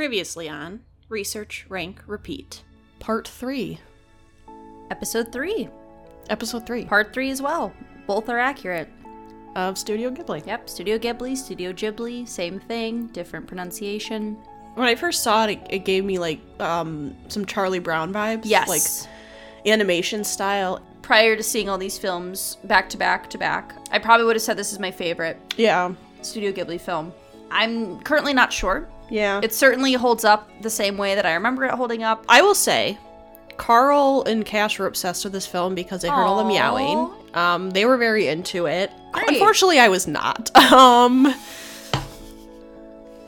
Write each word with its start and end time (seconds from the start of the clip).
Previously 0.00 0.48
on 0.48 0.80
Research, 1.10 1.66
Rank, 1.68 2.00
Repeat. 2.06 2.62
Part 3.00 3.28
3. 3.28 3.78
Episode 4.90 5.30
3. 5.30 5.68
Episode 6.30 6.66
3 6.66 6.86
Part 6.86 7.12
3 7.12 7.28
as 7.28 7.42
well. 7.42 7.70
Both 8.06 8.30
are 8.30 8.38
accurate. 8.38 8.88
of 9.56 9.76
Studio 9.76 10.08
Ghibli. 10.10 10.46
Yep, 10.46 10.70
Studio 10.70 10.98
Ghibli, 10.98 11.36
Studio 11.36 11.74
Ghibli, 11.74 12.26
same 12.26 12.58
thing, 12.60 13.08
different 13.08 13.46
pronunciation. 13.46 14.38
When 14.74 14.88
I 14.88 14.94
first 14.94 15.22
saw 15.22 15.44
it, 15.44 15.50
it, 15.50 15.66
it 15.68 15.84
gave 15.84 16.02
me 16.06 16.18
like 16.18 16.40
um 16.60 17.14
some 17.28 17.44
Charlie 17.44 17.78
Brown 17.78 18.10
vibes. 18.10 18.44
Yes. 18.46 18.68
Like 18.70 19.66
animation 19.66 20.24
style. 20.24 20.80
prior 21.02 21.36
to 21.36 21.42
seeing 21.42 21.68
all 21.68 21.76
these 21.76 21.98
films 21.98 22.56
back 22.64 22.88
to 22.88 22.96
back 22.96 23.28
to 23.28 23.36
back, 23.36 23.74
I 23.92 23.98
probably 23.98 24.24
would 24.24 24.36
have 24.36 24.42
said 24.42 24.56
this 24.56 24.72
is 24.72 24.78
my 24.78 24.92
favorite 24.92 25.36
Yeah. 25.58 25.92
Studio 26.22 26.52
Ghibli 26.52 26.80
film. 26.80 27.12
I'm 27.50 28.00
currently 28.00 28.32
not 28.32 28.50
sure. 28.50 28.88
Yeah. 29.10 29.40
It 29.42 29.52
certainly 29.52 29.94
holds 29.94 30.24
up 30.24 30.48
the 30.62 30.70
same 30.70 30.96
way 30.96 31.14
that 31.14 31.26
I 31.26 31.34
remember 31.34 31.64
it 31.64 31.72
holding 31.72 32.02
up. 32.02 32.24
I 32.28 32.42
will 32.42 32.54
say, 32.54 32.98
Carl 33.56 34.22
and 34.26 34.44
Cash 34.44 34.78
were 34.78 34.86
obsessed 34.86 35.24
with 35.24 35.32
this 35.32 35.46
film 35.46 35.74
because 35.74 36.02
they 36.02 36.08
heard 36.08 36.24
all 36.24 36.38
the 36.38 36.44
meowing. 36.44 37.10
Um, 37.34 37.70
they 37.70 37.84
were 37.84 37.96
very 37.96 38.28
into 38.28 38.66
it. 38.66 38.90
Great. 39.12 39.28
Unfortunately, 39.28 39.78
I 39.78 39.88
was 39.88 40.06
not. 40.06 40.50
Um. 40.72 41.26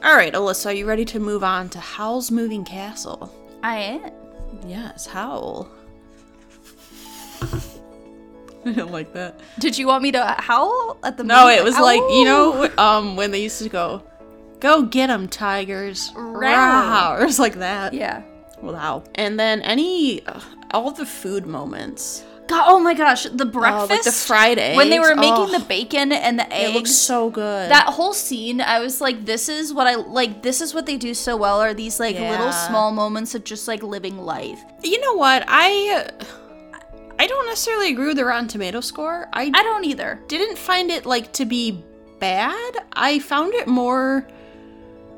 All 0.05 0.17
right, 0.17 0.33
Alyssa, 0.33 0.67
are 0.67 0.73
you 0.73 0.87
ready 0.87 1.05
to 1.05 1.21
move 1.21 1.45
on 1.45 1.69
to 1.71 1.79
Howl's 1.79 2.31
Moving 2.31 2.65
Castle? 2.65 3.33
I 3.63 3.77
am. 3.77 4.11
Yes, 4.67 5.07
Howl. 5.07 5.69
I 8.65 8.73
don't 8.73 8.93
like 8.93 9.13
that. 9.13 9.41
Did 9.59 9.77
you 9.77 9.87
want 9.87 10.03
me 10.03 10.13
to 10.13 10.25
howl 10.39 10.99
at 11.03 11.17
the 11.17 11.25
No, 11.25 11.49
it 11.49 11.65
was 11.65 11.79
like 11.79 12.01
you 12.11 12.25
know, 12.25 12.71
um, 12.79 13.17
when 13.17 13.33
they 13.33 13.43
used 13.43 13.61
to 13.63 13.69
go, 13.69 14.03
"Go 14.63 14.83
get 14.83 15.11
'em, 15.11 15.29
tigers!" 15.29 16.13
Or 16.17 16.41
it's 17.29 17.39
like 17.39 17.57
that. 17.57 17.93
Yeah. 17.93 18.23
Wow. 18.63 19.03
And 19.17 19.39
then 19.39 19.61
any, 19.63 20.25
uh, 20.25 20.39
all 20.71 20.93
the 20.93 21.05
food 21.05 21.47
moments. 21.47 22.23
God, 22.49 22.65
oh 22.67 22.79
my 22.81 22.95
gosh, 22.95 23.23
the 23.25 23.45
Oh, 23.47 23.59
breakfast. 23.59 23.91
like 23.91 24.03
the 24.03 24.13
fried 24.13 24.59
eggs. 24.59 24.77
when 24.77 24.91
they 24.91 24.99
were 25.01 25.15
making 25.17 25.33
Oh, 25.49 25.59
the 25.59 25.65
bacon 25.65 26.13
and 26.13 26.39
the 26.39 26.53
eggs. 26.53 26.71
It 26.71 26.75
looks 26.75 26.93
so 26.95 27.31
good. 27.31 27.71
that 27.71 27.87
whole 27.87 28.13
scene, 28.13 28.61
I 28.61 28.79
was 28.81 29.01
like, 29.01 29.25
this 29.25 29.49
is 29.49 29.73
what 29.73 29.87
I 29.87 29.95
like. 29.95 30.43
This 30.43 30.61
is 30.61 30.75
what 30.75 30.85
they 30.87 30.97
do 30.97 31.15
so 31.15 31.37
well. 31.37 31.61
Are 31.61 31.73
these 31.75 31.99
like 32.01 32.17
Yeah. 32.17 32.31
little 32.31 32.53
small 32.53 32.91
moments 32.93 33.35
of 33.35 33.43
just 33.45 33.67
like 33.69 33.83
living 33.83 34.19
life? 34.19 34.61
you 34.83 35.01
know 35.01 35.15
what? 35.15 35.45
I, 35.49 36.09
I 37.19 37.27
don't 37.27 37.47
necessarily 37.47 37.91
agree 37.91 38.09
with 38.09 38.17
the 38.17 38.25
Rotten 38.25 38.49
Tomato 38.49 38.81
score. 38.81 39.29
I, 39.33 39.45
I 39.55 39.63
don't 39.63 39.85
either. 39.85 40.21
didn't 40.29 40.59
find 40.59 40.91
it 40.91 41.07
like 41.07 41.33
to 41.35 41.45
be 41.45 41.83
bad. 42.19 42.75
I 42.93 43.19
found 43.21 43.55
it 43.55 43.67
more. 43.69 44.27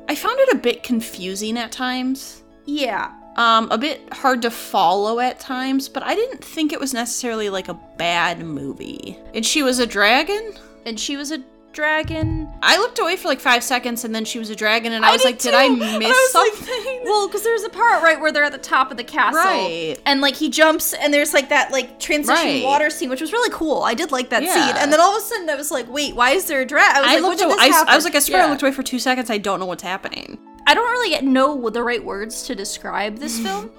I 0.07 0.15
found 0.15 0.39
it 0.39 0.53
a 0.53 0.57
bit 0.57 0.83
confusing 0.83 1.57
at 1.57 1.71
times. 1.71 2.43
Yeah. 2.65 3.11
Um, 3.37 3.69
a 3.69 3.77
bit 3.77 4.01
hard 4.13 4.41
to 4.43 4.51
follow 4.51 5.19
at 5.19 5.39
times, 5.39 5.89
but 5.89 6.03
I 6.03 6.15
didn't 6.15 6.43
think 6.43 6.71
it 6.71 6.79
was 6.79 6.93
necessarily 6.93 7.49
like 7.49 7.67
a 7.67 7.79
bad 7.97 8.39
movie. 8.39 9.17
And 9.33 9.45
she 9.45 9.61
was 9.61 9.79
a 9.79 9.85
dragon? 9.85 10.53
And 10.85 10.99
she 10.99 11.17
was 11.17 11.31
a 11.31 11.39
dragon. 11.75 12.51
I 12.63 12.77
looked 12.77 12.97
away 12.97 13.15
for 13.17 13.27
like 13.27 13.39
five 13.39 13.63
seconds 13.63 14.03
and 14.03 14.15
then 14.15 14.25
she 14.25 14.39
was 14.39 14.49
a 14.49 14.55
dragon, 14.55 14.93
and 14.93 15.05
I, 15.05 15.11
was 15.11 15.21
did 15.21 15.27
like, 15.27 15.39
did 15.39 15.53
I 15.53 15.67
too. 15.67 15.75
miss 15.99 16.07
was 16.09 16.33
like- 16.33 16.53
something? 16.53 17.01
well, 17.03 17.27
because 17.27 17.43
there's 17.43 17.63
a 17.63 17.69
part 17.69 18.01
right 18.01 18.19
where 18.19 18.31
they're 18.31 18.43
at 18.45 18.51
the 18.53 18.57
top 18.57 18.89
of 18.89 18.97
the 18.97 19.03
castle, 19.03 19.39
Right. 19.39 19.97
And 20.07 20.21
like 20.21 20.35
he 20.35 20.49
jumps, 20.49 20.93
and 20.93 21.13
there's 21.13 21.33
like 21.33 21.49
that 21.49 21.71
like 21.71 21.99
transition 21.99 22.43
Right. 22.45 22.63
water 22.63 22.89
scene, 22.89 23.09
which 23.09 23.21
was 23.21 23.31
really 23.31 23.51
cool. 23.51 23.83
I 23.83 23.93
did 23.93 24.11
like 24.11 24.29
that 24.29 24.41
Yeah. 24.41 24.53
scene. 24.67 24.77
And 24.81 24.91
then 24.91 24.99
all 24.99 25.15
of 25.15 25.21
a 25.21 25.25
sudden, 25.25 25.47
I 25.49 25.55
was 25.55 25.69
like, 25.69 25.87
wait, 25.91 26.15
why 26.15 26.31
is 26.31 26.45
there 26.47 26.61
a 26.61 26.65
dragon? 26.65 26.95
I 26.97 27.01
was 27.01 27.09
I 27.09 27.13
like, 27.15 27.21
looked. 27.23 27.41
Away, 27.41 27.53
I, 27.59 27.67
this 27.67 27.75
s- 27.75 27.79
happen? 27.81 27.93
I 27.93 27.95
was 27.95 28.05
like, 28.05 28.15
I 28.15 28.19
swear, 28.19 28.43
I 28.43 28.49
looked 28.49 28.61
away 28.63 28.71
for 28.71 28.81
two 28.83 28.99
seconds. 28.99 29.29
I 29.29 29.37
don't 29.37 29.59
know 29.59 29.65
what's 29.67 29.83
happening. 29.83 30.39
I 30.67 30.73
don't 30.73 30.89
really 30.89 31.09
get, 31.11 31.23
know 31.23 31.69
the 31.69 31.83
right 31.83 32.03
words 32.03 32.43
to 32.47 32.55
describe 32.55 33.17
this 33.19 33.37
film. 33.45 33.69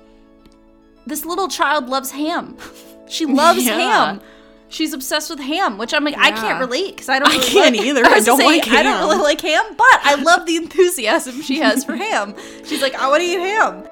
This 1.06 1.24
little 1.24 1.48
child 1.48 1.88
loves 1.88 2.10
ham. 2.10 2.56
She 3.08 3.26
loves 3.26 3.64
Yeah. 3.64 3.78
ham. 3.78 4.20
She's 4.68 4.92
obsessed 4.92 5.30
with 5.30 5.38
ham, 5.38 5.78
which 5.78 5.94
I'm 5.94 6.02
like, 6.04 6.16
I 6.18 6.32
can't 6.32 6.58
relate 6.60 6.96
because 6.96 7.08
I 7.08 7.18
don't. 7.20 7.28
I 7.28 7.38
can't 7.38 7.76
like- 7.76 7.86
either. 7.86 8.02
was 8.02 8.12
I 8.12 8.20
don't 8.20 8.38
like 8.44 8.64
ham. 8.64 8.76
I 8.78 8.82
don't 8.82 9.08
really 9.08 9.22
like 9.22 9.40
ham, 9.40 9.64
but 9.76 10.00
I 10.02 10.16
love 10.16 10.44
the 10.46 10.56
enthusiasm 10.56 11.40
she 11.42 11.60
has 11.60 11.84
for 11.84 11.94
ham. 11.96 12.34
She's 12.64 12.82
like, 12.82 12.94
I 12.94 13.08
want 13.08 13.22
to 13.22 13.26
eat 13.26 13.38
ham. 13.38 13.84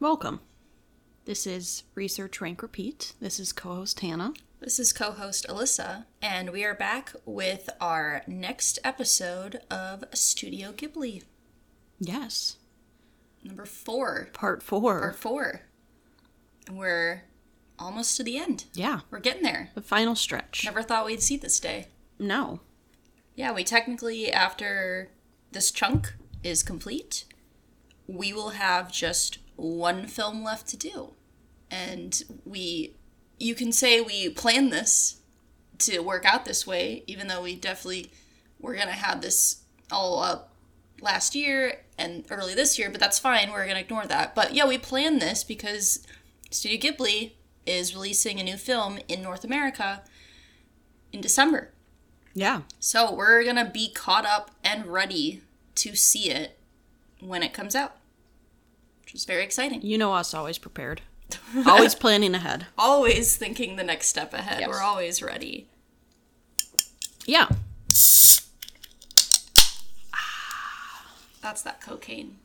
Welcome. 0.00 0.40
This 1.26 1.46
is 1.46 1.84
Research 1.94 2.40
Rank 2.40 2.62
Repeat. 2.62 3.12
This 3.20 3.38
is 3.38 3.52
co-host 3.52 4.00
Hannah. 4.00 4.32
This 4.60 4.78
is 4.78 4.92
co 4.92 5.12
host 5.12 5.46
Alyssa, 5.48 6.04
and 6.20 6.50
we 6.50 6.64
are 6.64 6.74
back 6.74 7.12
with 7.24 7.68
our 7.80 8.22
next 8.26 8.78
episode 8.84 9.60
of 9.70 10.04
Studio 10.14 10.72
Ghibli, 10.72 11.24
Yes, 11.98 12.56
number 13.44 13.64
four, 13.66 14.28
part 14.32 14.62
four. 14.62 15.00
part 15.00 15.16
four. 15.16 15.62
We're 16.70 17.24
almost 17.78 18.16
to 18.18 18.22
the 18.22 18.38
end. 18.38 18.66
yeah, 18.74 19.00
We're 19.10 19.18
getting 19.20 19.42
there. 19.42 19.70
the 19.74 19.82
final 19.82 20.14
stretch. 20.14 20.64
Never 20.64 20.82
thought 20.82 21.06
we'd 21.06 21.22
see 21.22 21.36
this 21.36 21.58
day. 21.60 21.88
No. 22.18 22.60
Yeah, 23.34 23.52
we 23.52 23.64
technically, 23.64 24.30
after 24.32 25.10
this 25.52 25.70
chunk 25.70 26.14
is 26.42 26.62
complete, 26.62 27.24
we 28.06 28.32
will 28.32 28.50
have 28.50 28.92
just 28.92 29.38
one 29.60 30.06
film 30.06 30.42
left 30.42 30.68
to 30.68 30.76
do. 30.76 31.14
And 31.70 32.22
we, 32.44 32.94
you 33.38 33.54
can 33.54 33.72
say 33.72 34.00
we 34.00 34.28
planned 34.30 34.72
this 34.72 35.18
to 35.78 36.00
work 36.00 36.24
out 36.24 36.44
this 36.44 36.66
way, 36.66 37.04
even 37.06 37.28
though 37.28 37.42
we 37.42 37.54
definitely 37.54 38.10
were 38.58 38.74
going 38.74 38.88
to 38.88 38.92
have 38.92 39.20
this 39.20 39.62
all 39.90 40.20
up 40.20 40.54
last 41.00 41.34
year 41.34 41.80
and 41.98 42.24
early 42.30 42.54
this 42.54 42.78
year, 42.78 42.90
but 42.90 43.00
that's 43.00 43.18
fine. 43.18 43.50
We're 43.50 43.64
going 43.64 43.76
to 43.76 43.82
ignore 43.82 44.06
that. 44.06 44.34
But 44.34 44.54
yeah, 44.54 44.66
we 44.66 44.78
planned 44.78 45.22
this 45.22 45.44
because 45.44 46.06
Studio 46.50 46.92
Ghibli 46.92 47.32
is 47.66 47.94
releasing 47.94 48.40
a 48.40 48.44
new 48.44 48.56
film 48.56 48.98
in 49.08 49.22
North 49.22 49.44
America 49.44 50.02
in 51.12 51.20
December. 51.20 51.70
Yeah. 52.34 52.62
So 52.78 53.12
we're 53.12 53.44
gonna 53.44 53.70
be 53.70 53.90
caught 53.90 54.24
up 54.24 54.50
and 54.62 54.86
ready 54.86 55.42
to 55.76 55.94
see 55.94 56.30
it 56.30 56.58
when 57.20 57.42
it 57.42 57.52
comes 57.52 57.74
out, 57.74 57.96
which 59.10 59.22
is 59.22 59.24
very 59.24 59.42
exciting. 59.42 59.82
You 59.82 59.98
know 59.98 60.12
us, 60.12 60.32
always 60.32 60.58
prepared. 60.58 61.02
always 61.66 61.96
planning 61.96 62.34
ahead. 62.34 62.66
Always 62.78 63.36
thinking 63.36 63.74
the 63.74 63.82
next 63.82 64.06
step 64.06 64.32
ahead. 64.32 64.60
Yes. 64.60 64.68
We're 64.68 64.82
always 64.82 65.20
ready. 65.20 65.66
Yeah. 67.26 67.48
Ah. 70.14 71.16
That's 71.42 71.62
that 71.62 71.80
cocaine. 71.80 72.36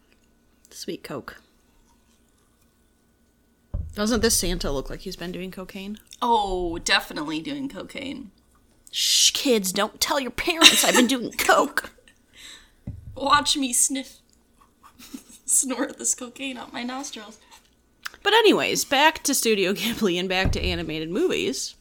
Sweet 0.72 1.04
Coke. 1.04 1.38
Doesn't 3.94 4.22
this 4.22 4.36
Santa 4.36 4.72
look 4.72 4.90
like 4.90 5.02
he's 5.02 5.16
been 5.16 5.32
doing 5.32 5.52
cocaine? 5.52 6.00
Oh, 6.20 6.80
definitely 6.80 7.42
doing 7.42 7.70
cocaine. 7.70 8.32
Shh, 8.92 9.32
kids, 9.32 9.72
don't 9.72 10.02
tell 10.02 10.20
your 10.20 10.32
parents 10.32 10.84
I've 10.84 10.96
been 10.96 11.08
doing 11.08 11.32
coke. 11.38 11.92
Watch 13.16 13.56
me 13.56 13.72
sniff, 13.72 14.18
snort 15.56 15.98
this 15.98 16.16
cocaine 16.16 16.58
out 16.58 16.74
my 16.74 16.84
nostrils. 16.84 17.40
But 18.24 18.34
anyways, 18.34 18.86
back 18.86 19.24
to 19.24 19.34
Studio 19.34 19.74
Ghibli 19.76 20.20
and 20.20 20.28
back 20.28 20.52
to 20.54 20.62
animated 20.62 21.10
movies. 21.10 21.76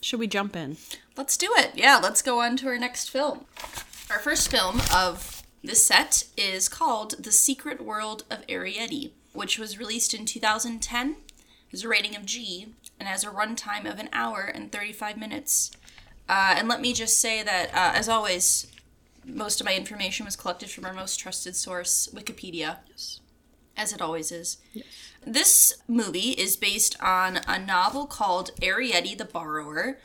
Should 0.00 0.20
we 0.20 0.26
jump 0.26 0.54
in? 0.54 0.76
Let's 1.16 1.36
do 1.36 1.48
it. 1.56 1.72
Yeah, 1.74 1.98
let's 2.02 2.22
go 2.22 2.40
on 2.40 2.56
to 2.58 2.68
our 2.68 2.78
next 2.78 3.10
film. 3.10 3.46
Our 4.10 4.18
first 4.18 4.50
film 4.50 4.80
of 4.94 5.42
this 5.64 5.84
set 5.84 6.24
is 6.36 6.68
called 6.68 7.22
The 7.22 7.32
Secret 7.32 7.80
World 7.80 8.24
of 8.30 8.46
Arrietty, 8.46 9.10
which 9.32 9.58
was 9.58 9.78
released 9.78 10.14
in 10.14 10.26
2010, 10.26 11.16
has 11.72 11.82
a 11.82 11.88
rating 11.88 12.14
of 12.14 12.24
G, 12.24 12.74
and 13.00 13.08
has 13.08 13.24
a 13.24 13.30
runtime 13.30 13.90
of 13.90 13.98
an 13.98 14.08
hour 14.12 14.42
and 14.42 14.70
35 14.70 15.16
minutes. 15.16 15.72
Uh, 16.28 16.54
and 16.56 16.68
let 16.68 16.80
me 16.80 16.92
just 16.92 17.20
say 17.20 17.42
that, 17.42 17.68
uh, 17.74 17.98
as 17.98 18.08
always, 18.08 18.68
most 19.26 19.60
of 19.60 19.64
my 19.66 19.74
information 19.74 20.24
was 20.24 20.36
collected 20.36 20.70
from 20.70 20.84
our 20.84 20.92
most 20.92 21.18
trusted 21.18 21.56
source, 21.56 22.08
Wikipedia, 22.14 22.78
Yes. 22.88 23.20
as 23.76 23.92
it 23.92 24.00
always 24.00 24.30
is. 24.32 24.58
Yes. 24.72 24.86
This 25.26 25.74
movie 25.88 26.30
is 26.30 26.56
based 26.56 26.96
on 27.02 27.40
a 27.48 27.58
novel 27.58 28.06
called 28.06 28.52
Arrietty 28.62 29.18
the 29.18 29.24
Borrower. 29.24 29.98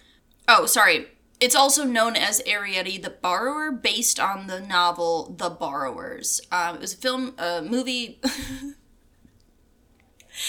Oh, 0.47 0.65
sorry. 0.65 1.07
It's 1.39 1.55
also 1.55 1.83
known 1.85 2.15
as 2.15 2.41
Arrietty 2.43 3.01
the 3.01 3.09
Borrower, 3.11 3.71
based 3.71 4.19
on 4.19 4.47
the 4.47 4.59
novel 4.59 5.35
The 5.37 5.49
Borrowers. 5.49 6.41
Um, 6.51 6.75
it 6.75 6.81
was 6.81 6.93
a 6.93 6.97
film, 6.97 7.33
a 7.37 7.61
movie. 7.61 8.19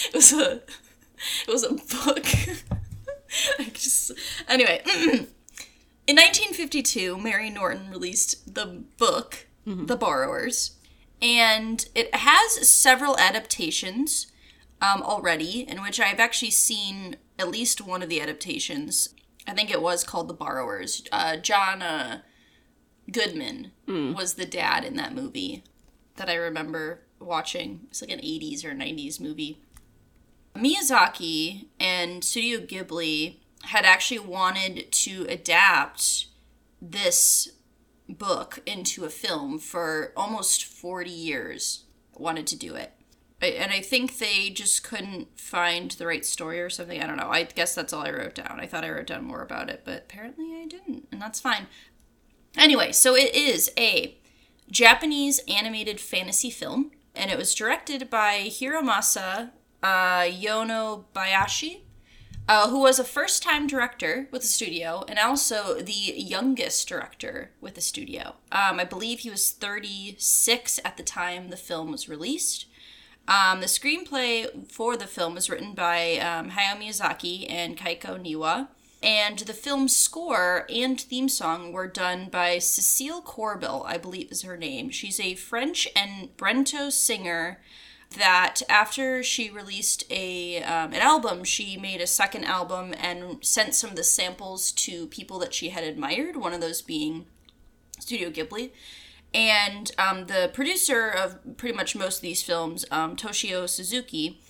it 0.05 0.13
was 0.13 0.33
a, 0.33 0.61
it 1.47 1.47
was 1.47 1.63
a 1.63 1.73
book. 1.73 2.25
I 3.59 3.63
just 3.73 4.11
anyway. 4.47 4.81
In 6.05 6.17
1952, 6.17 7.17
Mary 7.17 7.49
Norton 7.49 7.89
released 7.89 8.55
the 8.55 8.83
book, 8.97 9.47
The 9.87 9.95
Borrowers, 9.95 10.75
and 11.21 11.87
it 11.95 12.13
has 12.13 12.67
several 12.67 13.17
adaptations 13.17 14.27
um, 14.81 15.01
already, 15.01 15.61
in 15.61 15.81
which 15.81 16.01
I've 16.01 16.19
actually 16.19 16.51
seen 16.51 17.15
at 17.39 17.47
least 17.47 17.79
one 17.79 18.03
of 18.03 18.09
the 18.09 18.19
adaptations. 18.19 19.15
I 19.47 19.53
think 19.53 19.71
it 19.71 19.81
was 19.81 20.03
called 20.03 20.27
The 20.27 20.33
Borrowers. 20.33 21.03
Uh, 21.09 21.37
John 21.37 21.81
uh, 21.81 22.19
Goodman 23.09 23.71
was 24.13 24.33
the 24.33 24.45
dad 24.45 24.83
in 24.83 24.97
that 24.97 25.15
movie 25.15 25.63
that 26.17 26.29
I 26.29 26.35
remember 26.35 26.99
watching. 27.19 27.81
It's 27.89 28.01
like 28.01 28.11
an 28.11 28.19
80s 28.19 28.65
or 28.65 28.73
90s 28.73 29.21
movie. 29.21 29.61
Miyazaki 30.55 31.67
and 31.79 32.23
Studio 32.23 32.59
Ghibli 32.59 33.37
had 33.63 33.85
actually 33.85 34.19
wanted 34.19 34.91
to 34.91 35.25
adapt 35.29 36.27
this 36.81 37.49
book 38.09 38.59
into 38.65 39.05
a 39.05 39.09
film 39.09 39.59
for 39.59 40.11
almost 40.15 40.65
40 40.65 41.09
years. 41.09 41.85
Wanted 42.15 42.47
to 42.47 42.57
do 42.57 42.75
it. 42.75 42.91
And 43.41 43.71
I 43.71 43.81
think 43.81 44.19
they 44.19 44.49
just 44.49 44.83
couldn't 44.83 45.37
find 45.37 45.91
the 45.91 46.07
right 46.07 46.25
story 46.25 46.61
or 46.61 46.69
something. 46.69 47.01
I 47.01 47.07
don't 47.07 47.17
know. 47.17 47.29
I 47.29 47.43
guess 47.43 47.75
that's 47.75 47.91
all 47.91 48.05
I 48.05 48.11
wrote 48.11 48.35
down. 48.35 48.59
I 48.59 48.67
thought 48.67 48.85
I 48.85 48.89
wrote 48.89 49.07
down 49.07 49.25
more 49.25 49.41
about 49.41 49.69
it, 49.69 49.81
but 49.83 50.03
apparently 50.03 50.55
I 50.55 50.65
didn't, 50.65 51.07
and 51.11 51.21
that's 51.21 51.41
fine. 51.41 51.67
Anyway, 52.57 52.93
so 52.93 53.15
it 53.15 53.35
is 53.35 53.71
a 53.77 54.17
Japanese 54.71 55.41
animated 55.49 55.99
fantasy 55.99 56.49
film, 56.49 56.91
and 57.13 57.31
it 57.31 57.37
was 57.37 57.53
directed 57.53 58.09
by 58.09 58.45
Hiromasa 58.45 59.51
uh, 59.81 60.21
Yonebayashi, 60.21 61.81
uh, 62.47 62.69
who 62.69 62.81
was 62.81 62.99
a 62.99 63.03
first 63.03 63.41
time 63.41 63.67
director 63.67 64.27
with 64.31 64.41
the 64.41 64.47
studio 64.47 65.05
and 65.07 65.17
also 65.17 65.79
the 65.79 65.93
youngest 65.93 66.87
director 66.87 67.51
with 67.61 67.75
the 67.75 67.81
studio. 67.81 68.35
Um, 68.51 68.79
I 68.79 68.83
believe 68.83 69.19
he 69.19 69.29
was 69.29 69.51
36 69.51 70.79
at 70.83 70.97
the 70.97 71.03
time 71.03 71.49
the 71.49 71.57
film 71.57 71.91
was 71.91 72.09
released. 72.09 72.65
Um, 73.27 73.61
the 73.61 73.67
screenplay 73.67 74.69
for 74.69 74.97
the 74.97 75.07
film 75.07 75.35
was 75.35 75.49
written 75.49 75.73
by 75.73 76.17
um, 76.17 76.51
Hayao 76.51 76.77
Miyazaki 76.77 77.49
and 77.49 77.77
Keiko 77.77 78.21
Niwa. 78.21 78.67
And 79.01 79.39
the 79.39 79.53
film's 79.53 79.95
score 79.95 80.65
and 80.69 80.99
theme 80.99 81.27
song 81.27 81.73
were 81.73 81.87
done 81.87 82.29
by 82.29 82.59
Cecile 82.59 83.21
Corbel, 83.21 83.83
I 83.85 83.97
believe 83.97 84.31
is 84.31 84.43
her 84.43 84.55
name. 84.55 84.89
She's 84.89 85.19
a 85.19 85.35
French 85.35 85.89
and 85.93 86.35
Breton 86.37 86.91
singer 86.91 87.59
that 88.15 88.61
after 88.69 89.23
she 89.23 89.49
released 89.49 90.03
a 90.09 90.61
um, 90.63 90.93
an 90.93 91.01
album, 91.01 91.43
she 91.43 91.77
made 91.77 92.01
a 92.01 92.07
second 92.07 92.45
album 92.45 92.93
and 92.99 93.43
sent 93.43 93.75
some 93.75 93.91
of 93.91 93.95
the 93.95 94.03
samples 94.03 94.71
to 94.71 95.07
people 95.07 95.39
that 95.39 95.53
she 95.53 95.69
had 95.69 95.83
admired. 95.83 96.37
One 96.37 96.53
of 96.53 96.61
those 96.61 96.81
being 96.81 97.25
Studio 97.99 98.29
Ghibli, 98.29 98.71
and 99.33 99.91
um, 99.97 100.27
the 100.27 100.51
producer 100.53 101.09
of 101.09 101.57
pretty 101.57 101.75
much 101.75 101.95
most 101.95 102.17
of 102.17 102.21
these 102.21 102.43
films, 102.43 102.85
um, 102.91 103.15
Toshio 103.15 103.67
Suzuki, 103.67 104.41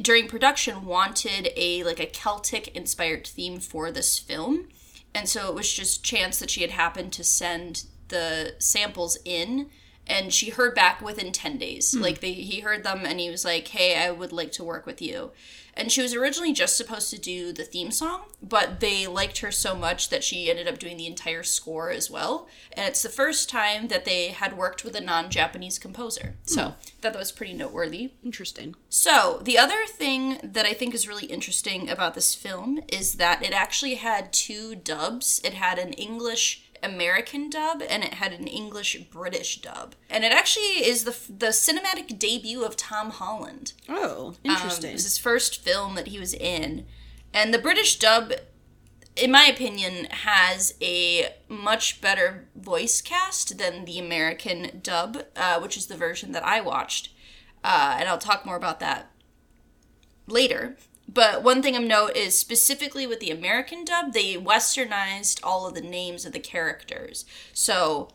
during 0.00 0.28
production 0.28 0.84
wanted 0.84 1.50
a 1.56 1.82
like 1.84 2.00
a 2.00 2.06
Celtic 2.06 2.68
inspired 2.76 3.26
theme 3.26 3.60
for 3.60 3.90
this 3.90 4.18
film, 4.18 4.68
and 5.14 5.28
so 5.28 5.48
it 5.48 5.54
was 5.54 5.72
just 5.72 6.04
chance 6.04 6.38
that 6.38 6.50
she 6.50 6.62
had 6.62 6.70
happened 6.70 7.12
to 7.14 7.24
send 7.24 7.84
the 8.08 8.54
samples 8.58 9.18
in 9.24 9.70
and 10.06 10.32
she 10.32 10.50
heard 10.50 10.74
back 10.74 11.00
within 11.00 11.32
10 11.32 11.58
days. 11.58 11.94
Hmm. 11.94 12.02
Like 12.02 12.20
they, 12.20 12.32
he 12.32 12.60
heard 12.60 12.84
them 12.84 13.04
and 13.04 13.20
he 13.20 13.30
was 13.30 13.44
like 13.44 13.68
hey 13.68 13.96
i 14.02 14.10
would 14.10 14.32
like 14.32 14.52
to 14.52 14.64
work 14.64 14.86
with 14.86 15.00
you. 15.00 15.30
And 15.76 15.90
she 15.90 16.02
was 16.02 16.14
originally 16.14 16.52
just 16.52 16.76
supposed 16.76 17.10
to 17.10 17.18
do 17.18 17.52
the 17.52 17.64
theme 17.64 17.90
song 17.90 18.22
but 18.48 18.80
they 18.80 19.06
liked 19.06 19.38
her 19.38 19.50
so 19.50 19.74
much 19.74 20.10
that 20.10 20.22
she 20.22 20.50
ended 20.50 20.68
up 20.68 20.78
doing 20.78 20.96
the 20.96 21.06
entire 21.06 21.42
score 21.42 21.90
as 21.90 22.10
well. 22.10 22.48
And 22.72 22.86
it's 22.86 23.02
the 23.02 23.08
first 23.08 23.48
time 23.48 23.88
that 23.88 24.04
they 24.04 24.28
had 24.28 24.56
worked 24.56 24.84
with 24.84 24.94
a 24.94 25.00
non-japanese 25.00 25.78
composer. 25.78 26.34
So 26.44 26.62
hmm. 26.62 26.68
I 26.68 26.70
thought 27.00 27.12
that 27.12 27.18
was 27.18 27.32
pretty 27.32 27.54
noteworthy. 27.54 28.12
Interesting. 28.22 28.74
so, 28.88 29.40
the 29.42 29.58
other 29.58 29.86
thing 29.86 30.38
that 30.42 30.66
I 30.66 30.72
think 30.72 30.94
is 30.94 31.08
really 31.08 31.26
interesting 31.26 31.88
about 31.88 32.14
this 32.14 32.34
film 32.34 32.80
is 32.88 33.14
that 33.14 33.42
it 33.42 33.52
actually 33.52 33.94
had 33.94 34.32
two 34.32 34.74
dubs. 34.74 35.40
It 35.44 35.54
had 35.54 35.78
an 35.78 35.92
English 35.94 36.63
American 36.84 37.50
dub 37.50 37.82
and 37.88 38.04
it 38.04 38.14
had 38.14 38.32
an 38.32 38.46
English 38.46 38.96
British 39.10 39.60
dub. 39.60 39.94
And 40.10 40.24
it 40.24 40.32
actually 40.32 40.84
is 40.86 41.04
the 41.04 41.16
the 41.32 41.48
cinematic 41.48 42.18
debut 42.18 42.62
of 42.64 42.76
Tom 42.76 43.10
Holland. 43.10 43.72
Oh, 43.88 44.28
Um, 44.44 44.50
interesting. 44.52 44.90
it 44.90 44.94
was 44.94 45.04
his 45.04 45.18
first 45.18 45.62
film 45.62 45.94
that 45.94 46.08
he 46.08 46.18
was 46.18 46.34
in. 46.34 46.86
And 47.32 47.52
the 47.52 47.58
British 47.58 47.98
dub, 47.98 48.32
in 49.16 49.30
my 49.32 49.44
opinion, 49.46 50.06
has 50.10 50.74
a 50.80 51.34
much 51.48 52.00
better 52.00 52.48
voice 52.54 53.00
cast 53.00 53.58
than 53.58 53.84
the 53.84 53.98
American 53.98 54.80
dub, 54.82 55.24
uh, 55.34 55.58
which 55.60 55.76
is 55.76 55.86
the 55.86 55.96
version 55.96 56.32
that 56.32 56.44
I 56.44 56.60
watched. 56.60 57.10
Uh, 57.64 57.96
and 57.98 58.08
I'll 58.08 58.18
talk 58.18 58.44
more 58.46 58.56
about 58.56 58.78
that 58.80 59.10
later. 60.26 60.76
But 61.06 61.42
one 61.42 61.62
thing 61.62 61.76
of 61.76 61.82
note 61.82 62.16
is 62.16 62.38
specifically 62.38 63.06
with 63.06 63.20
the 63.20 63.30
American 63.30 63.84
dub, 63.84 64.12
they 64.12 64.34
westernized 64.34 65.40
all 65.42 65.66
of 65.66 65.74
the 65.74 65.80
names 65.80 66.24
of 66.24 66.32
the 66.32 66.40
characters. 66.40 67.24
So 67.52 68.08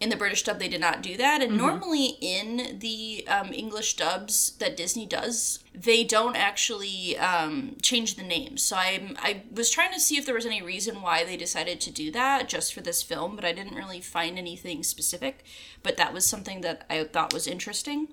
in 0.00 0.10
the 0.10 0.16
British 0.16 0.44
dub, 0.44 0.60
they 0.60 0.68
did 0.68 0.80
not 0.80 1.02
do 1.02 1.16
that. 1.16 1.42
And 1.42 1.56
normally 1.56 2.16
in 2.20 2.78
the 2.78 3.26
um, 3.26 3.52
English 3.52 3.96
dubs 3.96 4.52
that 4.58 4.76
Disney 4.76 5.06
does, 5.06 5.64
they 5.74 6.04
don't 6.04 6.36
actually 6.36 7.18
um, 7.18 7.76
change 7.82 8.14
the 8.14 8.22
names. 8.22 8.62
So 8.62 8.76
I 8.76 9.14
I 9.18 9.42
was 9.52 9.70
trying 9.70 9.92
to 9.92 10.00
see 10.00 10.16
if 10.16 10.24
there 10.24 10.36
was 10.36 10.46
any 10.46 10.62
reason 10.62 11.02
why 11.02 11.24
they 11.24 11.36
decided 11.36 11.80
to 11.80 11.90
do 11.90 12.12
that 12.12 12.48
just 12.48 12.72
for 12.72 12.80
this 12.80 13.02
film, 13.02 13.34
but 13.34 13.44
I 13.44 13.52
didn't 13.52 13.74
really 13.74 14.00
find 14.00 14.38
anything 14.38 14.84
specific. 14.84 15.44
But 15.82 15.96
that 15.96 16.12
was 16.12 16.24
something 16.26 16.60
that 16.60 16.84
I 16.88 17.02
thought 17.02 17.32
was 17.34 17.48
interesting. 17.48 18.08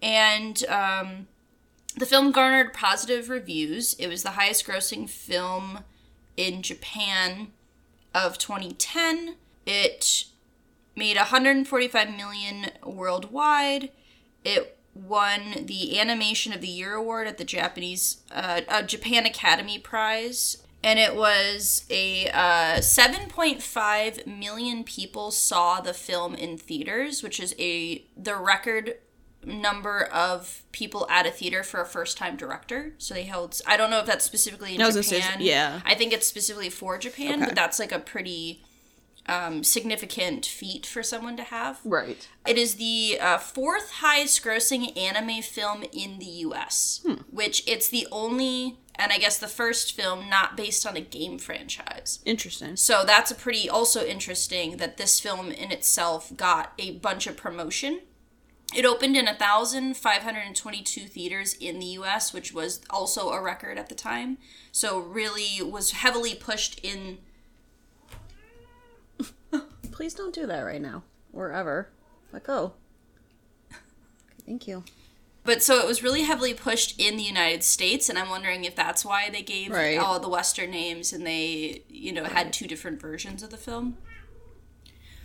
And 0.00 0.64
um, 0.66 1.28
the 1.96 2.06
film 2.06 2.32
garnered 2.32 2.72
positive 2.72 3.28
reviews. 3.28 3.94
It 3.94 4.08
was 4.08 4.22
the 4.22 4.30
highest 4.30 4.66
grossing 4.66 5.08
film 5.08 5.80
in 6.36 6.62
Japan 6.62 7.48
of 8.14 8.38
2010. 8.38 9.36
It 9.66 10.24
made 10.96 11.16
145 11.16 12.16
million 12.16 12.70
worldwide. 12.84 13.90
It 14.44 14.78
won 14.94 15.66
the 15.66 15.98
Animation 15.98 16.52
of 16.52 16.60
the 16.60 16.68
Year 16.68 16.94
award 16.94 17.26
at 17.26 17.38
the 17.38 17.44
Japanese 17.44 18.22
uh, 18.32 18.62
uh, 18.68 18.82
Japan 18.82 19.26
Academy 19.26 19.78
Prize, 19.78 20.62
and 20.82 20.98
it 20.98 21.16
was 21.16 21.84
a 21.90 22.28
uh, 22.28 22.78
7.5 22.78 24.26
million 24.26 24.84
people 24.84 25.30
saw 25.30 25.80
the 25.80 25.94
film 25.94 26.34
in 26.34 26.58
theaters, 26.58 27.22
which 27.22 27.40
is 27.40 27.54
a 27.58 28.04
the 28.16 28.36
record 28.36 28.96
number 29.46 30.04
of 30.04 30.62
people 30.72 31.06
at 31.10 31.26
a 31.26 31.30
theater 31.30 31.62
for 31.62 31.80
a 31.80 31.86
first 31.86 32.16
time 32.16 32.36
director. 32.36 32.92
So 32.98 33.14
they 33.14 33.24
held 33.24 33.60
I 33.66 33.76
don't 33.76 33.90
know 33.90 34.00
if 34.00 34.06
that's 34.06 34.24
specifically 34.24 34.74
in 34.74 34.80
was 34.82 35.06
say, 35.06 35.20
Japan. 35.20 35.38
yeah. 35.40 35.80
I 35.84 35.94
think 35.94 36.12
it's 36.12 36.26
specifically 36.26 36.70
for 36.70 36.98
Japan, 36.98 37.34
Okay. 37.36 37.46
but 37.46 37.54
that's 37.54 37.78
like 37.78 37.92
a 37.92 37.98
pretty 37.98 38.62
um, 39.26 39.64
significant 39.64 40.44
feat 40.44 40.84
for 40.84 41.02
someone 41.02 41.36
to 41.38 41.44
have. 41.44 41.80
right. 41.84 42.28
It 42.46 42.58
is 42.58 42.74
the 42.74 43.18
uh, 43.20 43.38
fourth 43.38 43.90
highest 43.92 44.44
grossing 44.44 44.94
anime 44.98 45.40
film 45.40 45.82
in 45.92 46.18
the 46.18 46.26
US, 46.26 47.00
Hmm. 47.06 47.14
which 47.30 47.62
it's 47.66 47.88
the 47.88 48.06
only, 48.12 48.76
and 48.96 49.12
I 49.12 49.18
guess 49.18 49.38
the 49.38 49.48
first 49.48 49.92
film 49.96 50.28
not 50.28 50.58
based 50.58 50.86
on 50.86 50.94
a 50.98 51.00
game 51.00 51.38
franchise. 51.38 52.18
Interesting. 52.26 52.76
So 52.76 53.02
that's 53.06 53.30
a 53.30 53.34
pretty 53.34 53.66
also 53.66 54.04
interesting 54.04 54.76
that 54.76 54.98
this 54.98 55.18
film 55.20 55.50
in 55.50 55.72
itself 55.72 56.30
got 56.36 56.74
a 56.78 56.90
bunch 56.98 57.26
of 57.26 57.34
promotion. 57.38 58.00
It 58.74 58.84
opened 58.84 59.16
in 59.16 59.26
1,522 59.26 61.00
theaters 61.06 61.54
in 61.54 61.78
the 61.78 61.86
US, 61.86 62.32
which 62.32 62.52
was 62.52 62.80
also 62.90 63.30
a 63.30 63.40
record 63.40 63.78
at 63.78 63.88
the 63.88 63.94
time. 63.94 64.38
So 64.72 64.98
really 64.98 65.62
was 65.62 65.92
heavily 65.92 66.34
pushed 66.34 66.80
in 66.84 67.18
Please 69.92 70.14
don't 70.14 70.34
do 70.34 70.46
that 70.46 70.62
right 70.62 70.82
now 70.82 71.04
or 71.32 71.52
ever. 71.52 71.88
Let 72.32 72.42
go. 72.44 72.72
Okay, 73.70 73.78
thank 74.44 74.66
you. 74.66 74.82
But 75.44 75.62
so 75.62 75.78
it 75.78 75.86
was 75.86 76.02
really 76.02 76.22
heavily 76.22 76.54
pushed 76.54 76.98
in 76.98 77.16
the 77.16 77.22
United 77.22 77.62
States, 77.62 78.08
and 78.08 78.18
I'm 78.18 78.30
wondering 78.30 78.64
if 78.64 78.74
that's 78.74 79.04
why 79.04 79.28
they 79.28 79.42
gave 79.42 79.70
Right. 79.70 79.98
all 79.98 80.18
the 80.18 80.28
Western 80.28 80.70
names 80.70 81.12
and 81.12 81.26
they, 81.26 81.82
you 81.88 82.12
know, 82.12 82.24
had 82.24 82.52
two 82.52 82.66
different 82.66 83.00
versions 83.00 83.42
of 83.42 83.50
the 83.50 83.58
film. 83.58 83.98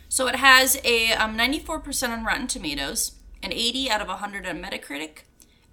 So 0.10 0.28
it 0.28 0.36
has 0.36 0.80
a 0.84 1.14
um, 1.14 1.38
94% 1.38 2.10
on 2.10 2.26
Rotten 2.26 2.48
Tomatoes, 2.48 3.14
an 3.42 3.54
80 3.54 3.90
out 3.90 4.02
of 4.02 4.08
100 4.08 4.46
on 4.46 4.62
Metacritic, 4.62 5.20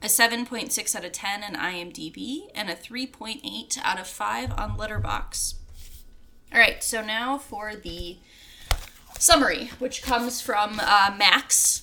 a 0.03 0.07
7.6 0.07 0.95
out 0.95 1.05
of 1.05 1.13
10 1.13 1.45
on 1.45 1.55
IMDb, 1.55 2.49
and 2.55 2.69
a 2.71 2.75
3.8 2.75 3.79
out 3.83 4.01
of 4.01 4.07
5 4.07 4.53
on 4.53 4.77
Letterboxd. 4.77 5.55
All 6.53 6.61
right, 6.61 6.83
so 6.83 7.03
now 7.03 7.39
for 7.39 7.75
the 7.75 8.19
summary, 9.19 9.71
which 9.79 10.03
comes 10.03 10.41
from 10.41 10.81
uh, 10.81 11.15
Max. 11.17 11.83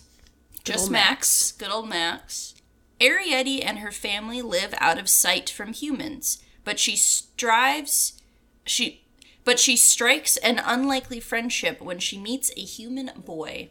Just 0.63 0.83
old 0.83 0.91
Max. 0.91 1.51
Good 1.51 1.69
old 1.69 1.89
Max. 1.89 2.55
Arrietty 3.01 3.63
and 3.63 3.79
her 3.79 3.91
family 3.91 4.41
live 4.41 4.73
out 4.77 4.97
of 4.97 5.09
sight 5.09 5.49
from 5.49 5.73
humans, 5.73 6.41
but 6.63 6.79
she 6.79 6.95
strives 6.95 8.21
she 8.65 9.03
but 9.43 9.59
she 9.59 9.75
strikes 9.75 10.37
an 10.37 10.61
unlikely 10.63 11.19
friendship 11.19 11.81
when 11.81 11.99
she 11.99 12.17
meets 12.17 12.51
a 12.55 12.61
human 12.61 13.11
boy. 13.25 13.69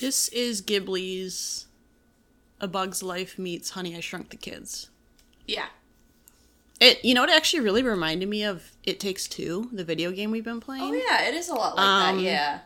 This 0.00 0.28
is 0.28 0.62
Ghibli's 0.62 1.66
A 2.60 2.68
Bug's 2.68 3.02
Life 3.02 3.38
meets 3.38 3.70
Honey 3.70 3.96
I 3.96 4.00
Shrunk 4.00 4.30
the 4.30 4.36
Kids. 4.36 4.90
Yeah. 5.46 5.66
It 6.80 7.02
you 7.04 7.14
know 7.14 7.24
it 7.24 7.30
actually 7.30 7.60
really 7.60 7.82
reminded 7.82 8.28
me 8.28 8.44
of 8.44 8.72
It 8.84 9.00
Takes 9.00 9.26
Two, 9.26 9.70
the 9.72 9.84
video 9.84 10.10
game 10.10 10.30
we've 10.30 10.44
been 10.44 10.60
playing. 10.60 10.82
Oh 10.82 10.92
yeah, 10.92 11.26
it 11.26 11.34
is 11.34 11.48
a 11.48 11.54
lot 11.54 11.76
like 11.76 11.86
Um, 11.86 12.16
that. 12.16 12.22
Yeah. 12.22 12.58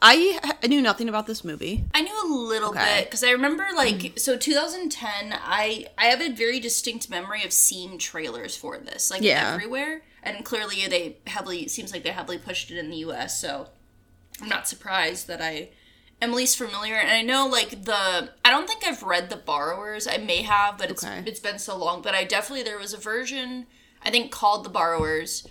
I, 0.00 0.56
I 0.62 0.66
knew 0.66 0.82
nothing 0.82 1.08
about 1.08 1.26
this 1.26 1.44
movie. 1.44 1.84
I 1.94 2.02
knew 2.02 2.12
a 2.12 2.28
little 2.28 2.70
Okay. 2.70 2.80
Mm. 2.80 2.96
bit 2.98 3.04
because 3.06 3.24
I 3.24 3.30
remember 3.30 3.64
like 3.74 4.18
so 4.18 4.36
2010. 4.36 5.32
I 5.42 5.86
I 5.96 6.06
have 6.06 6.20
a 6.20 6.30
very 6.30 6.60
distinct 6.60 7.08
memory 7.08 7.42
of 7.44 7.52
seeing 7.52 7.96
trailers 7.96 8.54
for 8.56 8.76
this 8.76 9.10
like 9.10 9.22
Yeah. 9.22 9.54
everywhere, 9.54 10.02
and 10.22 10.44
clearly 10.44 10.86
they 10.88 11.16
heavily 11.26 11.60
it 11.62 11.70
seems 11.70 11.90
like 11.92 12.02
they 12.02 12.10
heavily 12.10 12.36
pushed 12.36 12.70
it 12.70 12.76
in 12.76 12.90
the 12.90 12.98
U.S. 12.98 13.40
So 13.40 13.68
I'm 14.42 14.48
not 14.50 14.68
surprised 14.68 15.26
that 15.28 15.40
I 15.40 15.70
least 16.22 16.56
familiar. 16.56 16.96
And 16.96 17.10
I 17.10 17.22
know 17.22 17.46
like 17.46 17.84
the 17.84 18.30
I 18.44 18.50
don't 18.50 18.66
think 18.66 18.84
I've 18.86 19.02
read 19.02 19.30
the 19.30 19.36
Borrowers. 19.36 20.06
I 20.06 20.16
may 20.18 20.42
have, 20.42 20.78
but 20.78 20.90
it's 20.90 21.04
Okay. 21.04 21.22
it's 21.26 21.40
been 21.40 21.58
so 21.58 21.76
long. 21.76 22.02
But 22.02 22.14
I 22.14 22.24
definitely 22.24 22.62
there 22.64 22.78
was 22.78 22.92
a 22.94 22.98
version 22.98 23.66
I 24.02 24.10
think 24.10 24.30
called 24.30 24.64
the 24.64 24.70
Borrowers 24.70 25.46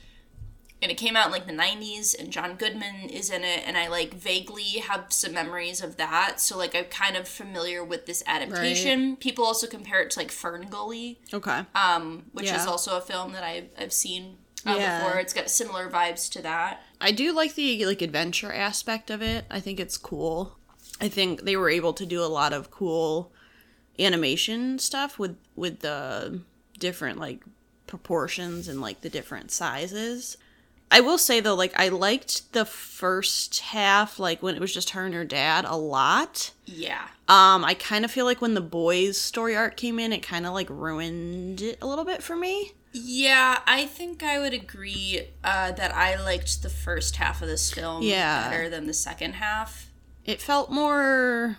and 0.82 0.92
it 0.92 0.96
came 0.96 1.16
out 1.16 1.28
in 1.28 1.32
like 1.32 1.48
the 1.48 1.54
90s 1.54 2.14
and 2.20 2.30
john 2.30 2.56
goodman 2.56 3.08
is 3.10 3.30
in 3.30 3.42
it 3.46 3.64
and 3.66 3.78
i 3.78 3.88
like 3.88 4.14
vaguely 4.14 4.80
have 4.86 5.06
some 5.14 5.32
memories 5.32 5.82
of 5.82 5.96
that 5.96 6.42
so 6.42 6.58
like 6.58 6.76
i'm 6.76 6.84
kind 6.86 7.16
of 7.16 7.26
familiar 7.26 7.82
with 7.82 8.06
this 8.06 8.22
adaptation 8.28 9.16
people 9.16 9.46
also 9.46 9.66
compare 9.66 10.02
it 10.02 10.12
to 10.12 10.20
like 10.20 10.30
FernGully 10.30 11.20
Okay. 11.34 11.62
um, 11.74 12.24
which 12.34 12.52
is 12.52 12.66
also 12.68 12.98
a 12.98 13.02
film 13.02 13.32
that 13.32 13.44
I've, 13.46 13.70
I've 13.80 13.94
seen 13.94 14.36
uh, 14.68 14.76
Yeah. 14.78 15.00
before 15.00 15.20
it's 15.20 15.32
got 15.34 15.50
similar 15.50 15.90
vibes 15.90 16.30
to 16.34 16.42
that 16.42 16.84
I 17.04 17.12
do 17.12 17.34
like 17.34 17.56
the 17.56 17.86
like 17.86 18.02
adventure 18.02 18.52
aspect 18.52 19.12
of 19.12 19.22
it. 19.22 19.46
I 19.52 19.60
think 19.60 19.80
it's 19.80 19.98
cool. 19.98 20.58
I 21.02 21.10
think 21.10 21.42
they 21.44 21.58
were 21.58 21.70
able 21.70 21.94
to 21.94 22.06
do 22.06 22.24
a 22.24 22.32
lot 22.32 22.54
of 22.54 22.72
cool 22.72 23.32
animation 24.00 24.80
stuff 24.80 25.20
with 25.20 25.36
with 25.56 25.82
the 25.82 26.40
different 26.80 27.20
like 27.20 27.44
proportions 27.88 28.68
and 28.70 28.80
like 28.82 29.02
the 29.02 29.10
different 29.10 29.52
sizes. 29.52 30.38
I 30.90 31.02
will 31.02 31.18
say 31.18 31.40
though, 31.40 31.56
like 31.56 31.78
I 31.78 31.90
liked 31.90 32.54
the 32.54 32.66
first 32.66 33.60
half, 33.60 34.18
like 34.18 34.42
when 34.42 34.56
it 34.56 34.62
was 34.62 34.74
just 34.74 34.92
her 34.92 35.06
and 35.06 35.14
her 35.14 35.26
dad, 35.26 35.66
a 35.66 35.76
lot. 35.76 36.52
yeah 36.66 37.08
Um, 37.28 37.66
I 37.66 37.74
kind 37.74 38.06
of 38.06 38.12
feel 38.12 38.26
like 38.26 38.42
when 38.42 38.54
the 38.54 38.62
boys' 38.62 39.20
story 39.20 39.58
arc 39.58 39.76
came 39.76 40.00
in, 40.00 40.14
it 40.14 40.24
kind 40.24 40.46
of 40.46 40.54
like 40.54 40.70
ruined 40.70 41.62
it 41.62 41.80
a 41.82 41.88
little 41.88 42.06
bit 42.06 42.24
for 42.24 42.36
me. 42.36 42.74
Yeah 42.94 43.60
i 43.66 43.86
think 43.86 44.22
i 44.24 44.38
would 44.40 44.54
agree 44.54 45.28
uh, 45.44 45.72
that 45.72 45.94
i 45.96 46.16
liked 46.24 46.62
the 46.62 46.70
first 46.70 47.16
half 47.18 47.42
of 47.42 47.48
this 47.48 47.72
film 47.74 48.04
Yeah. 48.04 48.50
better 48.50 48.70
than 48.70 48.86
the 48.88 48.94
second 48.94 49.34
half 49.34 49.90
it 50.26 50.42
felt 50.42 50.72
more 50.72 51.58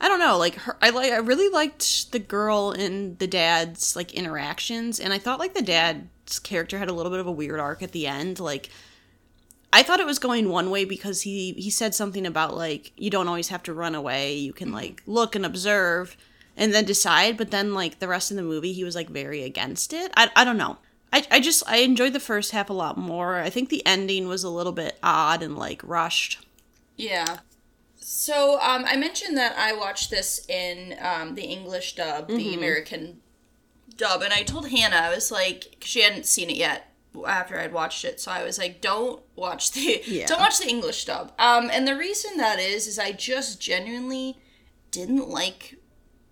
I 0.00 0.08
don't 0.08 0.18
know, 0.18 0.36
like 0.36 0.56
her 0.56 0.76
I 0.82 0.90
like 0.90 1.12
I 1.12 1.16
really 1.16 1.48
liked 1.48 2.12
the 2.12 2.18
girl 2.18 2.72
and 2.72 3.18
the 3.18 3.26
dad's 3.26 3.96
like 3.96 4.12
interactions 4.12 5.00
and 5.00 5.12
I 5.14 5.18
thought 5.18 5.38
like 5.38 5.54
the 5.54 5.62
dad's 5.62 6.38
character 6.40 6.78
had 6.78 6.90
a 6.90 6.92
little 6.92 7.10
bit 7.10 7.20
of 7.20 7.26
a 7.26 7.32
weird 7.32 7.58
arc 7.58 7.82
at 7.82 7.92
the 7.92 8.06
end 8.06 8.38
like 8.38 8.68
I 9.72 9.82
thought 9.82 10.00
it 10.00 10.06
was 10.06 10.18
going 10.18 10.50
one 10.50 10.70
way 10.70 10.84
because 10.84 11.22
he 11.22 11.52
he 11.54 11.70
said 11.70 11.94
something 11.94 12.26
about 12.26 12.54
like 12.54 12.92
you 12.96 13.08
don't 13.08 13.28
always 13.28 13.48
have 13.48 13.62
to 13.64 13.72
run 13.72 13.94
away, 13.94 14.34
you 14.34 14.52
can 14.52 14.72
like 14.72 15.02
look 15.06 15.34
and 15.34 15.46
observe 15.46 16.16
and 16.56 16.72
then 16.72 16.84
decide, 16.84 17.36
but 17.36 17.50
then 17.50 17.74
like 17.74 17.98
the 17.98 18.08
rest 18.08 18.30
of 18.30 18.36
the 18.36 18.42
movie 18.42 18.72
he 18.72 18.84
was 18.84 18.94
like 18.94 19.08
very 19.10 19.42
against 19.42 19.92
it. 19.92 20.12
I 20.16 20.30
I 20.36 20.44
don't 20.44 20.56
know. 20.58 20.78
I, 21.12 21.24
I 21.30 21.40
just 21.40 21.62
I 21.68 21.78
enjoyed 21.78 22.12
the 22.12 22.20
first 22.20 22.50
half 22.52 22.68
a 22.70 22.72
lot 22.72 22.96
more. 22.98 23.36
I 23.40 23.50
think 23.50 23.68
the 23.68 23.84
ending 23.86 24.26
was 24.28 24.42
a 24.44 24.50
little 24.50 24.72
bit 24.72 24.98
odd 25.02 25.42
and 25.42 25.56
like 25.56 25.80
rushed. 25.84 26.44
Yeah. 26.96 27.38
So 27.96 28.60
um, 28.60 28.84
I 28.86 28.96
mentioned 28.96 29.36
that 29.36 29.56
I 29.58 29.72
watched 29.72 30.10
this 30.10 30.46
in 30.48 30.96
um, 31.00 31.34
the 31.36 31.44
English 31.44 31.94
dub, 31.94 32.28
Mm-hmm. 32.28 32.36
the 32.36 32.54
American 32.54 33.20
dub, 33.96 34.22
and 34.22 34.32
I 34.32 34.42
told 34.42 34.68
Hannah 34.68 34.96
I 34.96 35.14
was 35.14 35.30
like, 35.30 35.76
'cause 35.80 35.88
she 35.88 36.02
hadn't 36.02 36.26
seen 36.26 36.50
it 36.50 36.56
yet 36.56 36.92
after 37.26 37.58
I'd 37.58 37.72
watched 37.72 38.04
it, 38.04 38.20
so 38.20 38.30
I 38.32 38.42
was 38.42 38.58
like, 38.58 38.80
don't 38.80 39.22
watch 39.36 39.70
the 39.72 40.02
Yeah. 40.06 40.26
don't 40.26 40.40
watch 40.40 40.58
the 40.58 40.68
English 40.68 41.04
dub. 41.04 41.32
Um, 41.38 41.70
and 41.72 41.86
the 41.86 41.96
reason 41.96 42.36
that 42.38 42.58
is 42.58 42.86
is 42.86 42.98
I 42.98 43.12
just 43.12 43.60
genuinely 43.60 44.36
didn't 44.90 45.28
like 45.28 45.76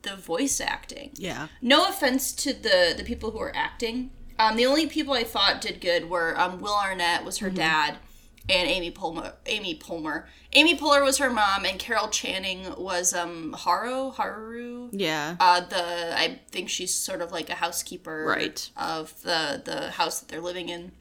the 0.03 0.17
voice 0.17 0.61
acting. 0.61 1.11
Yeah. 1.15 1.49
No 1.61 1.87
offense 1.89 2.33
to 2.33 2.53
the 2.53 2.95
the 2.97 3.05
people 3.05 3.31
who 3.31 3.41
are 3.41 3.53
acting. 3.55 4.11
Um, 4.39 4.57
the 4.57 4.67
only 4.67 4.87
people 4.87 5.15
I 5.15 5.25
thought 5.25 5.61
did 5.61 5.81
good 5.81 6.09
were 6.11 6.39
um, 6.41 6.61
Will 6.61 6.75
Arnett 6.75 7.25
was 7.25 7.39
her 7.39 7.49
Mm-hmm. 7.49 7.57
dad, 7.57 7.99
and 8.49 8.69
Amy 8.69 8.91
Palmer. 8.91 9.35
Amy 9.47 9.75
Palmer. 9.77 10.27
Amy 10.55 10.77
Poehler 10.77 11.05
was 11.05 11.19
her 11.19 11.31
mom, 11.31 11.65
and 11.65 11.79
Carol 11.79 12.09
Channing 12.09 12.75
was 12.77 13.15
um 13.15 13.53
Haro 13.57 14.11
Haru. 14.11 14.89
Yeah. 14.93 15.37
Uh, 15.39 15.61
the 15.61 16.19
I 16.19 16.41
think 16.51 16.69
she's 16.69 16.93
sort 16.95 17.21
of 17.23 17.31
like 17.31 17.49
a 17.51 17.55
housekeeper 17.55 18.25
Right. 18.27 18.69
of 18.77 19.21
the 19.23 19.63
the 19.65 19.93
house 19.93 20.19
that 20.21 20.29
they're 20.29 20.41
living 20.41 20.69
in. 20.69 20.93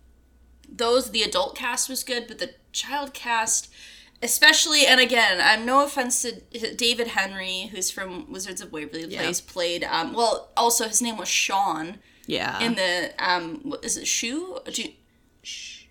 Those 0.70 1.12
the 1.12 1.24
adult 1.24 1.56
cast 1.58 1.90
was 1.90 2.04
good, 2.04 2.28
but 2.28 2.38
the 2.40 2.52
child 2.72 3.14
cast, 3.14 3.70
especially 4.24 4.86
and 4.86 5.00
again, 5.00 5.40
I'm 5.42 5.66
no 5.66 5.84
offense 5.84 6.22
to 6.22 6.76
David 6.76 7.08
Henrie, 7.10 7.70
who's 7.70 7.90
from 7.92 8.32
Wizards 8.32 8.62
of 8.62 8.72
Waverly 8.72 9.08
Place, 9.08 9.42
played 9.42 9.84
um 9.84 10.14
well 10.14 10.50
also 10.56 10.88
his 10.88 11.02
name 11.02 11.18
was 11.18 11.28
Sean 11.30 11.98
Yeah. 12.28 12.60
in 12.60 12.76
the 12.76 13.12
um 13.20 13.60
what 13.64 13.84
is 13.84 13.98
it 13.98 14.08
Shoe? 14.08 14.60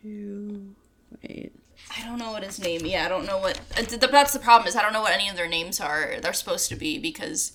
You- 0.03 0.75
Wait. 1.23 1.53
I 1.97 2.05
don't 2.07 2.19
know 2.19 2.31
what 2.31 2.45
his 2.45 2.61
name. 2.61 2.87
Yeah, 2.87 3.05
I 3.05 3.09
don't 3.09 3.27
know 3.27 3.39
what. 3.39 3.59
uh, 3.77 3.83
th- 3.83 4.01
That's 4.01 4.33
the 4.33 4.39
problem 4.39 4.69
is 4.69 4.77
I 4.77 4.83
don't 4.83 4.93
know 4.93 5.01
what 5.03 5.13
any 5.13 5.29
of 5.29 5.37
their 5.37 5.49
names 5.49 5.81
are. 5.81 6.17
They're 6.23 6.33
supposed 6.33 6.69
to 6.69 6.77
be 6.77 6.99
because. 6.99 7.53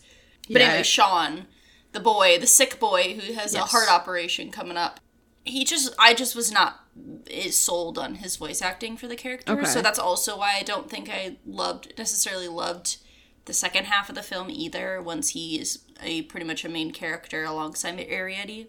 But 0.50 0.62
Yeah. 0.62 0.68
anyway, 0.68 0.84
Sean, 0.84 1.48
the 1.94 2.00
boy, 2.02 2.38
the 2.38 2.46
sick 2.46 2.78
boy 2.80 3.16
who 3.20 3.34
has 3.34 3.54
a 3.56 3.62
heart 3.62 3.90
operation 3.90 4.52
coming 4.52 4.76
up. 4.78 5.00
He 5.46 5.64
just, 5.64 5.94
I 5.98 6.14
just 6.14 6.36
was 6.36 6.52
not 6.52 6.82
sold 7.52 7.98
on 7.98 8.16
his 8.16 8.36
voice 8.36 8.62
acting 8.62 8.98
for 8.98 9.08
the 9.08 9.16
character. 9.16 9.54
Okay. 9.54 9.66
So 9.66 9.82
that's 9.82 10.00
also 10.00 10.38
why 10.38 10.56
I 10.58 10.64
don't 10.64 10.90
think 10.90 11.10
I 11.10 11.38
loved 11.46 11.94
necessarily 11.98 12.48
loved 12.48 12.98
the 13.46 13.54
second 13.54 13.86
half 13.86 14.10
of 14.10 14.16
the 14.16 14.24
film 14.24 14.50
either. 14.50 15.02
Once 15.02 15.30
he 15.30 15.60
is 15.60 15.84
a 16.02 16.24
pretty 16.24 16.46
much 16.46 16.66
a 16.66 16.70
main 16.70 16.92
character 16.92 17.44
alongside 17.44 18.00
Ariadne. 18.00 18.68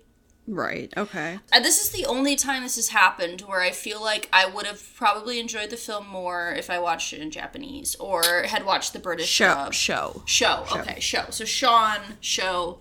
Right. 0.48 0.92
Okay. 0.96 1.40
Uh, 1.52 1.60
this 1.60 1.82
is 1.82 1.90
the 1.90 2.06
only 2.06 2.36
time 2.36 2.62
this 2.62 2.76
has 2.76 2.90
happened 2.90 3.40
where 3.42 3.62
I 3.62 3.70
feel 3.70 4.00
like 4.00 4.28
I 4.32 4.46
would 4.46 4.64
have 4.66 4.94
probably 4.94 5.40
enjoyed 5.40 5.70
the 5.70 5.76
film 5.76 6.06
more 6.06 6.54
if 6.56 6.70
I 6.70 6.78
watched 6.78 7.12
it 7.12 7.20
in 7.20 7.32
Japanese 7.32 7.96
or 7.96 8.44
had 8.44 8.64
watched 8.64 8.92
the 8.92 9.00
British 9.00 9.28
Show. 9.28 9.46
dub. 9.46 9.74
Show. 9.74 10.22
Show. 10.24 10.64
Okay, 10.72 11.00
show. 11.00 11.24
So 11.30 11.44
Sean, 11.44 11.98
show. 12.20 12.78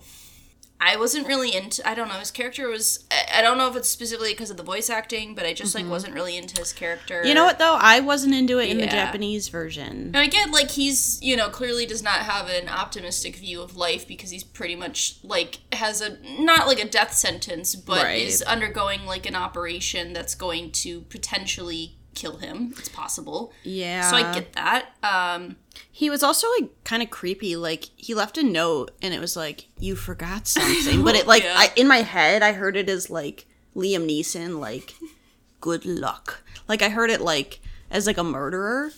I 0.78 0.96
wasn't 0.96 1.26
really 1.26 1.54
into. 1.56 1.86
I 1.88 1.94
don't 1.94 2.08
know. 2.08 2.14
His 2.14 2.30
character 2.30 2.68
was. 2.68 3.04
I- 3.10 3.38
I 3.38 3.42
don't 3.42 3.58
know 3.58 3.68
if 3.68 3.76
it's 3.76 3.88
specifically 3.88 4.32
because 4.32 4.50
of 4.50 4.56
the 4.56 4.62
voice 4.62 4.88
acting, 4.88 5.34
but 5.34 5.44
I 5.46 5.52
just 5.52 5.74
like 5.74 5.86
wasn't 5.88 6.14
really 6.14 6.36
into 6.36 6.58
his 6.60 6.72
character. 6.72 7.16
Mm-hmm. 7.18 7.28
You 7.28 7.34
know 7.34 7.44
what 7.44 7.58
though? 7.58 7.76
I 7.78 8.00
wasn't 8.00 8.34
into 8.34 8.58
it 8.58 8.70
in 8.70 8.78
the 8.78 8.86
Japanese 8.86 9.48
version. 9.48 9.86
And 10.14 10.16
I 10.16 10.26
get 10.26 10.50
like 10.50 10.70
he's 10.70 11.20
you 11.22 11.36
know 11.36 11.48
clearly 11.48 11.86
does 11.86 12.02
not 12.02 12.20
have 12.20 12.48
an 12.48 12.68
optimistic 12.68 13.36
view 13.36 13.60
of 13.62 13.76
life 13.76 14.06
because 14.08 14.30
he's 14.30 14.44
pretty 14.44 14.76
much 14.76 15.16
like 15.22 15.58
has 15.74 16.00
a 16.00 16.18
not 16.40 16.66
like 16.66 16.78
a 16.82 16.88
death 16.88 17.12
sentence 17.14 17.74
but 17.74 18.02
Right. 18.02 18.22
is 18.22 18.42
undergoing 18.42 19.04
like 19.06 19.26
an 19.26 19.34
operation 19.34 20.12
that's 20.12 20.34
going 20.34 20.70
to 20.72 21.02
potentially 21.02 21.95
kill 22.16 22.38
him. 22.38 22.74
It's 22.76 22.88
possible. 22.88 23.52
Yeah. 23.62 24.10
So 24.10 24.16
I 24.16 24.34
get 24.34 24.52
that. 24.54 24.86
Um 25.04 25.56
He 25.92 26.10
was 26.10 26.22
also 26.24 26.48
like 26.58 26.70
kind 26.82 27.02
of 27.02 27.10
creepy. 27.10 27.54
Like 27.54 27.90
he 27.96 28.12
left 28.14 28.36
a 28.38 28.42
note 28.42 28.90
and 29.00 29.14
it 29.14 29.20
was 29.20 29.36
like 29.36 29.66
you 29.78 29.94
forgot 29.94 30.48
something, 30.48 31.04
but 31.04 31.14
it 31.14 31.26
like 31.32 31.44
Yeah. 31.44 31.54
I, 31.56 31.72
in 31.76 31.86
my 31.86 31.98
head 32.02 32.42
I 32.42 32.52
heard 32.52 32.76
it 32.76 32.88
as 32.88 33.08
like 33.10 33.46
Liam 33.76 34.06
Neeson 34.10 34.58
like 34.58 34.94
good 35.60 35.84
luck. 35.84 36.42
Like 36.68 36.82
I 36.82 36.88
heard 36.88 37.10
it 37.10 37.20
like 37.20 37.60
as 37.90 38.06
like 38.06 38.18
a 38.18 38.24
murderer. 38.24 38.90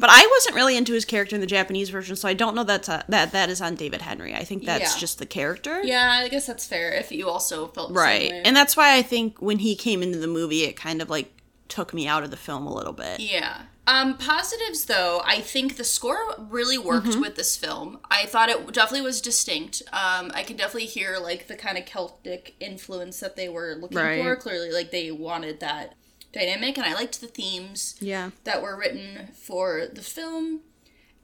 But 0.00 0.08
I 0.10 0.26
wasn't 0.34 0.56
really 0.56 0.76
into 0.78 0.94
his 0.94 1.04
character 1.04 1.34
in 1.36 1.40
the 1.42 1.46
Japanese 1.46 1.90
version, 1.90 2.16
so 2.16 2.26
I 2.26 2.32
don't 2.32 2.54
know 2.56 2.64
that's 2.64 2.88
a, 2.88 3.04
that 3.10 3.32
that 3.32 3.50
is 3.50 3.60
on 3.60 3.74
David 3.76 4.00
Henrie. 4.00 4.34
I 4.34 4.44
think 4.44 4.64
that's 4.64 4.94
Yeah. 4.94 4.98
just 5.00 5.18
the 5.18 5.26
character. 5.26 5.82
yeah, 5.84 6.10
I 6.24 6.28
guess 6.28 6.46
that's 6.46 6.66
fair 6.66 6.92
if 6.94 7.12
you 7.12 7.28
also 7.28 7.68
felt 7.68 7.92
Right. 7.92 8.32
And 8.32 8.56
that's 8.56 8.76
why 8.76 8.96
I 8.96 9.02
think 9.02 9.40
when 9.42 9.58
he 9.58 9.76
came 9.76 10.02
into 10.02 10.18
the 10.18 10.26
movie 10.26 10.64
it 10.64 10.72
kind 10.74 11.00
of 11.02 11.10
like 11.10 11.30
took 11.70 11.94
me 11.94 12.06
out 12.06 12.22
of 12.24 12.30
the 12.30 12.36
film 12.36 12.66
a 12.66 12.74
little 12.74 12.92
bit. 12.92 13.20
Yeah. 13.20 13.62
Um, 13.86 14.16
positives 14.18 14.84
though, 14.84 15.20
I 15.24 15.40
think 15.40 15.76
the 15.76 15.84
score 15.84 16.18
really 16.38 16.78
worked 16.78 17.08
Mm-hmm. 17.08 17.20
with 17.22 17.36
this 17.36 17.56
film. 17.56 17.98
I 18.10 18.26
thought 18.26 18.48
it 18.48 18.72
definitely 18.72 19.00
was 19.06 19.20
distinct. 19.20 19.82
Um, 19.92 20.30
I 20.34 20.42
can 20.44 20.56
definitely 20.56 20.86
hear 20.86 21.16
like 21.18 21.46
the 21.48 21.56
kind 21.56 21.78
of 21.78 21.86
Celtic 21.86 22.54
influence 22.60 23.18
that 23.20 23.36
they 23.36 23.48
were 23.48 23.74
looking 23.80 23.98
Right. 23.98 24.22
for. 24.22 24.36
Clearly, 24.36 24.70
like 24.70 24.90
they 24.90 25.10
wanted 25.10 25.60
that 25.60 25.94
dynamic, 26.32 26.76
and 26.76 26.86
I 26.86 26.94
liked 26.94 27.20
the 27.20 27.26
themes 27.26 27.96
Yeah. 28.00 28.30
that 28.44 28.62
were 28.62 28.76
written 28.76 29.28
for 29.34 29.86
the 29.92 30.02
film. 30.02 30.60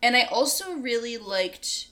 And 0.02 0.16
I 0.16 0.22
also 0.24 0.72
really 0.74 1.16
liked 1.18 1.88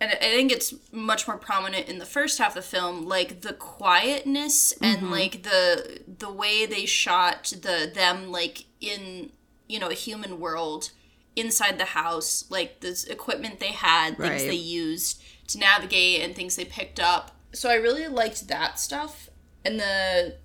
and 0.00 0.12
I 0.12 0.16
think 0.16 0.52
it's 0.52 0.74
much 0.92 1.26
more 1.26 1.36
prominent 1.36 1.88
in 1.88 1.98
the 1.98 2.06
first 2.06 2.38
half 2.38 2.50
of 2.50 2.54
the 2.54 2.62
film, 2.62 3.06
like 3.06 3.40
the 3.40 3.52
quietness 3.52 4.72
and 4.80 4.98
mm-hmm. 4.98 5.10
like 5.10 5.42
the 5.42 6.00
the 6.18 6.30
way 6.30 6.66
they 6.66 6.86
shot 6.86 7.52
the 7.62 7.90
them 7.92 8.30
like 8.30 8.64
in 8.80 9.30
you 9.68 9.78
know 9.78 9.88
a 9.88 9.94
human 9.94 10.38
world 10.38 10.90
inside 11.36 11.78
the 11.78 11.84
house, 11.84 12.44
like 12.50 12.80
this 12.80 13.04
equipment 13.04 13.60
they 13.60 13.72
had, 13.72 14.16
things 14.16 14.42
Right. 14.42 14.48
they 14.48 14.54
used 14.54 15.22
to 15.48 15.58
navigate, 15.58 16.22
and 16.22 16.34
things 16.34 16.56
they 16.56 16.64
picked 16.64 17.00
up. 17.00 17.36
So 17.52 17.70
I 17.70 17.74
really 17.74 18.06
liked 18.08 18.48
that 18.48 18.78
stuff, 18.78 19.30
and 19.64 19.80
the 19.80 20.36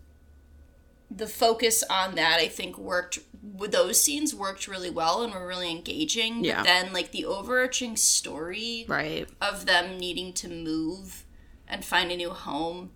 the 1.12 1.28
focus 1.28 1.84
on 1.90 2.16
that 2.16 2.40
I 2.40 2.48
think 2.48 2.78
worked 2.78 3.20
with 3.42 3.72
those 3.72 4.02
scenes 4.02 4.34
worked 4.34 4.68
really 4.68 4.90
well 4.90 5.22
and 5.24 5.34
were 5.34 5.48
really 5.48 5.70
engaging. 5.70 6.44
Yeah. 6.44 6.58
But 6.58 6.64
then 6.66 6.94
like 6.94 7.12
the 7.12 7.26
overarching 7.26 7.96
story 7.98 8.86
Right. 8.88 9.28
of 9.42 9.66
them 9.66 9.98
needing 9.98 10.34
to 10.34 10.48
move 10.48 11.26
and 11.68 11.84
find 11.86 12.12
a 12.12 12.16
new 12.18 12.32
home. 12.32 12.92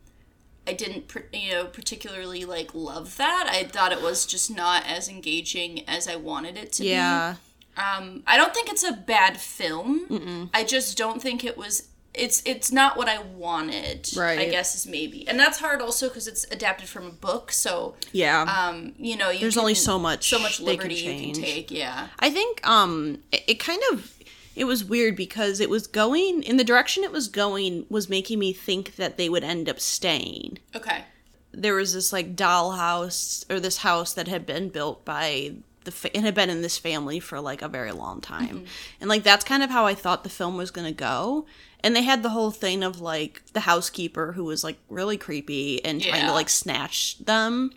I 0.66 0.74
didn't, 0.74 1.14
you 1.34 1.52
know, 1.52 1.66
particularly 1.66 2.44
like 2.46 2.74
love 2.74 3.18
that. 3.18 3.48
I 3.50 3.64
thought 3.64 3.92
it 3.92 4.02
was 4.02 4.26
just 4.26 4.50
not 4.54 4.84
as 4.86 5.08
engaging 5.08 5.88
as 5.88 6.08
I 6.08 6.16
wanted 6.16 6.58
it 6.58 6.72
to 6.74 6.84
Yeah. 6.86 6.92
be. 6.92 6.94
Yeah 6.96 7.36
um, 7.78 8.24
I 8.26 8.38
don't 8.38 8.56
think 8.56 8.70
it's 8.70 8.84
a 8.84 8.92
bad 8.92 9.40
film. 9.40 10.50
I 10.52 10.64
just 10.64 10.98
don't 10.98 11.22
think 11.22 11.44
it 11.44 11.56
was. 11.58 11.90
It's 12.14 12.42
it's 12.46 12.72
not 12.72 12.98
what 12.98 13.08
I 13.08 13.22
wanted. 13.22 14.10
Right. 14.16 14.40
I 14.40 14.46
guess 14.50 14.74
is 14.74 14.88
maybe, 14.88 15.28
and 15.28 15.40
that's 15.40 15.60
hard 15.60 15.82
also 15.82 16.08
because 16.08 16.28
it's 16.28 16.46
adapted 16.52 16.90
from 16.90 17.06
a 17.06 17.12
book. 17.12 17.52
So, 17.52 17.96
Yeah. 18.12 18.42
um, 18.44 18.94
you 18.98 19.16
know, 19.16 19.30
you 19.30 19.40
There's 19.42 19.58
only 19.58 19.76
so 19.76 20.00
much 20.00 20.28
so 20.30 20.40
much 20.40 20.58
they 20.58 20.64
can 20.78 20.90
liberty 20.90 20.96
you 20.96 21.34
can 21.34 21.42
take. 21.44 21.70
Yeah. 21.72 22.08
I 22.20 22.30
think 22.32 22.68
um 22.68 23.20
it, 23.32 23.44
it 23.48 23.60
kind 23.60 23.82
of 23.92 24.14
it 24.56 24.66
was 24.66 24.84
weird 24.84 25.16
because 25.16 25.60
it 25.60 25.70
was 25.70 25.86
going 25.86 26.42
in 26.42 26.58
the 26.58 26.64
direction 26.64 27.04
it 27.04 27.12
was 27.12 27.28
going 27.28 27.86
was 27.90 28.10
making 28.10 28.40
me 28.40 28.52
think 28.52 28.96
that 28.96 29.18
they 29.18 29.30
would 29.30 29.44
end 29.44 29.70
up 29.70 29.80
staying. 29.80 30.58
Okay. 30.76 31.04
There 31.52 31.76
was 31.76 31.94
this 31.94 32.12
like 32.12 32.36
dollhouse 32.36 33.46
or 33.52 33.60
this 33.60 33.78
house 33.78 34.14
that 34.14 34.28
had 34.28 34.46
been 34.48 34.70
built 34.70 35.06
by 35.06 35.54
the 35.84 35.92
fa- 35.92 36.16
it 36.18 36.22
had 36.24 36.34
been 36.36 36.50
in 36.50 36.62
this 36.62 36.78
family 36.78 37.20
for 37.20 37.40
like 37.40 37.62
a 37.62 37.68
very 37.68 37.92
long 37.92 38.22
time. 38.22 38.66
And 39.00 39.10
like 39.10 39.24
that's 39.24 39.46
kind 39.46 39.62
of 39.64 39.70
how 39.70 39.86
I 39.86 39.94
thought 39.94 40.24
the 40.24 40.30
film 40.30 40.58
was 40.58 40.72
going 40.72 40.88
to 40.88 40.94
go. 40.94 41.46
And 41.82 41.96
they 41.96 42.02
had 42.04 42.24
the 42.24 42.30
whole 42.30 42.52
thing 42.52 42.84
of 42.84 43.00
like 43.02 43.42
the 43.54 43.62
housekeeper 43.62 44.32
who 44.34 44.44
was 44.44 44.64
like 44.64 44.78
really 44.90 45.18
creepy 45.18 45.84
and 45.86 46.02
trying 46.02 46.22
Yeah. 46.22 46.28
to 46.28 46.34
like 46.34 46.50
snatch 46.50 47.18
them 47.20 47.72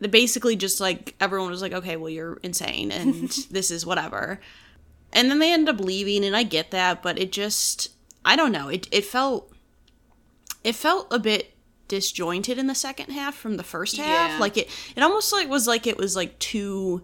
they 0.00 0.08
basically 0.08 0.56
just 0.56 0.80
like 0.80 1.14
everyone 1.20 1.50
was 1.50 1.60
like 1.62 1.72
okay 1.74 1.96
well 1.96 2.08
you're 2.08 2.38
insane 2.42 2.90
and 2.90 3.28
this 3.50 3.70
is 3.70 3.84
whatever 3.84 4.40
and 5.12 5.30
then 5.30 5.38
they 5.40 5.52
end 5.52 5.68
up 5.68 5.78
leaving 5.78 6.24
and 6.24 6.34
i 6.34 6.42
get 6.42 6.70
that 6.70 7.02
but 7.02 7.18
it 7.18 7.30
just 7.30 7.90
i 8.24 8.34
don't 8.34 8.50
know 8.52 8.68
it, 8.68 8.88
it 8.90 9.04
felt 9.04 9.52
it 10.64 10.74
felt 10.74 11.06
a 11.12 11.18
bit 11.18 11.54
disjointed 11.88 12.56
in 12.58 12.66
the 12.66 12.74
second 12.74 13.10
half 13.10 13.34
from 13.34 13.56
the 13.58 13.62
first 13.62 13.96
half 13.98 14.30
Yeah. 14.32 14.38
like 14.38 14.56
it 14.56 14.70
it 14.96 15.02
almost 15.02 15.32
like 15.34 15.48
was 15.50 15.66
like 15.66 15.86
it 15.86 15.98
was 15.98 16.16
like 16.16 16.38
two 16.38 17.02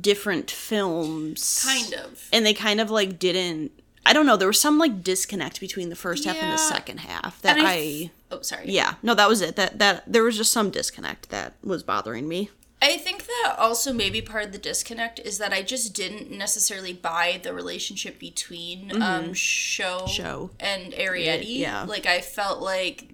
different 0.00 0.50
films 0.50 1.62
Kind 1.64 1.94
of. 1.94 2.28
and 2.32 2.44
they 2.44 2.54
kind 2.54 2.80
of 2.80 2.90
like 2.90 3.18
didn't 3.18 3.72
i 4.06 4.12
don't 4.12 4.26
know 4.26 4.36
there 4.36 4.48
was 4.48 4.60
some 4.60 4.78
like 4.78 5.02
disconnect 5.02 5.60
between 5.60 5.88
the 5.88 5.96
first 5.96 6.24
half 6.24 6.36
and 6.36 6.52
the 6.52 6.56
second 6.56 6.98
half 7.00 7.40
that 7.42 7.56
i, 7.58 7.62
I 7.64 8.10
Oh, 8.32 8.42
sorry. 8.42 8.66
yeah 8.70 8.94
no 9.02 9.14
that 9.14 9.28
was 9.28 9.40
it 9.40 9.56
that 9.56 9.78
that 9.78 10.04
there 10.06 10.22
was 10.22 10.36
just 10.36 10.52
some 10.52 10.70
disconnect 10.70 11.30
that 11.30 11.54
was 11.62 11.82
bothering 11.82 12.28
me 12.28 12.50
I 12.82 12.96
think 12.96 13.26
that 13.26 13.56
also 13.58 13.92
maybe 13.92 14.22
part 14.22 14.44
of 14.46 14.52
the 14.52 14.58
disconnect 14.58 15.18
is 15.18 15.36
that 15.36 15.52
I 15.52 15.60
just 15.60 15.92
didn't 15.92 16.30
necessarily 16.30 16.94
buy 16.94 17.38
the 17.42 17.52
relationship 17.52 18.18
between 18.18 19.02
um 19.02 19.34
show, 19.34 20.06
Show. 20.06 20.48
and 20.58 20.94
Arrietty. 20.94 21.58
Yeah. 21.58 21.82
Like 21.82 22.06
I 22.06 22.22
felt 22.22 22.62
like 22.62 23.10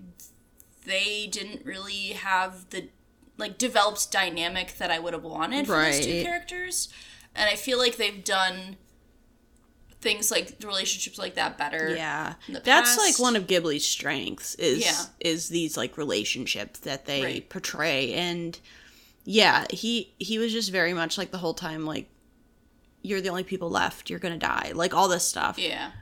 they 0.84 1.26
didn't 1.26 1.64
really 1.66 2.10
have 2.12 2.70
the 2.70 2.90
like 3.38 3.58
developed 3.58 4.12
dynamic 4.12 4.78
that 4.78 4.92
I 4.92 5.00
would 5.00 5.14
have 5.14 5.24
wanted 5.24 5.66
for 5.66 5.82
those 5.82 5.98
two 6.06 6.22
characters. 6.22 6.88
And 7.34 7.50
I 7.50 7.56
feel 7.56 7.76
like 7.78 7.96
they've 7.96 8.22
done 8.22 8.76
things 10.00 10.30
like 10.30 10.54
relationships 10.64 11.18
like 11.18 11.34
that 11.34 11.56
better. 11.58 11.94
Yeah, 11.96 12.34
that's 12.64 12.96
like 12.98 13.18
one 13.18 13.36
of 13.36 13.46
Ghibli's 13.46 13.86
strengths 13.86 14.54
is 14.56 14.80
Yeah. 14.84 15.04
is 15.20 15.48
these 15.48 15.76
like 15.76 15.96
relationships 15.96 16.80
that 16.80 17.06
they 17.06 17.22
Right. 17.22 17.48
portray, 17.48 18.12
and 18.12 18.58
yeah, 19.24 19.64
he 19.70 20.14
he 20.18 20.38
was 20.38 20.52
just 20.52 20.70
very 20.70 20.92
much 20.94 21.18
like 21.18 21.30
the 21.30 21.38
whole 21.38 21.54
time 21.54 21.84
like 21.86 22.08
you're 23.02 23.20
the 23.20 23.28
only 23.28 23.44
people 23.44 23.70
left, 23.70 24.10
you're 24.10 24.18
gonna 24.18 24.36
die, 24.38 24.72
like 24.74 24.92
all 24.94 25.08
this 25.08 25.24
stuff, 25.26 25.58
Yeah. 25.58 25.92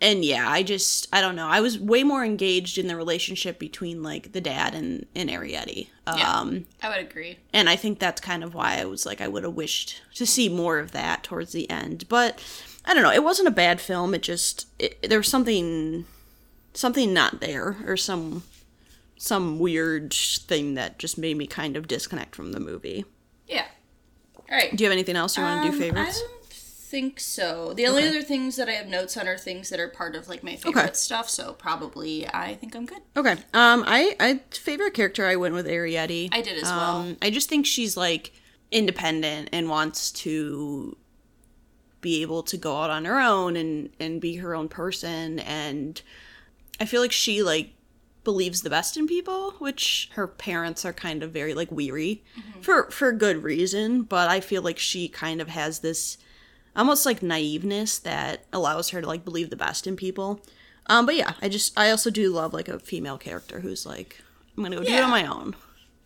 and 0.00 0.24
yeah, 0.24 0.48
I 0.50 0.62
just 0.62 1.06
I 1.12 1.20
don't 1.20 1.36
know, 1.36 1.46
I 1.46 1.60
was 1.60 1.78
way 1.78 2.02
more 2.02 2.24
engaged 2.24 2.78
in 2.78 2.86
the 2.86 2.96
relationship 2.96 3.58
between 3.58 4.02
like 4.02 4.32
the 4.32 4.40
dad 4.40 4.74
and 4.74 5.06
and 5.14 5.28
Arrietty, 5.30 5.88
Yeah. 6.06 6.38
um, 6.40 6.66
I 6.82 6.88
would 6.88 6.98
agree. 7.06 7.38
and 7.52 7.68
I 7.68 7.76
think 7.76 7.98
that's 7.98 8.20
kind 8.20 8.42
of 8.42 8.54
why 8.54 8.78
I 8.78 8.84
was 8.86 9.04
like 9.06 9.20
I 9.20 9.28
would 9.28 9.44
have 9.44 9.54
wished 9.54 10.00
to 10.14 10.26
see 10.26 10.48
more 10.48 10.78
of 10.78 10.92
that 10.92 11.22
towards 11.22 11.52
the 11.52 11.68
end. 11.70 12.08
But 12.08 12.40
I 12.86 12.94
don't 12.94 13.02
know, 13.02 13.12
it 13.12 13.24
wasn't 13.24 13.48
a 13.48 13.52
bad 13.52 13.80
film. 13.80 14.14
It 14.14 14.22
just 14.22 14.66
it, 14.78 15.08
there 15.08 15.18
was 15.18 15.28
something 15.28 16.04
something 16.74 17.12
not 17.12 17.40
there 17.40 17.76
or 17.86 17.96
some 17.96 18.42
some 19.18 19.58
weird 19.58 20.12
thing 20.12 20.74
that 20.74 20.98
just 20.98 21.16
made 21.18 21.36
me 21.36 21.46
kind 21.46 21.76
of 21.76 21.88
disconnect 21.88 22.34
from 22.36 22.52
the 22.52 22.60
movie. 22.60 23.04
Yeah. 23.46 23.64
All 24.36 24.44
right. 24.56 24.74
Do 24.76 24.84
you 24.84 24.90
have 24.90 24.92
anything 24.96 25.16
else 25.16 25.36
you 25.36 25.42
want 25.42 25.62
to 25.62 25.68
do 25.70 25.74
Um, 25.74 25.80
favorites? 25.80 26.20
I 26.22 26.26
don't 26.28 26.44
think 26.52 27.18
so. 27.18 27.72
The 27.74 27.86
only 27.86 28.02
Okay. 28.02 28.10
other 28.10 28.22
things 28.22 28.56
that 28.56 28.68
I 28.68 28.72
have 28.72 28.86
notes 28.86 29.16
on 29.16 29.26
are 29.26 29.36
things 29.38 29.70
that 29.70 29.80
are 29.80 29.88
part 29.88 30.14
of 30.14 30.28
like 30.28 30.44
my 30.44 30.54
favorite 30.54 30.96
stuff. 30.96 31.28
So 31.30 31.54
probably 31.54 32.28
I 32.28 32.54
think 32.54 32.76
I'm 32.76 32.86
good. 32.86 33.02
Okay. 33.16 33.32
Um 33.54 33.82
I 33.86 34.14
I 34.20 34.40
favorite 34.50 34.94
character 34.94 35.26
I 35.26 35.34
went 35.36 35.54
with 35.54 35.66
Arrietty. 35.66 36.28
I 36.32 36.42
did 36.42 36.56
as 36.58 36.64
well. 36.70 36.96
Um, 36.98 37.16
I 37.22 37.30
just 37.30 37.48
think 37.48 37.66
she's 37.66 37.96
like 37.96 38.32
independent 38.70 39.48
and 39.52 39.68
wants 39.70 40.10
to 40.12 40.96
be 42.00 42.22
able 42.22 42.42
to 42.42 42.56
go 42.56 42.76
out 42.76 42.90
on 42.90 43.04
her 43.04 43.18
own 43.18 43.56
and 43.56 43.90
and 43.98 44.20
be 44.20 44.36
her 44.36 44.54
own 44.54 44.68
person 44.68 45.38
and 45.40 46.02
I 46.78 46.84
feel 46.84 47.00
like 47.00 47.12
she 47.12 47.42
like 47.42 47.70
believes 48.22 48.62
the 48.62 48.70
best 48.70 48.96
in 48.96 49.06
people, 49.06 49.52
which 49.58 50.10
her 50.14 50.26
parents 50.26 50.84
are 50.84 50.92
kind 50.92 51.22
of 51.22 51.30
very 51.30 51.54
like 51.54 51.70
weary 51.70 52.22
for 52.60 52.90
for 52.90 53.12
good 53.12 53.42
reason, 53.42 54.02
but 54.02 54.28
I 54.28 54.40
feel 54.40 54.62
like 54.62 54.78
she 54.78 55.08
kind 55.08 55.40
of 55.40 55.48
has 55.48 55.78
this 55.78 56.18
almost 56.74 57.06
like 57.06 57.20
naiveness 57.20 58.02
that 58.02 58.44
allows 58.52 58.90
her 58.90 59.00
to 59.00 59.06
like 59.06 59.24
believe 59.24 59.50
the 59.50 59.56
best 59.56 59.86
in 59.86 59.96
people. 59.96 60.40
Um 60.86 61.06
but 61.06 61.16
yeah, 61.16 61.32
I 61.40 61.48
just 61.48 61.78
I 61.78 61.90
also 61.90 62.10
do 62.10 62.30
love 62.30 62.52
like 62.52 62.68
a 62.68 62.78
female 62.78 63.16
character 63.16 63.60
who's 63.60 63.86
like 63.86 64.20
I'm 64.56 64.62
going 64.62 64.72
to 64.72 64.78
go 64.78 64.84
do 64.84 64.92
it 64.94 65.02
on 65.02 65.10
my 65.10 65.26
own. 65.26 65.54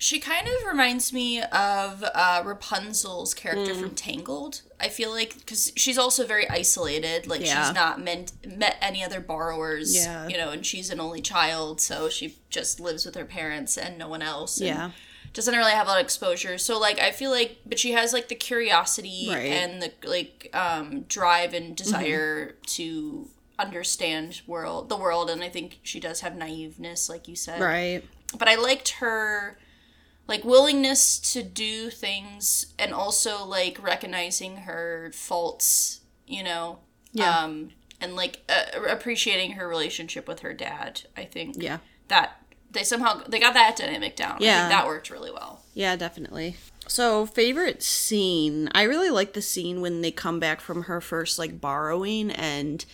She 0.03 0.19
kind 0.19 0.49
of 0.49 0.55
reminds 0.67 1.13
me 1.13 1.43
of 1.43 2.03
uh, 2.15 2.43
Rapunzel's 2.43 3.35
character 3.35 3.75
Mm. 3.75 3.81
from 3.81 3.91
Tangled. 3.95 4.63
I 4.81 4.89
feel 4.89 5.11
like 5.11 5.35
because 5.35 5.73
she's 5.77 5.99
also 5.99 6.27
very 6.27 6.49
isolated. 6.49 7.27
Like 7.27 7.43
Yeah. 7.45 7.67
she's 7.67 7.75
not 7.75 8.01
meant 8.01 8.33
met 8.47 8.79
any 8.81 9.05
other 9.05 9.21
borrowers. 9.21 9.95
Yeah. 9.95 10.27
You 10.27 10.39
know, 10.39 10.51
and 10.51 10.65
she's 10.65 10.89
an 10.89 11.01
only 11.01 11.21
child, 11.21 11.83
so 11.83 12.09
she 12.09 12.39
just 12.49 12.81
lives 12.81 13.05
with 13.05 13.15
her 13.15 13.27
parents 13.27 13.77
and 13.77 13.99
no 13.99 14.09
one 14.09 14.23
else. 14.23 14.57
and 14.59 14.69
Yeah. 14.69 14.91
Doesn't 15.35 15.55
really 15.55 15.73
have 15.73 15.87
a 15.87 15.91
lot 15.91 16.01
of 16.01 16.05
exposure. 16.07 16.57
So 16.57 16.79
like 16.79 16.99
I 16.99 17.11
feel 17.11 17.31
like, 17.31 17.59
but 17.67 17.79
she 17.79 17.93
has 17.93 18.15
like 18.15 18.29
the 18.29 18.35
curiosity 18.35 19.27
Right. 19.29 19.37
Mm-hmm. 19.45 19.53
and 19.53 19.83
the 19.83 19.93
like 20.09 20.49
um, 20.55 21.03
drive 21.09 21.53
and 21.53 21.77
desire 21.77 22.57
to 22.79 23.29
understand 23.59 24.41
world 24.47 24.89
the 24.89 24.97
world 24.97 25.29
and 25.29 25.45
i 25.45 25.49
think 25.51 25.79
she 25.83 26.01
does 26.01 26.23
have 26.23 26.33
naiveness 26.33 27.11
like 27.11 27.29
you 27.29 27.37
said 27.37 27.61
Right. 27.61 28.03
but 28.39 28.49
I 28.49 28.55
liked 28.55 28.89
her 29.05 29.59
like 30.31 30.45
willingness 30.45 31.19
to 31.35 31.43
do 31.43 31.91
things 31.91 32.73
and 32.79 32.95
also 32.95 33.45
like 33.45 33.83
recognizing 33.83 34.59
her 34.59 35.11
faults, 35.13 36.01
you 36.27 36.43
know. 36.43 36.79
Yeah. 37.13 37.39
Um 37.45 37.71
and 38.01 38.17
like 38.17 38.41
uh, 38.49 38.81
appreciating 38.89 39.53
her 39.53 39.69
relationship 39.69 40.27
with 40.27 40.41
her 40.41 40.55
dad. 40.55 41.03
I 41.17 41.25
think 41.25 41.57
Yeah. 41.59 41.79
that 42.09 42.41
they 42.71 42.85
somehow 42.85 43.23
they 43.29 43.39
got 43.41 43.53
that 43.55 43.77
dynamic 43.77 44.17
down. 44.17 44.37
I 44.41 44.45
Yeah. 44.45 44.59
think 44.69 44.71
that 44.71 44.87
worked 44.87 45.11
really 45.11 45.31
well. 45.31 45.63
Yeah, 45.75 45.97
definitely. 45.97 46.57
So, 46.87 47.27
favorite 47.27 47.83
scene. 47.83 48.69
I 48.75 48.83
really 48.83 49.11
like 49.11 49.35
the 49.35 49.43
scene 49.43 49.81
when 49.81 50.01
they 50.01 50.11
come 50.11 50.41
back 50.41 50.61
from 50.61 50.85
her 50.85 51.01
first 51.01 51.39
like 51.39 51.61
borrowing 51.61 52.31
and 52.31 52.85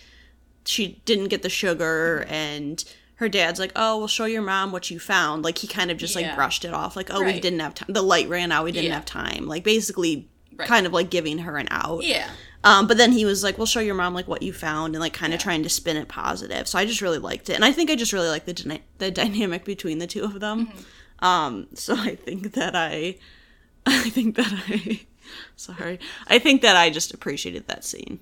she 0.64 1.00
didn't 1.04 1.28
get 1.28 1.42
the 1.42 1.48
sugar 1.48 2.26
and 2.28 2.84
her 3.16 3.28
dad's 3.28 3.58
like, 3.60 3.72
"Oh, 3.76 3.98
we'll 3.98 4.08
show 4.08 4.24
your 4.26 4.42
mom 4.42 4.72
what 4.72 4.90
you 4.90 4.98
found." 4.98 5.42
Like 5.44 5.58
he 5.58 5.66
kind 5.66 5.90
of 5.90 5.96
just 5.98 6.14
like 6.16 6.34
brushed 6.34 6.64
it 6.64 6.72
off 6.72 6.96
like, 6.96 7.10
"Oh, 7.10 7.22
we 7.22 7.38
didn't 7.40 7.60
have 7.60 7.74
time. 7.74 7.88
The 7.92 8.02
light 8.02 8.28
ran 8.28 8.52
out. 8.52 8.64
We 8.64 8.72
didn't 8.72 8.88
Yeah. 8.88 8.94
have 8.94 9.04
time." 9.04 9.46
Like 9.46 9.64
basically 9.64 10.28
Right. 10.56 10.66
kind 10.68 10.86
of 10.86 10.92
like 10.92 11.10
giving 11.10 11.38
her 11.38 11.58
an 11.58 11.68
out. 11.70 12.02
Yeah. 12.02 12.30
Um, 12.64 12.86
but 12.86 12.96
then 12.96 13.12
he 13.12 13.24
was 13.26 13.44
like, 13.44 13.58
"We'll 13.58 13.66
show 13.66 13.80
your 13.80 13.94
mom 13.94 14.14
like 14.14 14.26
what 14.26 14.42
you 14.42 14.52
found," 14.52 14.94
and 14.94 15.00
like 15.00 15.12
kind 15.12 15.34
of 15.34 15.38
trying 15.40 15.62
to 15.62 15.68
spin 15.68 15.96
it 15.98 16.08
positive. 16.08 16.66
So 16.66 16.78
I 16.78 16.84
just 16.86 17.02
really 17.02 17.18
liked 17.18 17.50
it, 17.50 17.54
and 17.54 17.64
I 17.64 17.72
think 17.72 17.90
I 17.90 17.94
just 17.94 18.12
really 18.12 18.28
like 18.28 18.44
the 18.46 18.54
dyna- 18.54 18.80
the 18.98 19.10
dynamic 19.10 19.64
between 19.64 19.98
the 19.98 20.06
two 20.06 20.24
of 20.24 20.40
them. 20.40 20.72
Um, 21.20 21.68
so 21.74 21.94
I 21.96 22.14
think 22.16 22.52
that 22.54 22.74
I, 22.74 23.16
I 23.86 24.10
think 24.10 24.36
that 24.36 24.52
I, 24.68 25.00
sorry, 25.56 26.00
I 26.26 26.38
think 26.38 26.62
that 26.62 26.74
I 26.76 26.90
just 26.90 27.12
appreciated 27.14 27.68
that 27.68 27.84
scene. 27.84 28.20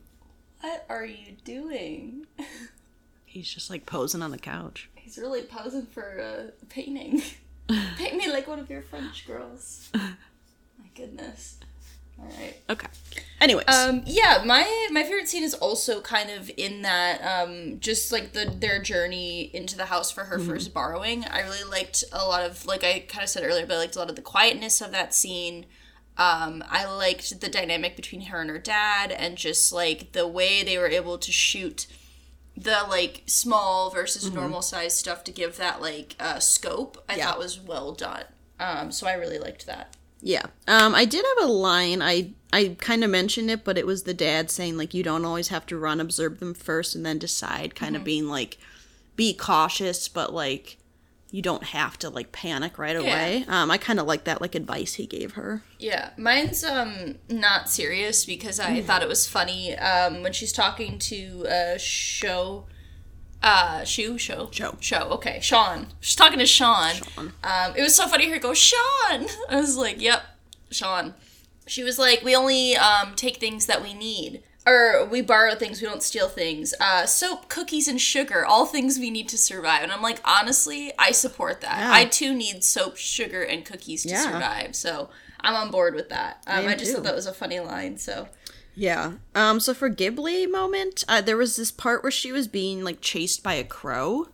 What 0.61 0.85
are 0.88 1.04
you 1.07 1.37
doing? 1.44 2.26
He's 3.34 3.52
just 3.52 3.68
like 3.68 3.84
posing 3.84 4.22
on 4.22 4.30
the 4.30 4.38
couch. 4.38 4.88
He's 4.94 5.18
really 5.18 5.42
posing 5.42 5.86
for 5.86 6.18
a 6.18 6.66
painting. 6.68 7.20
Paint 7.96 8.14
me 8.16 8.30
like 8.30 8.46
one 8.46 8.60
of 8.60 8.70
your 8.70 8.80
French 8.82 9.26
girls. 9.26 9.90
My 9.94 10.86
goodness. 10.94 11.58
All 12.16 12.26
right. 12.38 12.54
Okay. 12.70 12.86
Anyways, 13.40 13.64
Um, 13.66 14.02
yeah, 14.06 14.44
my 14.46 14.88
my 14.92 15.02
favorite 15.02 15.28
scene 15.28 15.42
is 15.42 15.52
also 15.54 16.00
kind 16.00 16.30
of 16.30 16.48
in 16.56 16.82
that 16.82 17.20
um, 17.22 17.80
just 17.80 18.12
like 18.12 18.34
the 18.34 18.54
their 18.56 18.80
journey 18.80 19.50
into 19.52 19.76
the 19.76 19.86
house 19.86 20.12
for 20.12 20.22
her 20.24 20.38
first 20.38 20.72
borrowing. 20.72 21.24
I 21.24 21.40
really 21.40 21.64
liked 21.68 22.04
a 22.12 22.24
lot 22.24 22.44
of 22.44 22.64
like 22.66 22.84
I 22.84 23.00
kind 23.00 23.24
of 23.24 23.28
said 23.28 23.42
earlier, 23.44 23.66
but 23.66 23.74
I 23.74 23.78
liked 23.78 23.96
a 23.96 23.98
lot 23.98 24.10
of 24.10 24.14
the 24.16 24.22
quietness 24.22 24.80
of 24.80 24.92
that 24.92 25.12
scene. 25.12 25.66
Um, 26.16 26.62
I 26.68 26.84
liked 26.86 27.40
the 27.40 27.48
dynamic 27.48 27.96
between 27.96 28.20
her 28.26 28.40
and 28.40 28.48
her 28.48 28.60
dad, 28.60 29.10
and 29.10 29.36
just 29.36 29.72
like 29.72 30.12
the 30.12 30.28
way 30.28 30.62
they 30.62 30.78
were 30.78 30.86
able 30.86 31.18
to 31.18 31.32
shoot 31.32 31.88
the 32.56 32.84
like 32.88 33.22
small 33.26 33.90
versus 33.90 34.30
normal 34.32 34.62
size 34.62 34.96
stuff 34.96 35.24
to 35.24 35.32
give 35.32 35.56
that 35.56 35.80
like 35.80 36.14
uh, 36.20 36.38
scope. 36.38 37.02
I 37.08 37.16
Yeah. 37.16 37.26
thought 37.30 37.38
was 37.38 37.58
well 37.60 37.92
done. 37.92 38.24
Um, 38.60 38.92
so 38.92 39.06
I 39.06 39.14
really 39.14 39.38
liked 39.38 39.66
that. 39.66 39.94
yeah. 40.22 40.46
Um, 40.68 40.94
I 40.94 41.04
did 41.04 41.24
have 41.36 41.48
a 41.48 41.52
line. 41.52 42.00
I 42.00 42.30
I 42.52 42.76
kind 42.78 43.02
of 43.02 43.10
mentioned 43.10 43.50
it, 43.50 43.64
but 43.64 43.76
it 43.76 43.86
was 43.86 44.04
the 44.04 44.14
dad 44.14 44.48
saying 44.50 44.76
like 44.78 44.94
you 44.94 45.02
don't 45.02 45.24
always 45.24 45.48
have 45.48 45.66
to 45.66 45.76
run, 45.76 46.00
observe 46.00 46.38
them 46.38 46.54
first, 46.54 46.94
and 46.94 47.04
then 47.04 47.18
decide. 47.18 47.74
Kind 47.74 47.96
of 47.96 48.04
being 48.04 48.28
like, 48.28 48.56
be 49.16 49.34
cautious, 49.34 50.06
but 50.08 50.32
like 50.32 50.76
you 51.34 51.42
don't 51.42 51.64
have 51.64 51.98
to 51.98 52.08
like 52.08 52.30
panic 52.30 52.78
right 52.78 52.94
away. 52.94 53.44
Um, 53.48 53.68
I 53.68 53.76
kind 53.76 53.98
of 53.98 54.06
like 54.06 54.22
that 54.22 54.40
like 54.40 54.54
advice 54.54 54.94
he 54.94 55.04
gave 55.04 55.32
her. 55.32 55.64
Yeah, 55.80 56.10
mine's 56.16 56.62
um 56.62 57.16
not 57.28 57.68
serious 57.68 58.24
because 58.24 58.60
I 58.60 58.80
thought 58.82 59.02
it 59.02 59.08
was 59.08 59.26
funny 59.26 59.76
um 59.76 60.22
when 60.22 60.32
she's 60.32 60.52
talking 60.52 60.96
to 61.00 61.44
uh 61.48 61.76
show 61.76 62.66
uh 63.42 63.82
shoe 63.82 64.16
show 64.16 64.48
Show. 64.52 64.76
show 64.78 65.08
okay 65.14 65.40
Sean. 65.42 65.88
She's 65.98 66.14
talking 66.14 66.38
to 66.38 66.46
Sean, 66.46 66.94
um 67.18 67.74
it 67.74 67.82
was 67.82 67.96
so 67.96 68.06
funny 68.06 68.30
her 68.30 68.38
go 68.38 68.54
Sean! 68.54 68.78
I 69.48 69.56
was 69.56 69.76
like 69.76 70.00
yep 70.00 70.22
Sean. 70.70 71.14
She 71.66 71.82
was 71.82 71.98
like 71.98 72.22
we 72.22 72.36
only 72.36 72.76
um 72.76 73.16
take 73.16 73.38
things 73.38 73.66
that 73.66 73.82
we 73.82 73.92
need 73.92 74.44
or 74.66 75.05
we 75.05 75.20
borrow 75.20 75.55
things 75.55 75.81
we 75.83 75.87
don't 75.87 76.03
steal 76.03 76.29
things 76.29 76.72
uh 76.81 77.05
soap 77.07 77.48
cookies 77.48 77.87
and 77.88 78.00
sugar 78.00 78.44
all 78.46 78.64
things 78.66 78.98
we 78.98 79.11
need 79.11 79.29
to 79.29 79.37
survive 79.38 79.83
and 79.83 79.92
I'm 79.92 80.03
like 80.03 80.20
honestly 80.24 80.92
I 80.98 81.12
support 81.12 81.61
that 81.61 81.79
Yeah. 81.79 81.92
I 81.92 82.05
too 82.07 82.35
need 82.35 82.64
soap 82.64 82.96
sugar 82.96 83.42
and 83.42 83.64
cookies 83.64 84.03
to 84.05 84.09
Yeah. 84.11 84.22
survive 84.22 84.74
so 84.77 85.11
I'm 85.40 85.55
on 85.55 85.70
board 85.70 85.94
with 85.94 86.09
that. 86.09 86.42
Um, 86.46 86.61
am 86.64 86.68
I 86.68 86.74
just 86.74 86.90
too. 86.90 86.94
thought 86.96 87.05
that 87.05 87.14
was 87.14 87.27
a 87.27 87.33
funny 87.35 87.61
line. 87.61 87.98
So 87.98 88.29
Yeah. 88.74 89.12
Um. 89.35 89.61
So 89.61 89.74
for 89.74 89.90
Ghibli 89.90 90.50
moment, 90.50 91.05
uh, 91.07 91.20
there 91.20 91.37
was 91.37 91.57
this 91.57 91.70
part 91.70 92.03
where 92.03 92.11
she 92.11 92.33
was 92.33 92.48
being 92.48 92.83
like 92.83 93.03
chased 93.03 93.42
by 93.42 93.53
a 93.55 93.62
crow, 93.64 94.29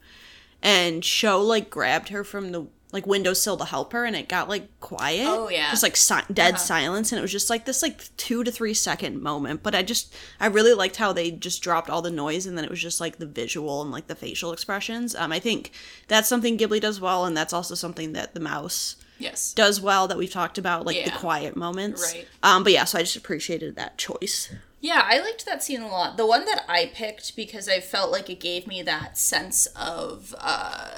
and 0.62 1.04
Sho 1.04 1.42
like 1.42 1.68
grabbed 1.68 2.10
her 2.10 2.22
from 2.22 2.52
the 2.52 2.66
like 2.92 3.06
windowsill 3.06 3.56
to 3.56 3.64
help 3.64 3.92
her, 3.92 4.04
and 4.04 4.16
it 4.16 4.28
got 4.28 4.48
like 4.48 4.68
quiet. 4.80 5.26
Oh, 5.26 5.48
yeah. 5.48 5.70
Just 5.70 5.82
like 5.82 5.96
si- 5.96 6.32
dead 6.32 6.58
silence, 6.58 7.12
and 7.12 7.18
it 7.18 7.22
was 7.22 7.32
just 7.32 7.50
like 7.50 7.64
this 7.64 7.82
like 7.82 8.16
two 8.16 8.44
to 8.44 8.50
three 8.50 8.74
second 8.74 9.22
moment. 9.22 9.62
But 9.62 9.74
I 9.74 9.82
just 9.82 10.14
I 10.38 10.46
really 10.46 10.74
liked 10.74 10.96
how 10.96 11.12
they 11.12 11.30
just 11.30 11.62
dropped 11.62 11.90
all 11.90 12.02
the 12.02 12.10
noise, 12.10 12.46
and 12.46 12.56
then 12.56 12.64
it 12.64 12.70
was 12.70 12.80
just 12.80 13.00
like 13.00 13.18
the 13.18 13.26
visual 13.26 13.82
and 13.82 13.90
like 13.90 14.06
the 14.06 14.14
facial 14.14 14.52
expressions. 14.52 15.14
Um. 15.14 15.32
I 15.32 15.38
think 15.38 15.70
that's 16.08 16.28
something 16.28 16.58
Ghibli 16.58 16.80
does 16.80 17.00
well, 17.00 17.24
and 17.24 17.36
that's 17.36 17.52
also 17.52 17.74
something 17.74 18.12
that 18.14 18.34
the 18.34 18.40
mouse 18.40 18.96
yes, 19.18 19.52
does 19.54 19.80
well 19.80 20.08
that 20.08 20.18
we've 20.18 20.32
talked 20.32 20.58
about, 20.58 20.84
like 20.86 21.04
the 21.04 21.12
quiet 21.12 21.56
moments. 21.56 22.12
Right. 22.12 22.26
Um. 22.42 22.64
But 22.64 22.72
yeah, 22.72 22.84
so 22.84 22.98
I 22.98 23.02
just 23.02 23.16
appreciated 23.16 23.76
that 23.76 23.98
choice. 23.98 24.52
Yeah, 24.82 25.02
I 25.04 25.20
liked 25.20 25.44
that 25.44 25.62
scene 25.62 25.82
a 25.82 25.88
lot. 25.88 26.16
The 26.16 26.26
one 26.26 26.46
that 26.46 26.64
I 26.66 26.86
picked 26.86 27.36
because 27.36 27.68
I 27.68 27.80
felt 27.80 28.10
like 28.10 28.30
it 28.30 28.40
gave 28.40 28.66
me 28.66 28.82
that 28.82 29.18
sense 29.18 29.66
of 29.76 30.34
uh, 30.38 30.88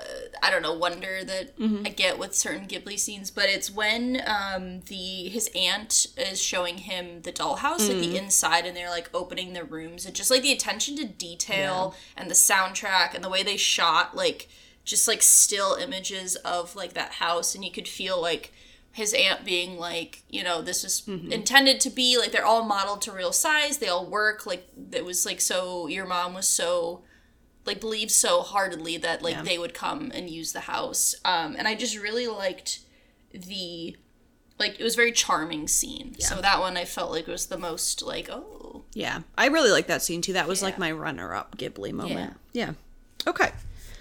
I 0.40 0.50
don't 0.50 0.62
know 0.62 0.72
wonder 0.72 1.24
that 1.24 1.54
I 1.84 1.88
get 1.88 2.16
with 2.16 2.34
certain 2.34 2.68
Ghibli 2.68 2.96
scenes. 2.96 3.32
But 3.32 3.46
it's 3.46 3.72
when 3.72 4.22
um, 4.24 4.82
the 4.82 5.28
his 5.28 5.50
aunt 5.56 6.06
is 6.16 6.40
showing 6.40 6.78
him 6.78 7.22
the 7.22 7.32
dollhouse, 7.32 7.88
like 7.88 7.98
the 7.98 8.16
inside, 8.16 8.66
and 8.66 8.76
they're 8.76 8.88
like 8.88 9.10
opening 9.12 9.52
the 9.52 9.64
rooms, 9.64 10.06
and 10.06 10.14
just 10.14 10.30
like 10.30 10.42
the 10.42 10.52
attention 10.52 10.96
to 10.96 11.04
detail 11.04 11.94
and 12.16 12.30
the 12.30 12.34
soundtrack 12.34 13.14
and 13.14 13.24
the 13.24 13.28
way 13.28 13.42
they 13.42 13.56
shot 13.56 14.16
like 14.16 14.48
just 14.84 15.06
like 15.06 15.22
still 15.22 15.74
images 15.74 16.36
of 16.36 16.74
like 16.74 16.94
that 16.94 17.12
house 17.12 17.54
and 17.54 17.64
you 17.64 17.70
could 17.70 17.86
feel 17.86 18.20
like 18.20 18.52
his 18.92 19.14
aunt 19.14 19.44
being 19.44 19.78
like 19.78 20.22
you 20.28 20.42
know 20.44 20.60
this 20.62 20.82
was 20.82 21.06
intended 21.08 21.80
to 21.80 21.88
be 21.90 22.18
like 22.18 22.30
they're 22.32 22.44
all 22.44 22.64
modeled 22.64 23.00
to 23.02 23.10
real 23.12 23.32
size 23.32 23.78
they 23.78 23.88
all 23.88 24.04
work 24.06 24.44
like 24.44 24.68
it 24.92 25.04
was 25.04 25.24
like 25.24 25.40
so 25.40 25.86
your 25.86 26.04
mom 26.06 26.34
was 26.34 26.46
so 26.46 27.02
like 27.64 27.80
believed 27.80 28.10
so 28.10 28.42
heartedly 28.42 28.96
that 28.98 29.22
like 29.22 29.34
Yeah. 29.36 29.42
they 29.42 29.56
would 29.58 29.72
come 29.72 30.10
and 30.14 30.28
use 30.28 30.52
the 30.52 30.60
house 30.60 31.14
um 31.24 31.54
and 31.58 31.66
i 31.66 31.74
just 31.74 31.96
really 31.98 32.26
liked 32.26 32.80
the 33.32 33.96
like 34.58 34.78
it 34.78 34.82
was 34.84 34.92
a 34.94 34.96
very 34.96 35.12
charming 35.12 35.66
scene 35.68 36.14
so 36.18 36.40
that 36.42 36.60
one 36.60 36.76
i 36.76 36.84
felt 36.84 37.10
like 37.10 37.26
was 37.26 37.46
the 37.46 37.58
most 37.58 38.02
like 38.02 38.28
oh 38.30 38.84
Yeah, 38.94 39.20
I 39.38 39.46
really 39.46 39.70
like 39.70 39.86
that 39.86 40.02
scene 40.02 40.20
too. 40.20 40.34
That 40.34 40.46
was 40.46 40.62
like 40.62 40.78
my 40.78 40.92
runner-up 40.92 41.56
Ghibli 41.56 41.92
moment. 41.92 42.34
Yeah. 42.52 42.72
Okay, 43.26 43.50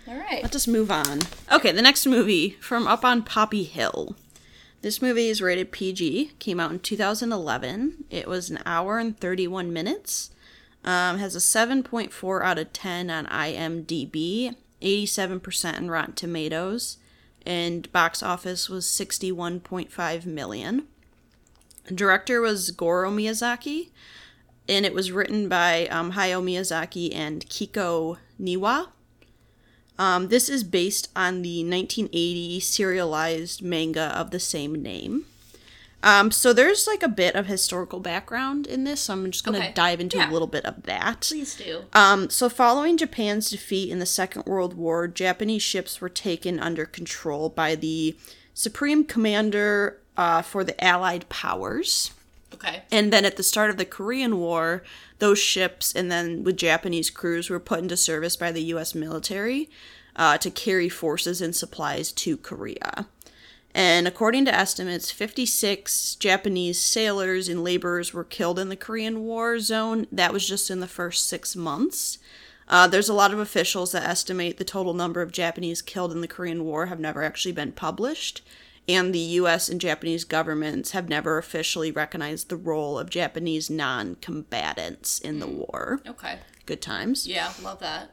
all 0.08 0.16
right 0.18 0.42
let's 0.44 0.52
just 0.52 0.68
move 0.68 0.92
on. 0.92 1.20
Okay, 1.50 1.72
the 1.72 1.82
next 1.82 2.06
movie 2.06 2.58
from 2.60 2.88
Up 2.88 3.06
on 3.06 3.24
Poppy 3.24 3.64
Hill. 3.64 4.16
This 4.82 5.02
movie 5.02 5.30
is 5.30 5.42
rated 5.42 5.72
PG. 5.72 6.32
Came 6.40 6.60
out 6.60 6.72
in 6.72 6.80
2011. 6.80 8.06
It 8.10 8.28
was 8.28 8.50
an 8.50 8.60
hour 8.66 8.98
and 8.98 9.18
31 9.20 9.72
minutes. 9.72 10.32
Um, 10.84 11.20
has 11.20 11.36
a 11.36 11.40
7.4 11.40 12.44
out 12.44 12.58
of 12.58 12.74
10 12.74 13.12
on 13.12 13.28
IMDb, 13.28 14.56
87% 14.82 15.78
in 15.78 15.92
Rotten 15.92 16.16
Tomatoes, 16.16 16.98
and 17.46 17.92
box 17.92 18.24
office 18.24 18.68
was 18.68 18.86
61.5 18.88 20.26
million. 20.26 20.88
Director 21.94 22.42
was 22.42 22.72
Goro 22.72 23.12
Miyazaki, 23.12 23.90
and 24.68 24.88
it 24.88 24.96
was 24.96 25.12
written 25.12 25.48
by 25.48 25.86
um, 25.88 26.14
Hayao 26.14 26.42
Miyazaki 26.44 27.14
and 27.14 27.46
Keiko 27.46 28.18
Niwa. 28.40 28.88
Um, 30.02 30.30
this 30.30 30.50
is 30.50 30.64
based 30.64 31.10
on 31.16 31.44
the 31.44 31.64
1980 31.64 32.60
serialized 32.60 33.62
manga 33.62 34.06
of 34.18 34.32
the 34.32 34.40
same 34.40 34.82
name. 34.82 35.26
Um, 36.02 36.32
so 36.32 36.54
there's 36.54 36.88
like 36.88 37.04
a 37.04 37.08
bit 37.08 37.36
of 37.36 37.46
historical 37.46 38.00
background 38.00 38.66
in 38.66 38.84
this, 38.84 39.02
so 39.02 39.14
I'm 39.14 39.30
just 39.30 39.46
going 39.46 39.54
to 39.60 39.64
Okay. 39.68 39.74
dive 39.76 40.00
into 40.00 40.18
Yeah. 40.18 40.32
a 40.32 40.34
little 40.34 40.48
bit 40.48 40.66
of 40.66 40.82
that. 40.84 41.22
please 41.30 41.54
do 41.54 41.84
Um, 41.94 42.32
so 42.32 42.50
following 42.50 42.98
Japan's 42.98 43.52
defeat 43.52 43.92
in 43.92 44.00
the 44.00 44.08
Second 44.08 44.48
World 44.48 44.74
War, 44.74 45.08
Japanese 45.08 45.62
ships 45.62 46.02
were 46.02 46.10
taken 46.10 46.60
under 46.60 46.88
control 46.88 47.50
by 47.50 47.76
the 47.76 48.16
Supreme 48.56 49.04
Commander 49.04 50.00
uh, 50.18 50.42
for 50.42 50.64
the 50.64 50.84
Allied 50.84 51.30
powers. 51.30 52.10
Okay 52.62 52.84
And 52.92 53.12
then 53.12 53.26
at 53.26 53.38
the 53.38 53.44
start 53.44 53.70
of 53.70 53.78
the 53.78 53.86
Korean 53.86 54.38
War, 54.38 54.84
those 55.20 55.40
ships 55.40 55.94
and 55.94 56.12
then 56.12 56.44
with 56.44 56.58
Japanese 56.58 57.10
crews 57.10 57.50
were 57.50 57.60
put 57.60 57.80
into 57.80 57.98
service 57.98 58.36
by 58.36 58.52
the 58.52 58.64
U.S. 58.64 58.94
military 58.94 59.70
uh, 60.16 60.38
to 60.38 60.52
carry 60.52 60.90
forces 60.90 61.42
and 61.42 61.56
supplies 61.56 62.12
to 62.12 62.38
Korea. 62.38 63.08
And 63.74 64.08
according 64.08 64.46
to 64.46 64.54
estimates, 64.54 65.12
56 65.12 66.16
Japanese 66.16 66.80
sailors 66.80 67.48
and 67.48 67.64
laborers 67.64 68.14
were 68.14 68.26
killed 68.26 68.60
in 68.60 68.70
the 68.70 68.76
Korean 68.76 69.22
War 69.22 69.60
zone. 69.60 70.08
That 70.12 70.34
was 70.34 70.46
just 70.48 70.70
in 70.70 70.82
the 70.82 70.88
first 70.88 71.28
six 71.28 71.56
months. 71.56 72.18
Uh, 72.68 72.88
there's 72.88 73.10
a 73.10 73.14
lot 73.14 73.34
of 73.34 73.40
officials 73.40 73.92
that 73.92 74.08
estimate 74.08 74.58
the 74.58 74.66
total 74.66 74.94
number 74.94 75.22
of 75.22 75.32
Japanese 75.32 75.82
killed 75.82 76.12
in 76.12 76.22
the 76.22 76.28
Korean 76.28 76.64
War 76.64 76.88
have 76.88 77.00
never 77.00 77.24
actually 77.24 77.52
been 77.52 77.72
published. 77.72 78.42
And 78.92 79.14
the 79.16 79.20
US 79.20 79.70
and 79.70 79.80
Japanese 79.80 80.24
governments 80.24 80.92
have 80.92 81.08
never 81.08 81.38
officially 81.38 81.92
recognized 81.92 82.50
the 82.50 82.58
role 82.58 83.00
of 83.00 83.10
Japanese 83.10 83.70
non 83.70 84.16
combatants 84.16 85.20
in 85.20 85.40
the 85.40 85.48
mm. 85.48 85.68
war. 85.68 86.02
okay. 86.08 86.40
Good 86.66 86.82
times. 86.82 87.28
yeah 87.28 87.52
love 87.64 87.80
that. 87.80 88.12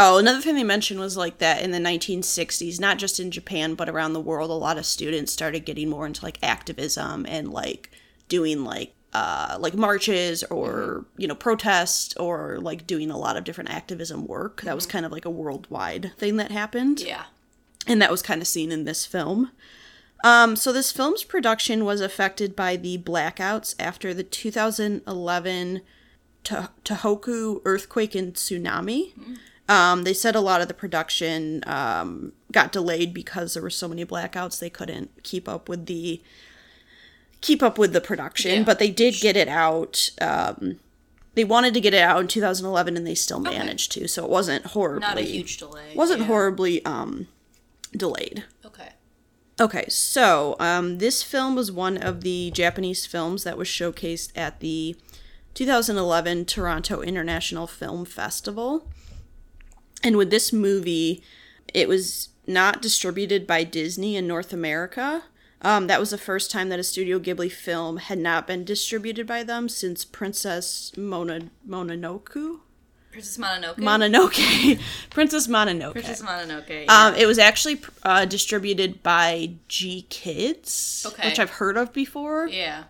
Oh, 0.00 0.18
another 0.18 0.40
thing 0.40 0.54
they 0.54 0.62
mentioned 0.62 1.00
was 1.00 1.16
like 1.16 1.38
that 1.38 1.60
in 1.60 1.72
the 1.72 1.78
1960s, 1.78 2.78
not 2.78 2.98
just 2.98 3.18
in 3.18 3.32
Japan, 3.32 3.74
but 3.74 3.88
around 3.88 4.12
the 4.12 4.20
world, 4.20 4.48
a 4.48 4.54
lot 4.54 4.78
of 4.78 4.86
students 4.86 5.32
started 5.32 5.64
getting 5.64 5.90
more 5.90 6.06
into 6.06 6.24
like 6.24 6.38
activism 6.40 7.26
and 7.28 7.50
like 7.52 7.90
doing 8.28 8.64
like 8.64 8.94
uh 9.14 9.56
like 9.58 9.74
marches 9.74 10.44
or 10.44 10.68
mm-hmm. 10.70 11.20
you 11.22 11.26
know 11.26 11.34
protests 11.34 12.14
or 12.18 12.58
like 12.60 12.86
doing 12.86 13.10
a 13.10 13.16
lot 13.16 13.36
of 13.36 13.44
different 13.44 13.70
activism 13.70 14.26
work. 14.26 14.62
That 14.62 14.76
was 14.76 14.84
mm-hmm. 14.84 14.92
kind 14.92 15.06
of 15.06 15.12
like 15.12 15.24
a 15.24 15.30
worldwide 15.30 16.12
thing 16.16 16.36
that 16.36 16.52
happened. 16.52 17.00
Yeah. 17.00 17.24
And 17.86 18.00
that 18.00 18.10
was 18.10 18.22
kind 18.22 18.40
of 18.40 18.46
seen 18.46 18.70
in 18.70 18.84
this 18.84 19.04
film. 19.04 19.50
Um, 20.24 20.56
so 20.56 20.72
this 20.72 20.90
film's 20.90 21.22
production 21.24 21.84
was 21.84 22.00
affected 22.00 22.56
by 22.56 22.76
the 22.76 22.98
blackouts 22.98 23.74
after 23.78 24.12
the 24.12 24.24
2011 24.24 25.80
Tohoku 26.44 27.60
earthquake 27.64 28.14
and 28.14 28.34
tsunami. 28.34 29.12
Um, 29.68 30.04
they 30.04 30.14
said 30.14 30.34
a 30.34 30.40
lot 30.40 30.60
of 30.60 30.68
the 30.68 30.74
production 30.74 31.62
um, 31.66 32.32
got 32.50 32.72
delayed 32.72 33.12
because 33.12 33.54
there 33.54 33.62
were 33.62 33.70
so 33.70 33.86
many 33.86 34.04
blackouts 34.04 34.58
they 34.58 34.70
couldn't 34.70 35.22
keep 35.22 35.48
up 35.48 35.68
with 35.68 35.86
the 35.86 36.22
keep 37.40 37.62
up 37.62 37.78
with 37.78 37.92
the 37.92 38.00
production. 38.00 38.58
Yeah. 38.58 38.62
But 38.64 38.78
they 38.78 38.90
did 38.90 39.14
get 39.20 39.36
it 39.36 39.48
out. 39.48 40.10
Um, 40.20 40.80
they 41.34 41.44
wanted 41.44 41.74
to 41.74 41.80
get 41.80 41.94
it 41.94 42.02
out 42.02 42.20
in 42.20 42.26
2011 42.28 42.96
and 42.96 43.06
they 43.06 43.14
still 43.14 43.38
managed 43.38 43.92
to, 43.92 44.08
so 44.08 44.24
it 44.24 44.30
wasn't 44.30 44.66
horribly 44.66 45.06
Not 45.06 45.18
a 45.18 45.22
huge 45.22 45.58
delay. 45.58 45.92
wasn't 45.94 46.20
yeah. 46.22 46.26
horribly 46.26 46.84
um 46.84 47.28
delayed. 47.96 48.44
Okay. 49.60 49.86
So 49.88 50.56
um, 50.60 50.98
this 50.98 51.22
film 51.22 51.56
was 51.56 51.72
one 51.72 51.96
of 51.96 52.20
the 52.20 52.50
Japanese 52.52 53.06
films 53.06 53.44
that 53.44 53.58
was 53.58 53.68
showcased 53.68 54.30
at 54.36 54.60
the 54.60 54.96
2011 55.54 56.44
Toronto 56.44 57.00
International 57.00 57.66
Film 57.66 58.04
Festival. 58.04 58.88
And 60.04 60.16
with 60.16 60.30
this 60.30 60.52
movie, 60.52 61.22
it 61.74 61.88
was 61.88 62.28
not 62.46 62.80
distributed 62.80 63.46
by 63.46 63.64
Disney 63.64 64.16
in 64.16 64.28
North 64.28 64.52
America. 64.52 65.24
Um, 65.60 65.88
that 65.88 65.98
was 65.98 66.10
the 66.10 66.18
first 66.18 66.52
time 66.52 66.68
that 66.68 66.78
a 66.78 66.84
Studio 66.84 67.18
Ghibli 67.18 67.50
film 67.50 67.96
had 67.96 68.18
not 68.18 68.46
been 68.46 68.64
distributed 68.64 69.26
by 69.26 69.42
them 69.42 69.68
since 69.68 70.04
Princess 70.04 70.92
Mononoke. 70.96 72.60
Princess 73.18 73.36
Mononoke. 73.36 73.76
Mononoke. 73.78 74.80
Princess 75.10 75.48
Mononoke. 75.48 75.90
Princess 75.90 76.22
Mononoke. 76.22 76.88
Um, 76.88 77.16
it 77.16 77.26
was 77.26 77.36
actually 77.36 77.80
uh, 78.04 78.24
distributed 78.26 79.02
by 79.02 79.54
GKIDS, 79.68 81.04
Okay. 81.06 81.28
which 81.28 81.40
I've 81.40 81.50
heard 81.50 81.76
of 81.76 81.92
before. 81.92 82.46
yeah. 82.46 82.84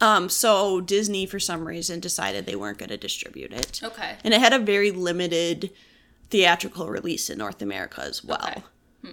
Um, 0.00 0.28
so 0.30 0.80
Disney, 0.80 1.24
for 1.26 1.38
some 1.38 1.68
reason, 1.68 2.00
decided 2.00 2.46
they 2.46 2.56
weren't 2.56 2.78
going 2.78 2.88
to 2.88 2.96
distribute 2.96 3.52
it, 3.52 3.80
Okay. 3.82 4.16
and 4.24 4.32
it 4.34 4.40
had 4.40 4.52
a 4.54 4.58
very 4.58 4.90
limited 4.90 5.70
theatrical 6.30 6.88
release 6.88 7.28
in 7.30 7.38
North 7.38 7.60
America 7.62 8.00
as 8.02 8.24
well. 8.24 8.40
Okay. 8.42 8.62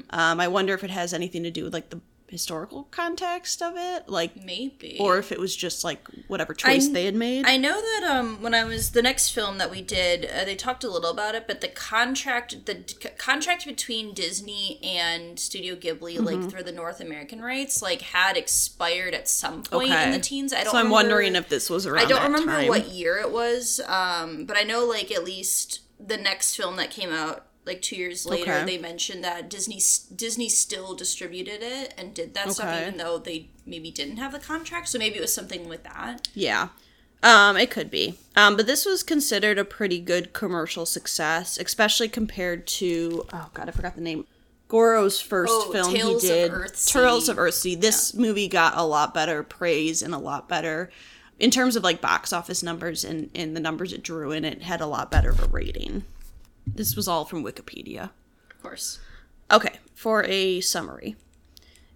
Um, 0.10 0.40
I 0.40 0.48
wonder 0.48 0.74
if 0.74 0.84
it 0.86 0.90
has 0.90 1.14
anything 1.14 1.44
to 1.44 1.52
do 1.52 1.66
with 1.66 1.74
like 1.74 1.90
the 1.92 2.00
historical 2.32 2.88
context 2.92 3.62
of 3.62 3.74
it, 3.76 4.08
like, 4.10 4.36
Maybe. 4.44 4.98
or 5.00 5.18
if 5.20 5.32
it 5.32 5.40
was 5.40 5.56
just 5.56 5.84
like 5.84 6.00
whatever 6.28 6.54
choice 6.54 6.88
I- 6.90 6.94
they 6.94 7.06
had 7.06 7.14
made. 7.16 7.46
I 7.46 7.58
know 7.58 7.80
that 7.80 8.04
um, 8.10 8.42
when 8.42 8.56
I 8.56 8.64
was 8.64 8.92
the 8.92 9.02
next 9.02 9.30
film 9.32 9.58
that 9.60 9.70
we 9.70 9.82
did, 9.82 10.26
uh, 10.26 10.46
they 10.46 10.56
talked 10.56 10.84
a 10.84 10.90
little 10.90 11.12
about 11.12 11.36
it, 11.36 11.46
but 11.46 11.62
the 11.62 11.68
contract, 11.68 12.66
the 12.66 12.74
d- 12.76 12.96
contract 13.18 13.66
between 13.66 14.14
Disney 14.14 14.80
and 14.84 15.38
Studio 15.40 15.76
Ghibli, 15.76 16.16
Mm-hmm. 16.16 16.26
like 16.26 16.52
for 16.52 16.64
the 16.64 16.72
North 16.72 17.00
American 17.02 17.42
rights, 17.42 17.82
like 17.82 18.02
had 18.02 18.38
expired 18.38 19.14
at 19.14 19.28
some 19.28 19.62
point 19.64 19.92
in 19.92 20.12
the 20.12 20.20
teens. 20.20 20.54
I 20.54 20.64
don't. 20.64 20.72
so 20.72 20.78
I'm 20.78 20.86
remember- 20.86 20.94
wondering 20.94 21.36
if 21.36 21.50
this 21.50 21.70
was 21.70 21.86
around. 21.86 22.06
I 22.06 22.08
don't 22.10 22.24
remember 22.24 22.52
time. 22.54 22.68
what 22.70 22.88
year 22.88 23.18
it 23.18 23.32
was, 23.32 23.82
um, 23.88 24.46
but 24.46 24.56
I 24.58 24.64
know 24.64 24.86
like 24.86 25.12
at 25.12 25.24
least 25.26 25.82
the 26.00 26.18
next 26.18 26.56
film 26.56 26.78
that 26.78 26.90
came 26.90 27.12
out 27.12 27.46
like 27.66 27.82
two 27.82 27.96
years 27.96 28.26
later, 28.26 28.52
Okay. 28.54 28.66
they 28.66 28.78
mentioned 28.78 29.24
that 29.24 29.50
Disney 29.50 29.80
Disney 30.16 30.50
still 30.50 30.96
distributed 30.96 31.62
it 31.62 31.94
and 31.98 32.14
did 32.14 32.34
that 32.34 32.52
stuff, 32.54 32.82
even 32.82 32.98
though 32.98 33.18
they 33.20 33.50
maybe 33.66 33.92
didn't 33.92 34.18
have 34.18 34.32
the 34.32 34.40
contract. 34.40 34.88
So 34.90 34.98
maybe 34.98 35.18
it 35.18 35.22
was 35.22 35.34
something 35.34 35.70
with 35.70 35.84
that. 35.84 36.28
Yeah. 36.34 36.70
Um, 37.24 37.56
it 37.56 37.70
could 37.70 37.92
be. 37.92 38.18
Um, 38.36 38.58
but 38.58 38.66
this 38.66 38.84
was 38.84 39.04
considered 39.04 39.60
a 39.60 39.64
pretty 39.66 40.00
good 40.00 40.34
commercial 40.34 40.88
success, 40.88 41.58
especially 41.60 42.10
compared 42.10 42.66
to 42.68 43.26
oh 43.32 43.50
god, 43.54 43.70
I 43.70 43.72
forgot 43.72 43.96
the 43.96 44.02
name. 44.02 44.26
Goro's 44.68 45.20
first 45.20 45.52
Oh, 45.54 45.72
film 45.72 45.94
Tales 45.94 46.22
he 46.24 46.30
did. 46.30 46.52
Tales 46.86 47.28
of 47.30 47.36
Earthsea. 47.38 47.80
This 47.80 48.14
movie 48.14 48.48
got 48.48 48.78
a 48.78 48.84
lot 48.84 49.14
better 49.14 49.44
praise 49.44 50.02
and 50.02 50.14
a 50.16 50.18
lot 50.18 50.48
better 50.48 50.90
in 51.40 51.52
terms 51.52 51.76
of 51.76 51.84
like 51.84 52.00
box 52.00 52.32
office 52.32 52.64
numbers 52.64 53.04
and, 53.04 53.30
and 53.36 53.54
the 53.56 53.60
numbers 53.60 53.92
it 53.94 54.02
drew 54.02 54.32
in. 54.32 54.46
It 54.46 54.62
had 54.64 54.80
a 54.80 54.86
lot 54.88 55.12
better 55.12 55.30
of 55.30 55.42
a 55.44 55.48
rating. 55.48 56.06
This 56.66 56.96
was 56.96 57.08
all 57.08 57.26
from 57.26 57.44
Wikipedia. 57.44 58.12
Of 58.52 58.62
course. 58.62 59.00
Okay, 59.52 59.80
for 59.94 60.24
a 60.26 60.62
summary. 60.62 61.16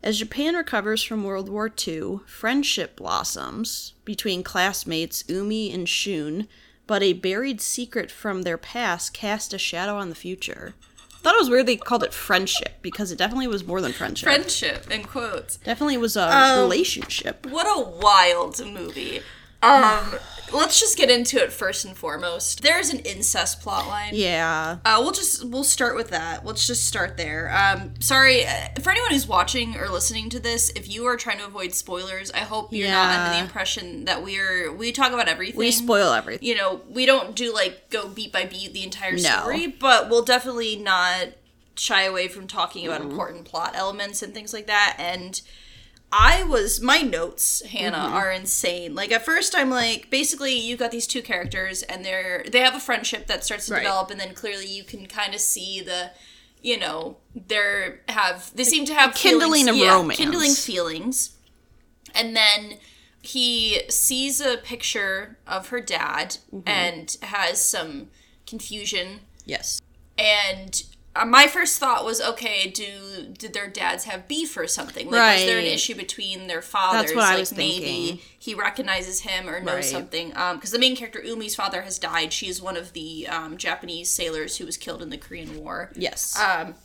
As 0.03 0.19
Japan 0.19 0.53
recovers 0.55 1.01
from 1.01 1.23
World 1.23 1.49
War 1.49 1.71
II, 1.87 2.19
friendship 2.27 2.95
blossoms 2.95 3.93
between 4.03 4.43
classmates 4.43 5.23
Umi 5.27 5.71
and 5.73 5.89
Shun, 5.89 6.47
but 6.85 7.01
a 7.01 7.13
buried 7.13 7.59
secret 7.61 8.11
from 8.11 8.43
their 8.43 8.57
past 8.57 9.13
cast 9.13 9.53
a 9.53 9.57
shadow 9.57 9.95
on 9.95 10.09
the 10.09 10.15
future. 10.15 10.75
I 11.11 11.17
thought 11.19 11.33
it 11.35 11.39
was 11.41 11.49
weird 11.49 11.65
they 11.65 11.77
called 11.77 12.03
it 12.03 12.13
friendship 12.13 12.73
because 12.83 13.11
it 13.11 13.17
definitely 13.17 13.47
was 13.47 13.65
more 13.65 13.81
than 13.81 13.93
friendship. 13.93 14.27
Friendship 14.27 14.91
in 14.91 15.05
quotes. 15.05 15.57
definitely 15.57 15.97
was 15.97 16.15
a 16.15 16.31
Um, 16.31 16.59
relationship. 16.59 17.47
What 17.47 17.65
a 17.65 17.81
wild 17.81 18.63
movie. 18.63 19.21
Um, 19.63 20.13
let's 20.55 20.79
just 20.79 20.97
get 20.97 21.09
into 21.09 21.37
it 21.37 21.51
first 21.53 21.85
and 21.85 21.95
foremost. 21.95 22.61
There's 22.63 22.89
an 22.89 22.99
incest 22.99 23.61
plotline. 23.61 24.09
Yeah. 24.13 24.77
Uh, 24.85 24.97
we'll 25.01 25.11
just 25.11 25.43
we'll 25.45 25.63
start 25.63 25.95
with 25.95 26.09
that. 26.09 26.45
Let's 26.45 26.65
just 26.67 26.85
start 26.85 27.17
there. 27.17 27.51
Um, 27.55 27.93
sorry 27.99 28.45
uh, 28.45 28.69
for 28.81 28.91
anyone 28.91 29.11
who's 29.11 29.27
watching 29.27 29.75
or 29.77 29.89
listening 29.89 30.29
to 30.31 30.39
this. 30.39 30.69
If 30.75 30.89
you 30.89 31.05
are 31.05 31.17
trying 31.17 31.37
to 31.39 31.45
avoid 31.45 31.73
spoilers, 31.73 32.31
I 32.31 32.39
hope 32.39 32.73
you're 32.73 32.89
not 32.89 33.15
under 33.15 33.37
the 33.37 33.43
impression 33.43 34.05
that 34.05 34.23
we're 34.23 34.71
we 34.71 34.91
talk 34.91 35.11
about 35.11 35.27
everything. 35.27 35.57
We 35.59 35.71
spoil 35.71 36.13
everything. 36.13 36.47
you 36.47 36.55
know, 36.55 36.81
we 36.89 37.05
don't 37.05 37.35
do 37.35 37.53
like 37.53 37.89
go 37.89 38.07
beat 38.07 38.31
by 38.31 38.45
beat 38.45 38.73
the 38.73 38.83
entire 38.83 39.13
No. 39.13 39.19
story, 39.19 39.67
but 39.67 40.09
we'll 40.09 40.23
definitely 40.23 40.75
not 40.77 41.29
shy 41.77 42.03
away 42.03 42.27
from 42.29 42.47
talking 42.47 42.87
about 42.87 43.01
important 43.01 43.43
plot 43.45 43.73
elements 43.75 44.23
and 44.23 44.33
things 44.33 44.53
like 44.53 44.67
that. 44.67 44.95
And 44.97 45.41
I 46.17 46.43
was 46.43 46.79
my 46.79 46.99
notes, 46.99 47.61
Hannah, 47.65 47.97
Mm-hmm. 47.97 48.13
are 48.13 48.31
insane. 48.31 48.95
Like 48.95 49.11
at 49.11 49.25
first, 49.25 49.53
I'm 49.53 49.69
like, 49.69 50.09
basically, 50.09 50.53
you've 50.57 50.79
got 50.79 50.91
these 50.91 51.07
two 51.07 51.21
characters, 51.21 51.83
and 51.83 52.05
they're 52.05 52.45
they 52.49 52.59
have 52.61 52.73
a 52.73 52.79
friendship 52.79 53.27
that 53.27 53.43
starts 53.43 53.65
to 53.65 53.73
Right. 53.73 53.79
develop, 53.83 54.09
and 54.11 54.19
then 54.19 54.33
clearly 54.33 54.65
you 54.65 54.85
can 54.85 55.07
kind 55.07 55.33
of 55.35 55.41
see 55.41 55.81
the, 55.81 56.11
you 56.61 56.79
know, 56.79 57.17
they're 57.35 57.99
have 58.07 58.55
they 58.55 58.63
seem 58.63 58.85
to 58.85 58.93
have 58.93 59.13
kindling 59.13 59.65
feelings- 59.65 59.69
of 59.69 59.75
yeah, 59.75 59.93
romance. 59.95 60.17
kindling 60.17 60.53
feelings, 60.53 61.31
and 62.13 62.33
then 62.35 62.77
he 63.21 63.81
sees 63.89 64.39
a 64.39 64.55
picture 64.57 65.37
of 65.45 65.67
her 65.69 65.81
dad 65.81 66.37
Mm-hmm. 66.53 66.69
and 66.69 67.17
has 67.23 67.61
some 67.61 68.09
confusion 68.47 69.19
Yes. 69.43 69.81
and 70.17 70.81
my 71.25 71.47
first 71.47 71.79
thought 71.79 72.03
was 72.03 72.19
okay 72.19 72.69
do 72.69 73.27
did 73.37 73.53
their 73.53 73.67
dads 73.69 74.03
have 74.03 74.27
beef 74.27 74.57
or 74.57 74.67
something 74.67 75.09
like 75.09 75.35
was 75.37 75.45
there 75.45 75.59
an 75.59 75.65
issue 75.65 75.95
between 75.95 76.47
their 76.47 76.61
fathers 76.61 77.03
That's 77.03 77.15
what 77.15 77.23
I 77.23 77.29
like 77.31 77.39
was 77.39 77.55
maybe 77.55 77.85
thinking. 77.85 78.19
he 78.37 78.53
recognizes 78.53 79.21
him 79.21 79.47
or 79.47 79.59
knows 79.61 79.75
Right. 79.75 79.85
something 79.85 80.35
um 80.35 80.57
because 80.57 80.71
the 80.71 80.79
main 80.79 80.95
character 80.95 81.21
umi's 81.23 81.55
father 81.55 81.83
has 81.83 81.97
died 81.99 82.33
she 82.33 82.47
is 82.49 82.61
one 82.61 82.75
of 82.75 82.91
the 82.93 83.27
um, 83.29 83.55
japanese 83.57 84.09
sailors 84.09 84.57
who 84.57 84.65
was 84.65 84.75
killed 84.77 85.01
in 85.01 85.09
the 85.09 85.17
korean 85.17 85.57
war 85.63 85.91
Yes. 85.95 86.37
um, 86.39 86.75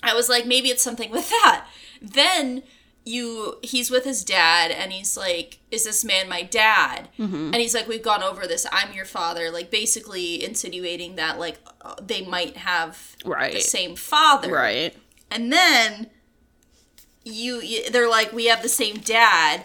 I 0.00 0.14
was 0.14 0.28
like, 0.28 0.46
maybe 0.46 0.68
it's 0.68 0.80
something 0.82 1.10
with 1.10 1.28
that. 1.28 1.66
Then 2.00 2.62
you, 3.08 3.58
he's 3.62 3.90
with 3.90 4.04
his 4.04 4.22
dad, 4.22 4.70
and 4.70 4.92
he's 4.92 5.16
like, 5.16 5.58
"Is 5.70 5.84
this 5.84 6.04
man 6.04 6.28
my 6.28 6.42
dad?" 6.42 7.08
Mm-hmm. 7.18 7.46
And 7.46 7.54
he's 7.56 7.74
like, 7.74 7.88
"We've 7.88 8.02
gone 8.02 8.22
over 8.22 8.46
this. 8.46 8.66
I'm 8.70 8.92
your 8.92 9.06
father." 9.06 9.50
Like 9.50 9.70
basically 9.70 10.44
insinuating 10.44 11.16
that 11.16 11.38
like 11.38 11.58
uh, 11.80 11.94
they 12.02 12.22
might 12.24 12.58
have 12.58 13.16
the 13.54 13.60
same 13.60 13.96
father. 13.96 14.52
right. 14.52 14.94
And 15.30 15.52
then 15.52 16.08
you, 17.24 17.60
you 17.60 17.90
they're 17.90 18.10
like, 18.10 18.32
"We 18.32 18.46
have 18.46 18.62
the 18.62 18.68
same 18.68 18.98
dad," 18.98 19.64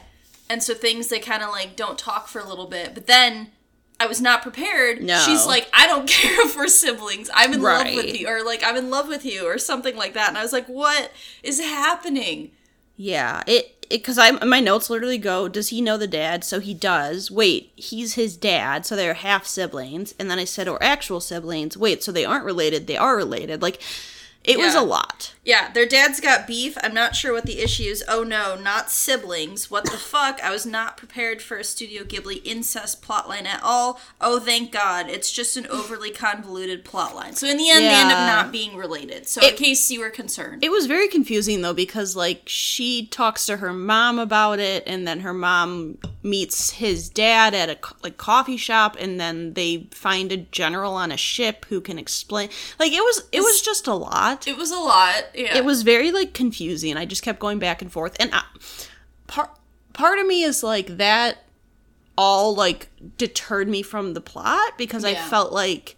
and 0.49 0.63
so 0.63 0.73
things 0.73 1.09
they 1.09 1.19
kind 1.19 1.43
of 1.43 1.49
like 1.49 1.75
don't 1.75 1.99
talk 1.99 2.27
for 2.29 2.39
a 2.39 2.47
little 2.47 2.67
bit, 2.67 2.93
but 2.93 3.07
then. 3.07 3.51
I 3.99 4.07
was 4.07 4.19
not 4.19 4.41
prepared. 4.41 5.01
No. 5.01 5.17
She's 5.19 5.45
like, 5.45 5.69
I 5.71 5.87
don't 5.87 6.09
care 6.09 6.45
if 6.45 6.57
we're 6.57 6.67
siblings. 6.67 7.29
I'm 7.33 7.53
in 7.53 7.61
love 7.61 7.85
with 7.85 8.19
you, 8.19 8.27
or 8.27 8.43
like, 8.43 8.61
I'm 8.61 8.75
in 8.75 8.89
love 8.89 9.07
with 9.07 9.23
you, 9.23 9.45
or 9.45 9.57
something 9.57 9.95
like 9.95 10.13
that. 10.15 10.27
And 10.27 10.37
I 10.37 10.41
was 10.41 10.51
like, 10.51 10.65
what 10.67 11.11
is 11.41 11.61
happening? 11.61 12.51
Yeah, 12.95 13.43
it 13.47 13.87
because 13.89 14.17
I 14.17 14.31
my 14.31 14.59
notes 14.59 14.89
literally 14.89 15.17
go, 15.17 15.47
does 15.47 15.69
he 15.69 15.81
know 15.81 15.97
the 15.97 16.07
dad? 16.07 16.43
So 16.43 16.59
he 16.59 16.73
does. 16.73 17.29
Wait, 17.29 17.71
he's 17.75 18.15
his 18.15 18.35
dad, 18.37 18.85
so 18.85 18.95
they're 18.95 19.13
half 19.13 19.45
siblings. 19.45 20.13
And 20.19 20.29
then 20.29 20.39
I 20.39 20.45
said, 20.45 20.67
or 20.67 20.81
actual 20.81 21.19
siblings. 21.19 21.77
Wait, 21.77 22.03
so 22.03 22.11
they 22.11 22.25
aren't 22.25 22.45
related? 22.45 22.87
They 22.87 22.97
are 22.97 23.15
related. 23.15 23.61
Like, 23.61 23.81
it 24.43 24.57
was 24.57 24.75
a 24.75 24.81
lot. 24.81 25.33
Yeah, 25.45 25.71
their 25.71 25.85
dad's 25.85 26.21
got 26.21 26.47
beef. 26.47 26.77
I'm 26.81 26.93
not 26.93 27.17
sure 27.17 27.33
what 27.33 27.45
the 27.45 27.59
issue 27.59 27.83
is. 27.83 28.03
Oh 28.07 28.23
no, 28.23 28.55
not 28.55 28.89
siblings. 28.89 29.69
What 29.69 29.83
the 29.83 29.91
fuck? 29.97 30.41
I 30.41 30.51
was 30.51 30.65
not 30.65 30.95
prepared 30.95 31.41
for 31.41 31.57
a 31.57 31.65
Studio 31.65 32.03
Ghibli 32.03 32.41
incest 32.45 33.01
plotline 33.01 33.45
at 33.45 33.61
all. 33.61 33.99
Oh, 34.21 34.39
thank 34.39 34.71
God. 34.71 35.09
It's 35.09 35.31
just 35.31 35.57
an 35.57 35.67
overly 35.67 36.11
convoluted 36.11 36.85
plotline. 36.85 37.35
So 37.35 37.47
in 37.47 37.57
the 37.57 37.69
end, 37.69 37.83
they 37.83 37.89
end 37.89 38.11
up 38.11 38.27
not 38.43 38.51
being 38.53 38.77
related. 38.77 39.27
So 39.27 39.45
in 39.45 39.55
case 39.55 39.91
you 39.91 39.99
were 39.99 40.09
concerned. 40.09 40.63
It 40.63 40.71
was 40.71 40.85
very 40.85 41.09
confusing 41.09 41.61
though 41.61 41.73
because 41.73 42.15
like 42.15 42.43
she 42.45 43.07
talks 43.07 43.45
to 43.47 43.57
her 43.57 43.73
mom 43.73 44.19
about 44.19 44.59
it, 44.59 44.83
and 44.87 45.05
then 45.05 45.19
her 45.21 45.33
mom 45.33 45.97
meets 46.23 46.69
his 46.71 47.09
dad 47.09 47.53
at 47.53 47.69
a 47.69 47.77
like 48.01 48.15
coffee 48.15 48.55
shop, 48.55 48.95
and 48.97 49.19
then 49.19 49.55
they 49.55 49.89
find 49.91 50.31
a 50.31 50.37
general 50.37 50.93
on 50.93 51.11
a 51.11 51.17
ship 51.17 51.65
who 51.65 51.81
can 51.81 51.99
explain. 51.99 52.47
Like 52.79 52.93
it 52.93 53.01
was 53.01 53.23
it 53.33 53.41
was 53.41 53.61
just 53.61 53.87
a 53.87 53.93
lot. 53.93 54.47
it 54.47 54.55
was 54.55 54.71
a 54.71 54.79
lot. 54.79 55.25
Yeah. 55.35 55.57
it 55.57 55.65
was 55.65 55.83
very 55.83 56.11
like 56.11 56.33
confusing. 56.33 56.97
I 56.97 57.05
just 57.05 57.23
kept 57.23 57.39
going 57.39 57.59
back 57.59 57.81
and 57.81 57.91
forth, 57.91 58.15
and 58.19 58.29
I, 58.33 58.43
part 59.27 59.49
part 59.93 60.19
of 60.19 60.27
me 60.27 60.43
is 60.43 60.63
like 60.63 60.97
that 60.97 61.37
all 62.17 62.53
like 62.55 62.89
deterred 63.17 63.67
me 63.67 63.81
from 63.81 64.13
the 64.13 64.21
plot 64.21 64.77
because 64.77 65.03
I 65.03 65.15
felt 65.15 65.51
like 65.51 65.95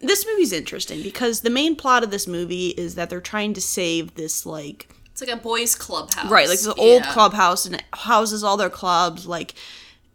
this 0.00 0.24
movie's 0.26 0.52
interesting 0.52 1.02
because 1.02 1.40
the 1.40 1.50
main 1.50 1.74
plot 1.74 2.04
of 2.04 2.10
this 2.12 2.28
movie 2.28 2.68
is 2.68 2.94
that 2.94 3.10
they're 3.10 3.20
trying 3.20 3.54
to 3.54 3.60
save 3.60 4.14
this 4.14 4.46
like 4.46 4.88
It's 5.10 5.20
like 5.20 5.30
a 5.30 5.36
boys' 5.36 5.74
clubhouse. 5.74 6.30
right 6.30 6.48
like 6.48 6.58
this 6.58 6.68
old 6.78 7.02
clubhouse 7.04 7.66
and 7.66 7.74
it 7.74 7.82
houses 7.92 8.44
all 8.44 8.56
their 8.56 8.70
clubs 8.70 9.26
like 9.26 9.54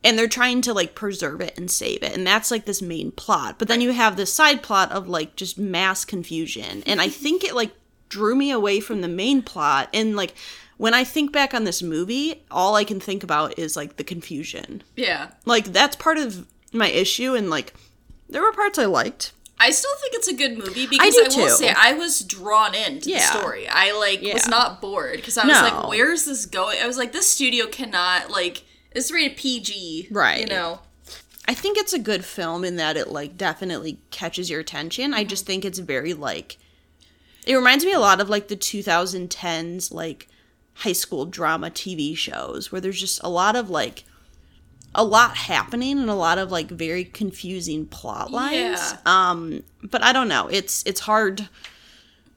and 0.06 0.18
they're 0.18 0.28
trying 0.30 0.62
to 0.62 0.74
like 0.74 0.96
preserve 0.96 1.40
it 1.42 1.58
and 1.58 1.70
save 1.72 2.04
it. 2.04 2.14
And 2.16 2.26
that's 2.28 2.52
like 2.52 2.66
this 2.66 2.82
main 2.82 3.12
plot. 3.12 3.58
But 3.58 3.70
then 3.70 3.80
you 3.82 3.92
have 3.94 4.18
this 4.18 4.34
side 4.34 4.62
plot 4.62 4.92
of 4.92 5.08
like 5.08 5.36
just 5.36 5.58
mass 5.58 6.06
confusion. 6.06 6.84
And 6.86 7.02
i 7.02 7.10
think 7.10 7.44
it 7.44 7.54
like 7.54 7.72
drew 8.14 8.36
me 8.36 8.50
away 8.52 8.80
from 8.80 9.02
the 9.02 9.08
main 9.24 9.42
plot 9.42 9.86
and 9.94 10.16
like 10.16 10.34
when 10.78 10.94
i 10.94 11.04
think 11.04 11.32
back 11.32 11.54
on 11.54 11.64
this 11.64 11.82
movie 11.82 12.44
all 12.52 12.76
i 12.76 12.84
can 12.84 13.00
think 13.00 13.24
about 13.24 13.58
is 13.58 13.76
like 13.76 13.96
the 13.98 14.04
confusion 14.04 14.82
Yeah. 14.96 15.22
like 15.46 15.66
that's 15.80 15.96
part 15.96 16.18
of 16.18 16.48
my 16.72 16.90
issue 16.90 17.34
and 17.36 17.50
like 17.50 17.74
there 18.30 18.42
were 18.42 18.54
parts 18.54 18.78
i 18.80 18.86
liked 18.86 19.32
I 19.60 19.70
still 19.72 19.96
think 20.02 20.14
it's 20.16 20.28
a 20.28 20.34
good 20.34 20.58
movie 20.58 20.88
because 20.88 21.14
do 21.16 21.22
I, 21.22 21.24
will 21.24 21.48
too. 21.48 21.56
say 21.64 21.70
I 21.70 21.94
was 21.94 22.20
drawn 22.22 22.76
into 22.76 23.10
Yeah. 23.12 23.20
the 23.20 23.40
story. 23.40 23.66
I 23.70 23.98
like 23.98 24.22
was 24.34 24.48
not 24.48 24.82
bored 24.82 25.18
because 25.18 25.38
I 25.38 25.46
was 25.46 25.56
No. 25.56 25.62
like, 25.62 25.88
"Where's 25.88 26.26
this 26.26 26.46
going?" 26.46 26.80
I 26.84 26.88
was 26.88 26.98
like, 26.98 27.14
"This 27.14 27.30
studio 27.30 27.68
cannot 27.68 28.30
like 28.30 28.64
it's 28.92 29.10
rated 29.10 29.38
PG, 29.38 30.10
Right. 30.12 30.42
You 30.42 30.48
know, 30.48 30.80
I 31.48 31.54
think 31.54 31.78
it's 31.78 31.94
a 31.94 32.00
good 32.00 32.26
film 32.26 32.66
in 32.66 32.76
that 32.76 32.98
it 32.98 33.08
like 33.10 33.38
definitely 33.38 34.00
catches 34.12 34.50
your 34.50 34.60
attention. 34.60 35.14
I 35.14 35.22
Mm-hmm. 35.22 35.30
just 35.30 35.46
think 35.46 35.64
it's 35.64 35.80
very 35.80 36.14
like 36.14 36.58
it 37.46 37.56
reminds 37.56 37.86
me 37.86 37.94
a 37.94 38.00
lot 38.00 38.22
of 38.22 38.30
like 38.30 38.48
the 38.48 38.56
2010s 38.58 39.94
like 39.94 40.28
high 40.76 40.94
school 40.94 41.26
drama 41.26 41.70
TV 41.70 42.16
shows 42.18 42.72
where 42.72 42.82
there's 42.82 43.00
just 43.00 43.22
a 43.24 43.30
lot 43.30 43.56
of 43.56 43.70
like 43.70 44.04
a 44.96 45.04
lot 45.04 45.36
happening 45.36 46.00
and 46.00 46.10
a 46.10 46.14
lot 46.16 46.38
of 46.38 46.52
like 46.52 46.70
very 46.70 47.04
confusing 47.04 47.86
plot 47.86 48.32
lines. 48.32 48.80
Yeah. 48.94 48.98
Um 49.06 49.64
but 49.84 50.04
I 50.04 50.14
don't 50.14 50.28
know. 50.28 50.48
It's 50.48 50.84
it's 50.86 51.02
hard 51.02 51.48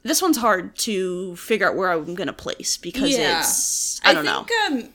this 0.03 0.23
one's 0.23 0.37
hard 0.37 0.77
to 0.77 1.35
figure 1.37 1.69
out 1.69 1.75
where 1.75 1.91
I'm 1.91 2.15
going 2.15 2.29
to 2.29 2.33
place 2.33 2.77
because 2.77 3.11
Yeah. 3.11 3.41
it's 3.41 4.01
I 4.05 4.15
don't 4.15 4.25
know. 4.25 4.45
think, 4.45 4.85
Um, 4.85 4.93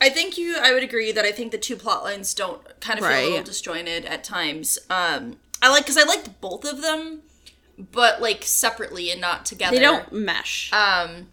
I 0.00 0.08
think 0.08 0.38
you. 0.38 0.56
I 0.58 0.72
would 0.72 0.82
agree 0.82 1.12
that 1.12 1.26
I 1.26 1.32
think 1.32 1.52
the 1.52 1.58
two 1.58 1.76
plot 1.76 2.04
lines 2.04 2.32
don't 2.32 2.62
kind 2.80 2.98
of 2.98 3.04
feel 3.04 3.18
a 3.18 3.24
little 3.28 3.42
disjointed 3.44 4.06
at 4.06 4.24
times. 4.24 4.78
Um, 4.88 5.36
I 5.60 5.68
like 5.68 5.82
because 5.84 5.98
I 5.98 6.04
liked 6.04 6.40
both 6.40 6.64
of 6.64 6.80
them, 6.80 7.20
but 7.78 8.20
like 8.20 8.42
separately 8.44 9.10
and 9.10 9.20
not 9.20 9.46
together. 9.46 9.76
They 9.76 9.82
don't 9.82 10.12
mesh. 10.12 10.72
Um, 10.72 11.28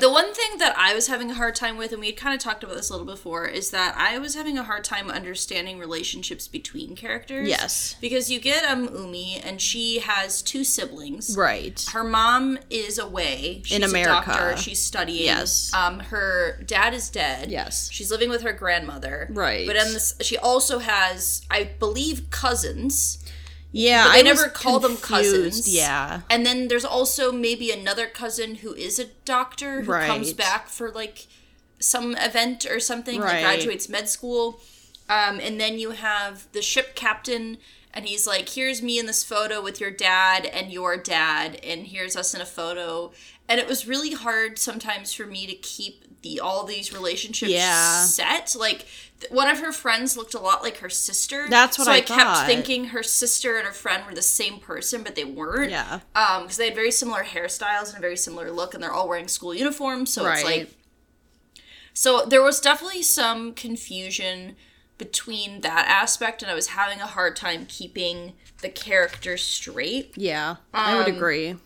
the 0.00 0.10
one 0.10 0.34
thing 0.34 0.58
that 0.58 0.76
I 0.76 0.94
was 0.94 1.06
having 1.06 1.30
a 1.30 1.34
hard 1.34 1.54
time 1.54 1.78
with, 1.78 1.92
and 1.92 2.00
we 2.00 2.08
had 2.08 2.16
kind 2.18 2.34
of 2.34 2.40
talked 2.40 2.62
about 2.62 2.76
this 2.76 2.90
a 2.90 2.92
little 2.92 3.06
before, 3.06 3.46
is 3.46 3.70
that 3.70 3.94
I 3.96 4.18
was 4.18 4.34
having 4.34 4.58
a 4.58 4.62
hard 4.62 4.84
time 4.84 5.08
understanding 5.10 5.78
relationships 5.78 6.46
between 6.46 6.94
characters. 6.94 7.48
Yes. 7.48 7.96
Because 7.98 8.30
you 8.30 8.38
get 8.38 8.64
um 8.64 8.90
Umi, 8.94 9.36
and 9.42 9.62
she 9.62 10.00
has 10.00 10.42
two 10.42 10.62
siblings. 10.62 11.34
right. 11.38 11.82
Her 11.90 12.04
mom 12.04 12.58
is 12.68 12.98
away. 12.98 13.62
She's 13.64 13.78
In 13.78 13.82
A 13.82 13.86
America. 13.86 14.30
doctor. 14.30 14.56
She's 14.58 14.82
studying. 14.82 15.24
Yes. 15.24 15.72
Um, 15.72 16.00
her 16.00 16.60
dad 16.66 16.92
is 16.92 17.08
dead. 17.08 17.50
Yes. 17.50 17.90
She's 17.90 18.10
living 18.10 18.28
with 18.28 18.42
her 18.42 18.52
grandmother. 18.52 19.28
Right. 19.30 19.66
But 19.66 19.76
then 19.76 19.94
this, 19.94 20.14
she 20.20 20.36
also 20.36 20.80
has, 20.80 21.46
I 21.50 21.64
believe, 21.78 22.28
cousins. 22.28 23.24
Yeah, 23.70 24.04
But 24.06 24.12
they 24.12 24.18
I 24.20 24.22
never 24.22 24.48
call 24.48 24.80
them 24.80 24.96
cousins. 24.96 25.68
Yeah, 25.68 26.22
And 26.30 26.44
then 26.46 26.68
there's 26.68 26.84
also 26.84 27.32
maybe 27.32 27.70
another 27.70 28.06
cousin 28.06 28.56
who 28.56 28.72
is 28.74 28.98
a 28.98 29.06
doctor 29.24 29.82
who 29.82 29.92
comes 30.06 30.32
back 30.32 30.68
for 30.68 30.90
like 30.90 31.26
some 31.78 32.16
event 32.16 32.66
or 32.66 32.80
something, 32.80 33.20
like 33.20 33.42
graduates 33.42 33.88
med 33.88 34.08
school. 34.08 34.60
Um, 35.08 35.40
and 35.40 35.60
then 35.60 35.78
you 35.78 35.92
have 35.92 36.46
the 36.52 36.62
ship 36.62 36.94
captain, 36.94 37.58
and 37.94 38.06
he's 38.06 38.26
like, 38.26 38.48
"Here's 38.50 38.82
me 38.82 38.98
in 38.98 39.06
this 39.06 39.24
photo 39.24 39.62
with 39.62 39.80
your 39.80 39.90
dad 39.90 40.44
and 40.46 40.70
your 40.72 40.96
dad, 40.96 41.60
and 41.62 41.86
here's 41.86 42.16
us 42.16 42.34
in 42.34 42.40
a 42.40 42.46
photo." 42.46 43.12
And 43.48 43.58
it 43.58 43.66
was 43.66 43.86
really 43.86 44.12
hard 44.12 44.58
sometimes 44.58 45.12
for 45.14 45.24
me 45.26 45.46
to 45.46 45.54
keep 45.54 46.04
the 46.22 46.40
all 46.40 46.64
these 46.64 46.92
relationships 46.92 47.52
Yeah. 47.52 48.02
set. 48.04 48.54
Like 48.58 48.86
th- 49.20 49.30
one 49.32 49.48
of 49.48 49.60
her 49.60 49.72
friends 49.72 50.16
looked 50.16 50.34
a 50.34 50.40
lot 50.40 50.62
like 50.62 50.78
her 50.78 50.90
sister. 50.90 51.46
That's 51.48 51.78
what 51.78 51.84
so 51.86 51.92
I 51.92 52.00
kept 52.00 52.20
thought. 52.20 52.46
thinking 52.46 52.86
her 52.86 53.02
sister 53.04 53.56
and 53.56 53.66
her 53.66 53.72
friend 53.72 54.04
were 54.04 54.14
the 54.14 54.20
same 54.22 54.58
person, 54.58 55.02
but 55.02 55.14
they 55.14 55.24
weren't 55.24 55.70
yeah, 55.70 56.00
um 56.16 56.42
because 56.42 56.56
they 56.56 56.66
had 56.66 56.74
very 56.74 56.90
similar 56.90 57.22
hairstyles 57.22 57.88
and 57.88 57.98
a 57.98 58.00
very 58.00 58.16
similar 58.16 58.50
look 58.50 58.74
and 58.74 58.82
they're 58.82 58.92
all 58.92 59.08
wearing 59.08 59.28
school 59.28 59.54
uniforms 59.54 60.12
so 60.12 60.26
it's 60.26 60.42
like 60.44 60.70
so 61.94 62.24
there 62.26 62.42
was 62.42 62.60
definitely 62.60 63.02
some 63.02 63.52
confusion 63.54 64.56
between 64.98 65.60
that 65.60 65.86
aspect 65.88 66.42
and 66.42 66.50
i 66.50 66.54
was 66.54 66.68
having 66.68 67.00
a 67.00 67.06
hard 67.06 67.36
time 67.36 67.64
keeping 67.66 68.32
the 68.62 68.68
characters 68.68 69.42
straight 69.42 70.12
yeah. 70.16 70.56
I 70.74 70.96
would 70.96 71.08
Um, 71.08 71.14
agree. 71.16 71.56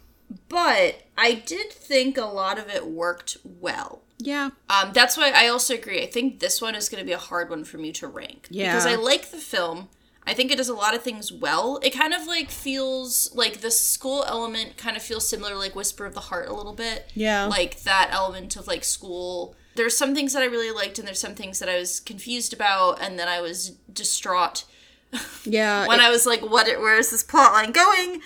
But 0.49 1.03
i 1.19 1.33
did 1.35 1.71
think 1.73 2.17
a 2.17 2.25
lot 2.25 2.59
of 2.59 2.69
it 2.69 2.87
worked 2.87 3.37
well 3.45 4.03
Yeah, 4.19 4.51
um, 4.71 4.93
that's 4.93 5.17
why 5.17 5.33
I 5.35 5.49
also 5.49 5.75
agree. 5.75 6.01
I 6.03 6.07
think 6.07 6.39
this 6.39 6.61
one 6.63 6.77
is 6.77 6.89
going 6.89 7.01
to 7.03 7.07
be 7.07 7.13
a 7.13 7.19
hard 7.19 7.51
one 7.51 7.65
for 7.65 7.77
me 7.79 7.91
to 7.93 8.07
rank. 8.07 8.47
Yeah. 8.51 8.71
Because 8.73 8.87
I 8.87 8.95
like 8.95 9.33
the 9.33 9.39
film. 9.39 9.89
I 10.25 10.33
think 10.33 10.53
it 10.53 10.59
does 10.59 10.69
a 10.69 10.75
lot 10.75 10.95
of 10.95 11.03
things 11.03 11.33
well. 11.33 11.81
It 11.83 11.91
kind 11.91 12.15
of 12.15 12.29
like 12.29 12.49
feels 12.49 13.35
like 13.35 13.63
the 13.63 13.71
school 13.73 14.23
element 14.29 14.77
kind 14.77 14.97
of 14.97 15.03
feels 15.03 15.29
similar 15.29 15.51
to 15.51 15.59
like 15.59 15.75
Whisper 15.75 16.07
of 16.07 16.15
the 16.15 16.21
Heart 16.31 16.49
a 16.49 16.55
little 16.55 16.73
bit. 16.75 17.11
Yeah. 17.15 17.47
Like 17.47 17.81
that 17.83 18.11
element 18.13 18.55
of 18.55 18.69
like 18.69 18.85
school. 18.85 19.57
There's 19.75 19.97
some 19.97 20.15
things 20.15 20.33
that 20.35 20.43
I 20.43 20.47
really 20.47 20.71
liked 20.71 21.01
and 21.01 21.09
there's 21.09 21.19
some 21.27 21.35
things 21.35 21.59
that 21.59 21.69
I 21.69 21.79
was 21.81 21.99
confused 21.99 22.53
about 22.53 23.03
and 23.03 23.19
then 23.19 23.27
I 23.27 23.41
was 23.41 23.71
distraught 23.93 24.65
yeah. 25.45 25.87
when 25.89 25.99
it- 26.01 26.05
I 26.05 26.11
was 26.11 26.27
like, 26.27 26.43
what 26.43 26.67
where 26.79 26.97
is 26.99 27.11
this 27.11 27.25
plot 27.25 27.53
line 27.53 27.73
going? 27.73 28.21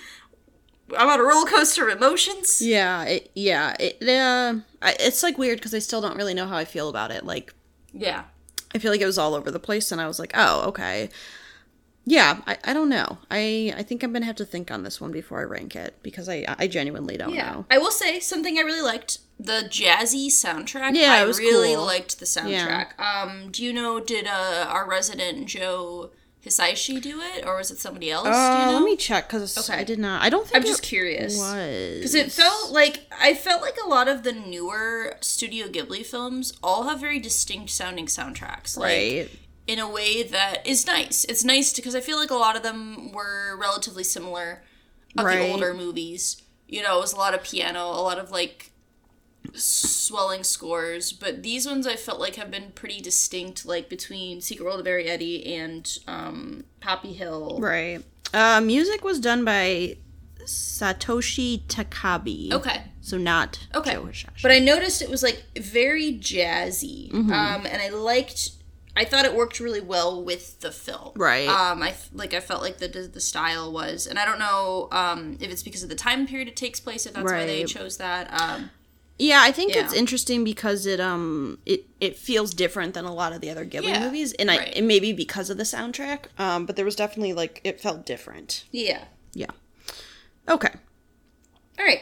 I'm 0.95 1.09
on 1.09 1.19
a 1.19 1.23
roller 1.23 1.45
coaster 1.49 1.87
of 1.89 1.97
emotions. 1.97 2.61
yeah, 2.61 3.03
it, 3.03 3.31
yeah. 3.33 3.75
It, 3.79 4.01
uh, 4.07 4.59
I, 4.81 4.95
it's 4.99 5.23
like 5.23 5.37
weird 5.37 5.57
because 5.59 5.73
I 5.73 5.79
still 5.79 6.01
don't 6.01 6.15
really 6.17 6.33
know 6.33 6.47
how 6.47 6.57
I 6.57 6.65
feel 6.65 6.87
about 6.89 7.11
it. 7.11 7.25
Like, 7.25 7.53
Yeah. 7.93 8.23
I 8.75 8.79
feel 8.79 8.91
like 8.91 9.01
it 9.01 9.05
was 9.05 9.17
all 9.17 9.33
over 9.33 9.49
the 9.51 9.59
place, 9.59 9.91
and 9.91 9.99
I 9.99 10.07
was 10.07 10.19
like, 10.19 10.31
oh, 10.35 10.61
okay. 10.69 11.09
Yeah, 12.09 12.39
I, 12.47 12.57
I 12.63 12.73
don't 12.73 12.87
know. 12.87 13.17
I 13.29 13.73
I 13.75 13.83
think 13.83 14.01
I'm 14.01 14.13
gonna 14.13 14.25
have 14.25 14.37
to 14.37 14.45
think 14.45 14.71
on 14.71 14.83
this 14.83 15.01
one 15.01 15.11
before 15.11 15.41
I 15.41 15.43
rank 15.43 15.75
it 15.75 15.95
because 16.03 16.29
I 16.29 16.45
I 16.57 16.67
genuinely 16.67 17.17
don't 17.17 17.33
Yeah, 17.33 17.51
know. 17.51 17.65
I 17.69 17.79
will 17.79 17.91
say 17.91 18.21
something 18.21 18.57
I 18.57 18.61
really 18.61 18.81
liked 18.81 19.19
the 19.37 19.67
jazzy 19.69 20.27
soundtrack. 20.27 20.95
Yeah, 20.95 21.11
I 21.11 21.23
really 21.23 21.75
cool. 21.75 21.85
liked 21.85 22.19
the 22.19 22.25
soundtrack. 22.25 22.97
Um, 22.97 23.51
do 23.51 23.61
you 23.61 23.73
know 23.73 23.99
did 23.99 24.25
uh, 24.25 24.65
our 24.69 24.87
resident 24.89 25.47
Joe 25.47 26.11
Hisaishi 26.47 27.01
do 27.01 27.21
it, 27.21 27.45
or 27.45 27.57
was 27.57 27.69
it 27.71 27.79
somebody 27.79 28.09
else? 28.11 28.23
do 28.25 28.29
you 28.31 28.35
Uh, 28.35 28.65
know? 28.67 28.73
let 28.73 28.83
me 28.83 28.95
check 28.95 29.27
because 29.27 29.57
Okay. 29.57 29.79
I 29.79 29.83
did 29.83 29.99
not. 29.99 30.21
I 30.23 30.29
don't 30.29 30.45
think 30.47 30.55
I'm 30.57 30.63
just 30.63 30.81
curious 30.83 31.37
was 31.37 31.95
because 31.95 32.15
it 32.15 32.31
felt 32.31 32.71
like 32.71 33.01
I 33.11 33.33
felt 33.33 33.61
like 33.61 33.77
a 33.83 33.87
lot 33.87 34.07
of 34.07 34.23
the 34.23 34.31
newer 34.33 35.17
Studio 35.21 35.67
Ghibli 35.67 36.05
films 36.05 36.53
all 36.63 36.83
have 36.89 36.99
very 36.99 37.19
distinct 37.19 37.69
sounding 37.69 38.07
soundtracks. 38.07 38.75
Like, 38.77 38.85
right. 38.87 39.29
in 39.67 39.79
a 39.79 39.89
way 39.89 40.23
that 40.23 40.65
is 40.65 40.87
nice. 40.87 41.25
It's 41.25 41.43
nice 41.43 41.73
because 41.73 41.93
I 41.95 42.01
feel 42.01 42.17
like 42.17 42.31
a 42.31 42.35
lot 42.35 42.55
of 42.55 42.63
them 42.63 43.11
were 43.11 43.55
relatively 43.59 44.03
similar 44.03 44.63
of 45.17 45.25
Right. 45.25 45.39
the 45.39 45.51
older 45.51 45.73
movies. 45.73 46.41
You 46.67 46.83
know, 46.83 46.97
it 46.97 47.01
was 47.01 47.13
a 47.13 47.17
lot 47.17 47.33
of 47.33 47.43
piano, 47.43 47.81
a 47.85 48.01
lot 48.01 48.17
of 48.19 48.31
like 48.31 48.71
swelling 49.53 50.43
scores, 50.43 51.11
but 51.13 51.43
these 51.43 51.65
ones 51.67 51.85
I 51.87 51.95
felt 51.95 52.19
like 52.19 52.35
have 52.35 52.51
been 52.51 52.71
pretty 52.71 53.01
distinct, 53.01 53.65
like 53.65 53.89
between 53.89 54.41
Secret 54.41 54.65
World 54.65 54.79
of 54.79 54.85
Arrietty 54.85 55.47
and 55.57 55.97
um, 56.07 56.63
Poppy 56.79 57.13
Hill. 57.13 57.57
Right. 57.59 58.03
Uh, 58.33 58.61
music 58.61 59.03
was 59.03 59.19
done 59.19 59.45
by 59.45 59.97
Satoshi 60.43 61.61
Takebe. 61.67 62.51
Okay. 62.53 62.83
So 63.01 63.17
not 63.17 63.59
Okay. 63.75 63.93
Joe. 64.11 64.29
But 64.41 64.51
I 64.51 64.59
noticed 64.59 65.01
it 65.01 65.09
was 65.09 65.23
like 65.23 65.43
very 65.57 66.13
jazzy, 66.13 67.11
Mm-hmm. 67.11 67.31
um, 67.31 67.65
and 67.65 67.81
I 67.81 67.89
liked. 67.89 68.51
I 68.95 69.05
thought 69.05 69.25
it 69.25 69.35
worked 69.35 69.59
really 69.59 69.79
well 69.79 70.23
with 70.23 70.59
the 70.61 70.71
film. 70.71 71.11
Right. 71.15 71.47
Um, 71.47 71.83
I 71.83 71.93
like. 72.13 72.33
I 72.33 72.39
felt 72.39 72.61
like 72.63 72.79
the 72.79 72.87
the 72.87 73.21
style 73.21 73.71
was, 73.71 74.07
and 74.07 74.17
I 74.19 74.25
don't 74.25 74.39
know 74.39 74.87
um, 74.91 75.37
if 75.39 75.51
it's 75.51 75.63
because 75.63 75.83
of 75.83 75.89
the 75.89 75.95
time 75.95 76.25
period 76.27 76.47
it 76.47 76.55
takes 76.55 76.79
place. 76.79 77.05
If 77.05 77.13
that's 77.13 77.31
why 77.31 77.45
they 77.45 77.63
chose 77.65 77.97
that. 77.97 78.27
Um, 78.41 78.71
yeah, 79.19 79.39
I 79.41 79.51
think 79.51 79.75
it's 79.75 79.93
interesting 79.93 80.43
because 80.43 80.85
it 80.85 80.99
um 80.99 81.57
it 81.65 81.85
it 81.99 82.15
feels 82.17 82.53
different 82.53 82.93
than 82.93 83.05
a 83.05 83.13
lot 83.13 83.33
of 83.33 83.41
the 83.41 83.49
other 83.49 83.65
Ghibli 83.65 83.87
Yeah, 83.89 84.03
movies, 84.05 84.33
and 84.33 84.49
I 84.51 84.57
right. 84.57 84.73
it 84.77 84.83
may 84.83 84.99
be 84.99 85.13
because 85.13 85.49
of 85.49 85.57
the 85.57 85.63
soundtrack. 85.63 86.25
Um, 86.39 86.65
but 86.65 86.75
there 86.75 86.85
was 86.85 86.95
definitely 86.95 87.33
like 87.33 87.61
it 87.63 87.81
felt 87.81 88.05
different. 88.05 88.65
yeah. 88.71 89.05
Yeah. 89.33 89.51
Okay. 90.49 90.69
All 91.79 91.85
right. 91.85 92.01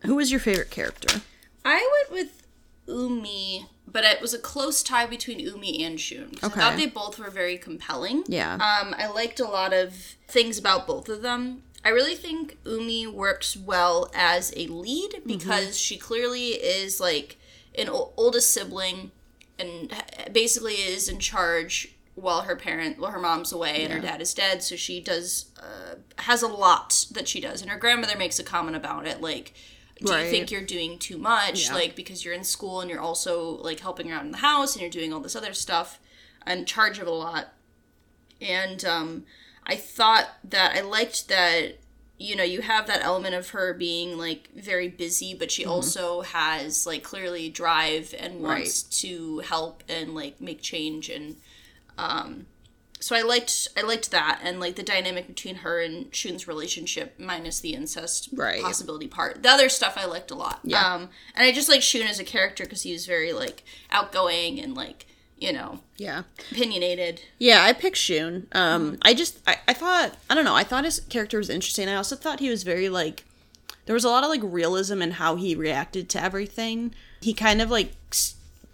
Who 0.00 0.16
was 0.16 0.30
your 0.30 0.40
favorite 0.40 0.70
character? 0.70 1.22
I 1.64 1.88
went 2.10 2.20
with 2.20 2.46
Umi, 2.88 3.66
but 3.86 4.04
it 4.04 4.20
was 4.20 4.34
a 4.34 4.38
close 4.38 4.82
tie 4.82 5.06
between 5.06 5.38
Umi 5.38 5.82
and 5.82 5.98
Shun. 6.00 6.32
Okay. 6.42 6.46
I 6.46 6.48
thought 6.70 6.76
they 6.76 6.86
both 6.86 7.18
were 7.18 7.30
very 7.30 7.56
compelling. 7.56 8.24
Yeah. 8.26 8.54
Um, 8.54 8.94
I 8.98 9.08
liked 9.08 9.40
a 9.40 9.44
lot 9.46 9.72
of 9.72 9.94
things 10.28 10.58
about 10.58 10.86
both 10.86 11.08
of 11.08 11.22
them. 11.22 11.62
I 11.86 11.90
really 11.90 12.16
think 12.16 12.58
Umi 12.64 13.06
works 13.06 13.56
well 13.56 14.10
as 14.14 14.52
a 14.56 14.66
lead 14.66 15.22
because 15.24 15.78
she 15.78 15.96
clearly 15.96 16.48
is 16.50 17.00
like 17.00 17.36
an 17.78 17.88
o- 17.88 18.12
oldest 18.16 18.52
sibling 18.52 19.12
and 19.58 19.92
basically 20.32 20.74
is 20.74 21.08
in 21.08 21.18
charge 21.20 21.94
while 22.16 22.42
her 22.42 22.56
parent, 22.56 22.98
while 22.98 23.12
her 23.12 23.20
mom's 23.20 23.52
away 23.52 23.84
and 23.84 23.92
her 23.92 24.00
dad 24.00 24.20
is 24.20 24.34
dead. 24.34 24.62
So 24.62 24.74
she 24.76 25.00
does 25.00 25.46
uh, 25.62 25.94
has 26.22 26.42
a 26.42 26.48
lot 26.48 27.06
that 27.12 27.28
she 27.28 27.40
does, 27.40 27.62
and 27.62 27.70
her 27.70 27.78
grandmother 27.78 28.16
makes 28.18 28.38
a 28.38 28.44
comment 28.44 28.76
about 28.76 29.06
it, 29.06 29.20
like. 29.20 29.54
Do 30.04 30.12
Right. 30.12 30.24
you 30.26 30.30
think 30.30 30.50
you're 30.50 30.60
doing 30.60 30.98
too 30.98 31.16
much? 31.16 31.68
Yeah. 31.68 31.74
Like 31.74 31.96
because 31.96 32.22
you're 32.22 32.34
in 32.34 32.44
school 32.44 32.82
and 32.82 32.90
you're 32.90 33.00
also 33.00 33.52
like 33.68 33.80
helping 33.80 34.12
around 34.12 34.26
in 34.26 34.32
the 34.32 34.38
house 34.50 34.74
and 34.74 34.82
you're 34.82 34.90
doing 34.90 35.10
all 35.10 35.20
this 35.20 35.34
other 35.34 35.54
stuff. 35.54 35.98
in 36.46 36.66
charge 36.66 36.98
of 36.98 37.06
a 37.06 37.10
lot. 37.10 37.54
And 38.42 38.84
um, 38.84 39.24
I 39.66 39.76
thought 39.76 40.28
that 40.44 40.76
I 40.76 40.80
liked 40.80 41.28
that 41.28 41.78
you 42.18 42.34
know 42.34 42.44
you 42.44 42.62
have 42.62 42.86
that 42.86 43.02
element 43.04 43.34
of 43.34 43.50
her 43.50 43.74
being 43.74 44.16
like 44.16 44.48
very 44.56 44.88
busy 44.88 45.34
but 45.34 45.50
she 45.50 45.66
also 45.66 46.22
has 46.22 46.86
like 46.86 47.02
clearly 47.02 47.50
drive 47.50 48.14
and 48.18 48.40
wants 48.40 48.82
to 49.02 49.40
help 49.40 49.82
and 49.88 50.14
like 50.14 50.40
make 50.40 50.62
change 50.62 51.10
and 51.10 51.36
um 51.98 52.46
so 53.00 53.14
I 53.14 53.20
liked 53.20 53.68
I 53.76 53.82
liked 53.82 54.10
that 54.12 54.40
and 54.42 54.58
like 54.58 54.76
the 54.76 54.82
dynamic 54.82 55.26
between 55.26 55.56
her 55.56 55.82
and 55.82 56.06
Shun's 56.14 56.48
relationship 56.48 57.14
minus 57.18 57.60
the 57.60 57.74
incest 57.74 58.30
Right. 58.32 58.62
possibility 58.62 59.06
part. 59.08 59.42
The 59.42 59.50
other 59.50 59.68
stuff 59.68 59.98
I 59.98 60.06
liked 60.06 60.30
a 60.30 60.34
lot. 60.34 60.60
Yeah. 60.64 60.94
Um 60.94 61.10
and 61.34 61.44
I 61.46 61.52
just 61.52 61.68
like 61.68 61.82
Shun 61.82 62.06
as 62.06 62.18
a 62.18 62.24
character 62.24 62.64
because 62.64 62.80
he 62.82 62.92
was 62.92 63.04
very 63.04 63.34
like 63.34 63.62
outgoing 63.90 64.58
and 64.58 64.74
like 64.74 65.04
you 65.38 65.52
know 65.52 65.80
Yeah. 65.96 66.22
opinionated. 66.50 67.20
Yeah, 67.38 67.62
I 67.62 67.72
picked 67.72 67.96
Shun. 67.96 68.46
Um, 68.52 68.98
I 69.02 69.12
just, 69.14 69.38
I, 69.46 69.56
I 69.68 69.72
thought, 69.74 70.16
I 70.30 70.34
don't 70.34 70.44
know, 70.44 70.54
I 70.54 70.64
thought 70.64 70.84
his 70.84 71.00
character 71.00 71.38
was 71.38 71.50
interesting. 71.50 71.88
I 71.88 71.94
also 71.96 72.16
thought 72.16 72.40
he 72.40 72.50
was 72.50 72.62
very, 72.62 72.88
like, 72.88 73.24
there 73.86 73.94
was 73.94 74.04
a 74.04 74.08
lot 74.08 74.24
of, 74.24 74.30
like, 74.30 74.40
realism 74.42 75.00
in 75.02 75.12
how 75.12 75.36
he 75.36 75.54
reacted 75.54 76.08
to 76.10 76.22
everything. 76.22 76.94
He 77.20 77.34
kind 77.34 77.60
of, 77.62 77.70
like, 77.70 77.92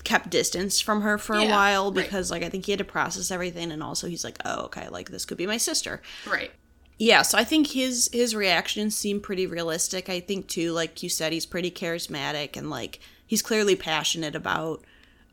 kept 0.05 0.31
distance 0.31 0.81
from 0.81 1.03
her 1.03 1.19
for 1.19 1.37
a 1.37 1.43
Yeah, 1.45 1.51
while 1.51 1.93
right. 1.93 2.05
because, 2.05 2.31
like, 2.31 2.43
I 2.43 2.49
think 2.49 2.67
he 2.67 2.73
had 2.73 2.79
to 2.79 2.85
process 2.85 3.31
everything. 3.31 3.71
And 3.71 3.83
also, 3.83 4.07
he's 4.09 4.25
like, 4.25 4.39
oh, 4.45 4.63
okay, 4.65 4.89
like, 4.89 5.11
this 5.11 5.25
could 5.25 5.39
be 5.39 5.47
my 5.47 5.59
sister. 5.59 6.01
Right. 6.27 6.51
Yeah, 6.99 7.23
so 7.23 7.37
I 7.37 7.43
think 7.45 7.69
his 7.69 8.09
his 8.13 8.35
reactions 8.35 8.95
seem 8.95 9.21
pretty 9.21 9.47
realistic. 9.47 10.09
I 10.09 10.21
think 10.21 10.47
too, 10.47 10.71
like 10.73 11.03
you 11.03 11.09
said, 11.09 11.33
he's 11.33 11.47
pretty 11.47 11.71
charismatic 11.71 12.57
and 12.57 12.71
like 12.71 13.01
he's 13.27 13.43
clearly 13.43 13.75
passionate 13.75 14.37
about 14.37 14.85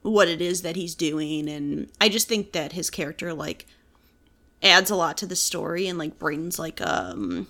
what 0.02 0.28
it 0.28 0.42
is 0.42 0.62
that 0.62 0.76
he's 0.76 0.96
doing 0.96 1.50
and 1.50 1.92
I 2.00 2.10
just 2.10 2.28
think 2.28 2.54
that 2.54 2.72
his 2.72 2.90
character 2.90 3.34
like 3.34 3.66
adds 4.64 4.90
a 4.90 4.96
lot 4.96 5.18
to 5.18 5.26
the 5.26 5.36
story 5.36 5.88
and 5.88 5.98
like 5.98 6.18
brings 6.20 6.58
like 6.60 6.80
um 6.82 7.48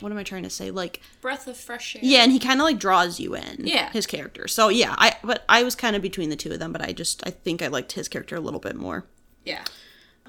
what 0.00 0.12
am 0.12 0.18
I 0.18 0.22
trying 0.22 0.44
to 0.44 0.50
say? 0.50 0.70
Like 0.70 1.00
Breath 1.20 1.48
of 1.48 1.56
fresh 1.56 1.96
air. 1.96 2.02
yeah, 2.04 2.22
and 2.22 2.30
he 2.30 2.38
kind 2.38 2.60
of 2.60 2.64
like 2.64 2.78
draws 2.78 3.18
you 3.18 3.34
in. 3.34 3.66
Yeah. 3.66 3.90
His 3.90 4.06
character. 4.06 4.46
So 4.46 4.68
yeah, 4.68 4.94
I 4.96 5.16
but 5.24 5.44
I 5.48 5.64
was 5.64 5.74
kind 5.74 5.96
of 5.96 6.02
between 6.02 6.30
the 6.30 6.36
two 6.36 6.52
of 6.52 6.60
them, 6.60 6.72
but 6.72 6.80
I 6.82 6.92
just 6.92 7.26
I 7.26 7.30
think 7.30 7.62
I 7.62 7.66
liked 7.66 7.92
his 7.92 8.08
character 8.08 8.36
a 8.36 8.40
little 8.40 8.60
bit 8.60 8.76
more. 8.76 9.06
Yeah. 9.44 9.64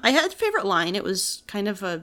I 0.02 0.10
had 0.10 0.24
a 0.32 0.34
favorite 0.34 0.66
line. 0.66 0.96
It 0.96 1.04
was 1.04 1.42
kind 1.46 1.68
of 1.68 1.82
a 1.82 2.02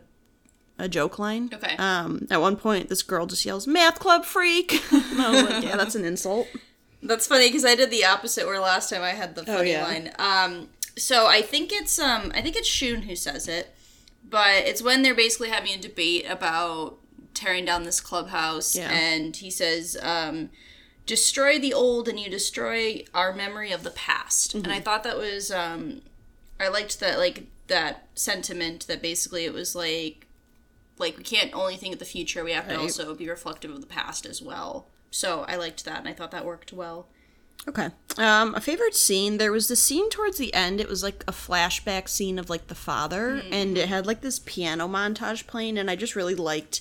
a 0.79 0.87
joke 0.87 1.17
line. 1.19 1.49
Okay. 1.53 1.75
Um, 1.77 2.27
at 2.29 2.39
one 2.39 2.55
point, 2.55 2.87
this 2.87 3.01
girl 3.01 3.25
just 3.25 3.43
yells, 3.43 3.65
"Math 3.67 3.99
club 3.99 4.23
freak!" 4.23 4.79
was 4.91 5.17
like, 5.49 5.63
"Yeah, 5.63 5.75
that's 5.75 5.95
an 5.95 6.05
insult." 6.05 6.47
That's 7.01 7.27
funny 7.27 7.47
because 7.47 7.65
I 7.65 7.75
did 7.75 7.91
the 7.91 8.05
opposite 8.05 8.45
where 8.45 8.59
last 8.59 8.89
time 8.89 9.01
I 9.01 9.11
had 9.11 9.35
the 9.35 9.45
funny 9.45 9.71
yeah. 9.71 9.83
line. 9.83 10.11
Um, 10.17 10.69
so 10.97 11.27
I 11.27 11.41
think 11.41 11.71
it's 11.71 11.99
um 11.99 12.31
I 12.33 12.41
think 12.41 12.55
it's 12.55 12.67
Shun 12.67 13.03
who 13.03 13.15
says 13.15 13.47
it, 13.47 13.73
but 14.27 14.65
it's 14.65 14.81
when 14.81 15.03
they're 15.03 15.15
basically 15.15 15.49
having 15.49 15.73
a 15.73 15.77
debate 15.77 16.25
about 16.27 16.97
tearing 17.33 17.65
down 17.65 17.83
this 17.83 18.01
clubhouse, 18.01 18.75
Yeah. 18.75 18.89
and 18.91 19.35
he 19.35 19.51
says, 19.51 19.95
um, 20.01 20.49
"Destroy 21.05 21.59
the 21.59 21.73
old, 21.73 22.07
and 22.07 22.19
you 22.19 22.29
destroy 22.29 23.03
our 23.13 23.31
memory 23.31 23.71
of 23.71 23.83
the 23.83 23.91
past." 23.91 24.55
And 24.55 24.67
I 24.71 24.79
thought 24.79 25.03
that 25.03 25.17
was 25.17 25.51
um, 25.51 26.01
I 26.59 26.67
liked 26.67 26.99
that 26.99 27.19
like 27.19 27.45
that 27.67 28.07
sentiment 28.15 28.87
that 28.87 29.01
basically 29.01 29.45
it 29.45 29.53
was 29.53 29.75
like 29.75 30.25
like 30.97 31.17
we 31.17 31.23
can't 31.23 31.53
only 31.53 31.75
think 31.75 31.93
of 31.93 31.99
the 31.99 32.05
future 32.05 32.43
we 32.43 32.53
have 32.53 32.67
to 32.67 32.79
also 32.79 33.13
be 33.13 33.29
reflective 33.29 33.69
of 33.69 33.81
the 33.81 33.87
past 33.87 34.25
as 34.25 34.41
well 34.41 34.87
so 35.11 35.45
i 35.47 35.55
liked 35.55 35.83
that 35.85 35.99
and 35.99 36.07
i 36.07 36.13
thought 36.13 36.31
that 36.31 36.45
worked 36.45 36.71
well 36.73 37.07
Okay. 37.67 37.89
Um, 38.17 38.55
a 38.55 38.61
favorite 38.61 38.95
scene. 38.95 39.39
There 39.39 39.51
was 39.51 39.67
the 39.67 39.75
scene 39.75 40.09
towards 40.09 40.37
the 40.37 40.53
end. 40.53 40.79
It 40.79 40.87
was 40.87 41.03
like 41.03 41.25
a 41.27 41.33
flashback 41.33 42.07
scene 42.07 42.39
of 42.39 42.49
like 42.49 42.67
the 42.67 42.75
father, 42.75 43.41
and 43.51 43.77
it 43.77 43.89
had 43.89 44.05
like 44.05 44.21
this 44.21 44.39
piano 44.39 44.87
montage 44.87 45.47
playing, 45.47 45.77
and 45.77 45.89
I 45.91 45.97
just 45.97 46.15
really 46.15 46.35
liked 46.35 46.79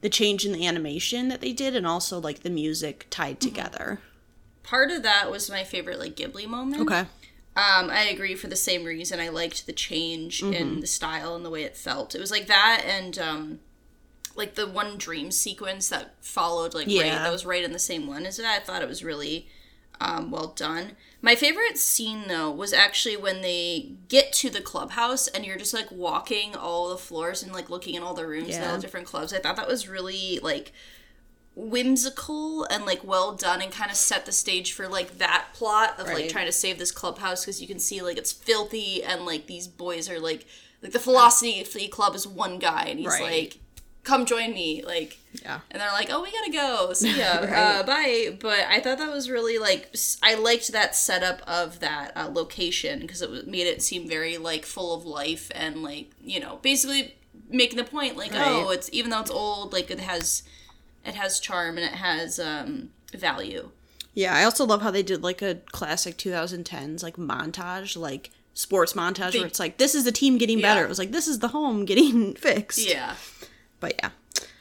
the 0.00 0.08
change 0.08 0.46
in 0.46 0.52
the 0.52 0.66
animation 0.66 1.28
that 1.28 1.42
they 1.42 1.52
did, 1.52 1.76
and 1.76 1.86
also 1.86 2.18
like 2.18 2.40
the 2.40 2.48
music 2.48 3.06
tied 3.10 3.38
together. 3.38 3.98
part 4.62 4.90
of 4.90 5.02
that 5.02 5.30
was 5.30 5.50
my 5.50 5.62
favorite 5.64 5.98
like 5.98 6.16
ghibli 6.16 6.46
moment 6.46 6.80
Okay. 6.82 7.00
um 7.56 7.90
i 7.90 8.04
agree 8.10 8.34
for 8.34 8.46
the 8.46 8.56
same 8.56 8.84
reason 8.84 9.20
i 9.20 9.28
liked 9.28 9.66
the 9.66 9.72
change 9.74 10.42
in 10.42 10.80
the 10.80 10.86
style 10.86 11.34
and 11.36 11.44
the 11.44 11.50
way 11.50 11.64
it 11.64 11.76
felt 11.76 12.14
it 12.14 12.20
was 12.20 12.30
like 12.30 12.46
that 12.46 12.82
and 12.86 13.18
um 13.18 13.60
like 14.36 14.54
the 14.54 14.66
one 14.66 14.96
dream 14.98 15.30
sequence 15.30 15.88
that 15.88 16.14
followed 16.20 16.74
like 16.74 16.86
right 16.86 16.96
Yeah. 16.96 17.22
that 17.22 17.32
was 17.32 17.46
right 17.46 17.62
in 17.64 17.72
the 17.72 17.78
same 17.78 18.06
one 18.06 18.26
as 18.26 18.36
that 18.38 18.46
i 18.46 18.58
thought 18.64 18.82
it 18.82 18.88
was 18.88 19.04
really 19.04 19.48
um, 20.00 20.32
well 20.32 20.48
done. 20.48 20.96
My 21.22 21.36
favorite 21.36 21.78
scene 21.78 22.24
though 22.26 22.50
was 22.50 22.72
actually 22.72 23.16
when 23.16 23.42
they 23.42 23.92
get 24.08 24.32
to 24.34 24.50
the 24.50 24.60
clubhouse 24.60 25.28
and 25.28 25.46
you're 25.46 25.56
just 25.56 25.72
like 25.72 25.88
walking 25.92 26.56
all 26.56 26.88
the 26.90 26.96
floors 26.98 27.44
and 27.44 27.52
like 27.52 27.70
looking 27.70 27.94
in 27.94 28.02
all 28.02 28.12
the 28.12 28.26
rooms 28.26 28.56
and 28.56 28.64
all 28.64 28.74
the 28.74 28.82
different 28.82 29.06
clubs. 29.06 29.32
I 29.32 29.38
thought 29.38 29.54
that 29.54 29.68
was 29.68 29.88
really 29.88 30.40
like 30.42 30.72
whimsical 31.54 32.64
and 32.64 32.84
like 32.84 33.04
well 33.04 33.32
done 33.34 33.62
and 33.62 33.70
kind 33.70 33.90
of 33.90 33.96
set 33.96 34.26
the 34.26 34.32
stage 34.32 34.72
for 34.72 34.88
like 34.88 35.18
that 35.18 35.46
plot 35.54 35.98
of 36.00 36.06
like 36.08 36.28
trying 36.28 36.46
to 36.46 36.52
save 36.52 36.78
this 36.78 36.90
clubhouse 36.90 37.42
because 37.44 37.60
you 37.62 37.68
can 37.68 37.78
see 37.78 38.02
like 38.02 38.18
it's 38.18 38.32
filthy 38.32 39.02
and 39.04 39.24
like 39.24 39.46
these 39.46 39.68
boys 39.68 40.10
are 40.10 40.18
like 40.18 40.44
like 40.82 40.92
the 40.92 40.98
Philosophy 40.98 41.88
Club 41.88 42.14
is 42.14 42.26
one 42.26 42.58
guy 42.58 42.86
and 42.88 42.98
he's 42.98 43.08
Right. 43.08 43.22
like 43.22 43.58
come 44.04 44.24
join 44.26 44.52
me 44.54 44.82
like 44.86 45.18
Yeah. 45.42 45.60
and 45.70 45.80
they're 45.80 45.90
like, 45.92 46.08
"Oh, 46.10 46.22
we 46.22 46.30
gotta 46.30 46.52
go. 46.52 46.92
See 46.92 47.18
ya. 47.18 47.38
Right. 47.40 47.52
uh, 47.52 47.82
bye." 47.82 48.36
But 48.40 48.60
I 48.68 48.78
thought 48.80 48.98
that 48.98 49.10
was 49.10 49.28
really 49.30 49.58
like 49.58 49.94
i 50.22 50.34
liked 50.34 50.70
that 50.72 50.94
setup 50.94 51.40
of 51.48 51.80
that 51.80 52.12
uh, 52.16 52.28
location 52.32 53.00
because 53.00 53.20
it 53.22 53.46
made 53.48 53.66
it 53.66 53.82
seem 53.82 54.06
very 54.08 54.36
like 54.38 54.64
full 54.64 54.94
of 54.94 55.04
life 55.04 55.50
and 55.54 55.82
like 55.82 56.10
you 56.22 56.38
know 56.38 56.58
basically 56.62 57.16
making 57.50 57.76
the 57.76 57.84
point 57.84 58.16
like, 58.16 58.32
oh, 58.34 58.70
it's 58.70 58.88
even 58.92 59.10
though 59.10 59.20
it's 59.20 59.30
old, 59.30 59.72
like 59.72 59.90
it 59.90 60.00
has 60.00 60.42
it 61.04 61.14
has 61.14 61.40
charm 61.40 61.76
and 61.76 61.84
it 61.86 61.94
has 61.94 62.38
um, 62.38 62.90
value. 63.14 63.70
Yeah, 64.14 64.34
I 64.34 64.44
also 64.44 64.64
love 64.64 64.80
how 64.82 64.90
they 64.92 65.02
did 65.02 65.22
like 65.22 65.42
a 65.42 65.56
classic 65.72 66.16
2010s 66.16 67.02
like 67.02 67.16
montage, 67.16 67.96
like 67.96 68.30
sports 68.54 68.92
montage 68.92 69.32
They- 69.32 69.38
where 69.40 69.46
it's 69.48 69.58
like 69.58 69.76
this 69.78 69.94
is 69.94 70.04
the 70.04 70.12
team 70.12 70.38
getting 70.38 70.60
Yeah. 70.60 70.74
better. 70.74 70.84
It 70.84 70.88
was 70.88 70.98
like 70.98 71.10
this 71.12 71.26
is 71.28 71.40
the 71.40 71.48
home 71.48 71.84
getting 71.84 72.34
fixed. 72.48 72.78
Yeah, 72.88 73.14
But 73.80 73.94
yeah. 73.98 74.10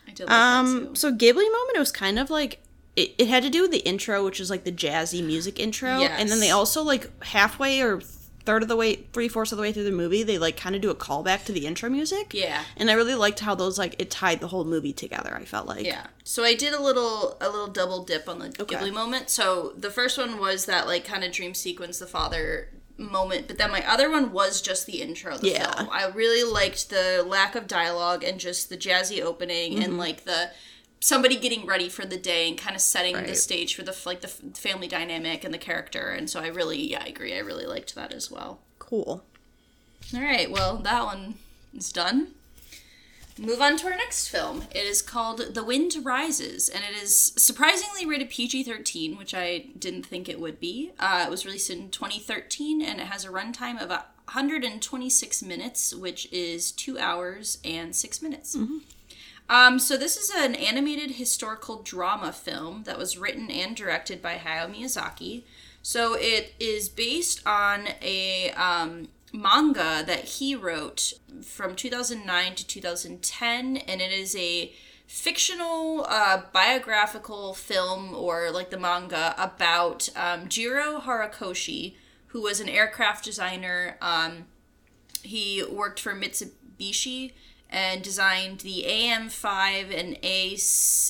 I 0.08 0.12
did 0.12 0.20
like 0.22 0.30
that 0.30 0.60
Um 0.60 0.96
so 0.96 1.12
Ghibli 1.12 1.36
moment 1.36 1.76
it 1.76 1.80
was 1.80 1.92
kind 1.92 2.20
of 2.20 2.30
like 2.30 2.62
it, 2.96 3.16
it 3.18 3.28
had 3.28 3.44
to 3.44 3.50
do 3.50 3.62
with 3.62 3.72
the 3.72 3.80
intro, 3.80 4.24
which 4.24 4.40
is 4.40 4.50
like 4.50 4.64
the 4.64 4.72
jazzy 4.72 5.26
music 5.26 5.60
intro. 5.60 5.90
And 5.90 6.30
then 6.30 6.40
they 6.40 6.52
also 6.52 6.84
like 6.84 7.10
halfway 7.24 7.82
or 7.82 8.02
third 8.46 8.62
of 8.62 8.68
the 8.68 8.76
way 8.76 8.96
three 9.14 9.28
fourths 9.28 9.52
of 9.52 9.58
the 9.58 9.62
way 9.62 9.72
through 9.72 9.86
the 9.86 9.92
movie, 9.92 10.24
they 10.24 10.38
like 10.38 10.58
kind 10.58 10.76
of 10.76 10.82
do 10.82 10.90
a 10.90 10.96
callback 10.96 11.46
to 11.46 11.52
the 11.52 11.66
intro 11.66 11.90
music. 11.90 12.34
Yeah. 12.34 12.64
And 12.78 12.92
I 12.92 12.94
really 12.94 13.16
liked 13.16 13.40
how 13.40 13.56
those 13.56 13.80
like 13.80 13.96
it 14.00 14.12
tied 14.12 14.42
the 14.42 14.48
whole 14.48 14.66
movie 14.66 14.94
together, 14.94 15.36
I 15.36 15.46
felt 15.46 15.68
like. 15.68 15.86
Yeah. 15.86 16.08
So 16.24 16.44
I 16.44 16.54
did 16.54 16.74
a 16.74 16.82
little 16.82 17.38
a 17.42 17.50
little 17.50 17.68
double 17.68 18.04
dip 18.04 18.28
on 18.28 18.40
the 18.40 18.54
Okay. 18.60 18.76
Ghibli 18.76 18.94
moment. 18.94 19.30
So 19.30 19.74
the 19.78 19.90
first 19.90 20.18
one 20.18 20.40
was 20.40 20.66
that 20.66 20.88
like 20.88 21.06
kind 21.06 21.24
of 21.24 21.32
dream 21.32 21.54
sequence, 21.54 22.00
the 22.00 22.08
father 22.08 22.70
moment, 22.98 23.48
but 23.48 23.58
then 23.58 23.72
my 23.72 23.86
other 23.90 24.10
one 24.10 24.32
was 24.32 24.62
just 24.62 24.86
the 24.86 25.02
intro 25.02 25.38
the 25.38 25.50
Yeah. 25.50 25.74
film. 25.76 25.90
I 25.92 26.06
really 26.08 26.44
liked 26.50 26.90
the 26.90 27.24
lack 27.28 27.56
of 27.56 27.68
dialogue 27.68 28.24
and 28.24 28.40
just 28.40 28.70
the 28.70 28.78
jazzy 28.78 29.22
opening 29.22 29.74
Mm-hmm. 29.74 29.82
and 29.84 29.98
like 29.98 30.24
the 30.26 30.52
somebody 31.00 31.36
getting 31.36 31.66
ready 31.66 31.90
for 31.90 32.06
the 32.06 32.18
day 32.18 32.48
and 32.48 32.58
kind 32.58 32.76
of 32.76 32.82
setting 32.82 33.16
the 33.26 33.36
stage 33.36 33.76
for 33.76 33.82
the 33.84 33.96
like 34.06 34.22
the 34.22 34.28
family 34.28 34.88
dynamic 34.88 35.44
and 35.44 35.54
the 35.54 35.58
character. 35.58 36.10
And 36.10 36.30
so 36.30 36.40
I 36.40 36.48
really 36.48 36.92
yeah, 36.92 37.02
I 37.04 37.08
agree. 37.08 37.36
I 37.36 37.40
really 37.40 37.66
liked 37.66 37.94
that 37.96 38.14
as 38.14 38.32
well. 38.32 38.60
Cool. 38.80 39.24
All 40.14 40.22
right, 40.22 40.50
well, 40.52 40.78
that 40.78 41.04
one 41.04 41.36
is 41.76 41.92
done. 41.92 42.30
Move 43.40 43.62
on 43.62 43.78
to 43.78 43.88
our 43.88 43.98
next 43.98 44.28
film. 44.28 44.64
It 44.72 44.86
is 44.86 45.02
called 45.02 45.56
The 45.56 45.64
Wind 45.64 45.96
Rises, 46.04 46.70
and 46.70 46.84
it 46.84 47.02
is 47.02 47.34
surprisingly 47.36 48.06
rated 48.06 48.30
PG 48.30 48.64
13, 48.64 49.18
which 49.18 49.34
I 49.34 49.66
didn't 49.78 50.06
think 50.06 50.30
it 50.30 50.40
would 50.40 50.60
be. 50.60 50.92
Uh, 51.00 51.24
it 51.26 51.32
was 51.32 51.44
released 51.44 51.72
in 51.72 51.90
2013, 51.90 52.84
and 52.84 53.00
it 53.02 53.08
has 53.08 53.26
a 53.26 53.30
runtime 53.30 53.82
of 53.82 53.90
126 53.90 55.44
minutes, 55.44 55.96
which 55.96 56.32
is 56.32 56.72
two 56.72 57.00
hours 57.00 57.58
and 57.66 57.96
six 57.96 58.22
minutes. 58.22 58.56
Um, 59.50 59.80
so, 59.80 59.98
this 59.98 60.16
is 60.16 60.30
an 60.30 60.54
animated 60.54 61.12
historical 61.12 61.82
drama 61.82 62.32
film 62.32 62.84
that 62.84 63.00
was 63.00 63.18
written 63.18 63.50
and 63.50 63.76
directed 63.76 64.22
by 64.22 64.36
Hayao 64.36 64.74
Miyazaki. 64.74 65.42
So, 65.82 66.14
it 66.14 66.54
is 66.60 66.88
based 66.88 67.46
on 67.48 67.88
a 68.02 68.52
um, 68.52 69.08
manga 69.34 70.04
that 70.06 70.26
he 70.26 70.56
wrote 70.56 71.14
from 71.44 71.76
2009 71.76 72.56
to 72.56 72.68
2010, 72.68 73.78
and 73.78 74.02
it 74.02 74.12
is 74.12 74.36
a 74.36 74.72
fictional 75.08 76.06
uh, 76.08 76.44
biographical 76.54 77.54
film 77.54 78.14
or 78.16 78.52
like 78.52 78.70
the 78.70 78.80
manga 78.80 79.36
about 79.38 80.10
um, 80.16 80.48
Jiro 80.48 81.00
Horikoshi, 81.00 81.96
who 82.28 82.42
was 82.42 82.60
an 82.60 82.70
aircraft 82.70 83.26
designer. 83.26 83.98
Um, 84.02 84.46
he 85.24 85.64
worked 85.64 86.00
for 86.00 86.14
Mitsubishi 86.16 87.34
and 87.70 88.04
designed 88.04 88.60
the 88.60 88.86
AM5 88.88 90.00
and 90.00 90.18
A 90.24 90.54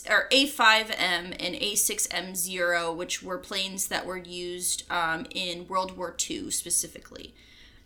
or 0.10 0.30
A5M 0.30 1.36
and 1.38 1.56
A6M0, 1.56 2.96
which 2.96 3.22
were 3.22 3.38
planes 3.38 3.88
that 3.88 4.06
were 4.06 4.18
used 4.18 4.90
um, 4.90 5.26
in 5.30 5.68
World 5.68 5.98
War 5.98 6.16
II 6.30 6.52
specifically. 6.52 7.34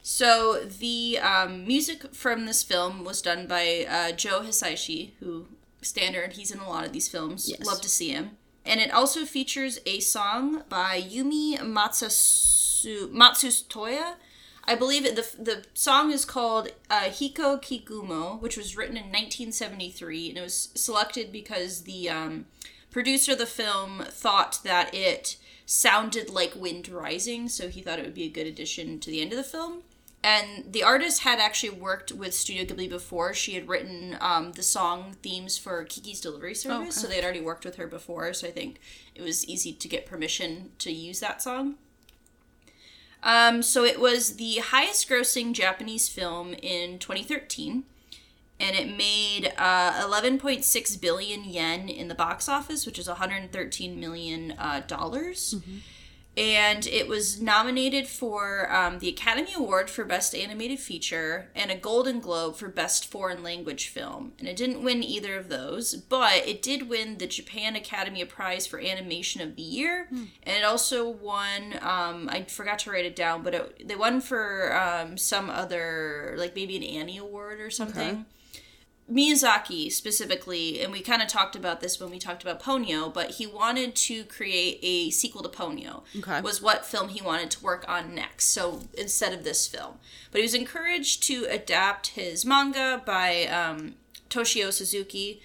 So 0.10 0.64
the 0.64 1.20
um, 1.20 1.68
music 1.68 2.16
from 2.16 2.45
this 2.45 2.64
film 2.64 3.03
was 3.03 3.22
done 3.22 3.45
by 3.45 3.86
uh, 3.89 4.14
Joe 4.14 4.39
Hisaishi, 4.39 5.12
who 5.20 5.47
standard 5.82 6.32
he's 6.34 6.49
in 6.49 6.60
a 6.60 6.70
lot 6.70 6.86
of 6.86 6.93
these 6.93 7.10
films. 7.10 7.49
Yes. 7.49 7.68
Love 7.68 7.82
to 7.82 7.89
see 7.89 8.12
him. 8.12 8.38
And 8.66 8.80
it 8.80 8.89
also 8.89 9.26
features 9.26 9.82
a 9.86 9.99
song 9.99 10.64
by 10.70 11.01
Yumi 11.01 11.60
Matsusu, 11.60 13.12
Matsutoya. 13.12 14.14
I 14.64 14.76
believe 14.76 15.05
it, 15.05 15.18
the 15.18 15.28
the 15.43 15.66
song 15.74 16.14
is 16.14 16.24
called 16.24 16.70
uh, 16.89 17.10
Hikōki-gumo, 17.10 18.41
which 18.41 18.55
was 18.55 18.78
written 18.78 18.95
in 18.95 19.08
1973, 19.08 20.30
and 20.30 20.38
it 20.38 20.41
was 20.41 20.70
selected 20.74 21.34
because 21.34 21.82
the 21.82 22.10
um, 22.10 22.45
producer 22.91 23.34
of 23.34 23.39
the 23.39 23.45
film 23.45 24.05
thought 24.08 24.60
that 24.64 24.95
it 24.95 25.36
sounded 25.66 26.30
like 26.30 26.55
Wind 26.55 26.88
Rising, 26.88 27.49
so 27.49 27.68
he 27.68 27.82
thought 27.82 27.99
it 27.99 28.05
would 28.05 28.14
be 28.14 28.24
a 28.24 28.30
good 28.30 28.47
addition 28.47 29.01
to 29.01 29.12
the 29.12 29.20
end 29.20 29.34
of 29.34 29.38
the 29.38 29.43
film. 29.43 29.84
And 30.28 30.74
the 30.74 30.84
artist 30.84 31.22
had 31.22 31.40
actually 31.40 31.70
worked 31.70 32.12
with 32.12 32.34
Studio 32.34 32.66
Ghibli 32.66 32.90
before. 32.90 33.34
She 33.34 33.54
had 33.54 33.70
written 33.70 34.18
um, 34.20 34.52
the 34.52 34.62
song 34.62 35.16
themes 35.24 35.58
for 35.58 35.86
Kiki's 35.86 36.20
Delivery 36.20 36.54
Service, 36.54 36.96
so 36.96 37.08
they 37.08 37.16
had 37.16 37.24
already 37.24 37.40
worked 37.40 37.64
with 37.64 37.78
her 37.78 37.88
before. 37.88 38.34
So 38.34 38.46
I 38.46 38.52
think 38.52 38.82
it 39.16 39.22
was 39.22 39.48
easy 39.48 39.72
to 39.72 39.88
get 39.88 40.06
permission 40.06 40.72
to 40.80 40.92
use 40.92 41.22
that 41.22 41.42
song. 41.42 41.76
Um, 43.24 43.64
so 43.64 43.86
it 43.86 44.02
was 44.02 44.36
the 44.36 44.58
highest 44.58 45.08
grossing 45.08 45.54
Japanese 45.54 46.10
film 46.10 46.54
in 46.56 47.00
2013, 47.00 47.86
and 48.60 48.76
it 48.76 48.98
made 48.98 49.54
uh, 49.58 49.94
11.6 50.06 51.00
billion 51.00 51.46
yen 51.46 51.88
in 51.88 52.10
the 52.10 52.16
box 52.16 52.50
office, 52.50 52.86
which 52.86 53.00
is 53.00 53.08
113 53.08 53.98
million 53.98 54.56
uh, 54.60 54.82
dollars. 54.86 55.56
And 56.38 56.86
it 56.86 57.08
was 57.08 57.42
nominated 57.42 58.08
for 58.08 58.72
um, 58.72 59.00
the 59.00 59.10
Academy 59.10 59.54
Award 59.56 59.90
for 59.90 60.06
Best 60.06 60.36
Animated 60.36 60.80
Feature 60.80 61.50
and 61.56 61.72
a 61.72 61.76
Golden 61.76 62.20
Globe 62.20 62.58
for 62.58 62.70
Best 62.70 63.10
Foreign 63.10 63.42
Language 63.42 63.88
Film. 63.88 64.34
And 64.38 64.48
it 64.48 64.56
didn't 64.56 64.84
win 64.84 65.02
either 65.02 65.36
of 65.36 65.50
those, 65.50 65.96
but 65.96 66.48
it 66.48 66.62
did 66.62 66.90
win 66.90 67.18
the 67.18 67.26
Japan 67.26 67.76
Academy 67.76 68.24
Prize 68.26 68.68
for 68.68 68.80
Animation 68.80 69.42
of 69.42 69.56
the 69.56 69.64
Year. 69.64 70.08
And 70.44 70.56
it 70.56 70.64
also 70.64 71.10
won, 71.10 71.74
um, 71.82 72.30
I 72.32 72.44
forgot 72.44 72.78
to 72.80 72.92
write 72.92 73.06
it 73.06 73.16
down, 73.16 73.42
but 73.42 73.56
it, 73.56 73.88
they 73.88 73.96
won 73.96 74.22
for 74.22 74.76
um, 74.78 75.18
some 75.18 75.50
other, 75.50 76.36
like 76.38 76.56
maybe 76.56 76.78
an 76.78 76.84
Annie 76.84 77.18
Award 77.18 77.60
or 77.60 77.72
something. 77.72 78.26
Miyazaki 79.12 79.89
specifically, 79.89 80.82
and 80.82 80.91
we 80.91 80.99
kind 80.99 81.22
of 81.22 81.30
talked 81.30 81.55
about 81.55 81.80
this 81.80 81.99
when 81.99 82.10
we 82.10 82.20
talked 82.20 82.43
about 82.43 82.62
Ponyo, 82.62 83.14
but 83.14 83.32
he 83.32 83.47
wanted 83.47 83.95
to 83.95 84.26
create 84.26 84.80
a 84.82 85.10
sequel 85.12 85.41
to 85.43 85.49
Ponyo. 85.49 86.03
Okay. 86.18 86.41
Was 86.41 86.62
what 86.62 86.86
film 86.86 87.10
he 87.10 87.22
wanted 87.22 87.49
to 87.51 87.64
work 87.64 87.86
on 87.88 88.14
next. 88.14 88.45
So 88.47 88.82
instead 88.97 89.32
of 89.32 89.45
this 89.45 89.66
film, 89.66 89.95
but 90.32 90.39
he 90.39 90.43
was 90.43 90.53
encouraged 90.53 91.24
to 91.24 91.45
adapt 91.49 92.08
his 92.08 92.45
manga 92.45 93.01
by 93.05 93.45
um, 93.45 93.95
Toshio 94.30 94.74
Suzuki. 94.74 95.41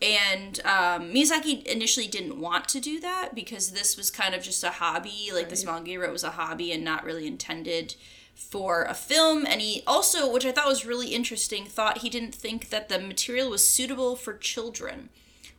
And 0.00 0.58
um, 0.64 1.12
Miyazaki 1.12 1.62
initially 1.64 2.08
didn't 2.08 2.40
want 2.40 2.66
to 2.70 2.80
do 2.80 2.98
that 3.00 3.36
because 3.36 3.70
this 3.70 3.96
was 3.96 4.10
kind 4.10 4.34
of 4.34 4.42
just 4.42 4.64
a 4.64 4.70
hobby. 4.70 5.30
Like 5.32 5.48
this 5.48 5.64
manga 5.64 5.90
he 5.90 5.96
wrote 5.96 6.12
was 6.12 6.24
a 6.24 6.30
hobby 6.30 6.72
and 6.72 6.82
not 6.82 7.04
really 7.04 7.26
intended 7.26 7.94
for 8.34 8.84
a 8.84 8.94
film 8.94 9.46
and 9.46 9.60
he 9.60 9.82
also 9.86 10.30
which 10.32 10.44
i 10.44 10.52
thought 10.52 10.66
was 10.68 10.84
really 10.86 11.08
interesting 11.14 11.64
thought 11.64 11.98
he 11.98 12.08
didn't 12.10 12.34
think 12.34 12.70
that 12.70 12.88
the 12.88 12.98
material 12.98 13.48
was 13.50 13.66
suitable 13.66 14.16
for 14.16 14.34
children 14.34 15.08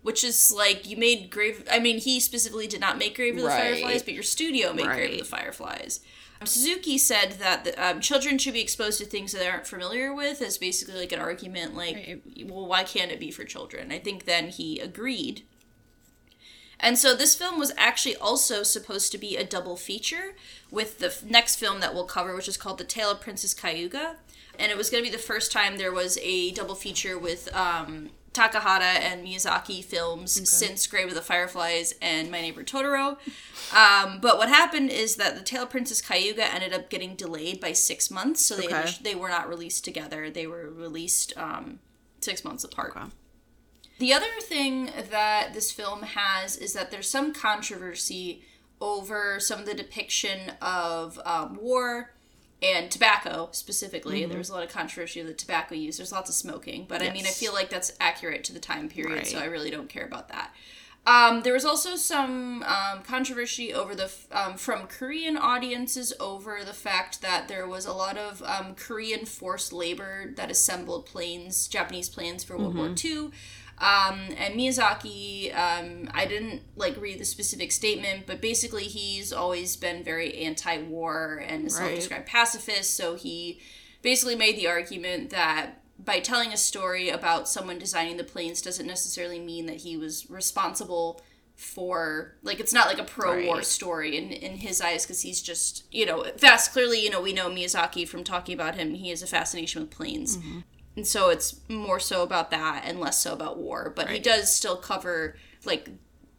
which 0.02 0.24
is 0.24 0.52
like 0.56 0.88
you 0.88 0.98
made 0.98 1.30
grave 1.30 1.64
i 1.72 1.80
mean 1.80 1.98
he 1.98 2.20
specifically 2.20 2.68
did 2.68 2.80
not 2.82 2.98
make 2.98 3.16
grave 3.16 3.36
of 3.36 3.42
the 3.42 3.48
Right. 3.48 3.62
fireflies 3.76 4.04
but 4.04 4.14
your 4.14 4.24
studio 4.24 4.74
made 4.74 4.86
grave 4.86 5.14
of 5.14 5.18
the 5.20 5.24
fireflies 5.26 6.00
Um, 6.42 6.48
suzuki 6.48 6.98
said 6.98 7.34
that 7.40 7.64
the, 7.64 7.74
um, 7.84 8.02
children 8.02 8.38
should 8.38 8.54
be 8.54 8.62
exposed 8.62 9.00
to 9.00 9.06
things 9.06 9.32
that 9.32 9.38
they 9.40 9.48
aren't 9.48 9.68
familiar 9.68 10.14
with 10.14 10.42
as 10.42 10.58
basically 10.58 10.96
like 10.96 11.12
an 11.14 11.20
argument 11.20 11.76
like 11.76 11.96
Right. 11.96 12.22
well 12.50 12.66
why 12.68 12.84
can't 12.84 13.12
it 13.12 13.20
be 13.20 13.32
for 13.32 13.44
children 13.46 13.92
i 13.92 14.00
think 14.00 14.26
then 14.26 14.50
he 14.50 14.80
agreed 14.80 15.44
and 16.84 16.98
so 17.00 17.16
this 17.16 17.34
film 17.34 17.58
was 17.58 17.72
actually 17.78 18.16
also 18.18 18.62
supposed 18.62 19.12
to 19.14 19.18
be 19.18 19.36
a 19.38 19.44
double 19.44 19.76
feature 19.76 20.36
with 20.70 21.00
the 21.00 21.08
f- 21.08 21.24
next 21.24 21.56
film 21.56 21.80
that 21.80 21.94
we'll 21.96 22.06
cover, 22.06 22.36
which 22.36 22.48
is 22.48 22.58
called 22.58 22.78
The 22.78 22.84
Tale 22.84 23.10
of 23.12 23.22
Princess 23.22 23.54
Kayuga. 23.56 24.16
And 24.60 24.72
it 24.72 24.78
was 24.78 24.90
going 24.92 25.04
to 25.04 25.10
be 25.10 25.16
the 25.16 25.22
first 25.22 25.52
time 25.52 25.78
there 25.78 25.92
was 25.92 26.20
a 26.22 26.52
double 26.52 26.76
feature 26.76 27.18
with 27.18 27.50
um, 27.56 28.12
Takahata 28.34 28.82
and 29.00 29.26
Miyazaki 29.26 29.84
films 29.84 30.48
since 30.50 30.86
Grave 30.86 31.08
of 31.08 31.16
the 31.16 31.22
Fireflies 31.22 31.96
and 32.02 32.30
My 32.30 32.42
Neighbor 32.42 32.64
Totoro. 32.64 33.18
Um, 33.76 34.20
but 34.22 34.38
what 34.38 34.50
happened 34.50 34.92
is 34.92 35.16
that 35.16 35.36
The 35.36 35.42
Tale 35.44 35.64
of 35.64 35.70
Princess 35.72 36.02
Kayuga 36.02 36.54
ended 36.54 36.72
up 36.74 36.90
getting 36.92 37.16
delayed 37.16 37.60
by 37.60 37.72
six 37.74 38.12
months, 38.12 38.46
so 38.46 38.56
they, 38.56 38.68
Okay. 38.68 38.92
they 39.02 39.16
were 39.16 39.30
not 39.30 39.50
released 39.50 39.84
together. 39.86 40.30
They 40.30 40.46
were 40.46 40.70
released 40.70 41.34
um, 41.38 41.80
six 42.22 42.44
months 42.44 42.64
apart. 42.64 42.94
Okay. 42.96 43.08
The 44.00 44.14
other 44.14 44.26
thing 44.42 44.90
that 45.12 45.54
this 45.54 45.72
film 45.72 46.02
has 46.04 46.58
is 46.58 46.74
that 46.74 46.92
there's 46.92 47.10
some 47.10 47.34
controversy 47.34 48.44
over 48.82 49.40
some 49.40 49.60
of 49.60 49.66
the 49.66 49.74
depiction 49.74 50.52
of 50.62 51.20
um, 51.26 51.58
war 51.62 52.12
and 52.62 52.90
tobacco 52.90 53.50
specifically. 53.52 54.22
There 54.30 54.38
was 54.38 54.50
a 54.50 54.54
lot 54.54 54.64
of 54.64 54.70
controversy 54.70 55.20
of 55.20 55.28
the 55.28 55.34
tobacco 55.34 55.76
use. 55.76 55.98
There's 55.98 56.12
lots 56.12 56.30
of 56.30 56.36
smoking, 56.36 56.86
but 56.88 57.02
I 57.02 57.12
mean, 57.14 57.26
I 57.26 57.30
feel 57.30 57.54
like 57.54 57.70
that's 57.70 57.94
accurate 58.00 58.44
to 58.46 58.54
the 58.54 58.60
time 58.60 58.90
period, 58.90 59.26
so 59.28 59.38
I 59.40 59.46
really 59.46 59.70
don't 59.70 59.90
care 59.90 60.06
about 60.06 60.30
that. 60.30 60.54
Um, 61.06 61.42
there 61.42 61.52
was 61.54 61.66
also 61.66 61.98
some 61.98 62.64
um, 62.64 63.04
controversy 63.04 63.74
over 63.74 63.94
the 63.94 64.06
f- 64.06 64.28
um, 64.32 64.56
from 64.56 64.88
Korean 64.88 65.36
audiences 65.36 66.14
over 66.18 66.64
the 66.64 66.72
fact 66.74 67.22
that 67.22 67.50
there 67.50 67.68
was 67.68 67.86
a 67.86 67.92
lot 67.92 68.18
of 68.18 68.42
um, 68.44 68.74
Korean 68.76 69.26
forced 69.26 69.74
labor 69.74 70.32
that 70.38 70.50
assembled 70.50 71.06
planes, 71.06 71.68
Japanese 71.68 72.08
planes 72.08 72.46
for 72.46 72.58
World 72.58 72.76
War 72.76 72.96
II. 73.04 73.32
Um, 73.80 74.30
and 74.38 74.56
Miyazaki, 74.56 75.54
um, 75.58 76.10
I 76.14 76.26
didn't 76.26 76.62
like 76.76 76.96
read 77.00 77.20
the 77.20 77.26
specific 77.26 77.72
statement, 77.72 78.26
but 78.28 78.40
basically 78.42 78.84
he's 78.86 79.34
always 79.34 79.76
been 79.76 80.04
very 80.04 80.38
anti-war 80.38 81.44
and 81.46 81.66
a 81.68 81.70
self-described 81.70 82.26
pacifist. 82.28 82.96
So 82.96 83.16
he 83.16 83.60
basically 84.02 84.36
made 84.36 84.58
the 84.58 84.68
argument 84.68 85.32
that 85.32 85.82
by 86.00 86.20
telling 86.20 86.54
a 86.54 86.58
story 86.58 87.10
about 87.10 87.48
someone 87.50 87.78
designing 87.80 88.18
the 88.18 88.24
planes 88.24 88.62
doesn't 88.62 88.88
necessarily 88.88 89.40
mean 89.40 89.66
that 89.66 89.78
he 89.78 89.98
was 89.98 90.30
responsible 90.30 91.22
for 91.56 92.36
like 92.42 92.60
it's 92.60 92.74
not 92.74 92.88
like 92.88 92.98
a 92.98 93.04
pro-war 93.04 93.58
Right. 93.58 93.66
story 93.66 94.18
in 94.18 94.32
in 94.32 94.58
his 94.58 94.82
eyes 94.82 95.06
because 95.06 95.22
he's 95.22 95.40
just 95.42 95.84
you 95.92 96.04
know 96.06 96.24
fast 96.38 96.74
clearly 96.74 97.00
you 97.04 97.12
know 97.12 97.22
we 97.22 97.32
know 97.32 97.48
Miyazaki 97.48 98.08
from 98.08 98.24
talking 98.24 98.56
about 98.56 98.74
him 98.76 98.96
he 98.96 99.10
has 99.12 99.22
a 99.22 99.28
fascination 99.28 99.82
with 99.82 99.92
planes 99.92 100.38
and 100.96 101.08
so 101.08 101.30
it's 101.30 101.60
more 101.70 102.00
so 102.00 102.24
about 102.24 102.52
that 102.52 102.84
and 102.86 103.00
less 103.00 103.22
so 103.22 103.34
about 103.34 103.58
war 103.58 103.92
but 103.96 104.10
he 104.10 104.20
does 104.20 104.54
still 104.54 104.76
cover 104.76 105.36
like 105.66 105.90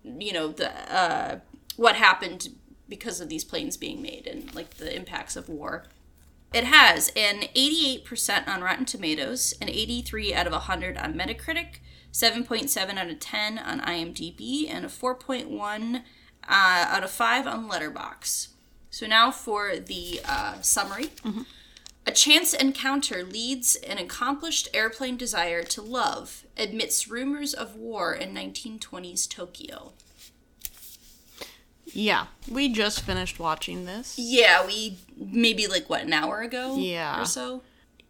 you 0.04 0.32
know 0.32 0.48
the 0.48 0.70
uh 0.94 1.38
what 1.76 1.96
happened 1.96 2.48
because 2.88 3.20
of 3.20 3.28
these 3.28 3.44
planes 3.44 3.76
being 3.76 4.02
made 4.02 4.26
and 4.26 4.54
like 4.54 4.74
the 4.74 4.94
impacts 4.94 5.36
of 5.36 5.48
war 5.48 5.84
it 6.54 6.64
has 6.64 7.10
an 7.16 7.40
88% 7.56 8.46
on 8.46 8.62
Rotten 8.62 8.84
Tomatoes, 8.84 9.54
an 9.60 9.68
83 9.68 10.32
out 10.32 10.46
of 10.46 10.52
100 10.52 10.96
on 10.96 11.14
Metacritic, 11.14 11.80
7.7 12.12 12.96
out 12.96 13.10
of 13.10 13.18
10 13.18 13.58
on 13.58 13.80
IMDb, 13.80 14.70
and 14.70 14.84
a 14.84 14.88
4.1 14.88 15.96
uh, 15.96 16.00
out 16.48 17.02
of 17.02 17.10
5 17.10 17.48
on 17.48 17.68
Letterboxd. 17.68 18.48
So 18.88 19.08
now 19.08 19.32
for 19.32 19.74
the 19.76 20.20
uh, 20.24 20.60
summary. 20.60 21.10
A 22.06 22.12
chance 22.12 22.52
encounter 22.52 23.24
leads 23.24 23.76
an 23.76 23.96
accomplished 23.98 24.68
airplane 24.74 25.16
desire 25.16 25.62
to 25.64 25.80
love 25.82 26.44
amidst 26.56 27.08
rumors 27.08 27.54
of 27.54 27.76
war 27.76 28.12
in 28.14 28.34
1920s 28.34 29.26
Tokyo. 29.28 29.92
Yeah, 31.86 32.26
we 32.50 32.68
just 32.72 33.02
finished 33.02 33.38
watching 33.38 33.84
this. 33.84 34.18
Yeah, 34.18 34.66
we 34.66 34.98
maybe 35.16 35.66
like 35.66 35.88
what 35.88 36.02
an 36.02 36.12
hour 36.12 36.40
ago 36.42 36.76
Yeah. 36.76 37.22
or 37.22 37.26
so. 37.26 37.62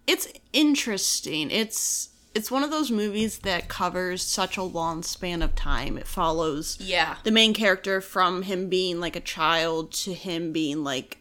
It's 0.07 0.29
interesting. 0.53 1.51
It's 1.51 2.11
it's 2.35 2.51
one 2.51 2.65
of 2.65 2.71
those 2.73 2.91
movies 2.91 3.39
that 3.41 3.69
covers 3.69 4.21
such 4.21 4.57
a 4.57 4.63
long 4.65 5.05
span 5.05 5.41
of 5.41 5.55
time. 5.55 5.97
It 5.97 6.09
follows 6.09 6.77
Yeah. 6.81 7.17
the 7.23 7.31
main 7.31 7.55
character 7.55 8.01
from 8.01 8.43
him 8.43 8.69
being 8.69 8.99
like 8.99 9.15
a 9.15 9.21
child 9.21 9.93
to 9.93 10.15
him 10.15 10.53
being 10.53 10.83
like 10.83 11.19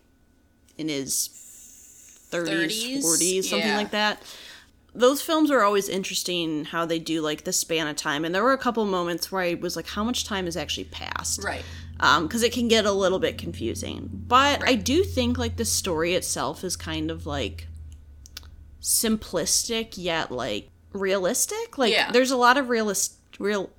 in 0.76 0.89
his 0.89 1.30
30s, 2.34 2.97
30s? 2.99 3.03
40s, 3.03 3.43
something 3.45 3.67
Yeah. 3.67 3.77
like 3.77 3.91
that. 3.91 4.21
Those 4.95 5.21
films 5.23 5.49
are 5.49 5.61
always 5.63 5.89
interesting 5.89 6.65
how 6.65 6.86
they 6.86 6.99
do 6.99 7.21
like 7.21 7.45
the 7.45 7.53
span 7.53 7.88
of 7.88 7.95
time. 7.95 8.23
And 8.25 8.34
there 8.36 8.43
were 8.43 8.53
a 8.53 8.57
couple 8.59 8.86
moments 8.86 9.31
where 9.31 9.41
I 9.41 9.55
was 9.55 9.75
like, 9.75 9.88
how 9.88 10.03
much 10.03 10.23
time 10.25 10.45
has 10.45 10.55
actually 10.55 10.84
passed? 10.86 11.43
Right. 11.43 11.63
Um, 11.99 12.27
because 12.27 12.43
it 12.43 12.53
can 12.53 12.67
get 12.67 12.86
a 12.86 12.91
little 12.91 13.17
bit 13.19 13.38
confusing. 13.39 14.09
But 14.27 14.67
I 14.67 14.75
do 14.75 15.03
think 15.03 15.38
like 15.39 15.55
the 15.57 15.65
story 15.65 16.13
itself 16.13 16.63
is 16.63 16.75
kind 16.75 17.09
of 17.09 17.25
like 17.25 17.67
simplistic 18.81 19.93
yet 19.97 20.31
like 20.31 20.69
realistic. 20.91 21.77
Like 21.77 21.91
Yeah. 21.91 22.11
there's 22.11 22.31
a 22.31 22.38
lot 22.38 22.57
of 22.57 22.69
realist 22.69 23.15
real. 23.39 23.69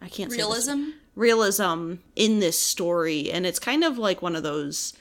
I 0.00 0.08
can't 0.08 0.30
Realism? 0.32 0.90
realism 1.14 1.94
in 2.16 2.40
this 2.40 2.58
story, 2.58 3.30
and 3.30 3.46
it's 3.46 3.58
kind 3.60 3.84
of 3.84 3.98
like 3.98 4.20
one 4.20 4.34
of 4.36 4.42
those 4.42 4.92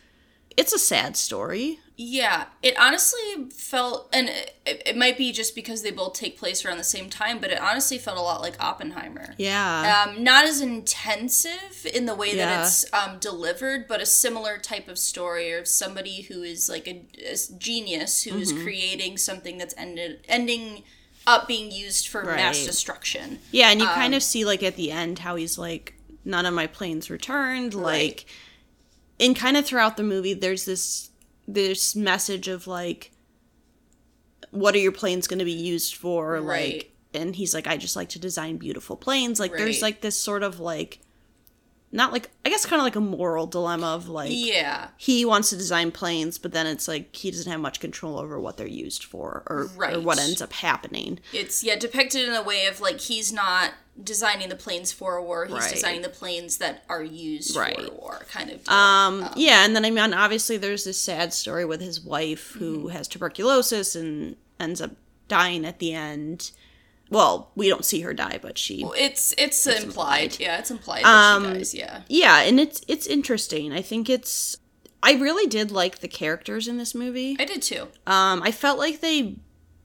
it's 0.58 0.74
a 0.74 0.80
sad 0.80 1.18
story. 1.18 1.80
Yeah, 1.98 2.46
it 2.64 2.74
honestly 2.80 3.20
felt, 3.56 4.10
and 4.12 4.28
it, 4.30 4.56
it 4.66 4.98
might 4.98 5.18
be 5.18 5.32
just 5.32 5.54
because 5.54 5.84
they 5.84 5.92
both 5.92 6.14
take 6.14 6.38
place 6.40 6.66
around 6.66 6.78
the 6.78 6.84
same 6.84 7.10
time, 7.12 7.38
but 7.40 7.52
it 7.52 7.60
honestly 7.62 8.00
felt 8.00 8.18
a 8.18 8.22
lot 8.22 8.42
like 8.42 8.56
Oppenheimer. 8.64 9.36
Yeah. 9.38 10.08
Um, 10.08 10.24
not 10.24 10.46
as 10.46 10.62
intensive 10.62 11.86
in 11.94 12.08
the 12.08 12.16
way 12.16 12.36
Yeah. 12.36 12.48
that 12.48 12.66
it's 12.66 12.92
um, 12.94 13.20
delivered, 13.20 13.88
but 13.88 14.02
a 14.02 14.06
similar 14.08 14.58
type 14.58 14.88
of 14.88 14.98
story 14.98 15.52
of 15.52 15.68
somebody 15.68 16.22
who 16.24 16.42
is 16.42 16.70
like 16.70 16.88
a, 16.88 17.06
a 17.24 17.36
genius 17.58 18.24
who 18.24 18.38
is 18.38 18.52
Mm-hmm. 18.52 18.64
creating 18.64 19.18
something 19.18 19.58
that's 19.60 19.76
ended 19.78 20.26
ending 20.28 20.84
up 21.28 21.48
being 21.48 21.72
used 21.72 22.08
for 22.08 22.24
mass 22.24 22.66
destruction. 22.66 23.38
Yeah, 23.52 23.70
and 23.70 23.80
you 23.80 23.86
Um, 23.88 23.94
kind 23.94 24.16
of 24.16 24.24
see 24.24 24.44
like 24.44 24.64
at 24.64 24.76
the 24.76 24.90
end 24.92 25.20
how 25.20 25.36
he's 25.36 25.58
like, 25.60 25.94
none 26.26 26.48
of 26.48 26.54
my 26.56 26.66
planes 26.66 27.12
returned. 27.12 27.76
Right. 27.76 27.84
Like, 27.84 28.26
and 29.20 29.36
kind 29.36 29.56
of 29.56 29.66
throughout 29.68 29.98
the 29.98 30.04
movie, 30.04 30.34
there's 30.34 30.66
this 30.66 31.11
this 31.54 31.96
message 31.96 32.48
of 32.48 32.68
like, 32.68 33.12
what 34.52 34.76
are 34.76 34.80
your 34.80 34.92
planes 34.92 35.28
going 35.28 35.40
to 35.40 35.46
be 35.46 35.52
used 35.52 35.96
for? 35.96 36.42
Right. 36.42 36.74
Like, 36.74 36.92
and 37.14 37.36
he's 37.36 37.54
like, 37.54 37.68
I 37.68 37.78
just 37.78 37.96
like 37.96 38.10
to 38.10 38.20
design 38.20 38.58
beautiful 38.58 38.96
planes. 38.96 39.40
Like, 39.40 39.52
there's 39.52 39.82
like 39.82 40.02
this 40.02 40.18
sort 40.18 40.44
of 40.44 40.60
like, 40.60 41.00
not 41.92 42.14
like 42.14 42.30
I 42.46 42.50
guess 42.50 42.66
kind 42.66 42.80
of 42.80 42.86
like 42.86 42.96
a 42.96 43.02
moral 43.02 43.46
dilemma 43.48 43.88
of 43.88 44.08
like 44.08 44.30
Yeah, 44.34 44.90
he 44.98 45.26
wants 45.26 45.50
to 45.50 45.58
design 45.58 45.92
planes, 45.92 46.38
but 46.38 46.54
then 46.54 46.66
it's 46.66 46.88
like 46.88 47.14
he 47.14 47.32
doesn't 47.32 47.52
have 47.52 47.60
much 47.60 47.82
control 47.82 48.18
over 48.18 48.40
what 48.40 48.56
they're 48.56 48.66
used 48.66 49.04
for 49.04 49.44
or, 49.48 49.68
or 49.78 50.00
what 50.00 50.18
ends 50.18 50.42
up 50.42 50.54
happening. 50.54 51.20
it's 51.34 51.64
yeah 51.64 51.76
depicted 51.76 52.28
in 52.28 52.34
a 52.34 52.42
way 52.42 52.66
of 52.66 52.80
like 52.80 53.02
he's 53.02 53.34
not 53.34 53.72
designing 54.02 54.50
the 54.50 54.56
planes 54.56 54.92
for 54.92 55.16
a 55.16 55.24
war; 55.24 55.46
he's 55.46 55.54
Right. 55.56 55.74
designing 55.74 56.02
the 56.02 56.10
planes 56.10 56.58
that 56.58 56.84
are 56.90 57.04
used 57.04 57.54
for 57.54 57.60
Right. 57.62 57.78
a 57.80 57.92
war, 57.92 58.26
kind 58.30 58.50
of. 58.50 58.64
Deal. 58.64 58.74
Um, 58.74 59.30
yeah, 59.36 59.66
and 59.66 59.76
then 59.76 59.86
I 59.86 59.90
mean, 59.92 60.14
obviously, 60.14 60.58
there's 60.58 60.84
this 60.86 61.00
sad 61.00 61.34
story 61.34 61.66
with 61.66 61.82
his 61.82 62.00
wife 62.02 62.52
who 62.52 62.78
Mm-hmm. 62.80 62.90
has 62.90 63.08
tuberculosis 63.08 63.96
and 63.96 64.36
ends 64.60 64.82
up 64.82 64.92
dying 65.28 65.66
at 65.66 65.80
the 65.80 65.94
end. 65.94 66.52
Well, 67.10 67.52
we 67.56 67.68
don't 67.68 67.84
see 67.84 68.00
her 68.02 68.14
die, 68.14 68.40
but 68.42 68.58
she. 68.58 68.86
It's 68.98 69.34
it's, 69.38 69.68
implied. 69.68 69.84
implied. 69.84 70.40
Yeah, 70.40 70.60
it's 70.60 70.72
implied 70.72 71.04
that 71.04 71.08
Um, 71.36 71.44
she 71.44 71.54
dies. 71.58 71.74
Yeah. 71.74 72.02
Yeah, 72.08 72.40
and 72.42 72.60
it's 72.60 72.82
it's 72.88 73.06
interesting. 73.08 73.74
I 73.74 73.82
think 73.82 74.10
it's. 74.10 74.58
I 75.04 75.14
really 75.14 75.48
did 75.48 75.72
like 75.72 76.00
the 76.00 76.08
characters 76.08 76.68
in 76.68 76.78
this 76.78 76.94
movie. 76.96 77.36
I 77.40 77.46
did 77.46 77.62
too. 77.62 77.88
Um, 78.08 78.42
I 78.44 78.52
felt 78.52 78.78
like 78.80 79.02
they 79.02 79.36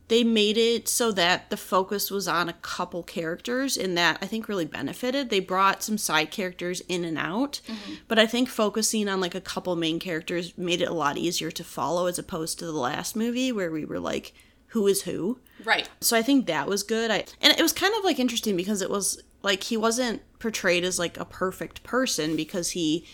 they 0.08 0.22
made 0.22 0.56
it 0.56 0.88
so 0.88 1.10
that 1.12 1.50
the 1.50 1.56
focus 1.56 2.10
was 2.10 2.28
on 2.28 2.48
a 2.48 2.54
couple 2.54 3.02
characters, 3.02 3.76
and 3.76 3.96
that 3.98 4.18
I 4.22 4.26
think 4.26 4.48
really 4.48 4.64
benefited. 4.64 5.30
They 5.30 5.40
brought 5.40 5.82
some 5.82 5.98
side 5.98 6.30
characters 6.30 6.80
in 6.88 7.04
and 7.04 7.18
out, 7.18 7.60
mm-hmm. 7.66 7.94
but 8.06 8.18
I 8.18 8.26
think 8.26 8.48
focusing 8.48 9.08
on 9.08 9.20
like 9.20 9.34
a 9.34 9.40
couple 9.40 9.74
main 9.74 9.98
characters 9.98 10.56
made 10.56 10.80
it 10.80 10.88
a 10.88 10.94
lot 10.94 11.18
easier 11.18 11.50
to 11.50 11.64
follow 11.64 12.06
as 12.06 12.18
opposed 12.18 12.58
to 12.58 12.66
the 12.66 12.72
last 12.72 13.16
movie 13.16 13.50
where 13.50 13.70
we 13.70 13.84
were 13.84 13.98
like, 13.98 14.32
who 14.68 14.86
is 14.86 15.02
who? 15.02 15.40
Right. 15.64 15.88
So 16.00 16.16
I 16.16 16.22
think 16.22 16.46
that 16.46 16.68
was 16.68 16.82
good. 16.82 17.10
I 17.10 17.24
and 17.40 17.58
it 17.58 17.62
was 17.62 17.72
kind 17.72 17.94
of 17.96 18.04
like 18.04 18.18
interesting 18.18 18.56
because 18.56 18.82
it 18.82 18.90
was 18.90 19.22
like 19.42 19.64
he 19.64 19.76
wasn't 19.76 20.22
portrayed 20.38 20.84
as 20.84 20.98
like 20.98 21.18
a 21.18 21.24
perfect 21.24 21.82
person 21.82 22.36
because 22.36 22.70
he 22.72 23.06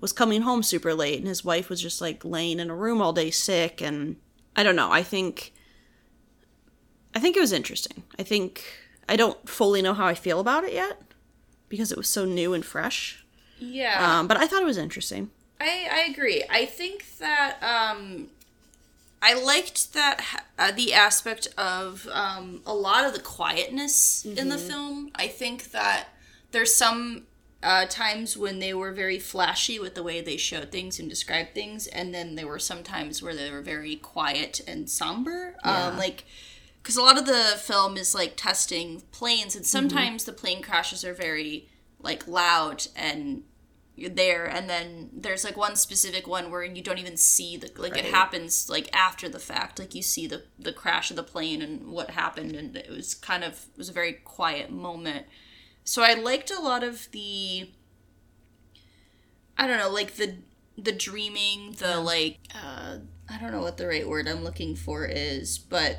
was 0.00 0.12
coming 0.12 0.42
home 0.42 0.62
super 0.62 0.94
late 0.94 1.18
and 1.18 1.28
his 1.28 1.44
wife 1.44 1.68
was 1.68 1.80
just 1.80 2.00
like 2.00 2.24
laying 2.24 2.58
in 2.58 2.70
a 2.70 2.74
room 2.74 3.00
all 3.00 3.12
day 3.12 3.30
sick 3.30 3.80
and 3.80 4.16
I 4.56 4.62
don't 4.62 4.76
know. 4.76 4.90
I 4.90 5.02
think 5.02 5.52
I 7.14 7.20
think 7.20 7.36
it 7.36 7.40
was 7.40 7.52
interesting. 7.52 8.02
I 8.18 8.22
think 8.22 8.64
I 9.08 9.16
don't 9.16 9.48
fully 9.48 9.82
know 9.82 9.94
how 9.94 10.06
I 10.06 10.14
feel 10.14 10.40
about 10.40 10.64
it 10.64 10.72
yet 10.72 11.00
because 11.68 11.92
it 11.92 11.98
was 11.98 12.08
so 12.08 12.24
new 12.24 12.54
and 12.54 12.64
fresh. 12.64 13.24
Yeah. 13.58 14.18
Um, 14.18 14.28
but 14.28 14.36
I 14.36 14.46
thought 14.46 14.62
it 14.62 14.66
was 14.66 14.78
interesting. 14.78 15.30
I, 15.60 15.88
I 15.90 16.10
agree. 16.10 16.44
I 16.50 16.64
think 16.66 17.18
that 17.18 17.56
um, 17.62 18.28
I 19.22 19.34
liked 19.34 19.94
that 19.94 20.24
uh, 20.58 20.72
the 20.72 20.92
aspect 20.92 21.48
of 21.56 22.08
um, 22.12 22.62
a 22.66 22.74
lot 22.74 23.04
of 23.04 23.14
the 23.14 23.20
quietness 23.20 24.24
in 24.24 24.48
the 24.48 24.58
film. 24.58 25.12
I 25.14 25.28
think 25.28 25.70
that 25.70 26.08
there's 26.50 26.74
some 26.74 27.22
uh, 27.62 27.86
times 27.86 28.36
when 28.36 28.58
they 28.58 28.74
were 28.74 28.90
very 28.90 29.20
flashy 29.20 29.78
with 29.78 29.94
the 29.94 30.02
way 30.02 30.20
they 30.20 30.36
showed 30.36 30.72
things 30.72 30.98
and 30.98 31.08
described 31.08 31.54
things, 31.54 31.86
and 31.86 32.12
then 32.12 32.34
there 32.34 32.48
were 32.48 32.58
some 32.58 32.82
times 32.82 33.22
where 33.22 33.34
they 33.34 33.50
were 33.50 33.62
very 33.62 33.94
quiet 33.94 34.60
and 34.66 34.90
somber. 34.90 35.54
Um, 35.62 35.96
like 35.96 36.24
because 36.82 36.96
a 36.96 37.02
lot 37.02 37.18
of 37.18 37.26
the 37.26 37.54
film 37.58 37.96
is 37.96 38.14
like 38.14 38.36
testing 38.36 39.02
planes, 39.12 39.54
and 39.54 39.64
sometimes 39.64 40.24
the 40.24 40.32
plane 40.32 40.62
crashes 40.62 41.04
are 41.04 41.14
very 41.14 41.68
like 42.00 42.26
loud 42.26 42.86
and 42.96 43.44
you're 43.94 44.10
there 44.10 44.46
and 44.46 44.68
then 44.70 45.10
there's 45.12 45.44
like 45.44 45.56
one 45.56 45.76
specific 45.76 46.26
one 46.26 46.50
where 46.50 46.64
you 46.64 46.82
don't 46.82 46.98
even 46.98 47.16
see 47.16 47.56
the 47.58 47.70
like 47.76 47.96
it 47.96 48.06
happens 48.06 48.68
like 48.68 48.88
after 48.94 49.28
the 49.28 49.38
fact. 49.38 49.78
Like 49.78 49.94
you 49.94 50.02
see 50.02 50.26
the 50.26 50.44
the 50.58 50.72
crash 50.72 51.10
of 51.10 51.16
the 51.16 51.22
plane 51.22 51.62
and 51.62 51.88
what 51.88 52.10
happened 52.10 52.56
and 52.56 52.76
it 52.76 52.90
was 52.90 53.14
kind 53.14 53.44
of 53.44 53.66
it 53.72 53.78
was 53.78 53.88
a 53.88 53.92
very 53.92 54.14
quiet 54.14 54.70
moment. 54.70 55.26
So 55.84 56.02
i 56.02 56.14
liked 56.14 56.50
a 56.50 56.60
lot 56.60 56.82
of 56.82 57.10
the 57.12 57.70
i 59.58 59.66
don't 59.66 59.78
know 59.78 59.90
like 59.90 60.14
the 60.14 60.36
the 60.78 60.92
dreaming 60.92 61.72
the 61.78 62.00
like 62.00 62.38
uh 62.54 62.98
i 63.28 63.38
don't 63.38 63.52
know 63.52 63.60
what 63.60 63.76
the 63.76 63.86
right 63.86 64.08
word 64.08 64.26
i'm 64.28 64.42
looking 64.44 64.74
for 64.74 65.04
is 65.04 65.58
but 65.58 65.98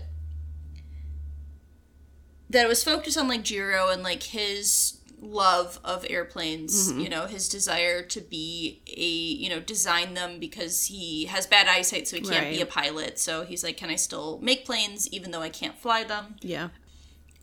that 2.54 2.66
it 2.66 2.70
was 2.70 2.84
focused 2.84 3.18
on 3.18 3.28
like 3.28 3.44
Jiro 3.44 3.90
and 3.90 4.02
like 4.02 4.24
his 4.24 5.00
love 5.20 5.80
of 5.86 6.06
airplanes, 6.10 6.90
Mm-hmm. 6.92 7.00
you 7.02 7.10
know, 7.10 7.26
his 7.28 7.48
desire 7.48 8.02
to 8.04 8.20
be 8.22 8.82
a, 8.88 9.06
you 9.42 9.50
know, 9.50 9.60
design 9.60 10.14
them 10.16 10.40
because 10.40 10.86
he 10.86 11.26
has 11.26 11.48
bad 11.48 11.68
eyesight 11.68 12.08
so 12.08 12.18
he 12.18 12.22
can't 12.24 12.50
be 12.50 12.62
a 12.62 12.66
pilot. 12.66 13.20
So 13.20 13.44
he's 13.44 13.64
like, 13.64 13.78
can 13.78 13.90
I 13.90 13.96
still 13.96 14.40
make 14.42 14.66
planes 14.66 15.08
even 15.10 15.32
though 15.32 15.42
I 15.42 15.50
can't 15.50 15.78
fly 15.78 16.04
them? 16.04 16.36
Yeah. 16.42 16.70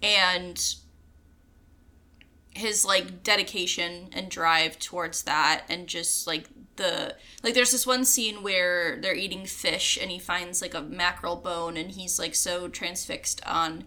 And 0.03 0.63
his 2.55 2.85
like 2.85 3.23
dedication 3.23 4.09
and 4.13 4.29
drive 4.31 4.79
towards 4.79 5.23
that 5.23 5.65
and 5.69 5.87
just 5.87 6.27
like 6.27 6.49
the 6.77 7.15
like 7.43 7.55
there's 7.55 7.71
this 7.71 7.87
one 7.87 8.05
scene 8.05 8.43
where 8.43 8.97
they're 9.01 9.15
eating 9.15 9.47
fish 9.47 9.97
and 10.01 10.11
he 10.11 10.19
finds 10.19 10.61
like 10.61 10.75
a 10.75 10.81
mackerel 10.83 11.37
bone 11.37 11.77
and 11.77 11.93
he's 11.93 12.19
like 12.19 12.35
so 12.35 12.67
transfixed 12.69 13.41
on 13.47 13.85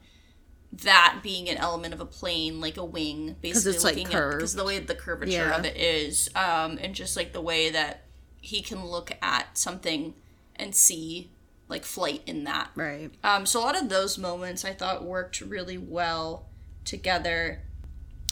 that 0.81 1.19
being 1.21 1.47
an 1.49 1.57
element 1.57 1.93
of 1.93 1.99
a 2.01 2.05
plane 2.05 2.59
like 2.59 2.77
a 2.77 2.83
wing 2.83 3.35
basically 3.41 3.71
it's, 3.75 3.83
like, 3.83 3.95
looking 3.95 4.13
at 4.13 4.31
because 4.31 4.55
the 4.55 4.63
way 4.65 4.79
the 4.79 4.95
curvature 4.95 5.31
Yeah. 5.31 5.55
of 5.55 5.65
it 5.65 5.77
is 5.77 6.29
um 6.35 6.79
and 6.81 6.95
just 6.95 7.15
like 7.15 7.31
the 7.31 7.41
way 7.41 7.69
that 7.69 8.05
he 8.41 8.61
can 8.61 8.83
look 8.85 9.11
at 9.21 9.55
something 9.57 10.15
and 10.55 10.73
see 10.73 11.29
like 11.69 11.83
flight 11.85 12.21
in 12.25 12.43
that 12.45 12.71
Right. 12.75 13.11
um, 13.23 13.45
so 13.45 13.59
a 13.59 13.61
lot 13.61 13.79
of 13.79 13.89
those 13.89 14.17
moments 14.17 14.65
I 14.65 14.73
thought 14.73 15.03
worked 15.05 15.41
really 15.41 15.77
well 15.77 16.47
together. 16.85 17.61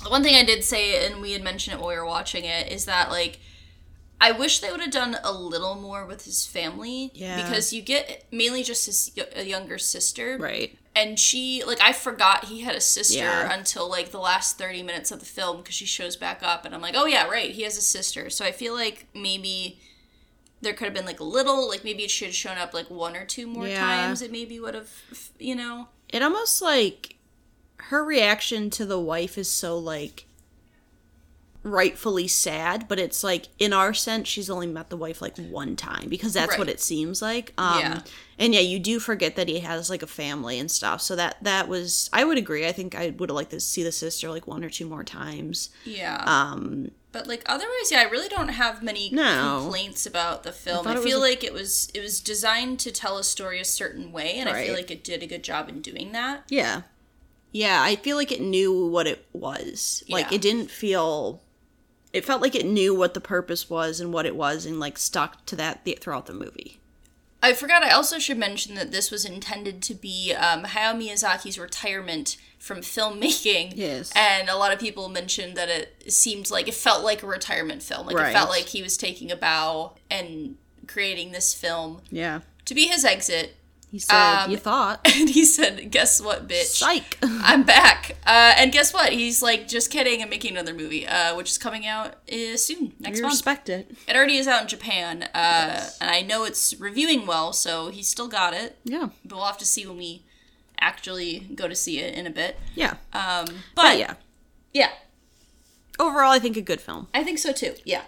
The 0.03 0.09
one 0.09 0.23
thing 0.23 0.35
I 0.35 0.43
did 0.43 0.63
say, 0.63 1.05
and 1.05 1.21
we 1.21 1.31
had 1.33 1.43
mentioned 1.43 1.75
it 1.75 1.79
while 1.79 1.89
we 1.89 1.95
were 1.95 2.05
watching 2.05 2.43
it, 2.43 2.71
is 2.71 2.85
that 2.85 3.09
like 3.11 3.39
I 4.24 4.32
wish 4.32 4.59
they 4.59 4.72
would 4.72 4.80
have 4.82 4.91
done 4.91 5.17
a 5.24 5.34
little 5.34 5.76
more 5.76 6.05
with 6.05 6.26
his 6.26 6.45
family. 6.45 7.11
Yeah. 7.15 7.41
Because 7.41 7.74
you 7.74 7.82
get 7.82 8.26
mainly 8.32 8.63
just 8.63 8.86
his 8.86 9.11
y- 9.17 9.26
a 9.36 9.43
younger 9.43 9.78
sister, 9.80 10.38
Right. 10.39 10.78
and 10.95 11.19
she 11.19 11.63
like 11.65 11.82
I 11.82 11.91
forgot 11.91 12.45
he 12.45 12.61
had 12.61 12.76
a 12.76 12.82
sister 12.82 13.17
Yeah. 13.17 13.51
until 13.51 13.89
like 13.89 14.11
the 14.11 14.19
last 14.19 14.57
30 14.57 14.84
minutes 14.84 15.09
of 15.11 15.19
the 15.19 15.26
film 15.26 15.57
because 15.57 15.74
she 15.76 15.86
shows 15.88 16.15
back 16.15 16.41
up 16.43 16.65
and 16.65 16.76
I'm 16.76 16.82
like, 16.82 16.95
"Oh 16.95 17.05
yeah, 17.07 17.28
right, 17.28 17.51
he 17.51 17.63
has 17.63 17.78
a 17.78 17.82
sister." 17.82 18.30
So 18.30 18.45
I 18.45 18.51
feel 18.51 18.76
like 18.76 19.07
maybe 19.15 19.80
there 20.61 20.74
could 20.74 20.86
have 20.86 20.93
been 20.93 21.07
like 21.07 21.19
a 21.19 21.24
little 21.24 21.67
like 21.67 21.84
maybe 21.84 22.03
it 22.03 22.11
should 22.11 22.28
have 22.28 22.36
shown 22.36 22.59
up 22.59 22.74
like 22.74 22.91
one 22.91 23.15
or 23.15 23.26
two 23.26 23.47
more 23.47 23.67
Yeah. 23.67 23.80
times. 23.80 24.22
It 24.22 24.32
maybe 24.32 24.59
would 24.59 24.76
have 24.76 24.89
you 25.39 25.55
know. 25.55 25.88
it 26.09 26.22
almost 26.22 26.61
like 26.61 27.15
her 27.89 28.03
reaction 28.03 28.69
to 28.69 28.86
the 28.86 28.99
wife 28.99 29.38
is 29.39 29.49
so 29.49 29.76
like 29.80 30.26
rightfully 31.64 32.28
sad 32.28 32.88
but 32.88 32.97
it's 32.99 33.24
like 33.24 33.47
in 33.59 33.72
our 33.72 33.93
sense 33.93 34.28
she's 34.28 34.49
only 34.49 34.66
met 34.66 34.89
the 34.89 34.97
wife 34.97 35.22
like 35.22 35.38
one 35.38 35.76
time 35.76 36.09
because 36.09 36.34
that's 36.34 36.57
what 36.57 36.68
it 36.68 36.80
seems 36.82 37.22
like 37.22 37.53
um 37.57 37.80
Yeah. 37.80 37.99
and 38.39 38.53
yeah 38.55 38.62
you 38.62 38.80
do 38.80 38.99
forget 38.99 39.36
that 39.36 39.47
he 39.47 39.59
has 39.59 39.88
like 39.88 40.01
a 40.01 40.07
family 40.07 40.57
and 40.57 40.72
stuff 40.72 41.01
so 41.01 41.16
that 41.16 41.38
that 41.43 41.68
was 41.68 42.09
i 42.14 42.24
would 42.24 42.39
agree 42.39 42.68
i 42.68 42.72
think 42.72 42.95
i 42.95 43.12
would 43.12 43.30
have 43.30 43.36
liked 43.36 43.51
to 43.51 43.59
see 43.59 43.84
the 43.84 43.91
sister 43.91 44.30
like 44.32 44.47
one 44.47 44.64
or 44.64 44.70
two 44.72 44.88
more 44.88 45.03
times 45.03 45.70
Yeah. 45.86 46.24
um 46.26 46.91
but 47.14 47.28
like 47.28 47.43
otherwise, 47.45 47.91
yeah, 47.91 47.99
I 47.99 48.03
really 48.03 48.30
don't 48.30 48.47
have 48.47 48.82
many 48.82 49.09
No. 49.12 49.59
complaints 49.64 50.05
about 50.05 50.43
the 50.43 50.53
film. 50.53 50.86
thought 50.86 50.95
I, 50.95 51.01
feel 51.03 51.18
a- 51.20 51.28
like 51.28 51.43
it 51.43 51.51
was 51.51 51.91
it 51.93 51.99
was 51.99 52.22
designed 52.22 52.80
to 52.80 52.91
tell 52.91 53.18
a 53.18 53.24
story 53.26 53.59
a 53.59 53.66
certain 53.66 54.14
way, 54.14 54.36
and 54.38 54.47
I 54.47 54.64
feel 54.66 54.74
like 54.74 54.89
it 54.89 55.03
did 55.03 55.22
a 55.22 55.28
good 55.28 55.43
job 55.43 55.68
in 55.68 55.82
doing 55.82 56.14
that. 56.14 56.43
yeah 56.47 56.84
yeah 57.51 57.82
i 57.84 57.97
feel 57.97 58.16
like 58.16 58.32
it 58.32 58.39
knew 58.39 58.88
what 58.88 59.07
it 59.07 59.26
was 59.34 60.05
like 60.07 60.32
Yeah. 60.32 60.36
it 60.38 60.41
didn't 60.41 60.72
feel 60.72 61.41
it 62.14 62.26
felt 62.26 62.41
like 62.41 62.55
it 62.55 62.66
knew 62.66 62.93
what 62.95 63.14
the 63.14 63.22
purpose 63.22 63.70
was 63.70 63.99
and 63.99 64.12
what 64.14 64.26
it 64.26 64.36
was 64.36 64.66
and 64.66 64.80
like 64.80 64.97
stuck 64.97 65.45
to 65.45 65.55
that 65.55 65.84
the, 65.86 65.97
throughout 66.01 66.26
the 66.26 66.34
movie 66.34 66.78
I 67.43 67.53
forgot. 67.53 67.84
I 67.84 67.89
also 67.89 68.20
should 68.20 68.38
mention 68.38 68.76
that 68.76 68.91
this 68.91 69.09
was 69.09 69.26
intended 69.26 69.82
to 69.82 69.95
be 69.95 70.32
um, 70.34 70.64
Hayao 70.64 70.93
Miyazaki's 70.95 71.57
retirement 71.57 72.38
from 72.59 72.82
filmmaking. 72.82 73.74
Yes. 73.76 74.12
And 74.16 74.47
a 74.47 74.55
lot 74.55 74.72
of 74.72 74.80
people 74.80 75.09
mentioned 75.09 75.57
that 75.57 75.68
it 75.68 76.12
seemed 76.14 76.51
like 76.51 76.68
it 76.68 76.76
felt 76.76 77.03
like 77.03 77.24
a 77.24 77.28
retirement 77.28 77.82
film. 77.82 78.05
Like 78.05 78.30
it 78.30 78.32
felt 78.32 78.49
like 78.49 78.66
he 78.68 78.84
was 78.84 78.95
taking 78.95 79.32
a 79.32 79.36
bow 79.36 79.93
and 80.12 80.55
creating 80.88 81.32
this 81.32 81.53
film 81.53 82.01
Yeah. 82.12 82.41
to 82.66 82.76
be 82.76 82.86
his 82.86 83.03
exit. 83.03 83.55
He 83.91 83.99
said, 83.99 84.15
Um, 84.45 84.51
"You 84.51 84.57
thought." 84.57 85.01
And 85.05 85.29
he 85.29 85.43
said, 85.43 85.91
Guess 85.91 86.21
what, 86.21 86.47
bitch? 86.47 86.63
Psych. 86.77 87.17
I'm 87.23 87.63
back. 87.63 88.15
Uh, 88.25 88.53
and 88.57 88.71
guess 88.71 88.93
what? 88.93 89.11
He's 89.11 89.41
like, 89.41 89.67
just 89.67 89.91
kidding, 89.91 90.21
I'm 90.23 90.29
making 90.29 90.51
another 90.53 90.73
movie, 90.73 91.05
uh, 91.05 91.35
which 91.35 91.49
is 91.51 91.57
coming 91.57 91.85
out 91.85 92.15
uh, 92.31 92.55
soon, 92.55 92.93
next 92.99 93.17
We 93.17 93.23
month. 93.23 93.33
respect 93.33 93.67
it. 93.67 93.91
It 94.07 94.15
already 94.15 94.37
is 94.37 94.47
out 94.47 94.61
in 94.61 94.67
Japan, 94.69 95.23
uh, 95.35 95.89
and 95.99 96.09
I 96.09 96.21
know 96.21 96.45
it's 96.45 96.73
reviewing 96.79 97.25
well, 97.27 97.51
so 97.51 97.89
he's 97.89 98.07
still 98.07 98.29
got 98.29 98.53
it. 98.53 98.77
Yeah. 98.85 99.09
But 99.25 99.35
we'll 99.35 99.45
have 99.45 99.57
to 99.57 99.65
see 99.65 99.85
when 99.85 99.97
we 99.97 100.23
actually 100.79 101.39
go 101.53 101.67
to 101.67 101.75
see 101.75 101.99
it 101.99 102.15
in 102.15 102.25
a 102.25 102.31
bit. 102.31 102.57
Yeah. 102.75 102.91
Um, 103.13 103.45
but 103.75 103.83
But 103.83 103.97
yeah. 103.99 104.13
yeah, 104.73 104.89
Overall, 105.99 106.31
I 106.31 106.39
think 106.39 106.55
a 106.57 106.61
good 106.61 106.81
film. 106.81 107.07
I 107.13 107.23
think 107.23 107.37
so 107.39 107.51
too. 107.51 107.75
Yeah, 107.83 108.03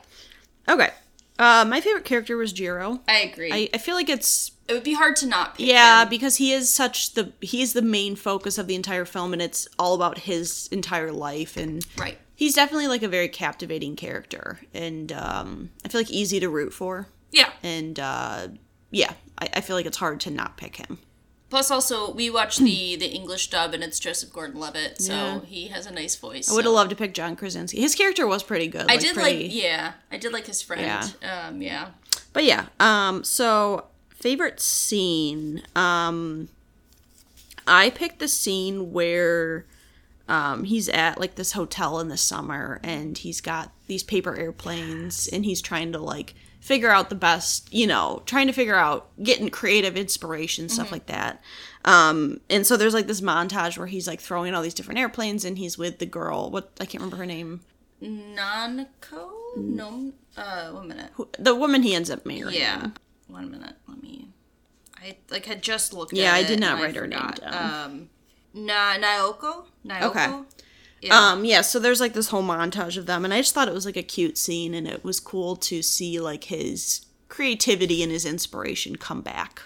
Okay. 0.67 0.89
Uh, 1.37 1.65
my 1.67 1.81
favorite 1.81 2.05
character 2.05 2.37
was 2.37 2.53
Jiro. 2.53 3.01
I 3.07 3.19
agree. 3.19 3.51
I, 3.51 3.69
I 3.73 3.77
feel 3.79 3.95
like 3.95 4.07
it's 4.07 4.51
it 4.67 4.73
would 4.73 4.83
be 4.83 4.93
hard 4.93 5.15
to 5.17 5.25
not 5.25 5.55
pick 5.55 5.67
yeah 5.67 6.03
him. 6.03 6.09
because 6.09 6.37
he 6.37 6.51
is 6.53 6.71
such 6.73 7.13
the 7.15 7.31
he's 7.41 7.73
the 7.73 7.81
main 7.81 8.15
focus 8.15 8.57
of 8.57 8.67
the 8.67 8.75
entire 8.75 9.05
film 9.05 9.33
and 9.33 9.41
it's 9.41 9.67
all 9.77 9.93
about 9.93 10.19
his 10.19 10.67
entire 10.71 11.11
life 11.11 11.57
and 11.57 11.85
Right. 11.97 12.17
he's 12.35 12.55
definitely 12.55 12.87
like 12.87 13.03
a 13.03 13.07
very 13.09 13.27
captivating 13.27 13.95
character 13.95 14.59
and 14.73 15.11
um, 15.11 15.69
I 15.85 15.89
feel 15.89 15.99
like 16.01 16.11
easy 16.11 16.39
to 16.39 16.49
root 16.49 16.73
for 16.73 17.07
Yeah. 17.31 17.49
and 17.61 17.99
uh, 17.99 18.47
yeah 18.91 19.13
I, 19.37 19.49
I 19.55 19.61
feel 19.61 19.75
like 19.75 19.85
it's 19.85 19.97
hard 19.97 20.19
to 20.21 20.31
not 20.31 20.57
pick 20.57 20.75
him. 20.77 20.99
Plus, 21.49 21.69
also 21.69 22.11
we 22.13 22.31
watched 22.31 22.59
the 22.59 22.95
the 22.95 23.05
English 23.07 23.51
dub, 23.51 23.75
and 23.75 23.83
it's 23.83 23.99
Joseph 23.99 24.33
Gordon-Levitt, 24.33 24.99
so 24.99 25.13
Yeah. 25.13 25.39
he 25.45 25.67
has 25.67 25.85
a 25.85 25.91
nice 25.91 26.15
voice. 26.15 26.49
I 26.49 26.53
would 26.55 26.65
have 26.65 26.71
so- 26.71 26.75
loved 26.75 26.89
to 26.89 26.95
pick 26.95 27.13
John 27.13 27.35
Krasinski. 27.35 27.79
His 27.79 27.93
character 27.93 28.25
was 28.25 28.41
pretty 28.41 28.65
good. 28.67 28.81
I 28.89 28.93
like, 28.95 28.99
did 29.01 29.13
pretty- 29.13 29.43
like, 29.43 29.53
yeah, 29.55 29.91
I 30.11 30.17
did 30.17 30.33
like 30.33 30.47
his 30.47 30.63
friend. 30.63 30.81
Yeah. 31.21 31.47
Um, 31.47 31.61
yeah. 31.61 31.89
But 32.31 32.45
yeah, 32.45 32.65
um, 32.79 33.23
so 33.23 33.85
favorite 34.23 34.59
scene. 34.61 35.61
Um, 35.75 36.47
I 37.67 37.89
picked 37.89 38.19
the 38.19 38.27
scene 38.29 38.91
where 38.93 39.65
um, 40.29 40.63
he's 40.63 40.87
at 40.89 41.19
like 41.19 41.35
this 41.35 41.51
hotel 41.51 41.99
in 41.99 42.07
the 42.07 42.17
summer 42.17 42.79
and 42.83 43.17
he's 43.17 43.41
got 43.41 43.71
these 43.87 44.01
paper 44.03 44.35
airplanes 44.37 45.27
and 45.27 45.43
he's 45.43 45.61
trying 45.61 45.91
to 45.91 45.99
like 45.99 46.33
figure 46.61 46.89
out 46.89 47.09
the 47.09 47.15
best, 47.15 47.73
you 47.73 47.85
know, 47.85 48.21
trying 48.25 48.47
to 48.47 48.53
figure 48.53 48.75
out 48.75 49.09
getting 49.21 49.49
creative 49.49 49.97
inspiration, 49.97 50.69
stuff 50.69 50.91
like 50.93 51.07
that. 51.07 51.41
Um, 51.83 52.39
and 52.49 52.65
so 52.65 52.77
there's 52.77 52.93
like 52.93 53.07
this 53.07 53.19
montage 53.19 53.77
where 53.77 53.87
he's 53.87 54.07
like 54.07 54.21
throwing 54.21 54.55
all 54.55 54.61
these 54.61 54.73
different 54.73 54.99
airplanes 55.01 55.43
and 55.43 55.57
he's 55.57 55.77
with 55.77 55.99
the 55.99 56.05
girl. 56.05 56.49
What 56.49 56.71
I 56.79 56.85
can't 56.85 57.01
remember 57.03 57.17
her 57.17 57.25
name. 57.25 57.59
Nanako? 58.01 59.29
No. 59.57 60.13
Uh, 60.37 60.69
one 60.71 60.87
minute. 60.87 61.11
Who- 61.15 61.27
The 61.37 61.53
woman 61.55 61.83
he 61.83 61.93
ends 61.93 62.09
up 62.09 62.25
marrying. 62.25 62.59
Yeah. 62.61 62.87
One 63.33 63.49
minute. 63.49 63.73
Let 63.87 64.01
me. 64.03 64.29
I 64.95 65.17
like 65.31 65.47
had 65.47 65.63
just 65.63 65.91
looked. 65.91 66.13
Yeah, 66.13 66.35
I 66.35 66.43
did 66.43 66.59
not 66.59 66.79
write 66.79 66.95
her 66.95 67.07
name 67.07 67.31
down. 67.35 67.53
Um, 67.53 68.09
Na 68.53 68.93
Naoko. 68.93 69.65
Naoko. 69.83 70.03
Okay. 70.03 70.39
Yeah. 71.01 71.31
Um, 71.31 71.43
yeah, 71.43 71.61
so 71.61 71.79
there's 71.79 71.99
like 71.99 72.13
this 72.13 72.29
whole 72.29 72.43
montage 72.43 72.95
of 72.95 73.07
them, 73.07 73.25
and 73.25 73.33
I 73.33 73.41
just 73.41 73.55
thought 73.55 73.67
it 73.67 73.73
was 73.73 73.87
like 73.87 73.97
a 73.97 74.03
cute 74.03 74.37
scene, 74.37 74.75
and 74.75 74.87
it 74.87 75.03
was 75.03 75.19
cool 75.19 75.55
to 75.57 75.81
see 75.81 76.19
like 76.19 76.45
his 76.45 77.07
creativity 77.27 78.03
and 78.03 78.11
his 78.11 78.23
inspiration 78.23 78.97
come 78.97 79.21
back. 79.21 79.63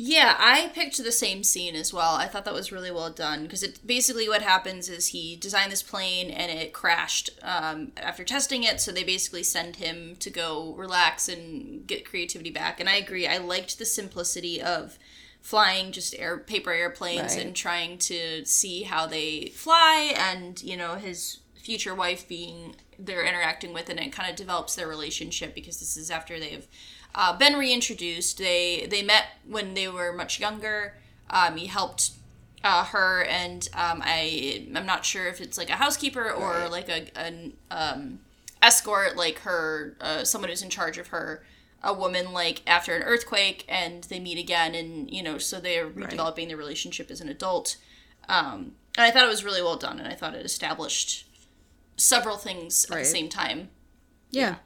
Yeah, 0.00 0.36
I 0.38 0.70
picked 0.74 0.96
the 1.02 1.10
same 1.10 1.42
scene 1.42 1.74
as 1.74 1.92
well. 1.92 2.14
I 2.14 2.28
thought 2.28 2.44
that 2.44 2.54
was 2.54 2.70
really 2.70 2.92
well 2.92 3.10
done 3.10 3.42
because 3.42 3.64
it 3.64 3.84
basically 3.84 4.28
what 4.28 4.42
happens 4.42 4.88
is 4.88 5.08
he 5.08 5.34
designed 5.34 5.72
this 5.72 5.82
plane 5.82 6.30
and 6.30 6.52
it 6.52 6.72
crashed 6.72 7.30
um, 7.42 7.90
after 7.96 8.22
testing 8.22 8.62
it. 8.62 8.80
So 8.80 8.92
they 8.92 9.02
basically 9.02 9.42
send 9.42 9.74
him 9.76 10.14
to 10.20 10.30
go 10.30 10.72
relax 10.76 11.28
and 11.28 11.84
get 11.84 12.04
creativity 12.08 12.50
back. 12.50 12.78
And 12.78 12.88
I 12.88 12.94
agree. 12.94 13.26
I 13.26 13.38
liked 13.38 13.76
the 13.80 13.84
simplicity 13.84 14.62
of 14.62 14.98
flying 15.40 15.90
just 15.90 16.14
air 16.16 16.38
paper 16.38 16.70
airplanes 16.70 17.34
Right. 17.34 17.46
and 17.46 17.56
trying 17.56 17.98
to 17.98 18.44
see 18.44 18.84
how 18.84 19.06
they 19.06 19.46
fly 19.54 20.12
and 20.16 20.60
you 20.62 20.76
know 20.76 20.96
his 20.96 21.38
future 21.54 21.94
wife 21.94 22.26
being 22.28 22.74
they're 22.98 23.24
interacting 23.24 23.72
with 23.72 23.88
and 23.88 24.00
it 24.00 24.12
kind 24.12 24.28
of 24.28 24.34
develops 24.36 24.74
their 24.74 24.88
relationship 24.88 25.54
because 25.54 25.78
this 25.78 25.96
is 25.96 26.10
after 26.10 26.40
they've 26.40 26.66
uh, 27.14 27.36
been 27.36 27.54
reintroduced. 27.54 28.38
They 28.38 28.86
they 28.90 29.02
met 29.02 29.24
when 29.46 29.74
they 29.74 29.88
were 29.88 30.12
much 30.12 30.38
younger. 30.40 30.94
Um, 31.30 31.56
he 31.56 31.66
helped 31.66 32.10
uh, 32.64 32.84
her 32.86 33.22
and 33.24 33.68
um, 33.74 34.02
I 34.04 34.66
I'm 34.74 34.86
not 34.86 35.04
sure 35.04 35.26
if 35.28 35.40
it's 35.40 35.56
like 35.58 35.70
a 35.70 35.74
housekeeper 35.74 36.30
or 36.30 36.50
Right. 36.52 36.70
like 36.70 36.88
a 36.88 37.18
an 37.18 37.52
um, 37.70 38.20
escort 38.62 39.16
like 39.16 39.40
her 39.40 39.96
uh, 40.00 40.24
someone 40.24 40.50
who's 40.50 40.62
in 40.62 40.70
charge 40.70 40.98
of 40.98 41.08
her 41.08 41.44
a 41.82 41.94
woman 41.94 42.32
like 42.32 42.62
after 42.66 42.96
an 42.96 43.02
earthquake 43.02 43.64
and 43.68 44.02
they 44.04 44.18
meet 44.18 44.36
again 44.38 44.74
and 44.74 45.10
you 45.12 45.22
know 45.22 45.38
so 45.38 45.60
they're 45.60 45.88
redeveloping 45.88 46.48
their 46.48 46.56
relationship 46.56 47.10
as 47.10 47.20
an 47.20 47.28
adult. 47.28 47.76
Um, 48.28 48.72
and 48.96 49.06
I 49.06 49.10
thought 49.12 49.24
it 49.24 49.28
was 49.28 49.44
really 49.44 49.62
well 49.62 49.76
done 49.76 49.98
and 50.00 50.08
I 50.08 50.14
thought 50.14 50.34
it 50.34 50.44
established 50.44 51.26
several 51.96 52.36
things 52.36 52.84
at 52.86 52.90
the 52.90 53.04
same 53.04 53.28
time. 53.28 53.68
Yeah. 54.30 54.56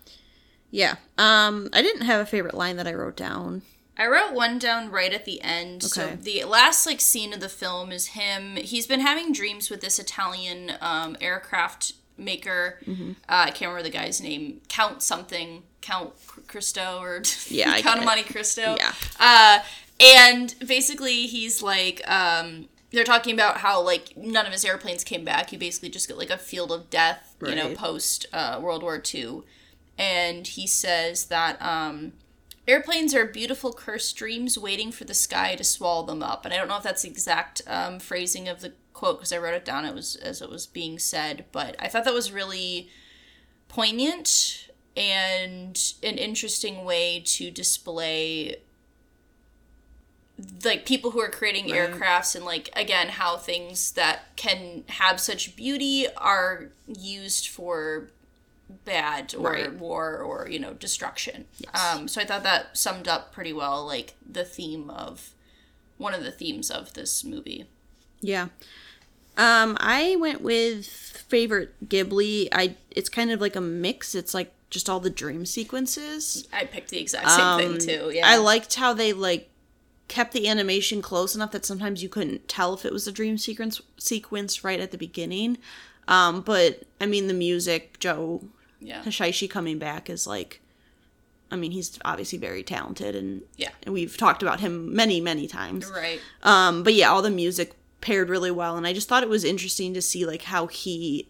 Yeah. 0.72 0.96
Um, 1.18 1.68
I 1.72 1.82
didn't 1.82 2.02
have 2.06 2.20
a 2.20 2.26
favorite 2.26 2.54
line 2.54 2.76
that 2.78 2.88
I 2.88 2.94
wrote 2.94 3.16
down. 3.16 3.62
I 3.96 4.06
wrote 4.08 4.32
one 4.32 4.58
down 4.58 4.90
right 4.90 5.12
at 5.12 5.24
the 5.26 5.40
end. 5.42 5.82
So 5.84 6.02
Okay. 6.02 6.14
the 6.16 6.44
last 6.44 6.86
like 6.86 7.00
scene 7.00 7.32
of 7.32 7.38
the 7.40 7.48
film 7.48 7.92
is 7.92 8.08
him. 8.08 8.56
He's 8.56 8.86
been 8.88 9.00
having 9.00 9.32
dreams 9.32 9.70
with 9.70 9.82
this 9.82 9.98
Italian 10.00 10.72
um, 10.80 11.16
aircraft 11.20 11.92
maker. 12.16 12.80
Mm-hmm. 12.86 13.10
Uh, 13.28 13.44
I 13.46 13.50
can't 13.50 13.70
remember 13.70 13.82
the 13.82 13.90
guy's 13.90 14.20
name. 14.20 14.62
Count 14.68 15.02
something. 15.02 15.62
Count 15.82 16.14
Cristo 16.48 16.98
or 17.00 17.22
Yeah, 17.48 17.78
Count. 17.80 18.04
Monte 18.04 18.22
Cristo. 18.24 18.76
Yeah. 18.78 18.92
Uh, 19.20 19.58
and 20.00 20.54
basically 20.66 21.26
he's 21.26 21.62
like. 21.62 22.00
Um, 22.10 22.68
they're 22.92 23.04
talking 23.04 23.32
about 23.32 23.56
how 23.58 23.80
like 23.80 24.14
none 24.18 24.44
of 24.44 24.52
his 24.52 24.66
airplanes 24.66 25.02
came 25.02 25.24
back. 25.24 25.50
You 25.50 25.58
basically 25.58 25.88
just 25.88 26.08
get 26.08 26.18
like 26.18 26.28
a 26.28 26.36
field 26.36 26.70
of 26.70 26.90
death, 26.90 27.34
you 27.42 27.54
know, 27.54 27.74
post 27.74 28.26
uh, 28.34 28.58
World 28.62 28.82
War 28.82 29.02
II. 29.14 29.42
And 29.98 30.46
he 30.46 30.66
says 30.66 31.26
that 31.26 31.60
um, 31.62 32.12
Airplanes 32.66 33.14
are 33.14 33.26
beautiful 33.26 33.72
cursed 33.72 34.16
dreams 34.16 34.58
waiting 34.58 34.92
for 34.92 35.04
the 35.04 35.14
sky 35.14 35.54
to 35.56 35.64
swallow 35.64 36.06
them 36.06 36.22
up. 36.22 36.44
And 36.44 36.54
I 36.54 36.56
don't 36.56 36.68
know 36.68 36.76
if 36.76 36.82
that's 36.82 37.02
the 37.02 37.08
exact 37.10 37.62
um, 37.66 37.98
phrasing 37.98 38.48
of 38.48 38.60
the 38.60 38.72
quote 38.92 39.18
because 39.18 39.32
I 39.32 39.38
wrote 39.38 39.54
it 39.54 39.64
down 39.64 39.84
it 39.84 39.94
was 39.94 40.16
as 40.16 40.40
it 40.40 40.48
was 40.48 40.66
being 40.66 40.98
said, 40.98 41.44
but 41.52 41.74
I 41.78 41.88
thought 41.88 42.04
that 42.04 42.14
was 42.14 42.30
really 42.32 42.88
poignant 43.68 44.68
and 44.96 45.94
an 46.02 46.18
interesting 46.18 46.84
way 46.84 47.20
to 47.24 47.50
display 47.50 48.56
like 50.64 50.84
people 50.86 51.12
who 51.12 51.20
are 51.20 51.30
creating 51.30 51.70
Right. 51.70 51.90
aircrafts 51.90 52.34
and 52.34 52.44
like 52.44 52.68
again 52.74 53.08
how 53.08 53.36
things 53.36 53.92
that 53.92 54.34
can 54.36 54.84
have 54.88 55.20
such 55.20 55.56
beauty 55.56 56.06
are 56.16 56.68
used 56.86 57.48
for 57.48 58.08
bad 58.84 59.34
or 59.34 59.50
Right. 59.52 59.72
war 59.74 60.18
or 60.18 60.48
you 60.48 60.58
know 60.58 60.72
destruction 60.74 61.46
Yes. 61.58 61.74
um 61.94 62.08
so 62.08 62.20
i 62.20 62.24
thought 62.24 62.42
that 62.42 62.76
summed 62.76 63.08
up 63.08 63.32
pretty 63.32 63.52
well 63.52 63.84
like 63.86 64.14
the 64.28 64.44
theme 64.44 64.90
of 64.90 65.30
one 65.98 66.14
of 66.14 66.24
the 66.24 66.32
themes 66.32 66.70
of 66.70 66.92
this 66.94 67.22
movie 67.24 67.66
Yeah. 68.20 68.48
Um, 69.34 69.78
I 69.80 70.16
went 70.20 70.42
with 70.42 70.86
favorite 70.86 71.72
Ghibli. 71.88 72.48
I 72.52 72.76
it's 72.90 73.08
kind 73.08 73.30
of 73.30 73.40
like 73.40 73.56
a 73.56 73.62
mix. 73.62 74.14
It's 74.14 74.34
like 74.34 74.52
just 74.68 74.90
all 74.90 75.00
the 75.00 75.08
dream 75.10 75.46
sequences. 75.46 76.46
i 76.52 76.64
picked 76.66 76.90
the 76.90 76.98
exact 77.00 77.30
same 77.30 77.40
Um, 77.44 77.60
thing 77.60 77.78
too 77.78 78.10
yeah 78.14 78.26
I 78.28 78.36
liked 78.36 78.74
how 78.74 78.92
they 78.92 79.12
like 79.14 79.48
kept 80.08 80.32
the 80.34 80.46
animation 80.48 81.00
close 81.00 81.34
enough 81.34 81.50
that 81.52 81.64
sometimes 81.64 82.02
you 82.02 82.08
couldn't 82.10 82.46
tell 82.46 82.74
if 82.74 82.84
it 82.84 82.92
was 82.92 83.06
a 83.06 83.12
dream 83.12 83.38
sequence 83.38 83.80
sequence 83.96 84.62
right 84.64 84.80
at 84.80 84.90
the 84.90 84.98
beginning. 84.98 85.56
Um, 86.08 86.42
but 86.42 86.82
I 87.00 87.06
mean 87.06 87.26
the 87.28 87.34
music, 87.34 87.98
Joe 88.00 88.42
yeah 88.82 89.48
coming 89.48 89.78
back 89.78 90.10
is 90.10 90.26
like 90.26 90.60
I 91.50 91.56
mean, 91.56 91.70
he's 91.72 91.98
obviously 92.02 92.38
very 92.38 92.62
talented 92.62 93.14
and 93.14 93.42
Yeah. 93.58 93.68
and 93.82 93.92
we've 93.92 94.16
talked 94.16 94.42
about 94.42 94.60
him 94.60 94.94
many, 94.96 95.20
many 95.20 95.46
times. 95.46 95.84
right 95.90 96.18
Um, 96.42 96.82
but 96.82 96.94
yeah, 96.94 97.10
all 97.10 97.20
the 97.20 97.30
music 97.30 97.74
paired 98.00 98.30
really 98.30 98.50
well, 98.50 98.76
and 98.78 98.86
I 98.86 98.94
just 98.94 99.06
thought 99.06 99.22
it 99.22 99.28
was 99.28 99.44
interesting 99.44 99.92
to 99.94 100.00
see 100.00 100.24
like 100.24 100.42
how 100.42 100.66
he 100.66 101.28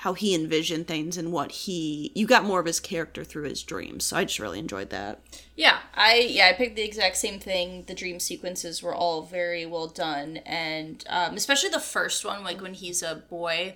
how 0.00 0.12
he 0.12 0.34
envisioned 0.34 0.86
things 0.86 1.16
and 1.16 1.32
what 1.32 1.50
he 1.50 2.12
you 2.14 2.26
got 2.26 2.44
more 2.44 2.60
of 2.60 2.66
his 2.66 2.78
character 2.78 3.24
through 3.24 3.48
his 3.48 3.62
dreams. 3.64 4.04
So 4.04 4.16
I 4.16 4.24
just 4.24 4.38
really 4.38 4.58
enjoyed 4.60 4.90
that. 4.90 5.20
Yeah, 5.56 5.78
I 5.94 6.18
yeah 6.18 6.46
I 6.46 6.52
picked 6.52 6.76
the 6.76 6.82
exact 6.84 7.16
same 7.16 7.40
thing. 7.40 7.84
The 7.88 7.94
dream 7.94 8.20
sequences 8.20 8.82
were 8.84 8.94
all 8.94 9.22
very 9.22 9.66
well 9.66 9.88
done, 9.88 10.36
and 10.46 11.02
um, 11.08 11.34
especially 11.34 11.70
the 11.70 11.80
first 11.80 12.24
one, 12.24 12.44
like 12.44 12.60
when 12.62 12.74
he's 12.74 13.02
a 13.02 13.16
boy, 13.28 13.74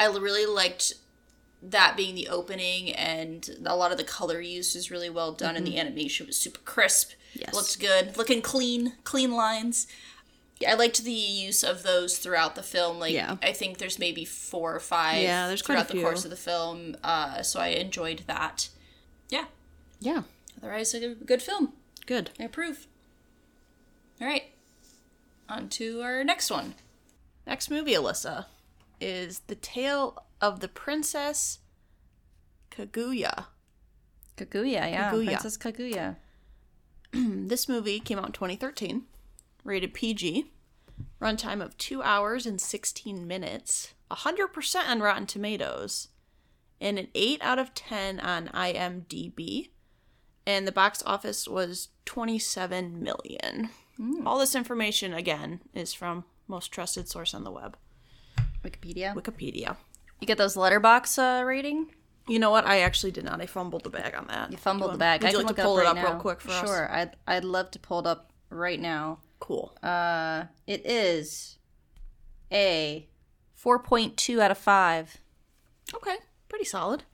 I 0.00 0.06
really 0.06 0.46
liked 0.46 0.94
that 1.62 1.96
being 1.96 2.14
the 2.14 2.28
opening, 2.28 2.92
and 2.92 3.48
a 3.66 3.76
lot 3.76 3.90
of 3.92 3.98
the 3.98 4.04
color 4.04 4.40
used 4.40 4.76
is 4.76 4.90
really 4.90 5.10
well 5.10 5.32
done, 5.32 5.56
and 5.56 5.66
the 5.66 5.78
animation 5.78 6.26
was 6.26 6.36
super 6.36 6.60
crisp. 6.60 7.10
Mm-hmm. 7.10 7.40
Yes. 7.40 7.54
looked 7.54 7.78
good, 7.78 8.16
looking 8.16 8.40
clean, 8.40 8.94
clean 9.04 9.32
lines. 9.32 9.86
I 10.66 10.74
liked 10.74 11.04
the 11.04 11.12
use 11.12 11.62
of 11.62 11.82
those 11.82 12.18
throughout 12.18 12.54
the 12.56 12.62
film. 12.62 12.98
Like 12.98 13.12
Yeah. 13.12 13.36
I 13.42 13.52
think 13.52 13.78
there's 13.78 13.98
maybe 13.98 14.24
four 14.24 14.74
or 14.74 14.80
five 14.80 15.22
Yeah, 15.22 15.46
there's 15.46 15.62
throughout 15.62 15.88
the 15.88 16.00
course 16.02 16.24
of 16.24 16.30
the 16.30 16.36
film. 16.36 16.96
Uh, 17.04 17.42
so 17.42 17.60
I 17.60 17.68
enjoyed 17.68 18.22
that. 18.26 18.68
Yeah. 19.28 19.44
Yeah. 20.00 20.22
Otherwise, 20.60 20.94
a 20.94 21.14
good 21.14 21.42
film. 21.42 21.74
Good. 22.06 22.30
I 22.40 22.44
approve. 22.44 22.86
All 24.20 24.26
right. 24.26 24.44
On 25.48 25.68
to 25.70 26.00
our 26.02 26.24
next 26.24 26.50
one. 26.50 26.74
Next 27.46 27.70
movie, 27.70 27.94
Alyssa, 27.94 28.46
is 29.00 29.40
The 29.46 29.54
Tale 29.54 30.22
of 30.40 30.60
the 30.60 30.68
Princess 30.68 31.60
Kaguya. 32.70 33.46
Kaguya, 34.36 34.72
yeah. 34.72 35.10
Kaguya. 35.10 35.26
Princess 35.26 35.56
Kaguya. 35.58 36.16
This 37.48 37.68
movie 37.68 38.00
came 38.00 38.18
out 38.18 38.26
in 38.26 38.32
2013, 38.32 39.04
rated 39.64 39.94
PG, 39.94 40.52
runtime 41.20 41.62
of 41.62 41.76
2 41.78 42.02
hours 42.02 42.46
and 42.46 42.60
16 42.60 43.26
minutes, 43.26 43.94
100% 44.10 44.88
on 44.88 45.00
Rotten 45.00 45.26
Tomatoes, 45.26 46.08
and 46.80 46.98
an 46.98 47.08
8 47.14 47.40
out 47.42 47.58
of 47.58 47.74
10 47.74 48.20
on 48.20 48.48
IMDb. 48.48 49.70
And 50.46 50.66
the 50.66 50.72
box 50.72 51.02
office 51.04 51.48
was 51.48 51.88
27 52.04 53.02
million. 53.02 53.70
Mm. 54.00 54.24
All 54.26 54.38
this 54.38 54.54
information, 54.54 55.12
again, 55.12 55.60
is 55.74 55.92
from 55.92 56.24
most 56.46 56.72
trusted 56.72 57.08
source 57.08 57.34
on 57.34 57.44
the 57.44 57.50
web, 57.50 57.76
Wikipedia. 58.64 59.14
Wikipedia. 59.14 59.76
You 60.20 60.26
get 60.26 60.38
those 60.38 60.56
Letterboxd 60.56 61.40
uh, 61.40 61.44
rating? 61.44 61.94
You 62.26 62.38
know 62.38 62.50
what? 62.50 62.66
I 62.66 62.80
actually 62.80 63.12
did 63.12 63.24
not. 63.24 63.40
I 63.40 63.46
fumbled 63.46 63.84
the 63.84 63.90
bag 63.90 64.14
on 64.14 64.26
that. 64.26 64.50
You 64.52 64.58
fumbled 64.58 64.92
the 64.92 64.98
bag. 64.98 65.22
Would 65.22 65.28
I 65.28 65.30
you 65.32 65.38
like 65.38 65.56
to 65.56 65.62
pull 65.62 65.78
it 65.78 65.86
up, 65.86 65.96
up 65.96 66.04
right 66.04 66.10
real 66.12 66.20
quick 66.20 66.40
for 66.40 66.50
us? 66.50 66.60
Sure. 66.60 66.92
I'd, 66.92 67.16
I'd 67.26 67.44
love 67.44 67.70
to 67.70 67.78
pull 67.78 68.00
it 68.00 68.06
up 68.06 68.32
right 68.50 68.78
now. 68.78 69.20
Cool. 69.40 69.74
Uh, 69.82 70.44
it 70.66 70.84
is 70.84 71.56
a 72.52 73.08
4.2 73.62 74.40
out 74.40 74.50
of 74.50 74.58
5. 74.58 75.18
Okay, 75.94 76.16
pretty 76.48 76.64
solid. 76.64 77.04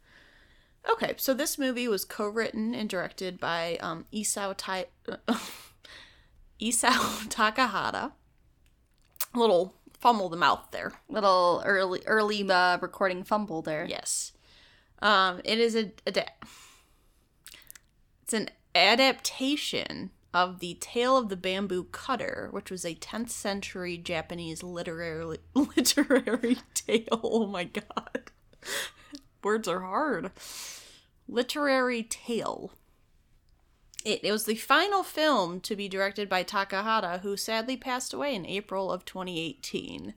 Okay, 0.90 1.14
so 1.16 1.32
this 1.32 1.58
movie 1.58 1.88
was 1.88 2.04
co-written 2.04 2.74
and 2.74 2.88
directed 2.88 3.38
by 3.40 3.78
um, 3.80 4.04
Isao 4.12 4.54
Tai- 4.56 4.86
Isao 6.60 7.28
Takahata. 7.28 8.12
A 9.32 9.38
little 9.38 9.74
fumble 10.04 10.28
the 10.28 10.36
mouth 10.36 10.68
there. 10.70 10.92
Little 11.08 11.62
early 11.64 12.02
early 12.04 12.48
uh, 12.50 12.76
recording 12.82 13.24
fumble 13.24 13.62
there. 13.62 13.86
Yes. 13.88 14.32
Um, 15.00 15.40
it 15.44 15.58
is 15.58 15.74
a, 15.74 15.92
a 16.06 16.10
da- 16.10 16.28
it's 18.22 18.34
an 18.34 18.50
adaptation 18.74 20.10
of 20.34 20.58
the 20.58 20.74
Tale 20.74 21.16
of 21.16 21.30
the 21.30 21.38
Bamboo 21.38 21.84
Cutter, 21.84 22.48
which 22.50 22.70
was 22.70 22.84
a 22.84 22.94
10th 22.94 23.30
century 23.30 23.96
Japanese 23.96 24.62
literary 24.62 25.38
literary 25.54 26.58
tale. 26.74 27.20
Oh 27.22 27.46
my 27.46 27.64
god. 27.64 28.30
Words 29.42 29.66
are 29.68 29.80
hard. 29.80 30.32
Literary 31.26 32.02
tale. 32.02 32.72
It, 34.04 34.20
it 34.22 34.32
was 34.32 34.44
the 34.44 34.54
final 34.56 35.02
film 35.02 35.60
to 35.60 35.74
be 35.74 35.88
directed 35.88 36.28
by 36.28 36.44
Takahata, 36.44 37.20
who 37.20 37.36
sadly 37.36 37.76
passed 37.76 38.12
away 38.12 38.34
in 38.34 38.44
April 38.46 38.92
of 38.92 39.04
2018. 39.04 40.14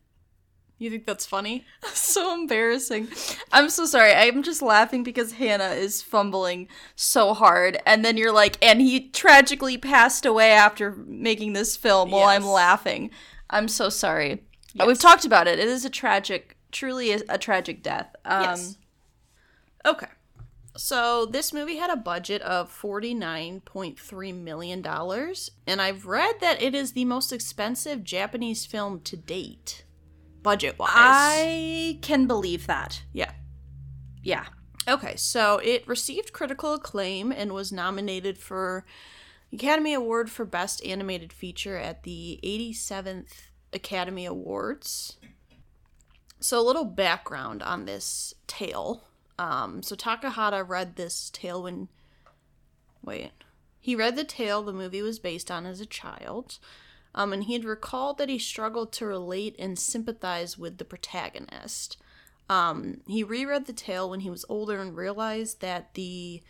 You 0.79 0.91
think 0.91 1.05
that's 1.07 1.25
funny? 1.25 1.65
so 1.93 2.33
embarrassing. 2.33 3.07
I'm 3.51 3.69
so 3.69 3.85
sorry. 3.85 4.13
I'm 4.13 4.43
just 4.43 4.61
laughing 4.61 5.03
because 5.03 5.33
Hannah 5.33 5.71
is 5.71 6.03
fumbling 6.03 6.67
so 6.95 7.33
hard. 7.33 7.79
And 7.85 8.05
then 8.05 8.15
you're 8.15 8.33
like, 8.33 8.57
and 8.61 8.79
he 8.79 9.09
tragically 9.09 9.77
passed 9.77 10.25
away 10.25 10.51
after 10.51 10.91
making 10.91 11.53
this 11.53 11.75
film 11.75 12.11
while 12.11 12.27
I'm 12.27 12.45
laughing. 12.45 13.09
I'm 13.49 13.67
so 13.67 13.89
sorry. 13.89 14.43
Uh, 14.79 14.85
We've 14.85 14.99
talked 14.99 15.25
about 15.25 15.47
it. 15.47 15.57
It 15.57 15.67
is 15.67 15.83
a 15.83 15.89
tragic, 15.89 16.57
truly 16.71 17.11
a, 17.11 17.21
a 17.29 17.37
tragic 17.39 17.81
death. 17.81 18.15
Um, 18.23 18.43
Yes. 18.43 18.77
Okay. 19.83 20.07
So 20.77 21.25
this 21.25 21.51
movie 21.51 21.77
had 21.77 21.89
a 21.89 21.95
budget 21.95 22.41
of 22.43 22.71
$49.3 22.71 24.35
million, 24.35 24.85
and 25.65 25.81
I've 25.81 26.05
read 26.05 26.35
that 26.39 26.61
it 26.61 26.75
is 26.75 26.93
the 26.93 27.05
most 27.05 27.33
expensive 27.33 28.03
Japanese 28.03 28.65
film 28.65 29.01
to 29.01 29.17
date, 29.17 29.85
budget 30.43 30.77
wise. 30.77 30.91
I 30.93 31.97
can 32.01 32.27
believe 32.27 32.67
that. 32.67 33.01
Yeah. 33.11 33.31
Yeah. 34.23 34.45
Okay, 34.87 35.15
so 35.17 35.57
it 35.57 35.87
received 35.87 36.31
critical 36.31 36.73
acclaim 36.73 37.31
and 37.31 37.51
was 37.53 37.71
nominated 37.71 38.37
for 38.37 38.85
Academy 39.51 39.93
Award 39.93 40.29
for 40.29 40.45
Best 40.45 40.85
Animated 40.85 41.33
Feature 41.33 41.77
at 41.77 42.03
the 42.03 42.39
87th 42.43 43.49
Academy 43.73 44.25
Awards. 44.25 45.17
So, 46.39 46.59
a 46.59 46.63
little 46.63 46.85
background 46.85 47.63
on 47.63 47.85
this 47.85 48.33
tale. 48.45 49.03
Um, 49.39 49.83
so, 49.83 49.95
Takahata 49.95 50.67
read 50.67 50.95
this 50.95 51.29
tale 51.29 51.63
when. 51.63 51.89
Wait. 53.03 53.31
He 53.79 53.95
read 53.95 54.17
the 54.17 54.25
tale 54.25 54.63
the 54.63 54.73
movie 54.73 55.01
was 55.01 55.17
based 55.17 55.49
on 55.49 55.65
as 55.65 55.79
a 55.79 55.85
child, 55.85 56.59
um, 57.15 57.31
and 57.31 57.45
he 57.45 57.53
had 57.53 57.63
recalled 57.63 58.17
that 58.17 58.27
he 58.27 58.37
struggled 58.37 58.91
to 58.93 59.05
relate 59.05 59.55
and 59.57 59.79
sympathize 59.79 60.57
with 60.57 60.77
the 60.77 60.83
protagonist. 60.83 61.95
Um, 62.49 63.01
he 63.07 63.23
reread 63.23 63.65
the 63.65 63.73
tale 63.73 64.09
when 64.09 64.21
he 64.21 64.29
was 64.29 64.45
older 64.49 64.81
and 64.81 64.95
realized 64.95 65.61
that 65.61 65.93
the 65.93 66.41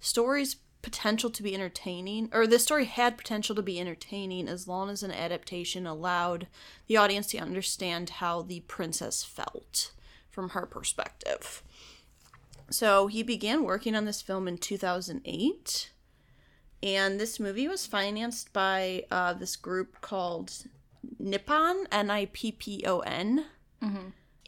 story's 0.00 0.56
potential 0.82 1.30
to 1.30 1.42
be 1.42 1.54
entertaining, 1.54 2.28
or 2.32 2.46
the 2.46 2.58
story 2.58 2.84
had 2.84 3.18
potential 3.18 3.56
to 3.56 3.62
be 3.62 3.80
entertaining 3.80 4.48
as 4.48 4.68
long 4.68 4.88
as 4.88 5.02
an 5.02 5.10
adaptation 5.10 5.86
allowed 5.86 6.46
the 6.86 6.96
audience 6.96 7.26
to 7.26 7.38
understand 7.38 8.08
how 8.08 8.40
the 8.40 8.60
princess 8.60 9.24
felt 9.24 9.92
from 10.30 10.50
her 10.50 10.64
perspective. 10.64 11.62
So 12.70 13.06
he 13.06 13.22
began 13.22 13.62
working 13.64 13.94
on 13.94 14.04
this 14.06 14.20
film 14.22 14.48
in 14.48 14.58
2008, 14.58 15.90
and 16.82 17.20
this 17.20 17.38
movie 17.38 17.68
was 17.68 17.86
financed 17.86 18.52
by 18.52 19.04
uh, 19.10 19.34
this 19.34 19.54
group 19.56 20.00
called 20.00 20.52
Nippon, 21.18 21.86
N 21.92 22.10
I 22.10 22.26
P 22.32 22.52
P 22.52 22.82
O 22.86 23.00
N 23.00 23.44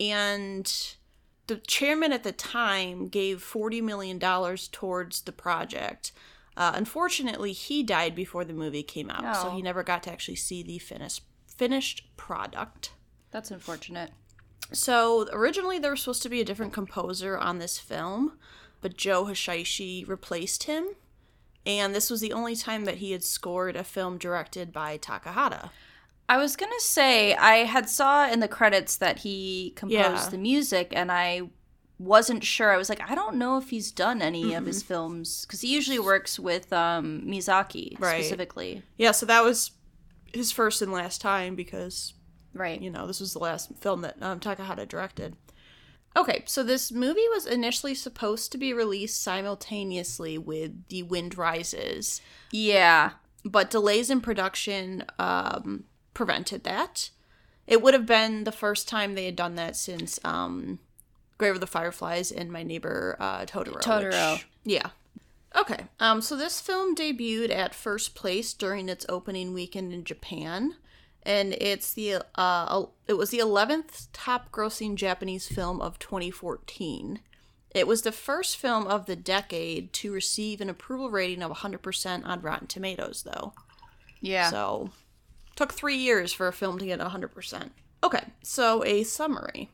and 0.01 0.95
the 1.47 1.57
chairman 1.57 2.13
at 2.13 2.25
the 2.25 2.33
time 2.33 3.09
gave 3.09 3.39
$40 3.43 3.83
million 3.83 4.19
towards 4.71 5.23
the 5.23 5.33
project. 5.33 6.13
Uh, 6.57 6.73
unfortunately, 6.75 7.53
he 7.53 7.83
died 7.83 8.15
before 8.15 8.45
the 8.45 8.53
movie 8.53 8.83
came 8.83 9.11
out, 9.11 9.37
so 9.37 9.49
Oh. 9.49 9.51
he 9.57 9.63
never 9.63 9.83
got 9.83 10.03
to 10.05 10.11
actually 10.13 10.37
see 10.37 10.63
the 10.63 10.79
finished 10.79 11.23
finished 11.57 12.05
product. 12.17 12.93
That's 13.31 13.51
unfortunate. 13.51 14.11
So 14.73 15.29
originally 15.33 15.79
there 15.79 15.91
was 15.91 16.01
supposed 16.01 16.23
to 16.23 16.29
be 16.29 16.41
a 16.41 16.45
different 16.45 16.73
composer 16.73 17.39
on 17.39 17.59
this 17.59 17.79
film, 17.79 18.39
but 18.81 18.97
Joe 18.97 19.25
Hisaishi 19.25 20.07
replaced 20.09 20.65
him, 20.65 20.89
and 21.67 21.95
this 21.95 22.11
was 22.11 22.21
the 22.21 22.33
only 22.33 22.55
time 22.55 22.85
that 22.85 22.99
he 22.99 23.13
had 23.13 23.25
scored 23.25 23.77
a 23.77 23.85
film 23.85 24.19
directed 24.19 24.73
by 24.73 24.99
Takahata. 24.99 25.71
I 26.29 26.37
was 26.37 26.57
gonna 26.57 26.79
say 26.81 27.35
I 27.35 27.59
had 27.65 27.89
saw 27.89 28.29
in 28.31 28.41
the 28.41 28.49
credits 28.49 28.97
that 28.97 29.21
he 29.21 29.73
composed 29.77 29.95
Yeah. 30.25 30.29
the 30.31 30.39
music, 30.39 30.93
and 30.95 31.11
I 31.11 31.43
wasn't 31.99 32.45
sure. 32.45 32.71
I 32.71 32.77
was 32.77 32.89
like, 32.91 33.01
I 33.11 33.15
don't 33.15 33.37
know 33.37 33.57
if 33.59 33.71
he's 33.71 33.91
done 33.91 34.21
any 34.23 34.55
of 34.55 34.67
his 34.67 34.83
films 34.85 35.45
because 35.47 35.63
he 35.63 35.75
usually 35.75 35.99
works 35.99 36.39
with 36.39 36.73
um, 36.73 37.23
Miyazaki 37.27 37.99
Right. 37.99 38.23
specifically. 38.23 38.83
Yeah, 38.99 39.11
so 39.13 39.27
that 39.27 39.43
was 39.43 39.73
his 40.33 40.53
first 40.53 40.81
and 40.83 40.93
last 40.93 41.21
time 41.21 41.57
because 41.57 42.13
Right. 42.59 42.81
you 42.81 42.91
know, 42.91 43.07
this 43.07 43.21
was 43.21 43.33
the 43.33 43.39
last 43.39 43.71
film 43.81 44.03
that 44.03 44.21
um, 44.23 44.41
Takahata 44.41 44.87
directed. 44.89 45.37
Okay, 46.17 46.43
so 46.47 46.63
this 46.63 46.91
movie 46.91 47.29
was 47.33 47.47
initially 47.47 47.95
supposed 47.95 48.51
to 48.53 48.59
be 48.59 48.73
released 48.73 49.23
simultaneously 49.23 50.37
with 50.39 50.89
The 50.89 51.03
Wind 51.05 51.37
Rises, 51.39 52.21
Yeah. 52.51 53.11
but 53.45 53.71
delays 53.71 54.11
in 54.11 54.21
production 54.21 55.05
um, 55.19 55.85
prevented 56.15 56.65
that. 56.65 57.11
It 57.67 57.83
would 57.83 57.95
have 57.95 58.07
been 58.07 58.45
the 58.45 58.53
first 58.53 58.89
time 58.89 59.15
they 59.15 59.27
had 59.27 59.37
done 59.37 59.55
that 59.57 59.77
since 59.77 60.19
um, 60.25 60.79
Grave 61.37 61.55
of 61.55 61.61
the 61.61 61.67
Fireflies 61.67 62.33
and 62.33 62.51
My 62.51 62.63
Neighbor 62.63 63.17
uh, 63.21 63.45
Totoro. 63.45 63.81
Totoro. 63.81 64.33
which- 64.33 64.47
yeah. 64.65 64.89
Okay. 65.57 65.85
Um. 66.01 66.21
So 66.21 66.37
this 66.37 66.61
film 66.61 66.95
debuted 66.95 67.51
at 67.51 67.75
first 67.75 68.15
place 68.15 68.53
during 68.55 68.89
its 68.89 69.07
opening 69.09 69.53
weekend 69.55 69.93
in 69.93 70.05
Japan, 70.05 70.75
and 71.29 71.55
it's 71.61 71.93
the 71.93 72.25
uh 72.35 72.85
it 73.07 73.13
was 73.13 73.31
the 73.31 73.39
eleventh 73.39 74.11
top 74.13 74.51
grossing 74.51 74.97
Japanese 74.97 75.47
film 75.47 75.81
of 75.81 75.99
2014. 75.99 77.21
It 77.75 77.87
was 77.87 78.03
the 78.03 78.13
first 78.13 78.57
film 78.57 78.87
of 78.87 79.05
the 79.05 79.15
decade 79.15 79.93
to 79.93 80.11
receive 80.11 80.63
an 80.63 80.71
approval 80.71 81.11
rating 81.11 81.43
of 81.43 81.53
100% 81.53 82.25
on 82.25 82.41
Rotten 82.41 82.67
Tomatoes, 82.67 83.25
though. 83.25 83.53
Yeah. 84.23 84.49
So, 84.49 84.91
took 85.55 85.75
three 85.75 85.99
years 85.99 86.33
for 86.33 86.49
a 86.49 86.53
film 86.53 86.79
to 86.79 86.87
get 86.87 86.99
100%. 86.99 87.71
Okay, 88.03 88.25
so 88.43 88.83
a 88.85 89.03
summary. 89.05 89.71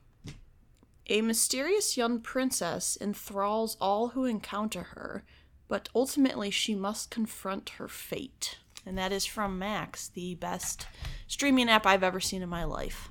A 1.08 1.20
mysterious 1.20 1.96
young 1.96 2.20
princess 2.20 2.98
enthralls 3.00 3.76
all 3.80 4.08
who 4.08 4.24
encounter 4.24 4.82
her, 4.94 5.22
but 5.68 5.88
ultimately 5.94 6.50
she 6.50 6.74
must 6.74 7.10
confront 7.10 7.70
her 7.70 7.86
fate. 7.86 8.58
And 8.86 8.98
that 8.98 9.12
is 9.12 9.24
from 9.24 9.58
Max, 9.58 10.08
the 10.08 10.34
best 10.34 10.86
streaming 11.26 11.68
app 11.70 11.86
I've 11.86 12.02
ever 12.02 12.20
seen 12.20 12.42
in 12.42 12.48
my 12.48 12.64
life. 12.64 13.08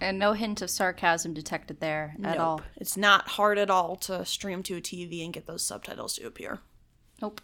and 0.00 0.18
no 0.18 0.32
hint 0.32 0.60
of 0.62 0.68
sarcasm 0.70 1.32
detected 1.32 1.78
there 1.78 2.14
at 2.24 2.36
Nope. 2.36 2.40
all. 2.40 2.60
It's 2.76 2.96
not 2.96 3.28
hard 3.28 3.56
at 3.56 3.70
all 3.70 3.94
to 3.96 4.24
stream 4.24 4.62
to 4.64 4.76
a 4.76 4.80
TV 4.80 5.22
and 5.24 5.32
get 5.32 5.46
those 5.46 5.64
subtitles 5.64 6.14
to 6.16 6.26
appear. 6.26 6.58
Nope. 7.20 7.40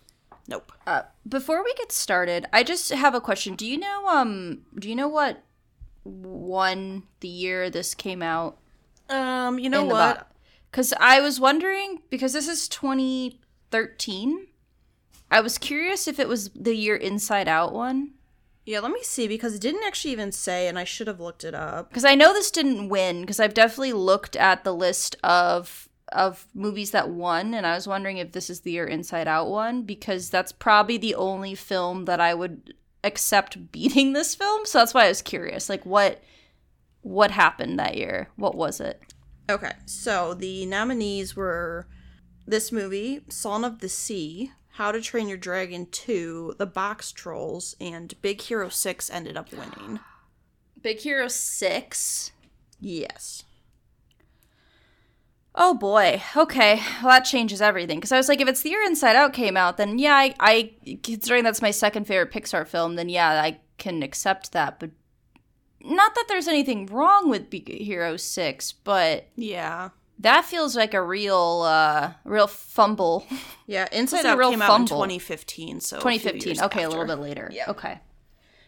Nope. 0.49 0.73
Uh, 0.87 1.03
before 1.29 1.63
we 1.63 1.73
get 1.75 1.93
started, 1.93 2.47
I 2.53 2.65
just 2.65 2.91
have 2.91 3.15
a 3.15 3.21
question. 3.21 3.55
Do 3.55 3.65
you 3.67 3.79
know 3.79 4.07
um 4.09 4.63
do 4.77 4.89
you 4.89 4.97
know 4.97 5.07
what 5.09 5.45
won 6.05 7.05
the 7.21 7.29
year 7.29 7.71
this 7.71 7.95
came 7.95 8.23
out? 8.23 8.59
Um, 9.09 9.59
you 9.61 9.71
know 9.71 9.85
what? 9.85 10.19
bo- 10.19 10.25
Cuz 10.73 10.93
I 10.99 11.21
was 11.21 11.39
wondering 11.39 12.01
because 12.11 12.33
this 12.33 12.49
is 12.49 12.67
2013. 12.69 14.47
I 15.31 15.41
was 15.41 15.59
curious 15.59 16.09
if 16.09 16.18
it 16.18 16.29
was 16.29 16.51
the 16.51 16.74
year 16.74 16.97
Inside 16.97 17.49
Out 17.49 17.72
won. 17.72 18.12
Yeah, 18.64 18.81
let 18.81 18.93
me 18.93 19.03
see 19.03 19.29
because 19.29 19.55
it 19.55 19.61
didn't 19.61 19.85
actually 19.87 20.12
even 20.12 20.33
say, 20.33 20.68
and 20.68 20.79
I 20.79 20.85
should 20.85 21.07
have 21.07 21.20
looked 21.20 21.45
it 21.45 21.55
up. 21.55 21.89
because 21.89 22.05
I 22.05 22.14
know 22.14 22.33
this 22.33 22.51
didn't 22.51 22.89
win 22.89 23.22
because 23.22 23.41
I've 23.41 23.55
definitely 23.55 23.95
looked 23.95 24.37
at 24.37 24.64
the 24.64 24.74
list 24.74 25.16
of 25.22 25.89
of 26.11 26.47
movies 26.55 26.91
that 26.93 27.11
won 27.11 27.53
and 27.53 27.66
I 27.66 27.74
was 27.74 27.87
wondering 27.87 28.16
if 28.16 28.33
this 28.33 28.49
is 28.49 28.61
the 28.61 28.72
year 28.72 28.87
Inside 28.87 29.29
Out 29.29 29.51
won 29.51 29.83
because 29.83 30.31
that's 30.31 30.53
probably 30.53 30.97
the 30.97 31.14
only 31.14 31.55
film 31.55 32.07
that 32.07 32.18
I 32.18 32.33
would 32.33 32.72
accept 33.05 33.70
beating 33.72 34.14
this 34.14 34.35
film 34.35 34.64
so 34.64 34.79
that's 34.79 34.95
why 34.95 35.05
I 35.05 35.09
was 35.09 35.20
curious 35.20 35.68
like 35.68 35.85
what 35.85 36.22
what 37.03 37.31
happened 37.31 37.79
that 37.79 37.97
year? 37.97 38.29
What 38.37 38.55
was 38.55 38.81
it? 38.81 39.01
Okay, 39.51 39.72
so 39.87 40.35
the 40.35 40.66
nominees 40.66 41.35
were 41.35 41.87
this 42.47 42.70
movie, 42.70 43.20
Song 43.29 43.64
of 43.64 43.79
the 43.79 43.89
Sea, 43.89 44.53
How 44.79 44.93
to 44.93 45.01
Train 45.01 45.26
Your 45.26 45.37
Dragon 45.37 45.89
2, 45.91 46.55
The 46.57 46.66
Boxtrolls, 46.68 47.74
and 47.81 48.14
Big 48.22 48.41
Hero 48.43 48.68
6 48.68 49.11
ended 49.11 49.37
up 49.37 49.51
winning. 49.51 49.99
Big 50.81 51.01
Hero 51.01 51.26
6 51.26 52.31
Yes. 52.79 53.43
Oh 55.53 55.74
boy. 55.74 56.22
Okay. 56.37 56.81
Well, 57.03 57.11
that 57.11 57.24
changes 57.24 57.61
everything. 57.61 57.99
Because 57.99 58.12
I 58.12 58.18
was 58.18 58.29
like, 58.29 58.41
if 58.41 58.47
it's 58.47 58.62
the 58.62 58.70
year 58.70 58.85
Inside 58.85 59.16
Out 59.16 59.33
came 59.33 59.57
out, 59.57 59.79
then 59.79 59.99
yeah, 59.99 60.14
I, 60.14 60.37
I 60.39 60.70
considering 61.03 61.43
that's 61.43 61.61
my 61.61 61.72
second 61.72 62.07
favorite 62.07 62.31
Pixar 62.31 62.64
film, 62.64 62.95
then 62.95 63.09
yeah, 63.09 63.31
I 63.31 63.59
can 63.79 64.05
accept 64.05 64.53
that. 64.53 64.79
But 64.79 64.91
not 65.83 66.14
that 66.14 66.26
there's 66.29 66.47
anything 66.47 66.87
wrong 66.87 67.29
with 67.29 67.51
Big 67.51 67.68
Hero 67.68 68.16
Six, 68.16 68.70
but 68.70 69.26
Yeah. 69.35 69.89
That 70.21 70.45
feels 70.45 70.75
like 70.75 70.95
a 70.95 71.03
real, 71.03 71.62
uh, 71.64 72.12
real 72.25 72.49
fumble. 72.49 73.25
Yeah, 73.66 73.87
Inside 73.93 74.25
a 74.25 74.31
Out 74.31 74.39
real 74.39 74.51
came 74.51 74.62
out 74.62 74.81
in 74.81 74.87
2015, 74.87 75.81
so 75.81 75.99
a 75.99 76.01
few 76.01 76.11
2015. 76.11 76.49
years 76.49 76.62
Okay, 76.62 76.83
a 76.83 76.89
little 76.89 77.07
bit 77.07 77.19
later. 77.21 77.49
Yeah. 77.53 77.71
Okay. 77.71 78.01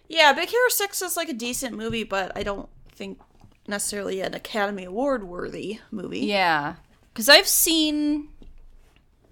Yeah, 0.09 0.33
Big 0.33 0.49
Hero 0.49 0.69
6 0.69 1.03
is 1.03 1.17
like 1.17 1.29
a 1.29 1.33
decent 1.33 1.77
movie, 1.77 2.05
but 2.05 2.33
I 2.37 2.43
don't 2.43 2.69
think 2.93 3.21
necessarily 3.67 4.21
an 4.21 4.35
Academy 4.35 4.85
Award 4.85 5.25
worthy 5.25 5.81
movie. 5.91 6.21
Yeah. 6.21 6.75
Because 7.13 7.29
I've 7.29 7.49
seen 7.49 8.29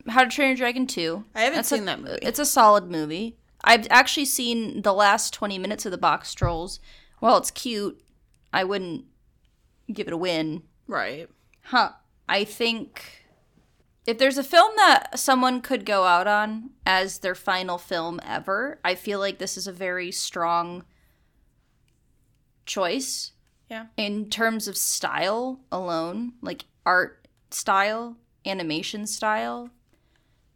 How 0.09 0.25
to 0.25 0.31
Train 0.31 0.49
Your 0.49 0.57
Dragon 0.57 0.87
2. 0.87 1.25
I 1.35 1.41
haven't 1.43 1.57
That's 1.57 1.69
seen 1.69 1.83
a- 1.83 1.87
that 1.87 2.01
movie. 2.01 2.19
It's 2.23 2.39
a 2.39 2.47
solid 2.47 2.91
movie. 2.91 3.37
I've 3.64 3.87
actually 3.91 4.25
seen 4.27 4.83
the 4.83 4.93
last 4.95 5.33
20 5.35 5.59
minutes 5.59 5.85
of 5.85 5.93
the 5.93 5.99
Boxtrolls. 5.99 6.79
While 7.21 7.37
it's 7.39 7.51
cute, 7.51 8.01
I 8.53 8.62
wouldn't 8.64 9.05
give 9.93 10.07
it 10.07 10.12
a 10.12 10.16
win. 10.16 10.62
Right. 10.87 11.29
Huh. 11.64 11.91
I 12.29 12.45
think 12.45 13.24
if 14.07 14.18
there's 14.18 14.39
a 14.39 14.45
film 14.45 14.72
that 14.76 15.18
someone 15.18 15.61
could 15.61 15.85
go 15.85 16.05
out 16.05 16.26
on 16.26 16.70
as 16.87 17.18
their 17.18 17.35
final 17.35 17.79
film 17.79 18.20
ever, 18.26 18.81
I 18.85 18.95
feel 18.95 19.18
like 19.18 19.39
this 19.39 19.57
is 19.57 19.66
a 19.66 19.72
very 19.72 20.11
strong 20.11 20.85
choice 22.66 23.33
Yeah. 23.70 23.87
in 23.97 24.31
terms 24.31 24.68
of 24.68 24.76
style 24.76 25.61
alone, 25.70 26.35
like 26.43 26.64
art 26.87 27.26
style, 27.51 28.16
animation 28.47 29.07
style. 29.07 29.70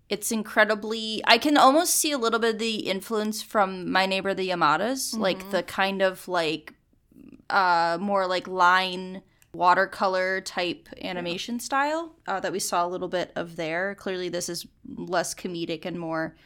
It's 0.09 0.31
incredibly. 0.31 1.23
I 1.27 1.39
can 1.39 1.57
almost 1.57 1.95
see 1.95 2.13
a 2.13 2.19
little 2.19 2.39
bit 2.39 2.55
of 2.55 2.59
the 2.59 2.87
influence 2.89 3.41
from 3.43 3.91
My 3.91 4.05
Neighbor 4.05 4.35
the 4.35 4.49
Yamadas, 4.49 5.17
like 5.17 5.51
the 5.51 5.63
kind 5.63 6.03
of 6.03 6.29
like 6.29 6.75
uh 7.51 7.99
more 8.01 8.27
like 8.27 8.47
line 8.47 9.23
watercolor 9.55 10.41
type 10.41 10.89
animation 11.03 11.61
style 11.61 12.15
uh, 12.27 12.41
that 12.41 12.53
we 12.53 12.59
saw 12.59 12.87
a 12.87 12.89
little 12.89 13.09
bit 13.09 13.33
of 13.37 13.57
there. 13.57 13.95
Clearly, 13.95 14.29
this 14.29 14.49
is 14.49 14.67
less 14.97 15.35
comedic 15.35 15.85
and 15.85 15.99
more 15.99 16.37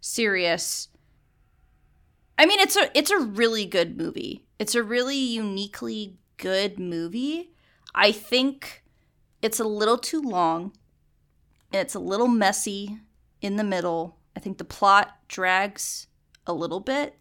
serious. 0.00 0.88
I 2.38 2.46
mean, 2.46 2.60
it's 2.60 2.76
a 2.76 2.96
it's 2.96 3.10
a 3.10 3.18
really 3.18 3.66
good 3.66 3.96
movie. 3.96 4.46
It's 4.58 4.74
a 4.74 4.82
really 4.82 5.16
uniquely 5.16 6.18
good 6.36 6.78
movie. 6.78 7.52
I 7.94 8.12
think 8.12 8.84
it's 9.42 9.60
a 9.60 9.64
little 9.64 9.98
too 9.98 10.22
long. 10.22 10.72
And 11.72 11.80
it's 11.80 11.94
a 11.94 12.00
little 12.00 12.28
messy 12.28 12.98
in 13.40 13.56
the 13.56 13.64
middle. 13.64 14.18
I 14.36 14.40
think 14.40 14.58
the 14.58 14.64
plot 14.64 15.16
drags 15.28 16.06
a 16.46 16.52
little 16.52 16.80
bit 16.80 17.16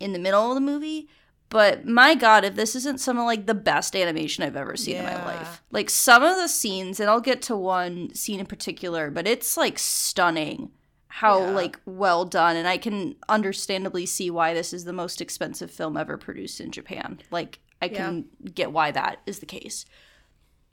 in 0.00 0.12
the 0.12 0.18
middle 0.18 0.50
of 0.50 0.54
the 0.54 0.60
movie. 0.60 1.08
But 1.50 1.86
my 1.86 2.14
god, 2.14 2.44
if 2.44 2.54
this 2.56 2.74
isn't 2.76 3.00
some 3.00 3.18
of 3.18 3.24
like 3.24 3.46
the 3.46 3.54
best 3.54 3.96
animation 3.96 4.44
I've 4.44 4.56
ever 4.56 4.76
seen 4.76 4.96
in 4.96 5.02
my 5.04 5.24
life. 5.24 5.62
Like 5.70 5.88
some 5.90 6.22
of 6.22 6.36
the 6.36 6.48
scenes, 6.48 7.00
and 7.00 7.08
I'll 7.08 7.20
get 7.20 7.40
to 7.42 7.56
one 7.56 8.14
scene 8.14 8.40
in 8.40 8.46
particular, 8.46 9.10
but 9.10 9.26
it's 9.26 9.56
like 9.56 9.78
stunning 9.78 10.72
how 11.10 11.40
Yeah. 11.40 11.50
like 11.52 11.80
well 11.86 12.24
done 12.26 12.54
and 12.56 12.68
I 12.68 12.76
can 12.76 13.16
understandably 13.28 14.04
see 14.06 14.30
why 14.30 14.52
this 14.54 14.72
is 14.74 14.84
the 14.84 14.92
most 14.92 15.20
expensive 15.22 15.70
film 15.70 15.96
ever 15.96 16.16
produced 16.18 16.60
in 16.60 16.70
Japan. 16.70 17.18
Like 17.30 17.60
I 17.80 17.88
can 17.88 18.26
get 18.54 18.72
why 18.72 18.90
that 18.90 19.20
is 19.26 19.38
the 19.38 19.46
case. 19.46 19.84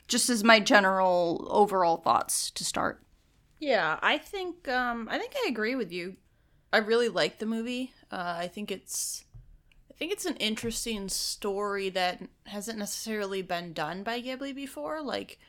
Just 0.08 0.30
as 0.30 0.44
my 0.44 0.60
general 0.60 1.48
overall 1.50 1.98
thoughts 1.98 2.52
to 2.52 2.66
start. 2.66 3.02
Yeah, 3.60 3.98
I 4.02 4.18
think 4.18 4.68
um 4.68 5.08
I 5.10 5.18
think 5.18 5.34
I 5.36 5.48
agree 5.50 5.76
with 5.76 5.92
you. 5.92 6.18
I 6.74 6.78
really 6.78 7.10
like 7.10 7.40
the 7.40 7.46
movie. 7.46 7.94
Uh, 8.12 8.36
I 8.38 8.48
think 8.48 8.70
it's 8.72 9.25
I 9.96 9.98
think 9.98 10.12
it's 10.12 10.26
an 10.26 10.36
interesting 10.36 11.08
story 11.08 11.88
that 11.90 12.22
hasn't 12.48 12.78
necessarily 12.78 13.42
been 13.42 13.72
done 13.72 14.04
by 14.04 14.22
Ghibli 14.22 14.54
before. 14.54 15.02
Like 15.02 15.40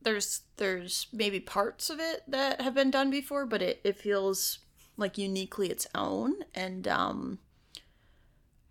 there's 0.00 0.40
there's 0.56 1.08
maybe 1.12 1.40
parts 1.40 1.90
of 1.90 2.00
it 2.00 2.22
that 2.26 2.62
have 2.62 2.74
been 2.74 2.90
done 2.90 3.10
before, 3.10 3.44
but 3.44 3.60
it, 3.60 3.80
it 3.84 3.98
feels 3.98 4.60
like 4.96 5.18
uniquely 5.18 5.68
its 5.68 5.86
own. 5.94 6.36
And 6.54 6.88
um 6.88 7.38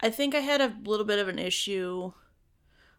I 0.01 0.09
think 0.09 0.33
I 0.33 0.39
had 0.39 0.59
a 0.59 0.75
little 0.83 1.05
bit 1.05 1.19
of 1.19 1.27
an 1.27 1.37
issue 1.37 2.13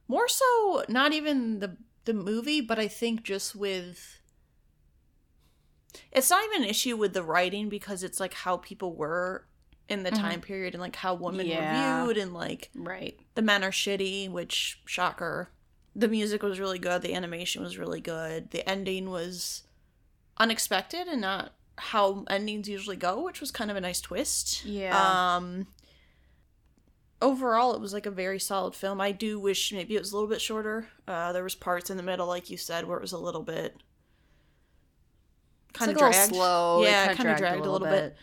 more 0.06 0.28
so 0.28 0.84
not 0.88 1.12
even 1.12 1.58
the 1.58 1.76
the 2.04 2.14
movie, 2.14 2.60
but 2.60 2.78
I 2.78 2.86
think 2.86 3.24
just 3.24 3.56
with 3.56 4.20
it's 6.12 6.30
not 6.30 6.44
even 6.44 6.62
an 6.62 6.70
issue 6.70 6.96
with 6.96 7.14
the 7.14 7.24
writing 7.24 7.68
because 7.68 8.04
it's 8.04 8.20
like 8.20 8.34
how 8.34 8.58
people 8.58 8.94
were 8.94 9.46
in 9.90 10.02
the 10.04 10.10
time 10.10 10.40
period 10.40 10.72
and 10.74 10.80
like 10.80 10.96
how 10.96 11.14
women 11.14 11.46
Yeah. 11.46 12.00
were 12.02 12.06
viewed 12.06 12.16
and 12.22 12.32
like 12.32 12.70
Right. 12.74 13.18
the 13.34 13.42
men 13.42 13.62
are 13.64 13.70
shitty, 13.72 14.30
which 14.30 14.80
shocker. 14.86 15.50
The 15.96 16.06
music 16.08 16.42
was 16.42 16.60
really 16.60 16.78
good, 16.78 17.02
the 17.02 17.12
animation 17.14 17.62
was 17.62 17.76
really 17.76 18.00
good, 18.00 18.52
the 18.52 18.66
ending 18.68 19.10
was 19.10 19.64
unexpected 20.38 21.08
and 21.08 21.20
not 21.20 21.52
how 21.76 22.24
endings 22.30 22.68
usually 22.68 22.96
go, 22.96 23.22
which 23.22 23.40
was 23.40 23.50
kind 23.50 23.70
of 23.70 23.76
a 23.76 23.80
nice 23.80 24.00
twist. 24.00 24.64
Yeah. 24.64 24.96
Um 25.36 25.66
overall 27.22 27.74
it 27.74 27.80
was 27.80 27.92
like 27.92 28.06
a 28.06 28.10
very 28.10 28.38
solid 28.38 28.74
film. 28.74 29.00
I 29.00 29.12
do 29.12 29.38
wish 29.38 29.72
maybe 29.72 29.94
it 29.96 29.98
was 30.00 30.12
a 30.12 30.14
little 30.16 30.28
bit 30.30 30.40
shorter. 30.40 30.88
Uh 31.08 31.32
there 31.32 31.42
was 31.44 31.54
parts 31.54 31.90
in 31.90 31.96
the 31.96 32.02
middle 32.02 32.26
like 32.26 32.48
you 32.48 32.56
said 32.56 32.86
where 32.86 32.96
it 32.96 33.02
was 33.02 33.12
a 33.12 33.18
little 33.18 33.42
bit 33.42 33.76
kind 35.72 35.90
of 35.90 35.96
like 35.96 36.02
a 36.02 36.06
little 36.06 36.12
dragged. 36.20 36.34
slow. 36.34 36.82
Yeah, 36.84 37.14
kind 37.14 37.28
of 37.28 37.36
dragged 37.38 37.64
a 37.64 37.70
little 37.70 37.86
bit. 37.88 38.14
bit. 38.14 38.16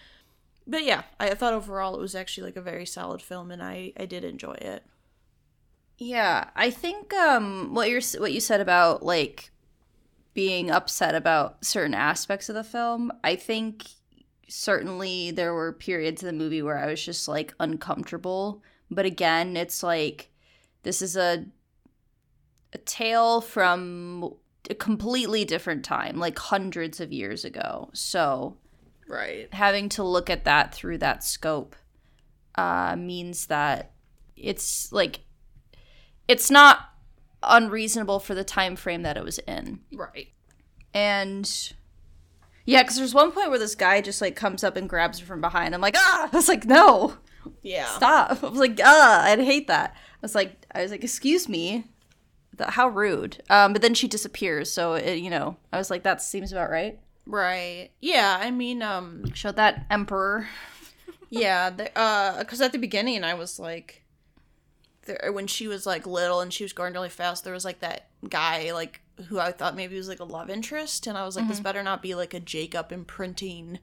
But 0.68 0.84
yeah, 0.84 1.04
I 1.20 1.34
thought 1.34 1.54
overall 1.54 1.96
it 1.96 2.02
was 2.02 2.14
actually 2.14 2.48
like 2.48 2.58
a 2.58 2.62
very 2.62 2.86
solid 2.86 3.22
film 3.22 3.52
and 3.52 3.64
I 3.64 3.94
I 3.98 4.06
did 4.06 4.24
enjoy 4.24 4.54
it. 4.54 4.84
Yeah, 5.98 6.50
I 6.56 6.70
think 6.70 7.14
um 7.14 7.74
what 7.74 7.90
you're 7.90 8.02
what 8.20 8.34
you 8.34 8.40
said 8.40 8.62
about 8.62 9.04
like 9.04 9.52
being 10.34 10.70
upset 10.70 11.16
about 11.16 11.66
certain 11.66 11.96
aspects 11.96 12.50
of 12.50 12.56
the 12.56 12.64
film, 12.64 13.12
I 13.24 13.36
think 13.36 13.88
certainly 14.48 15.32
there 15.32 15.54
were 15.54 15.74
periods 15.74 16.22
in 16.22 16.28
the 16.28 16.44
movie 16.44 16.62
where 16.62 16.78
I 16.78 16.88
was 16.88 17.04
just 17.04 17.28
like 17.28 17.56
uncomfortable, 17.60 18.62
but 18.92 19.06
again, 19.06 19.58
it's 19.58 19.82
like 19.82 20.30
this 20.84 21.02
is 21.02 21.16
a 21.18 21.46
a 22.74 22.78
tale 22.80 23.42
from 23.42 24.34
a 24.70 24.76
completely 24.76 25.46
different 25.46 25.84
time, 25.84 26.18
like 26.18 26.38
hundreds 26.38 27.00
of 27.00 27.12
years 27.12 27.46
ago. 27.46 27.90
So, 27.94 28.58
Right. 29.08 29.48
having 29.54 29.90
to 29.90 30.04
look 30.04 30.30
at 30.30 30.46
that 30.46 30.74
through 30.74 30.98
that 31.00 31.24
scope 31.24 31.76
uh, 32.56 32.96
means 32.98 33.48
that 33.48 33.92
it's 34.36 34.92
like 34.92 35.22
it's 36.28 36.52
not 36.52 36.80
unreasonable 37.44 38.20
for 38.20 38.36
the 38.36 38.44
time 38.44 38.76
frame 38.76 39.04
that 39.04 39.18
it 39.18 39.24
was 39.24 39.40
in. 39.40 39.80
Right. 39.94 40.28
and 40.94 41.74
yeah 42.66 42.82
because 42.84 42.98
there's 42.98 43.14
one 43.14 43.32
point 43.32 43.50
where 43.50 43.60
this 43.60 43.76
guy 43.76 44.02
just 44.02 44.22
like 44.22 44.36
comes 44.36 44.64
up 44.64 44.76
and 44.76 44.90
grabs 44.90 45.20
her 45.20 45.26
from 45.26 45.42
behind. 45.42 45.74
I'm 45.74 45.82
like 45.82 45.96
ah! 45.98 46.30
I 46.34 46.36
was 46.36 46.48
like 46.50 46.66
no. 46.66 47.18
Yeah. 47.62 47.86
stop. 47.96 48.44
I 48.44 48.48
was 48.50 48.60
like 48.60 48.80
ah! 48.84 49.24
I'd 49.24 49.40
hate 49.40 49.68
that. 49.68 49.94
I 49.96 50.20
was 50.22 50.36
like 50.36 50.66
i 50.74 50.82
was 50.82 50.92
like 50.92 51.04
excuse 51.04 51.48
me. 51.48 51.86
How 52.60 52.88
rude. 52.90 53.44
Um 53.50 53.72
but 53.74 53.82
then 53.84 53.94
she 53.94 54.08
disappears 54.08 54.72
so 54.72 54.94
it, 54.96 55.18
you 55.20 55.30
know 55.30 55.58
i 55.72 55.78
was 55.78 55.90
like 55.92 56.04
that 56.04 56.22
seems 56.22 56.52
about 56.52 56.70
right 56.72 57.00
Right. 57.28 57.90
Yeah, 58.00 58.38
I 58.40 58.52
mean, 58.52 58.82
um, 58.82 59.32
Show 59.34 59.52
that 59.52 59.86
emperor. 59.90 60.48
yeah, 61.30 61.70
the, 61.70 61.98
uh, 61.98 62.40
because 62.40 62.62
at 62.62 62.72
the 62.72 62.78
beginning 62.80 63.24
I 63.24 63.34
was 63.34 63.60
like, 63.60 64.04
there, 65.06 65.32
when 65.34 65.48
she 65.48 65.68
was 65.68 65.86
like 65.86 66.08
little 66.08 66.40
and 66.40 66.54
she 66.54 66.64
was 66.64 66.74
growing 66.74 66.94
really 66.94 67.10
fast, 67.10 67.44
there 67.44 67.54
was 67.54 67.66
like 67.66 67.82
that 67.82 68.08
guy 68.30 68.72
like 68.72 69.02
who 69.28 69.40
I 69.40 69.52
thought 69.52 69.76
maybe 69.76 69.98
was 69.98 70.08
like 70.08 70.20
a 70.20 70.26
love 70.26 70.50
interest, 70.50 71.06
and 71.06 71.18
I 71.18 71.26
was 71.26 71.36
like, 71.36 71.48
this 71.48 71.60
better 71.60 71.84
not 71.84 72.02
be 72.02 72.16
like 72.16 72.34
a 72.34 72.40
Jacob 72.40 72.92
imprinting 72.92 73.80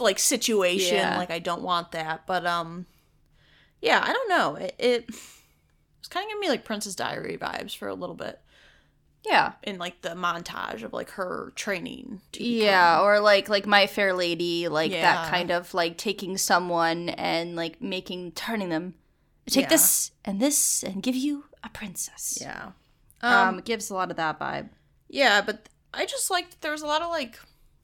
like 0.00 0.18
situation. 0.18 0.96
Yeah. 0.96 1.18
Like 1.18 1.30
I 1.30 1.38
don't 1.38 1.62
want 1.62 1.92
that. 1.92 2.26
But 2.26 2.46
um, 2.46 2.86
yeah, 3.80 4.02
I 4.02 4.12
don't 4.12 4.28
know. 4.28 4.56
It, 4.56 4.74
it 4.78 5.06
was 5.08 6.08
kind 6.08 6.24
of 6.24 6.30
giving 6.30 6.40
me 6.40 6.48
like 6.48 6.64
Princess 6.64 6.94
Diary 6.94 7.38
vibes 7.40 7.76
for 7.76 7.86
a 7.86 7.94
little 7.94 8.16
bit 8.16 8.40
Yeah. 9.24 9.52
in 9.62 9.78
like 9.78 10.00
the 10.02 10.10
montage 10.10 10.82
of 10.82 10.92
like 10.92 11.10
her 11.10 11.52
training. 11.54 12.20
To 12.32 12.42
Yeah, 12.44 13.00
or 13.02 13.20
like 13.20 13.48
like 13.48 13.66
My 13.66 13.86
Fair 13.86 14.14
Lady, 14.14 14.68
like 14.68 14.90
Yeah. 14.90 15.02
that 15.02 15.30
kind 15.30 15.50
of 15.50 15.72
like 15.74 15.98
taking 15.98 16.38
someone 16.38 17.10
and 17.10 17.54
like 17.56 17.80
making 17.82 18.32
turning 18.32 18.68
them 18.70 18.94
take 19.46 19.64
Yeah. 19.64 19.68
this 19.70 20.10
and 20.24 20.40
this 20.40 20.82
and 20.82 21.02
give 21.02 21.14
you 21.16 21.44
a 21.62 21.68
princess. 21.68 22.38
Yeah. 22.40 22.72
Um, 23.22 23.58
it 23.58 23.64
gives 23.66 23.90
a 23.90 23.94
lot 23.94 24.10
of 24.10 24.16
that 24.16 24.38
vibe. 24.40 24.70
Yeah, 25.08 25.42
but 25.42 25.68
I 25.92 26.06
just 26.06 26.30
liked 26.30 26.60
there 26.62 26.72
was 26.72 26.82
a 26.82 26.86
lot 26.86 27.02
of 27.02 27.10
like 27.10 27.38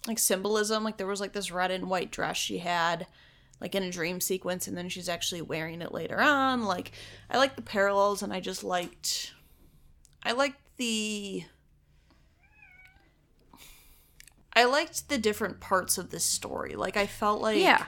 like 0.07 0.19
symbolism. 0.19 0.85
Like 0.85 0.97
there 0.97 1.07
was 1.07 1.21
like 1.21 1.33
this 1.35 1.51
red 1.51 1.71
and 1.71 1.91
white 1.91 2.11
dress 2.11 2.37
she 2.37 2.59
had 2.59 3.07
like 3.61 3.75
in 3.75 3.83
a 3.83 3.91
dream 3.91 4.21
sequence 4.21 4.67
and 4.69 4.77
then 4.77 4.89
she's 4.89 5.09
actually 5.09 5.43
wearing 5.43 5.83
it 5.83 5.93
later 5.93 6.21
on. 6.21 6.65
Like 6.65 6.93
I 7.29 7.37
like 7.39 7.57
the 7.57 7.63
parallels 7.63 8.23
and 8.23 8.33
I 8.33 8.41
just 8.41 8.65
liked 8.65 9.35
I 10.23 10.33
liked 10.33 10.59
the 10.77 11.45
I 14.55 14.65
liked 14.65 15.09
the 15.09 15.19
different 15.19 15.61
parts 15.61 15.99
of 15.99 16.11
this 16.11 16.25
story. 16.25 16.75
Like 16.77 16.97
I 16.97 17.07
felt 17.07 17.43
like 17.43 17.59
Yeah. 17.59 17.87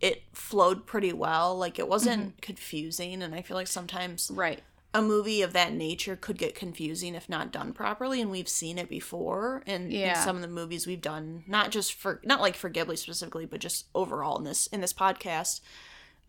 it 0.00 0.22
flowed 0.32 0.86
pretty 0.86 1.12
well. 1.12 1.56
Like 1.56 1.78
it 1.78 1.88
wasn't 1.88 2.40
confusing 2.40 3.22
and 3.22 3.34
I 3.34 3.42
feel 3.42 3.56
like 3.56 3.66
sometimes 3.66 4.30
Right. 4.32 4.62
a 4.94 5.02
movie 5.02 5.42
of 5.42 5.52
that 5.52 5.72
nature 5.74 6.16
could 6.16 6.38
get 6.38 6.54
confusing 6.54 7.14
if 7.14 7.28
not 7.28 7.52
done 7.52 7.74
properly 7.74 8.22
and 8.22 8.30
we've 8.30 8.48
seen 8.48 8.78
it 8.78 8.88
before 8.88 9.62
and 9.66 9.92
in 9.92 10.00
Yeah. 10.00 10.24
some 10.24 10.36
of 10.36 10.42
the 10.42 10.48
movies 10.48 10.86
we've 10.86 11.02
done 11.02 11.44
not 11.46 11.70
just 11.70 11.92
for 11.92 12.22
not 12.24 12.40
like 12.40 12.56
for 12.56 12.70
ghibli 12.70 12.96
specifically 12.96 13.44
but 13.44 13.60
just 13.60 13.84
overall 13.94 14.38
in 14.38 14.44
this 14.44 14.66
in 14.68 14.80
this 14.80 14.94
podcast 14.94 15.60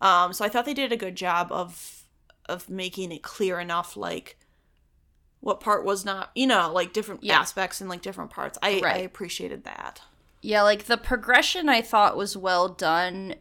um 0.02 0.34
so 0.34 0.44
i 0.44 0.48
thought 0.50 0.66
they 0.66 0.74
did 0.74 0.92
a 0.92 0.96
good 0.98 1.16
job 1.16 1.50
of 1.50 2.02
of 2.50 2.68
making 2.68 3.12
it 3.12 3.22
clear 3.22 3.58
enough 3.60 3.96
like 3.96 4.38
what 5.40 5.60
part 5.60 5.84
was 5.84 6.04
not 6.04 6.30
you 6.34 6.46
know 6.46 6.70
like 6.72 6.92
different 6.92 7.22
Yeah. 7.24 7.38
aspects 7.40 7.80
and 7.80 7.88
like 7.90 8.02
different 8.02 8.30
parts 8.30 8.58
i 8.62 8.80
i 8.84 8.98
appreciated 8.98 9.64
that 9.64 10.00
Yeah, 10.42 10.62
like 10.62 10.84
the 10.84 10.96
progression 10.96 11.68
I 11.68 11.82
thought 11.82 12.16
was 12.16 12.34
well 12.36 12.68
done. 12.68 13.34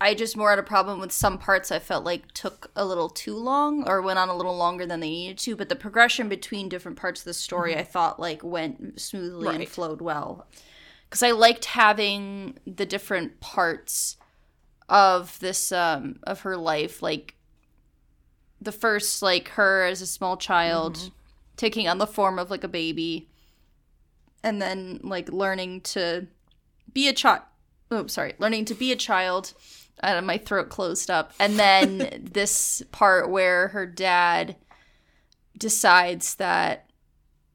I 0.00 0.14
just 0.14 0.36
more 0.36 0.48
had 0.50 0.58
a 0.58 0.62
problem 0.62 0.98
with 1.00 1.12
some 1.12 1.36
parts 1.38 1.70
I 1.70 1.78
felt 1.78 2.04
like 2.04 2.32
took 2.32 2.70
a 2.74 2.84
little 2.86 3.08
too 3.10 3.34
long 3.36 3.86
or 3.88 4.00
went 4.02 4.18
on 4.18 4.28
a 4.30 4.36
little 4.36 4.56
longer 4.56 4.84
than 4.86 5.00
they 5.00 5.10
needed 5.10 5.38
to, 5.38 5.56
but 5.56 5.68
the 5.68 5.76
progression 5.76 6.28
between 6.30 6.68
different 6.70 6.96
parts 6.98 7.20
of 7.20 7.24
the 7.26 7.34
story 7.34 7.76
I 7.76 7.82
thought 7.82 8.18
like 8.20 8.42
went 8.42 8.98
smoothly 9.00 9.54
and 9.54 9.68
flowed 9.68 10.00
well. 10.02 10.46
Cuz 11.10 11.22
I 11.22 11.30
liked 11.32 11.66
having 11.66 12.58
the 12.66 12.86
different 12.86 13.40
parts 13.40 14.16
of 14.88 15.38
this 15.40 15.72
um 15.72 16.18
of 16.24 16.40
her 16.40 16.56
life 16.56 17.02
like 17.02 17.35
the 18.60 18.72
first 18.72 19.22
like 19.22 19.48
her 19.50 19.84
as 19.84 20.00
a 20.00 20.06
small 20.06 20.36
child 20.36 21.10
taking 21.56 21.88
on 21.88 21.98
the 21.98 22.06
form 22.06 22.38
of 22.38 22.50
like 22.50 22.64
a 22.64 22.68
baby 22.68 23.28
and 24.42 24.60
then 24.60 25.00
like 25.02 25.30
learning 25.30 25.80
to 25.80 26.26
be 26.92 27.08
a 27.08 27.12
child 27.12 27.42
oh 27.90 28.06
sorry 28.06 28.34
learning 28.38 28.64
to 28.64 28.74
be 28.74 28.92
a 28.92 28.96
child. 28.96 29.54
Uh, 30.02 30.20
my 30.20 30.36
throat 30.36 30.68
closed 30.68 31.08
up. 31.08 31.32
And 31.40 31.58
then 31.58 32.28
this 32.32 32.82
part 32.92 33.30
where 33.30 33.68
her 33.68 33.86
dad 33.86 34.56
decides 35.56 36.34
that 36.34 36.90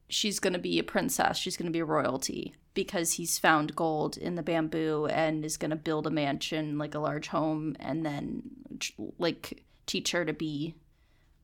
she's 0.08 0.40
going 0.40 0.52
to 0.52 0.58
be 0.58 0.78
a 0.78 0.84
princess 0.84 1.36
she's 1.38 1.56
going 1.56 1.66
to 1.66 1.72
be 1.72 1.82
royalty 1.82 2.54
because 2.74 3.12
he's 3.12 3.38
found 3.38 3.76
gold 3.76 4.16
in 4.16 4.34
the 4.34 4.42
bamboo 4.42 5.06
and 5.06 5.44
is 5.44 5.56
going 5.56 5.70
to 5.70 5.76
build 5.76 6.06
a 6.06 6.10
mansion 6.10 6.78
like 6.78 6.94
a 6.94 6.98
large 6.98 7.28
home 7.28 7.76
and 7.80 8.04
then 8.04 8.42
like 9.18 9.64
teach 9.86 10.12
her 10.12 10.24
to 10.24 10.32
be 10.32 10.74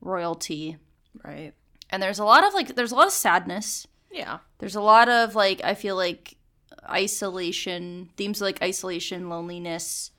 royalty 0.01 0.77
right 1.23 1.53
and 1.89 2.01
there's 2.01 2.19
a 2.19 2.25
lot 2.25 2.43
of 2.43 2.53
like 2.53 2.75
there's 2.75 2.91
a 2.91 2.95
lot 2.95 3.07
of 3.07 3.13
sadness 3.13 3.87
yeah 4.11 4.39
there's 4.59 4.75
a 4.75 4.81
lot 4.81 5.09
of 5.09 5.35
like 5.35 5.61
I 5.63 5.73
feel 5.73 5.95
like 5.95 6.37
isolation, 6.87 8.09
themes 8.17 8.41
like 8.41 8.61
isolation, 8.61 9.29
loneliness. 9.29 10.11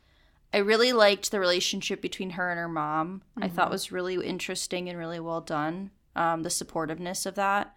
I 0.53 0.59
really 0.59 0.93
liked 0.93 1.31
the 1.31 1.41
relationship 1.41 2.03
between 2.03 2.31
her 2.31 2.51
and 2.51 2.59
her 2.59 2.69
mom. 2.69 3.23
I 3.41 3.49
thought 3.49 3.71
was 3.71 3.93
really 3.93 4.25
interesting 4.27 4.89
and 4.89 4.99
really 4.99 5.21
well 5.21 5.41
done. 5.41 5.91
Um, 6.17 6.43
the 6.43 6.49
supportiveness 6.49 7.25
of 7.25 7.37
that, 7.37 7.75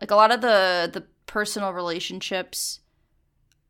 like 0.00 0.10
a 0.10 0.16
lot 0.16 0.30
of 0.30 0.42
the 0.42 0.90
the 0.92 1.06
personal 1.24 1.72
relationships, 1.72 2.80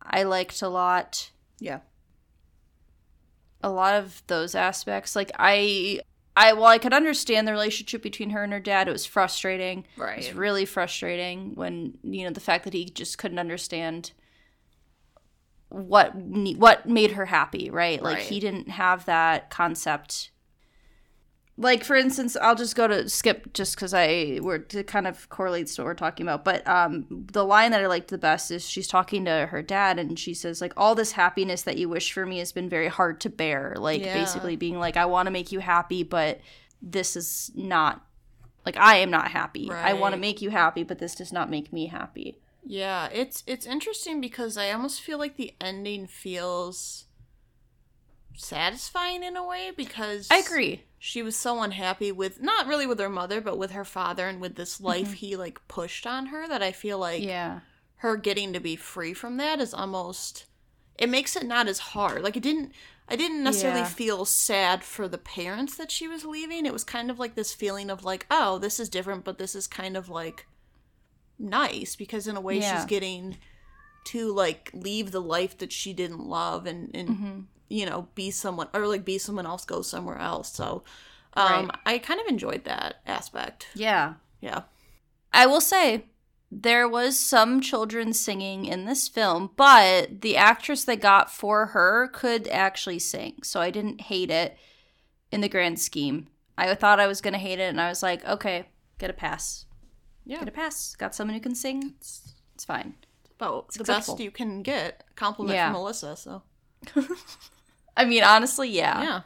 I 0.02 0.24
liked 0.24 0.60
a 0.62 0.68
lot. 0.68 1.30
yeah 1.60 1.80
A 3.62 3.70
lot 3.70 3.94
of 3.94 4.22
those 4.26 4.56
aspects, 4.56 5.14
like 5.14 5.30
I, 5.38 6.00
I 6.36 6.52
well, 6.52 6.66
I 6.66 6.78
could 6.78 6.92
understand 6.92 7.48
the 7.48 7.52
relationship 7.52 8.02
between 8.02 8.30
her 8.30 8.44
and 8.44 8.52
her 8.52 8.60
dad. 8.60 8.88
It 8.88 8.92
was 8.92 9.06
frustrating. 9.06 9.86
Right. 9.96 10.18
It 10.18 10.28
was 10.28 10.34
really 10.34 10.66
frustrating 10.66 11.54
when 11.54 11.98
you 12.02 12.24
know 12.24 12.30
the 12.30 12.40
fact 12.40 12.64
that 12.64 12.74
he 12.74 12.84
just 12.84 13.16
couldn't 13.16 13.38
understand 13.38 14.12
what 15.70 16.14
what 16.14 16.86
made 16.86 17.12
her 17.12 17.26
happy, 17.26 17.70
right? 17.70 18.02
Like 18.02 18.18
Right. 18.18 18.26
he 18.26 18.38
didn't 18.38 18.68
have 18.68 19.06
that 19.06 19.50
concept. 19.50 20.30
Like 21.58 21.84
for 21.84 21.96
instance, 21.96 22.36
I'll 22.36 22.54
just 22.54 22.76
go 22.76 22.86
to 22.86 23.08
skip 23.08 23.54
just 23.54 23.76
because 23.76 23.94
I 23.94 24.40
were 24.42 24.58
to 24.58 24.84
kind 24.84 25.06
of 25.06 25.28
correlates 25.30 25.74
to 25.76 25.82
what 25.82 25.86
we're 25.86 25.94
talking 25.94 26.26
about. 26.26 26.44
But 26.44 26.66
um, 26.68 27.06
the 27.10 27.44
line 27.44 27.70
that 27.70 27.80
I 27.82 27.86
liked 27.86 28.08
the 28.08 28.18
best 28.18 28.50
is 28.50 28.68
she's 28.68 28.86
talking 28.86 29.24
to 29.24 29.46
her 29.46 29.62
dad 29.62 29.98
and 29.98 30.18
she 30.18 30.34
says 30.34 30.60
like 30.60 30.74
all 30.76 30.94
this 30.94 31.12
happiness 31.12 31.62
that 31.62 31.78
you 31.78 31.88
wish 31.88 32.12
for 32.12 32.26
me 32.26 32.38
has 32.40 32.52
been 32.52 32.68
very 32.68 32.88
hard 32.88 33.20
to 33.22 33.30
bear. 33.30 33.74
Like 33.78 34.02
Yeah. 34.02 34.12
basically 34.12 34.56
being 34.56 34.78
like 34.78 34.98
I 34.98 35.06
want 35.06 35.26
to 35.28 35.30
make 35.30 35.50
you 35.50 35.60
happy, 35.60 36.02
but 36.02 36.40
this 36.82 37.16
is 37.16 37.50
not 37.54 38.04
like 38.66 38.76
I 38.76 38.96
am 38.96 39.10
not 39.10 39.30
happy. 39.30 39.70
I 39.70 39.94
want 39.94 40.12
to 40.14 40.20
make 40.20 40.42
you 40.42 40.50
happy, 40.50 40.82
but 40.82 40.98
this 40.98 41.14
does 41.14 41.32
not 41.32 41.48
make 41.48 41.72
me 41.72 41.86
happy. 41.86 42.38
Yeah, 42.64 43.08
it's 43.12 43.44
it's 43.46 43.64
interesting 43.64 44.20
because 44.20 44.58
I 44.58 44.72
almost 44.72 45.00
feel 45.00 45.18
like 45.18 45.36
the 45.36 45.54
ending 45.60 46.06
feels 46.08 47.04
satisfying 48.34 49.22
in 49.22 49.36
a 49.36 49.46
way 49.46 49.72
because 49.74 50.28
I 50.30 50.38
agree. 50.38 50.82
She 50.98 51.22
was 51.22 51.36
so 51.36 51.62
unhappy 51.62 52.10
with 52.10 52.40
not 52.42 52.66
really 52.66 52.86
with 52.86 52.98
her 52.98 53.08
mother, 53.10 53.40
but 53.40 53.58
with 53.58 53.72
her 53.72 53.84
father 53.84 54.26
and 54.28 54.40
with 54.40 54.56
this 54.56 54.80
life 54.80 55.12
he 55.14 55.36
like 55.36 55.66
pushed 55.68 56.06
on 56.06 56.26
her 56.26 56.48
that 56.48 56.62
I 56.62 56.72
feel 56.72 56.98
like 56.98 57.22
Yeah. 57.22 57.60
her 57.96 58.16
getting 58.16 58.52
to 58.54 58.60
be 58.60 58.76
free 58.76 59.12
from 59.14 59.36
that 59.36 59.60
is 59.60 59.74
almost 59.74 60.46
it 60.98 61.08
makes 61.10 61.36
it 61.36 61.44
not 61.44 61.68
as 61.68 61.78
hard. 61.78 62.22
Like 62.22 62.36
it 62.36 62.42
didn't 62.42 62.72
I 63.08 63.14
didn't 63.14 63.44
necessarily 63.44 63.80
Yeah. 63.80 63.86
feel 63.88 64.24
sad 64.24 64.82
for 64.82 65.06
the 65.06 65.18
parents 65.18 65.76
that 65.76 65.92
she 65.92 66.08
was 66.08 66.24
leaving. 66.24 66.66
It 66.66 66.72
was 66.72 66.82
kind 66.82 67.08
of 67.10 67.18
like 67.20 67.34
this 67.36 67.52
feeling 67.54 67.88
of 67.90 68.02
like, 68.04 68.26
oh, 68.30 68.58
this 68.58 68.80
is 68.80 68.88
different, 68.88 69.24
but 69.24 69.38
this 69.38 69.54
is 69.54 69.66
kind 69.68 69.96
of 69.96 70.08
like 70.08 70.46
nice 71.38 71.94
because 71.96 72.26
in 72.26 72.36
a 72.36 72.40
way 72.40 72.58
Yeah. 72.58 72.76
she's 72.76 72.86
getting 72.86 73.36
to 74.06 74.32
like 74.32 74.70
leave 74.72 75.10
the 75.10 75.20
life 75.20 75.58
that 75.58 75.72
she 75.72 75.92
didn't 75.92 76.20
love 76.26 76.66
and 76.66 76.90
and 76.94 77.08
Mm-hmm. 77.08 77.40
You 77.68 77.86
know 77.86 78.08
be 78.14 78.30
someone 78.30 78.68
or 78.74 78.86
like 78.86 79.04
be 79.04 79.18
someone 79.18 79.46
else 79.46 79.64
go 79.64 79.82
somewhere 79.82 80.18
else. 80.18 80.52
So 80.52 80.84
um 81.34 81.66
Right. 81.66 81.78
I 81.86 81.98
kind 81.98 82.20
of 82.20 82.26
enjoyed 82.26 82.64
that 82.64 83.00
aspect. 83.06 83.68
Yeah. 83.74 84.14
Yeah. 84.40 84.62
I 85.32 85.46
will 85.46 85.60
say 85.60 86.06
there 86.50 86.88
was 86.88 87.18
some 87.18 87.60
children 87.60 88.12
singing 88.12 88.64
in 88.66 88.84
this 88.84 89.08
film, 89.08 89.50
but 89.56 90.20
the 90.22 90.36
actress 90.36 90.84
they 90.84 90.96
got 90.96 91.30
for 91.30 91.66
her 91.66 92.08
could 92.08 92.46
actually 92.48 93.00
sing. 93.00 93.42
So 93.42 93.60
I 93.60 93.70
didn't 93.70 94.02
hate 94.02 94.30
it 94.30 94.56
in 95.32 95.40
the 95.40 95.48
grand 95.48 95.80
scheme. 95.80 96.28
I 96.56 96.72
thought 96.76 97.00
I 97.00 97.08
was 97.08 97.20
going 97.20 97.34
to 97.34 97.38
hate 97.40 97.58
it 97.58 97.64
and 97.68 97.80
I 97.80 97.88
was 97.88 98.02
like, 98.02 98.24
okay, 98.24 98.66
get 98.98 99.10
a 99.10 99.12
pass. 99.12 99.64
Yeah. 100.24 100.38
Get 100.38 100.48
a 100.48 100.52
pass. 100.52 100.94
Got 100.94 101.14
someone 101.14 101.34
who 101.34 101.40
can 101.40 101.54
sing. 101.56 101.94
It's, 101.98 102.34
it's 102.54 102.64
fine. 102.64 102.94
About 103.38 103.68
the 103.72 103.80
acceptable. 103.80 104.14
best 104.14 104.20
you 104.24 104.30
can 104.30 104.62
get. 104.62 105.04
Compliment 105.16 105.56
Yeah. 105.56 105.66
from 105.66 105.80
Melissa, 105.80 106.16
so 106.16 106.42
I 107.96 108.04
mean, 108.04 108.22
honestly, 108.24 108.68
yeah. 108.70 109.02
yeah. 109.02 109.20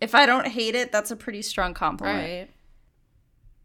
If 0.00 0.14
I 0.14 0.26
don't 0.26 0.46
hate 0.46 0.74
it, 0.74 0.92
that's 0.92 1.10
a 1.10 1.16
pretty 1.16 1.42
strong 1.42 1.74
compliment. 1.74 2.18
Right. 2.18 2.50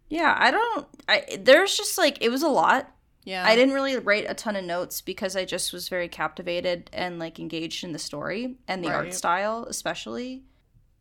Yeah, 0.10 0.36
I 0.38 0.50
don't 0.52 0.88
I 1.08 1.38
there's 1.40 1.78
just 1.78 1.98
like 1.98 2.18
it 2.22 2.30
was 2.30 2.42
a 2.44 2.48
lot. 2.48 2.92
Yeah. 3.26 3.46
I 3.46 3.56
didn't 3.56 3.76
really 3.76 3.98
write 3.98 4.26
a 4.28 4.34
ton 4.34 4.56
of 4.56 4.64
notes 4.64 5.02
because 5.02 5.36
I 5.36 5.46
just 5.46 5.72
was 5.72 5.88
very 5.88 6.08
captivated 6.08 6.90
and 6.94 7.20
like 7.20 7.40
engaged 7.40 7.84
in 7.84 7.92
the 7.92 8.00
story 8.00 8.56
and 8.68 8.84
the 8.84 8.90
art 8.90 9.14
style, 9.14 9.66
especially. 9.70 10.44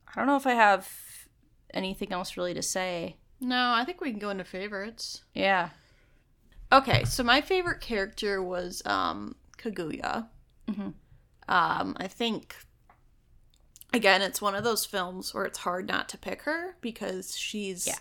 I 0.07 0.13
don't 0.15 0.27
know 0.27 0.37
if 0.37 0.47
I 0.47 0.53
have 0.55 0.91
anything 1.73 2.13
else 2.13 2.37
really 2.37 2.55
to 2.55 2.63
say. 2.63 3.17
No, 3.41 3.73
I 3.73 3.85
think 3.85 4.01
we 4.01 4.11
can 4.11 4.19
go 4.19 4.31
into 4.31 4.45
favorites. 4.45 5.23
Yeah. 5.33 5.71
Okay, 6.73 7.05
so 7.05 7.23
my 7.23 7.41
favorite 7.41 7.81
character 7.81 8.43
was 8.43 8.83
um, 8.85 9.37
Kaguya. 9.57 10.27
Mhm. 10.69 10.95
Um, 11.49 11.97
I 11.99 12.09
think, 12.09 12.57
again, 13.93 14.23
it's 14.23 14.41
one 14.43 14.55
of 14.55 14.65
those 14.65 14.85
films 14.85 15.33
where 15.35 15.45
it's 15.45 15.59
hard 15.59 15.87
not 15.89 16.09
to 16.11 16.19
pick 16.19 16.43
her 16.43 16.77
because 16.81 17.37
she's 17.37 17.87
Yeah. 17.87 17.99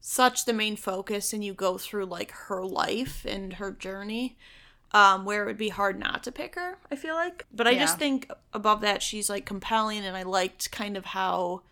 such 0.00 0.44
the 0.44 0.52
main 0.52 0.76
focus, 0.76 1.32
and 1.32 1.44
you 1.44 1.54
go 1.54 1.78
through 1.78 2.06
like 2.06 2.30
her 2.32 2.64
life 2.64 3.24
and 3.24 3.54
her 3.54 3.70
journey. 3.72 4.36
Um, 4.92 5.24
where 5.24 5.42
it 5.42 5.46
would 5.46 5.56
be 5.56 5.70
hard 5.70 5.98
not 5.98 6.22
to 6.22 6.30
pick 6.30 6.54
her, 6.54 6.78
I 6.88 6.94
feel 6.94 7.16
like. 7.16 7.46
But 7.52 7.66
I 7.66 7.74
just 7.74 7.98
think 7.98 8.30
above 8.52 8.80
that, 8.82 9.02
she's 9.02 9.28
like 9.28 9.44
compelling, 9.44 10.04
and 10.04 10.16
I 10.16 10.22
liked 10.22 10.70
kind 10.70 10.96
of 10.96 11.06
how 11.06 11.62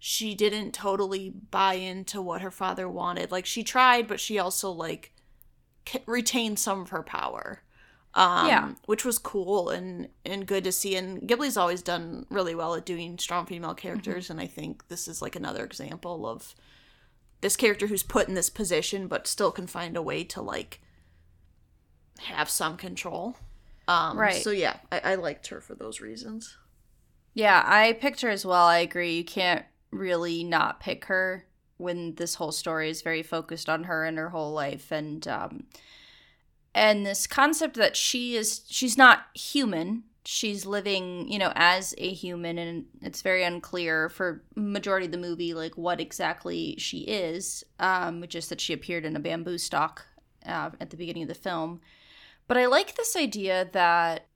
she 0.00 0.34
didn't 0.34 0.72
totally 0.72 1.30
buy 1.30 1.74
into 1.74 2.20
what 2.20 2.40
her 2.40 2.50
father 2.50 2.88
wanted. 2.88 3.30
Like 3.30 3.46
she 3.46 3.62
tried, 3.62 4.08
but 4.08 4.18
she 4.18 4.36
also 4.36 4.68
like 4.72 5.12
retained 6.06 6.58
some 6.58 6.80
of 6.80 6.88
her 6.88 7.04
power. 7.04 7.62
Um, 8.14 8.48
Yeah. 8.48 8.72
which 8.86 9.04
was 9.04 9.18
cool 9.18 9.70
and 9.70 10.08
and 10.24 10.44
good 10.46 10.64
to 10.64 10.72
see. 10.72 10.96
And 10.96 11.22
Ghibli's 11.22 11.56
always 11.56 11.80
done 11.82 12.26
really 12.28 12.54
well 12.56 12.74
at 12.74 12.84
doing 12.84 13.18
strong 13.18 13.46
female 13.46 13.74
characters, 13.74 14.30
and 14.30 14.40
I 14.40 14.46
think 14.48 14.88
this 14.88 15.06
is 15.06 15.22
like 15.22 15.36
another 15.36 15.64
example 15.64 16.26
of 16.26 16.54
this 17.40 17.56
character 17.56 17.86
who's 17.86 18.02
put 18.02 18.28
in 18.28 18.34
this 18.34 18.50
position, 18.50 19.06
but 19.06 19.26
still 19.26 19.50
can 19.52 19.66
find 19.66 19.96
a 19.96 20.02
way 20.02 20.24
to 20.24 20.42
like 20.42 20.80
have 22.18 22.48
some 22.50 22.76
control. 22.76 23.36
Um, 23.88 24.18
Right. 24.18 24.42
So 24.42 24.50
yeah, 24.50 24.76
I, 24.92 24.98
I 25.00 25.14
liked 25.14 25.46
her 25.48 25.60
for 25.60 25.74
those 25.74 26.00
reasons. 26.00 26.56
Yeah, 27.34 27.62
I 27.64 27.92
picked 27.94 28.20
her 28.22 28.28
as 28.28 28.44
well. 28.44 28.66
I 28.66 28.78
agree. 28.78 29.14
You 29.16 29.24
can't 29.24 29.64
really 29.92 30.44
not 30.44 30.80
pick 30.80 31.04
her 31.06 31.46
when 31.76 32.14
this 32.16 32.34
whole 32.34 32.52
story 32.52 32.90
is 32.90 33.02
very 33.02 33.22
focused 33.22 33.68
on 33.68 33.84
her 33.84 34.04
and 34.04 34.18
her 34.18 34.28
whole 34.30 34.52
life 34.52 34.92
and 34.92 35.26
um 35.26 35.64
and 36.74 37.04
this 37.04 37.26
concept 37.26 37.76
that 37.76 37.96
she 37.96 38.36
is 38.36 38.62
she's 38.68 38.96
not 38.96 39.26
human. 39.34 40.04
She's 40.24 40.66
living, 40.66 41.28
you 41.28 41.38
know, 41.38 41.52
as 41.54 41.94
a 41.98 42.12
human 42.12 42.58
and 42.58 42.84
it's 43.00 43.22
very 43.22 43.42
unclear 43.42 44.08
for 44.08 44.42
majority 44.54 45.06
of 45.06 45.12
the 45.12 45.18
movie 45.18 45.54
like 45.54 45.76
what 45.76 46.00
exactly 46.00 46.76
she 46.78 47.00
is. 47.00 47.64
Um 47.78 48.24
just 48.28 48.50
that 48.50 48.60
she 48.60 48.72
appeared 48.72 49.04
in 49.04 49.16
a 49.16 49.20
bamboo 49.20 49.58
stalk 49.58 50.06
uh, 50.46 50.70
at 50.80 50.90
the 50.90 50.96
beginning 50.96 51.22
of 51.22 51.28
the 51.28 51.34
film. 51.34 51.80
But 52.46 52.56
I 52.56 52.66
like 52.66 52.96
this 52.96 53.16
idea 53.16 53.68
that 53.72 54.26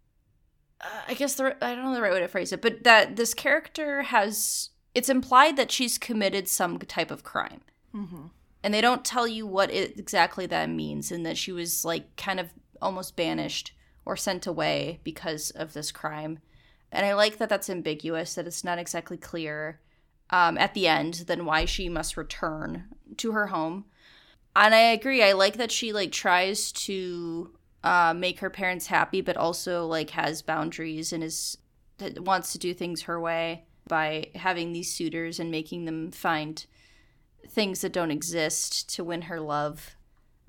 uh, 0.80 1.02
I 1.08 1.14
guess 1.14 1.34
the 1.34 1.56
I 1.64 1.74
don't 1.74 1.84
know 1.84 1.94
the 1.94 2.02
right 2.02 2.12
way 2.12 2.20
to 2.20 2.28
phrase 2.28 2.52
it, 2.52 2.62
but 2.62 2.84
that 2.84 3.16
this 3.16 3.34
character 3.34 4.02
has 4.02 4.70
it's 4.94 5.08
implied 5.08 5.56
that 5.56 5.72
she's 5.72 5.98
committed 5.98 6.48
some 6.48 6.78
type 6.78 7.10
of 7.10 7.24
crime, 7.24 7.60
Mm-hmm. 7.94 8.26
And 8.64 8.72
they 8.72 8.80
don't 8.80 9.04
tell 9.04 9.28
you 9.28 9.46
what 9.46 9.70
it, 9.70 9.98
exactly 9.98 10.46
that 10.46 10.70
means, 10.70 11.12
and 11.12 11.24
that 11.26 11.36
she 11.36 11.52
was 11.52 11.84
like 11.84 12.16
kind 12.16 12.40
of 12.40 12.48
almost 12.80 13.14
banished 13.14 13.72
or 14.06 14.16
sent 14.16 14.46
away 14.46 15.00
because 15.04 15.50
of 15.50 15.74
this 15.74 15.92
crime. 15.92 16.38
And 16.90 17.04
I 17.04 17.12
like 17.12 17.36
that 17.36 17.50
that's 17.50 17.68
ambiguous, 17.68 18.34
that 18.34 18.46
it's 18.46 18.64
not 18.64 18.78
exactly 18.78 19.18
clear 19.18 19.80
um, 20.30 20.56
at 20.56 20.72
the 20.72 20.88
end 20.88 21.24
then 21.26 21.44
why 21.44 21.66
she 21.66 21.90
must 21.90 22.16
return 22.16 22.84
to 23.18 23.32
her 23.32 23.48
home. 23.48 23.84
And 24.56 24.74
I 24.74 24.92
agree. 24.92 25.22
I 25.22 25.32
like 25.32 25.58
that 25.58 25.70
she 25.70 25.92
like 25.92 26.10
tries 26.10 26.72
to 26.72 27.52
uh, 27.82 28.14
make 28.16 28.40
her 28.40 28.48
parents 28.48 28.86
happy, 28.86 29.20
but 29.20 29.36
also 29.36 29.86
like 29.86 30.10
has 30.10 30.40
boundaries 30.40 31.12
and 31.12 31.22
is 31.22 31.58
wants 32.16 32.52
to 32.52 32.58
do 32.58 32.72
things 32.72 33.02
her 33.02 33.20
way 33.20 33.66
by 33.86 34.28
having 34.34 34.72
these 34.72 34.90
suitors 34.90 35.38
and 35.38 35.50
making 35.50 35.84
them 35.84 36.10
find 36.10 36.64
things 37.48 37.80
that 37.82 37.92
don't 37.92 38.10
exist 38.10 38.88
to 38.94 39.04
win 39.04 39.22
her 39.22 39.40
love. 39.40 39.96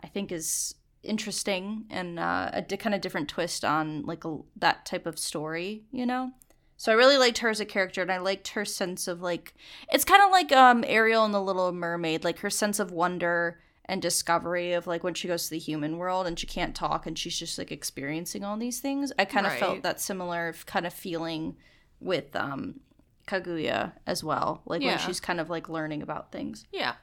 I 0.03 0.07
think 0.07 0.31
is 0.31 0.75
interesting 1.03 1.85
and 1.89 2.19
uh, 2.19 2.49
a 2.53 2.77
kind 2.77 2.95
of 2.95 3.01
different 3.01 3.29
twist 3.29 3.63
on 3.63 4.03
like 4.05 4.25
a, 4.25 4.37
that 4.57 4.85
type 4.85 5.05
of 5.05 5.17
story, 5.19 5.83
you 5.91 6.05
know. 6.05 6.31
So 6.77 6.91
I 6.91 6.95
really 6.95 7.17
liked 7.17 7.37
her 7.39 7.49
as 7.49 7.59
a 7.61 7.65
character, 7.65 8.01
and 8.01 8.11
I 8.11 8.17
liked 8.17 8.49
her 8.49 8.65
sense 8.65 9.07
of 9.07 9.21
like 9.21 9.53
it's 9.91 10.03
kind 10.05 10.21
of 10.23 10.31
like 10.31 10.51
um 10.51 10.83
Ariel 10.85 11.23
and 11.25 11.33
the 11.33 11.41
Little 11.41 11.71
Mermaid, 11.71 12.23
like 12.23 12.39
her 12.39 12.49
sense 12.49 12.79
of 12.79 12.91
wonder 12.91 13.59
and 13.85 14.01
discovery 14.01 14.73
of 14.73 14.87
like 14.87 15.03
when 15.03 15.13
she 15.13 15.27
goes 15.27 15.45
to 15.45 15.51
the 15.51 15.59
human 15.59 15.97
world 15.97 16.25
and 16.27 16.37
she 16.39 16.47
can't 16.47 16.75
talk 16.75 17.05
and 17.05 17.17
she's 17.19 17.37
just 17.37 17.57
like 17.57 17.71
experiencing 17.71 18.43
all 18.43 18.57
these 18.57 18.79
things. 18.79 19.13
I 19.19 19.25
kind 19.25 19.45
of 19.45 19.51
Right. 19.53 19.59
felt 19.59 19.83
that 19.83 20.01
similar 20.01 20.53
kind 20.65 20.85
of 20.87 20.93
feeling 20.93 21.55
with 21.99 22.35
um 22.35 22.81
Kaguya 23.27 23.93
as 24.05 24.23
well, 24.23 24.61
like 24.65 24.81
Yeah. 24.81 24.89
when 24.89 24.99
she's 24.99 25.19
kind 25.19 25.39
of 25.39 25.49
like 25.49 25.69
learning 25.69 26.01
about 26.01 26.31
things. 26.31 26.65
Yeah. 26.71 26.95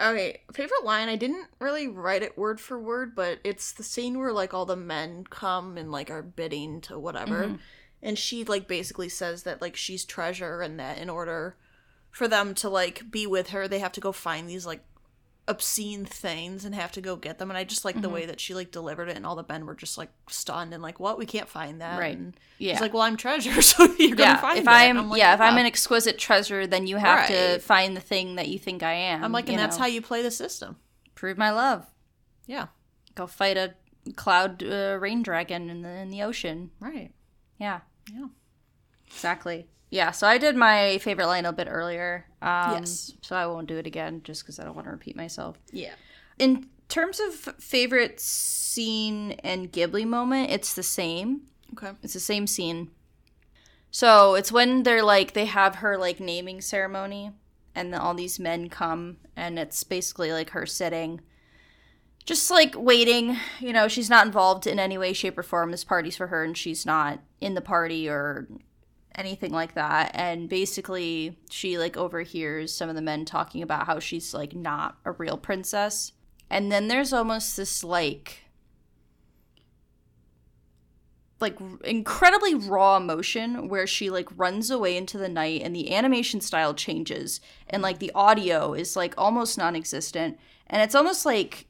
Okay, 0.00 0.42
favorite 0.52 0.84
line. 0.84 1.08
I 1.08 1.16
didn't 1.16 1.48
really 1.58 1.88
write 1.88 2.22
it 2.22 2.38
word 2.38 2.60
for 2.60 2.78
word, 2.78 3.16
but 3.16 3.40
it's 3.42 3.72
the 3.72 3.82
scene 3.82 4.18
where 4.18 4.32
like 4.32 4.54
all 4.54 4.66
the 4.66 4.76
men 4.76 5.24
come 5.28 5.76
and 5.76 5.90
like 5.90 6.10
are 6.10 6.22
bidding 6.22 6.80
to 6.82 6.98
whatever, 6.98 7.44
mm-hmm. 7.44 7.56
and 8.02 8.16
she 8.16 8.44
like 8.44 8.68
basically 8.68 9.08
says 9.08 9.42
that 9.42 9.60
like 9.60 9.74
she's 9.74 10.04
treasure 10.04 10.60
and 10.60 10.78
that 10.78 10.98
in 10.98 11.10
order 11.10 11.56
for 12.10 12.28
them 12.28 12.54
to 12.54 12.68
like 12.68 13.10
be 13.10 13.26
with 13.26 13.50
her, 13.50 13.66
they 13.66 13.80
have 13.80 13.92
to 13.92 14.00
go 14.00 14.12
find 14.12 14.48
these 14.48 14.66
like 14.66 14.82
obscene 15.48 16.04
things 16.04 16.64
and 16.64 16.74
have 16.74 16.92
to 16.92 17.00
go 17.00 17.16
get 17.16 17.38
them. 17.38 17.50
And 17.50 17.56
I 17.58 17.64
just 17.64 17.84
like 17.84 18.00
the 18.00 18.08
way 18.08 18.26
that 18.26 18.38
she 18.38 18.54
like 18.54 18.70
delivered 18.70 19.08
it, 19.08 19.16
and 19.16 19.26
all 19.26 19.34
the 19.34 19.44
men 19.48 19.66
were 19.66 19.74
just 19.74 19.98
like 19.98 20.10
stunned 20.28 20.72
and 20.74 20.82
like, 20.82 21.00
"What? 21.00 21.18
We 21.18 21.26
can't 21.26 21.48
find 21.48 21.80
that." 21.80 21.98
Right. 21.98 22.16
And 22.16 22.34
Yeah. 22.58 22.74
She's 22.74 22.80
like, 22.80 22.92
"Well, 22.92 23.02
I'm 23.02 23.16
treasure, 23.16 23.60
so 23.62 23.84
you're 23.98 24.14
gonna 24.14 24.30
yeah, 24.30 24.36
find 24.40 24.58
if 24.58 24.64
it." 24.64 24.68
I'm, 24.68 25.08
like, 25.08 25.18
yeah, 25.18 25.34
if 25.34 25.40
I'm 25.40 25.56
an 25.58 25.66
exquisite 25.66 26.18
treasure, 26.18 26.66
then 26.66 26.86
you 26.86 26.96
have 26.96 27.26
to 27.28 27.58
find 27.60 27.96
the 27.96 28.00
thing 28.00 28.36
that 28.36 28.48
you 28.48 28.58
think 28.58 28.82
I 28.82 28.92
am. 28.92 29.24
I'm 29.24 29.32
like, 29.32 29.48
and 29.48 29.58
that's 29.58 29.76
know? 29.78 29.82
how 29.84 29.88
you 29.88 30.02
play 30.02 30.22
the 30.22 30.30
system. 30.30 30.76
prove 31.14 31.38
my 31.38 31.50
love. 31.50 31.86
Yeah. 32.46 32.66
Go 33.14 33.26
fight 33.26 33.56
a 33.56 33.74
cloud 34.14 34.62
uh, 34.62 34.96
rain 35.00 35.22
dragon 35.22 35.70
in 35.70 35.82
the 35.82 35.88
in 35.88 36.10
the 36.10 36.22
ocean. 36.22 36.70
Right. 36.78 37.12
Yeah, 37.58 37.80
Yeah. 38.12 38.26
exactly. 39.06 39.66
Yeah, 39.90 40.10
so 40.10 40.26
I 40.26 40.38
did 40.38 40.54
my 40.54 40.98
favorite 40.98 41.26
line 41.26 41.46
a 41.46 41.52
bit 41.52 41.66
earlier. 41.70 42.26
Um, 42.42 42.72
Yes. 42.72 43.12
So 43.22 43.34
I 43.36 43.46
won't 43.46 43.68
do 43.68 43.78
it 43.78 43.86
again 43.86 44.20
just 44.22 44.42
because 44.42 44.58
I 44.58 44.64
don't 44.64 44.74
want 44.74 44.86
to 44.86 44.92
repeat 44.92 45.16
myself. 45.16 45.58
Yeah. 45.72 45.94
In 46.38 46.68
terms 46.88 47.20
of 47.20 47.34
favorite 47.58 48.20
scene 48.20 49.32
and 49.44 49.72
Ghibli 49.72 50.06
moment, 50.06 50.50
it's 50.50 50.74
the 50.74 50.82
same. 50.82 51.42
Okay. 51.72 51.92
It's 52.02 52.14
the 52.14 52.20
same 52.20 52.46
scene. 52.46 52.90
So 53.90 54.34
it's 54.34 54.52
when 54.52 54.82
they're 54.82 55.02
like 55.02 55.32
they 55.32 55.46
have 55.46 55.76
her 55.76 55.96
like 55.96 56.20
naming 56.20 56.60
ceremony, 56.60 57.32
and 57.74 57.92
then 57.92 58.00
all 58.00 58.14
these 58.14 58.38
men 58.38 58.68
come, 58.68 59.16
and 59.36 59.58
it's 59.58 59.82
basically 59.84 60.32
like 60.32 60.50
her 60.50 60.66
sitting, 60.66 61.20
just 62.26 62.50
like 62.50 62.74
waiting. 62.76 63.36
You 63.60 63.72
know, 63.72 63.88
she's 63.88 64.10
not 64.10 64.26
involved 64.26 64.66
in 64.66 64.78
any 64.78 64.98
way, 64.98 65.14
shape, 65.14 65.38
or 65.38 65.42
form. 65.42 65.70
This 65.70 65.84
party's 65.84 66.16
for 66.16 66.26
her, 66.26 66.44
and 66.44 66.56
she's 66.56 66.84
not 66.84 67.20
in 67.40 67.54
the 67.54 67.62
party 67.62 68.08
or 68.08 68.46
anything 69.18 69.52
like 69.52 69.74
that. 69.74 70.12
And 70.14 70.48
basically, 70.48 71.36
she 71.50 71.76
like 71.76 71.96
overhears 71.96 72.72
some 72.72 72.88
of 72.88 72.94
the 72.94 73.02
men 73.02 73.24
talking 73.24 73.62
about 73.62 73.86
how 73.86 73.98
she's 73.98 74.32
like 74.32 74.54
not 74.54 74.96
a 75.04 75.12
real 75.12 75.36
princess. 75.36 76.12
And 76.48 76.72
then 76.72 76.88
there's 76.88 77.12
almost 77.12 77.56
this 77.56 77.84
like 77.84 78.44
like 81.40 81.56
incredibly 81.84 82.54
raw 82.54 82.96
emotion 82.96 83.68
where 83.68 83.86
she 83.86 84.10
like 84.10 84.28
runs 84.36 84.70
away 84.70 84.96
into 84.96 85.18
the 85.18 85.28
night 85.28 85.62
and 85.62 85.74
the 85.74 85.94
animation 85.94 86.40
style 86.40 86.74
changes 86.74 87.40
and 87.68 87.80
like 87.82 88.00
the 88.00 88.10
audio 88.14 88.74
is 88.74 88.96
like 88.96 89.14
almost 89.16 89.56
non-existent 89.56 90.36
and 90.66 90.82
it's 90.82 90.96
almost 90.96 91.24
like 91.24 91.66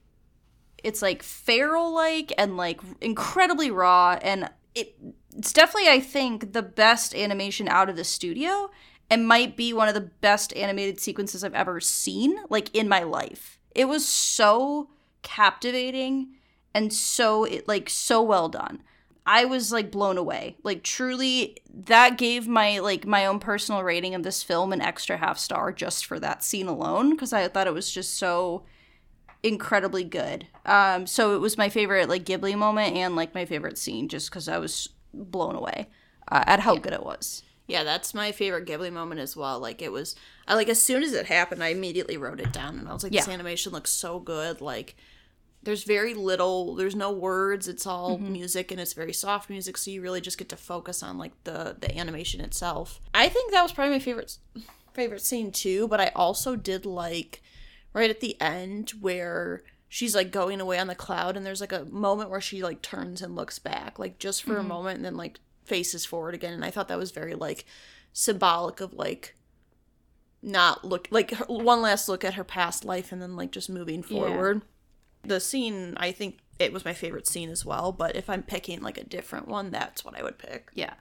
it's 0.83 1.03
like 1.03 1.23
feral 1.23 1.93
like 1.93 2.33
and 2.39 2.57
like 2.57 2.81
incredibly 3.01 3.70
raw 3.70 4.19
and 4.23 4.49
it 4.75 4.97
it's 5.39 5.52
definitely 5.52 5.89
I 5.89 6.01
think 6.01 6.52
the 6.52 6.62
best 6.62 7.15
animation 7.15 7.69
out 7.69 7.89
of 7.89 7.97
the 7.97 8.05
studio 8.05 8.70
and 9.09 9.27
might 9.27 9.56
be 9.56 9.73
one 9.73 9.89
of 9.89 9.94
the 9.94 10.01
best 10.01 10.55
animated 10.56 11.01
sequences 11.01 11.44
I've 11.44 11.55
ever 11.55 11.81
seen 11.81 12.36
like 12.51 12.74
in 12.74 12.89
my 12.89 13.05
life. 13.05 13.60
It 13.74 13.86
was 13.86 14.06
so 14.06 14.90
captivating 15.23 16.35
and 16.74 16.93
so 16.93 17.44
it 17.44 17.69
like 17.69 17.89
so 17.89 18.20
well 18.20 18.48
done. 18.48 18.82
I 19.24 19.44
was 19.44 19.70
like 19.70 19.93
blown 19.93 20.19
away. 20.19 20.56
Like 20.65 20.82
truly 20.82 21.56
that 21.73 22.19
gave 22.19 22.48
my 22.48 22.81
like 22.81 23.06
my 23.06 23.24
own 23.24 23.39
personal 23.39 23.85
rating 23.85 24.16
of 24.16 24.24
this 24.24 24.43
film 24.43 24.73
an 24.73 24.81
extra 24.81 25.19
half 25.19 25.39
star 25.39 25.70
just 25.70 26.05
for 26.05 26.19
that 26.19 26.43
scene 26.43 26.66
alone 26.66 27.10
because 27.10 27.32
I 27.32 27.47
thought 27.47 27.69
it 27.69 27.74
was 27.74 27.93
just 27.93 28.16
so 28.16 28.65
incredibly 29.44 30.02
good. 30.02 30.48
Um 30.66 31.06
so 31.06 31.36
it 31.36 31.39
was 31.39 31.56
my 31.56 31.69
favorite 31.69 32.09
like 32.09 32.24
Ghibli 32.24 32.56
moment 32.56 32.97
and 32.97 33.15
like 33.15 33.36
my 33.36 33.44
favorite 33.44 33.78
scene 33.78 34.09
just 34.09 34.32
cuz 34.32 34.48
I 34.48 34.59
was 34.59 34.89
blown 35.13 35.55
away 35.55 35.89
uh, 36.31 36.45
at 36.47 36.61
how 36.61 36.77
good 36.77 36.93
it 36.93 37.05
was. 37.05 37.43
Yeah, 37.67 37.85
that's 37.85 38.15
my 38.15 38.33
favorite 38.33 38.67
Ghibli 38.67 38.91
moment 38.91 39.21
as 39.21 39.37
well. 39.37 39.61
Like 39.61 39.83
it 39.83 39.93
was, 39.93 40.17
I 40.47 40.55
like 40.55 40.71
as 40.71 40.83
soon 40.83 41.03
as 41.03 41.13
it 41.13 41.27
happened, 41.27 41.63
I 41.63 41.69
immediately 41.69 42.17
wrote 42.17 42.41
it 42.41 42.53
down, 42.53 42.79
and 42.79 42.89
I 42.89 42.95
was 42.95 43.03
like, 43.03 43.13
"This 43.13 43.29
animation 43.29 43.73
looks 43.73 43.91
so 43.91 44.19
good." 44.19 44.63
Like, 44.63 44.97
there's 45.63 45.85
very 45.85 46.15
little, 46.15 46.75
there's 46.75 46.97
no 46.97 47.13
words. 47.13 47.69
It's 47.69 47.87
all 47.87 48.17
music, 48.19 48.71
and 48.71 48.81
it's 48.81 48.95
very 48.95 49.13
soft 49.13 49.51
music, 49.51 49.77
so 49.77 49.91
you 49.91 50.01
really 50.01 50.23
just 50.23 50.39
get 50.39 50.49
to 50.49 50.57
focus 50.57 51.03
on 51.03 51.19
like 51.19 51.33
the 51.45 51.77
the 51.79 51.95
animation 51.97 52.41
itself. 52.41 53.01
I 53.13 53.29
think 53.29 53.53
that 53.53 53.63
was 53.63 53.73
probably 53.73 53.95
my 53.97 54.01
favorite 54.01 54.39
favorite 54.95 55.21
scene 55.21 55.53
too. 55.53 55.89
But 55.89 56.01
I 56.01 56.11
also 56.17 56.57
did 56.57 56.87
like 56.87 57.43
right 57.93 58.09
at 58.09 58.21
the 58.21 58.41
end 58.41 58.91
where 59.01 59.63
she's 59.89 60.15
like 60.15 60.31
going 60.31 60.60
away 60.60 60.78
on 60.78 60.86
the 60.86 60.94
cloud 60.94 61.36
and 61.36 61.44
there's 61.47 61.60
like 61.60 61.73
a 61.73 61.85
moment 61.86 62.28
where 62.31 62.40
she 62.40 62.62
like 62.62 62.82
turns 62.82 63.23
and 63.23 63.35
looks 63.35 63.59
back 63.59 63.98
like 63.98 64.19
just 64.19 64.43
for 64.43 64.52
Mm-hmm. 64.52 64.60
a 64.60 64.69
moment 64.69 64.97
and 64.97 65.05
then 65.05 65.16
like 65.16 65.40
faces 65.65 66.05
forward 66.05 66.35
again 66.35 66.52
and 66.52 66.65
i 66.65 66.70
thought 66.70 66.89
that 66.89 66.98
was 66.98 67.10
very 67.10 67.35
like 67.35 67.65
symbolic 68.12 68.81
of 68.81 68.93
like 68.94 69.35
not 70.43 70.85
look 70.85 71.09
like 71.10 71.32
her, 71.32 71.44
one 71.47 71.82
last 71.82 72.09
look 72.09 72.24
at 72.24 72.35
her 72.35 72.44
past 72.44 72.85
life 72.85 73.10
and 73.12 73.20
then 73.20 73.35
like 73.36 73.51
just 73.51 73.69
moving 73.69 74.02
forward 74.02 74.62
the 75.24 75.40
scene 75.40 75.94
i 75.97 76.12
think 76.12 76.39
it 76.59 76.73
was 76.73 76.85
my 76.85 76.93
favorite 76.94 77.27
scene 77.27 77.51
as 77.51 77.65
well 77.65 77.90
but 77.93 78.15
if 78.15 78.31
i'm 78.31 78.43
picking 78.43 78.81
like 78.81 78.97
a 78.98 79.05
different 79.05 79.48
one 79.48 79.70
that's 79.70 80.05
what 80.05 80.19
i 80.19 80.23
would 80.23 80.39
pick 80.39 80.70
Yeah. 80.74 80.94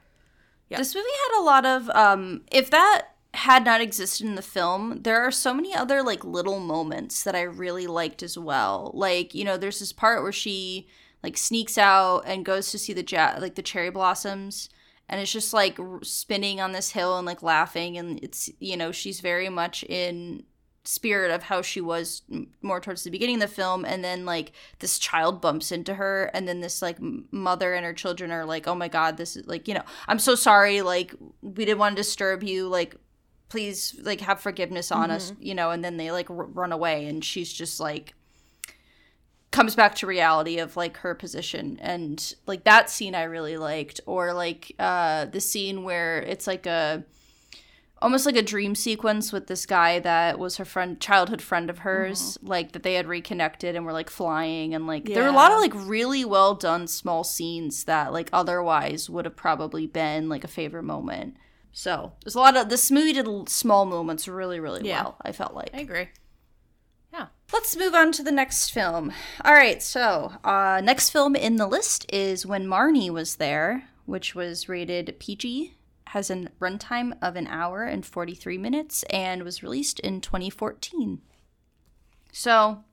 Yeah. 0.68 0.76
This 0.78 0.94
movie 0.94 1.06
had 1.30 1.40
a 1.40 1.44
lot 1.44 1.64
of 1.64 1.88
um 1.90 2.42
if 2.52 2.68
that 2.70 3.06
had 3.34 3.64
not 3.64 3.80
existed 3.80 4.26
in 4.26 4.34
the 4.34 4.42
film, 4.42 5.02
there 5.02 5.20
are 5.22 5.30
so 5.30 5.52
many 5.52 5.74
other 5.74 6.02
like 6.02 6.24
little 6.24 6.60
moments 6.60 7.22
that 7.24 7.34
I 7.34 7.42
really 7.42 7.86
liked 7.86 8.22
as 8.22 8.38
well. 8.38 8.90
Like, 8.94 9.34
you 9.34 9.44
know, 9.44 9.56
there's 9.56 9.80
this 9.80 9.92
part 9.92 10.22
where 10.22 10.32
she 10.32 10.88
like 11.22 11.36
sneaks 11.36 11.76
out 11.76 12.20
and 12.26 12.44
goes 12.44 12.70
to 12.70 12.78
see 12.78 12.92
the 12.92 13.04
ja- 13.06 13.36
like 13.38 13.54
the 13.54 13.62
cherry 13.62 13.90
blossoms 13.90 14.68
and 15.08 15.20
it's 15.20 15.32
just 15.32 15.52
like 15.52 15.78
spinning 16.02 16.60
on 16.60 16.72
this 16.72 16.90
hill 16.92 17.18
and 17.18 17.26
like 17.26 17.42
laughing 17.42 17.98
and 17.98 18.20
it's 18.22 18.50
you 18.60 18.76
know, 18.76 18.92
she's 18.92 19.20
very 19.20 19.48
much 19.48 19.84
in 19.84 20.44
spirit 20.84 21.30
of 21.30 21.42
how 21.42 21.60
she 21.60 21.82
was 21.82 22.22
more 22.62 22.80
towards 22.80 23.04
the 23.04 23.10
beginning 23.10 23.34
of 23.34 23.42
the 23.42 23.54
film 23.54 23.84
and 23.84 24.02
then 24.02 24.24
like 24.24 24.52
this 24.78 24.98
child 24.98 25.38
bumps 25.38 25.70
into 25.70 25.94
her 25.94 26.30
and 26.32 26.48
then 26.48 26.60
this 26.60 26.80
like 26.80 26.96
mother 27.30 27.74
and 27.74 27.84
her 27.84 27.92
children 27.92 28.30
are 28.30 28.46
like 28.46 28.66
oh 28.66 28.74
my 28.74 28.88
god 28.88 29.18
this 29.18 29.36
is 29.36 29.46
like 29.46 29.68
you 29.68 29.74
know 29.74 29.82
i'm 30.06 30.18
so 30.18 30.34
sorry 30.34 30.80
like 30.80 31.14
we 31.42 31.66
didn't 31.66 31.78
want 31.78 31.94
to 31.94 32.00
disturb 32.00 32.42
you 32.42 32.66
like 32.66 32.96
please 33.48 33.94
like 34.02 34.20
have 34.20 34.40
forgiveness 34.40 34.92
on 34.92 35.10
us 35.10 35.32
you 35.40 35.54
know 35.54 35.70
and 35.70 35.84
then 35.84 35.96
they 35.96 36.10
like 36.10 36.28
r- 36.30 36.36
run 36.36 36.72
away 36.72 37.06
and 37.06 37.24
she's 37.24 37.52
just 37.52 37.80
like 37.80 38.14
comes 39.50 39.74
back 39.74 39.94
to 39.96 40.06
reality 40.06 40.58
of 40.58 40.76
like 40.76 40.98
her 40.98 41.14
position. 41.14 41.78
And 41.80 42.34
like 42.46 42.64
that 42.64 42.90
scene 42.90 43.14
i 43.14 43.22
really 43.22 43.56
liked 43.56 44.00
or 44.06 44.32
like 44.32 44.72
uh 44.78 45.24
the 45.26 45.40
scene 45.40 45.84
where 45.84 46.20
it's 46.20 46.46
like 46.46 46.66
a 46.66 47.04
almost 48.00 48.26
like 48.26 48.36
a 48.36 48.42
dream 48.42 48.74
sequence 48.76 49.32
with 49.32 49.48
this 49.48 49.66
guy 49.66 49.98
that 49.98 50.38
was 50.38 50.56
her 50.58 50.64
friend 50.64 51.00
childhood 51.00 51.42
friend 51.42 51.68
of 51.68 51.78
hers 51.78 52.38
like 52.42 52.70
that 52.70 52.84
they 52.84 52.94
had 52.94 53.08
reconnected 53.08 53.74
and 53.74 53.84
were 53.84 53.92
like 53.92 54.08
flying 54.08 54.72
and 54.72 54.86
like 54.86 55.04
there 55.04 55.24
were 55.24 55.28
a 55.28 55.32
lot 55.32 55.50
of 55.50 55.58
like 55.58 55.72
really 55.74 56.24
well 56.24 56.54
done 56.54 56.86
small 56.86 57.24
scenes 57.24 57.84
that 57.84 58.12
like 58.12 58.30
otherwise 58.32 59.10
would 59.10 59.24
have 59.24 59.34
probably 59.34 59.84
been 59.84 60.28
like 60.28 60.44
a 60.44 60.48
favorite 60.48 60.84
moment 60.84 61.36
so 61.72 62.12
there's 62.24 62.34
a 62.34 62.40
lot 62.40 62.56
of 62.56 62.68
this 62.68 62.90
movie 62.90 63.12
did 63.12 63.48
small 63.48 63.84
moments 63.84 64.26
really 64.28 64.58
really 64.60 64.86
Yeah. 64.86 65.02
well 65.04 65.16
i 65.22 65.32
felt 65.32 65.54
like 65.54 65.70
i 65.74 65.80
agree 65.80 66.08
yeah 67.12 67.26
Let's 67.52 67.76
move 67.76 67.94
on 67.94 68.12
to 68.12 68.22
the 68.22 68.30
next 68.30 68.68
film. 68.70 69.10
All 69.42 69.54
right, 69.54 69.82
so 69.82 70.32
uh, 70.44 70.82
next 70.84 71.08
film 71.08 71.34
in 71.34 71.56
the 71.56 71.66
list 71.66 72.04
is 72.12 72.44
When 72.44 72.66
Marnie 72.66 73.08
Was 73.08 73.36
There, 73.36 73.84
which 74.04 74.34
was 74.34 74.68
rated 74.68 75.16
PG, 75.18 75.74
has 76.08 76.28
a 76.28 76.48
runtime 76.60 77.16
of 77.22 77.36
an 77.36 77.46
hour 77.46 77.84
and 77.84 78.04
43 78.04 78.58
minutes, 78.58 79.02
and 79.04 79.44
was 79.44 79.62
released 79.62 79.98
in 80.00 80.20
2014. 80.20 81.22
So, 82.32 82.84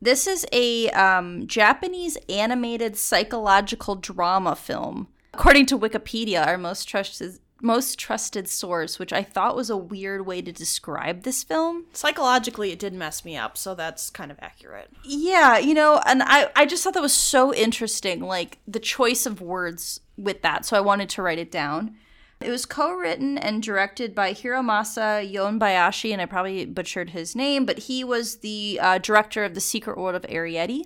this 0.00 0.28
is 0.28 0.46
a 0.52 0.88
um, 0.90 1.48
Japanese 1.48 2.16
animated 2.28 2.96
psychological 2.96 3.96
drama 3.96 4.54
film. 4.54 5.08
According 5.34 5.66
to 5.66 5.78
Wikipedia, 5.78 6.46
our 6.46 6.56
most 6.56 6.88
trusted 6.88 7.40
most 7.62 7.98
trusted 7.98 8.48
source, 8.48 8.98
which 8.98 9.12
I 9.12 9.22
thought 9.22 9.56
was 9.56 9.70
a 9.70 9.76
weird 9.76 10.26
way 10.26 10.42
to 10.42 10.52
describe 10.52 11.22
this 11.22 11.42
film. 11.42 11.86
psychologically 11.92 12.70
it 12.72 12.78
did 12.78 12.92
mess 12.92 13.24
me 13.24 13.36
up 13.36 13.56
so 13.56 13.74
that's 13.74 14.10
kind 14.10 14.30
of 14.30 14.38
accurate 14.40 14.90
Yeah, 15.04 15.58
you 15.58 15.74
know, 15.74 16.00
and 16.06 16.22
I 16.22 16.50
I 16.54 16.66
just 16.66 16.84
thought 16.84 16.94
that 16.94 17.02
was 17.02 17.14
so 17.14 17.54
interesting, 17.54 18.20
like 18.20 18.58
the 18.66 18.80
choice 18.80 19.26
of 19.26 19.40
words 19.40 20.00
with 20.16 20.42
that. 20.42 20.64
So 20.64 20.76
I 20.76 20.80
wanted 20.80 21.08
to 21.10 21.22
write 21.22 21.38
it 21.38 21.50
down. 21.50 21.96
It 22.40 22.50
was 22.50 22.66
co-written 22.66 23.38
and 23.38 23.62
directed 23.62 24.14
by 24.14 24.34
Hiromasa 24.34 25.32
Yonebayashi, 25.32 26.12
and 26.12 26.20
I 26.20 26.26
probably 26.26 26.66
butchered 26.66 27.10
his 27.10 27.34
name, 27.34 27.64
but 27.64 27.78
he 27.80 28.04
was 28.04 28.36
the 28.38 28.78
uh, 28.82 28.98
director 28.98 29.42
of 29.44 29.54
The 29.54 29.60
Secret 29.60 29.96
World 29.96 30.14
of 30.14 30.22
Arrietty. 30.22 30.84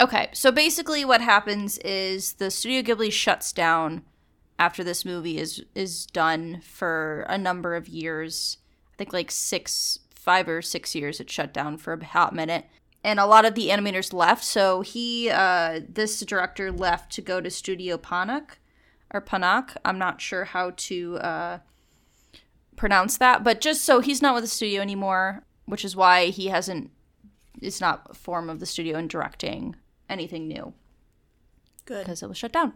Okay, 0.00 0.30
so 0.32 0.50
basically 0.50 1.04
what 1.04 1.20
happens 1.20 1.76
is 1.78 2.34
the 2.34 2.50
Studio 2.50 2.82
Ghibli 2.82 3.12
shuts 3.12 3.52
down 3.52 4.02
after 4.58 4.82
this 4.82 5.04
movie 5.04 5.38
is 5.38 5.64
is 5.74 6.06
done 6.06 6.60
for 6.62 7.26
a 7.28 7.38
number 7.38 7.74
of 7.74 7.88
years. 7.88 8.58
I 8.94 8.96
think 8.96 9.12
like 9.12 9.30
six, 9.30 9.98
five 10.14 10.48
or 10.48 10.62
six 10.62 10.94
years. 10.94 11.20
It 11.20 11.30
shut 11.30 11.52
down 11.52 11.76
for 11.78 11.92
a 11.92 12.04
hot 12.04 12.34
minute, 12.34 12.66
and 13.04 13.20
a 13.20 13.26
lot 13.26 13.44
of 13.44 13.54
the 13.54 13.68
animators 13.68 14.12
left. 14.12 14.44
So 14.44 14.80
he, 14.80 15.30
uh, 15.30 15.80
this 15.88 16.20
director, 16.20 16.72
left 16.72 17.12
to 17.12 17.22
go 17.22 17.40
to 17.40 17.50
Studio 17.50 17.98
Ponoc 17.98 18.58
or 19.12 19.20
Ponoc. 19.20 19.76
I'm 19.84 19.98
not 19.98 20.20
sure 20.20 20.44
how 20.44 20.72
to 20.76 21.16
uh, 21.18 21.58
pronounce 22.76 23.18
that, 23.18 23.44
but 23.44 23.60
just 23.60 23.84
so 23.84 24.00
he's 24.00 24.22
not 24.22 24.34
with 24.34 24.44
the 24.44 24.48
studio 24.48 24.80
anymore, 24.80 25.44
which 25.66 25.84
is 25.84 25.96
why 25.96 26.26
he 26.26 26.48
hasn't. 26.48 26.90
Is 27.62 27.80
not 27.80 28.08
a 28.10 28.14
form 28.14 28.50
of 28.50 28.60
the 28.60 28.66
studio 28.66 28.98
in 28.98 29.08
directing 29.08 29.76
anything 30.10 30.46
new 30.46 30.74
good 31.86 32.04
because 32.04 32.22
it 32.22 32.28
was 32.28 32.36
shut 32.36 32.52
down. 32.52 32.74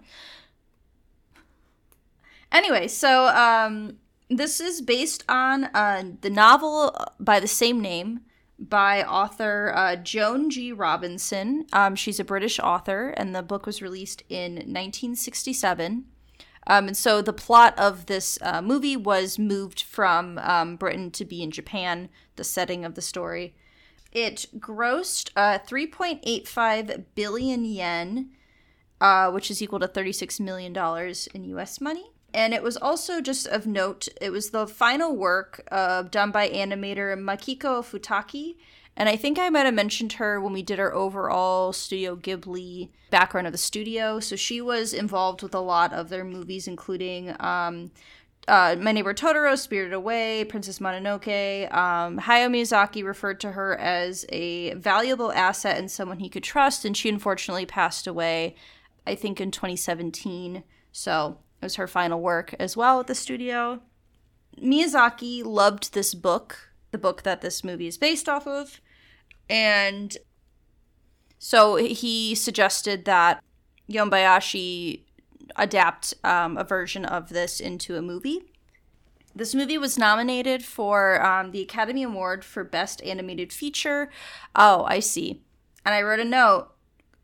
Anyway, 2.53 2.89
so 2.89 3.27
um, 3.29 3.99
this 4.29 4.61
is 4.61 4.81
based 4.81 5.25
on 5.29 5.65
uh, 5.67 6.03
the 6.21 6.31
novel 6.31 6.97
by 7.19 7.41
the 7.41 7.49
same 7.49 7.81
name 7.81 8.21
by 8.59 9.03
author 9.03 9.73
uh, 9.75 9.97
Joan 9.97 10.51
G. 10.51 10.73
Robinson. 10.73 11.67
Um, 11.73 11.97
she's 11.97 12.21
a 12.21 12.25
British 12.25 12.59
author, 12.59 13.11
and 13.17 13.35
the 13.35 13.43
book 13.43 13.67
was 13.67 13.81
released 13.81 14.23
in 14.29 14.55
1967. 14.55 16.05
Um, 16.67 16.89
and 16.89 16.97
so 16.97 17.23
the 17.23 17.33
plot 17.33 17.79
of 17.79 18.07
this 18.07 18.39
uh, 18.43 18.61
movie 18.61 18.97
was 18.97 19.39
moved 19.39 19.83
from 19.83 20.39
um, 20.39 20.77
Britain 20.77 21.11
to 21.13 21.25
be 21.25 21.43
in 21.43 21.51
Japan, 21.51 22.11
the 22.37 22.45
setting 22.45 22.85
of 22.85 22.95
the 22.95 23.03
story. 23.03 23.55
It 24.13 24.47
grossed 24.59 25.31
uh, 25.37 25.59
3.85 25.67 27.05
billion 27.15 27.65
yen, 27.65 28.31
uh, 29.01 29.31
which 29.31 29.51
is 29.51 29.63
equal 29.63 29.79
to 29.81 29.89
$36 29.89 30.39
million 30.39 30.77
in 31.33 31.45
US 31.57 31.81
money. 31.81 32.11
And 32.33 32.55
it 32.55 32.63
was 32.63 32.77
also 32.77 33.21
just 33.21 33.47
of 33.47 33.67
note, 33.67 34.09
it 34.21 34.31
was 34.31 34.51
the 34.51 34.67
final 34.67 35.17
work 35.17 35.67
uh, 35.71 36.03
done 36.03 36.31
by 36.31 36.49
animator 36.49 37.17
Makiko 37.19 37.83
Futaki. 37.83 38.57
And 38.97 39.09
I 39.09 39.17
think 39.17 39.39
I 39.39 39.49
might 39.49 39.67
have 39.67 39.75
mentioned 39.75 40.15
her 40.15 40.41
when 40.41 40.53
we 40.53 40.63
did 40.63 40.79
our 40.79 40.93
overall 40.93 41.73
Studio 41.73 42.17
Ghibli 42.17 42.91
background 43.11 43.47
of 43.47 43.53
the 43.53 43.59
studio. 43.59 44.21
So 44.21 44.37
she 44.37 44.61
was 44.61 44.93
involved 44.93 45.43
with 45.43 45.55
a 45.55 45.61
lot 45.61 45.93
of 45.93 46.09
their 46.09 46.25
movies, 46.25 46.69
including 46.69 47.35
um, 47.41 47.91
uh, 48.47 48.77
My 48.79 48.93
Neighbor 48.93 49.15
Totoro, 49.15 49.57
Spirited 49.57 49.93
Away, 49.93 50.45
Princess 50.45 50.81
Mononoke. 50.81 51.73
Um, 51.75 52.19
Hayao 52.19 52.51
Miyazaki 52.51 53.05
referred 53.05 53.41
to 53.41 53.53
her 53.53 53.77
as 53.79 54.27
a 54.29 54.75
valuable 54.75 55.33
asset 55.33 55.79
and 55.79 55.91
someone 55.91 56.19
he 56.19 56.29
could 56.29 56.45
trust, 56.45 56.85
and 56.85 56.97
she 56.97 57.09
unfortunately 57.09 57.67
passed 57.67 58.07
away, 58.07 58.55
I 59.07 59.15
think, 59.15 59.41
in 59.41 59.51
2017. 59.51 60.63
So 60.93 61.39
it 61.61 61.65
was 61.65 61.77
her 61.77 61.87
final 61.87 62.21
work 62.21 62.55
as 62.59 62.77
well 62.77 63.01
at 63.01 63.07
the 63.07 63.15
studio. 63.15 63.81
Miyazaki 64.61 65.45
loved 65.45 65.93
this 65.95 66.15
book, 66.15 66.71
the 66.91 66.99
book 66.99 67.23
that 67.23 67.41
this 67.41 67.63
movie 67.63 67.87
is 67.87 67.99
based 67.99 68.29
off 68.29 68.47
of, 68.47 68.81
and 69.49 70.17
so 71.39 71.77
he 71.77 72.35
suggested 72.35 73.05
that 73.07 73.43
Yonebayashi 73.89 75.03
adapt 75.57 76.15
um, 76.23 76.57
a 76.57 76.65
version 76.65 77.05
of 77.05 77.31
this 77.31 77.61
into 77.61 77.97
a 77.97 78.03
movie. 78.03 78.43
This 79.35 79.55
movie 79.55 79.79
was 79.79 79.99
nominated 79.99 80.65
for 80.65 81.25
um, 81.25 81.53
the 81.53 81.63
Academy 81.63 82.03
Award 82.03 82.45
for 82.45 82.65
Best 82.65 83.03
Animated 83.03 83.53
Feature. 83.53 84.11
Oh, 84.55 84.85
I 84.85 85.01
see. 85.01 85.41
And 85.85 85.95
I 85.95 86.03
wrote 86.03 86.21
a 86.21 86.25
note, 86.25 86.73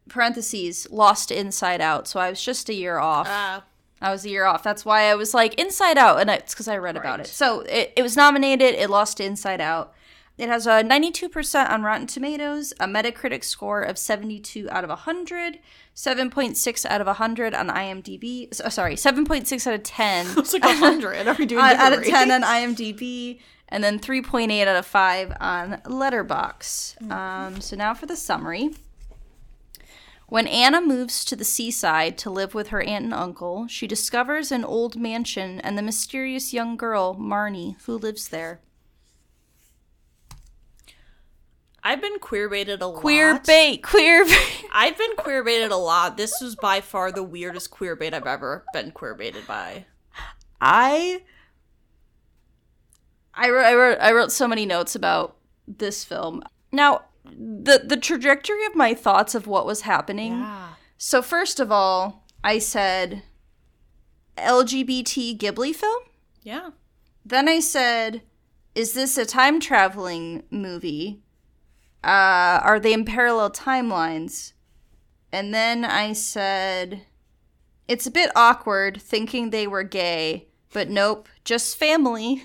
parentheses, 0.09 0.87
lost 0.91 1.31
Inside 1.31 1.81
Out. 1.81 2.09
So 2.09 2.21
I 2.21 2.31
was 2.31 2.43
just 2.43 2.69
a 2.69 2.75
year 2.75 2.99
off. 2.99 3.29
uh 3.29 3.61
I 4.07 4.13
was 4.13 4.25
a 4.25 4.29
year 4.29 4.45
off. 4.45 4.63
That's 4.63 4.85
why 4.85 5.11
I 5.11 5.17
was 5.17 5.35
like 5.35 5.55
Inside 5.55 5.99
Out, 5.99 6.21
and 6.21 6.31
it's 6.31 6.55
because 6.55 6.69
I 6.69 6.77
read 6.77 6.97
about 6.97 7.19
it. 7.19 7.27
So 7.27 7.61
it, 7.63 7.93
it 7.97 8.03
was 8.03 8.17
nominated. 8.17 8.77
It 8.77 8.89
lost 8.89 9.17
to 9.17 9.25
Inside 9.25 9.61
Out. 9.61 9.93
It 10.39 10.49
has 10.49 10.67
a 10.67 10.83
92% 10.83 11.69
on 11.69 11.83
Rotten 11.83 12.07
Tomatoes, 12.07 12.73
a 12.79 12.87
Metacritic 12.87 13.43
score 13.43 13.83
of 13.83 13.99
72 13.99 14.69
out 14.71 14.85
of 14.85 14.91
100, 14.91 15.59
7.6 15.95 16.87
out 16.87 17.01
of 17.01 17.07
100 17.09 17.55
on 17.55 17.69
IMDb. 17.69 18.55
So, 18.55 18.69
sorry, 18.69 18.95
7.6 18.95 19.67
out 19.67 19.75
of 19.75 19.83
10 19.83 20.27
it's 20.37 20.53
like 20.53 20.63
100 20.63 21.27
are 21.27 21.35
we 21.37 21.47
doing 21.47 21.65
out, 21.65 21.77
out 21.77 21.93
of 21.93 22.05
10 22.05 22.31
on? 22.31 22.43
IMDb, 22.43 23.41
and 23.71 23.83
then 23.83 23.99
3.8 23.99 24.67
out 24.67 24.77
of 24.77 24.87
5 24.87 25.33
on 25.41 25.81
Letterboxd. 25.85 27.11
Um, 27.11 27.61
so 27.61 27.75
now 27.75 27.93
for 27.93 28.07
the 28.07 28.17
summary. 28.17 28.71
When 30.29 30.49
Anna 30.49 30.81
moves 30.81 31.25
to 31.27 31.37
the 31.37 31.45
seaside 31.45 32.19
to 32.19 32.31
live 32.31 32.53
with 32.53 32.69
her 32.69 32.83
aunt 32.83 33.05
and 33.05 33.15
uncle, 33.15 33.69
she 33.69 33.87
discovers 33.87 34.51
an 34.51 34.65
old 34.65 34.97
mansion 34.97 35.61
and 35.61 35.79
the 35.79 35.83
mysterious 35.83 36.53
young 36.53 36.77
girl, 36.77 37.15
Marnie, 37.15 37.81
who 37.83 37.97
lives 37.97 38.29
there. 38.29 38.61
I've 41.85 42.01
been 42.01 42.19
queer 42.19 42.49
baited 42.49 42.83
a 42.83 42.89
lot. 42.89 43.01
Queer 43.01 43.39
bait, 43.47 43.85
queer 43.85 44.25
bait. 44.25 44.65
I've 44.73 44.99
been 44.99 45.15
queer 45.15 45.45
baited 45.45 45.71
a 45.71 45.77
lot. 45.77 46.17
This 46.17 46.41
was 46.43 46.57
by 46.57 46.81
far 46.81 47.13
the 47.13 47.23
weirdest 47.23 47.71
queer 47.71 47.95
bait 47.95 48.13
I've 48.13 48.27
ever 48.27 48.65
been 48.73 48.91
queer 48.91 49.15
baited 49.15 49.47
by. 49.47 49.87
I 50.61 51.23
I 53.33 53.51
wrote, 53.51 53.65
I 53.65 53.75
wrote 53.75 53.99
I 54.01 54.13
wrote 54.13 54.33
so 54.33 54.49
many 54.49 54.67
notes 54.67 54.97
about 54.97 55.37
this 55.69 56.03
film. 56.05 56.43
Now, 56.73 57.03
the 57.33 57.83
the 57.85 57.97
trajectory 57.97 58.65
of 58.67 58.75
my 58.75 58.95
thoughts 58.95 59.35
of 59.35 59.47
what 59.47 59.67
was 59.67 59.83
happening. 59.83 60.47
So 60.99 61.23
first 61.23 61.61
of 61.61 61.71
all, 61.71 62.25
I 62.43 62.59
said 62.59 63.23
LGBT 64.39 65.39
Ghibli 65.39 65.75
film. 65.75 66.03
Yeah. 66.43 66.71
Then 67.25 67.49
I 67.49 67.61
said, 67.61 68.23
"Is 68.75 68.93
this 68.93 69.19
a 69.19 69.27
time 69.27 69.61
traveling 69.61 70.45
movie? 70.51 71.23
Uh, 72.05 72.61
are 72.63 72.79
they 72.79 72.93
in 72.93 73.05
parallel 73.05 73.51
timelines?" 73.51 74.53
And 75.33 75.53
then 75.53 75.85
I 75.85 76.13
said, 76.13 77.03
"It's 77.89 78.07
a 78.07 78.11
bit 78.11 78.31
awkward 78.37 79.03
thinking 79.03 79.51
they 79.51 79.67
were 79.67 79.83
gay, 79.83 80.49
but 80.73 80.89
nope, 80.89 81.29
just 81.45 81.77
family." 81.77 82.45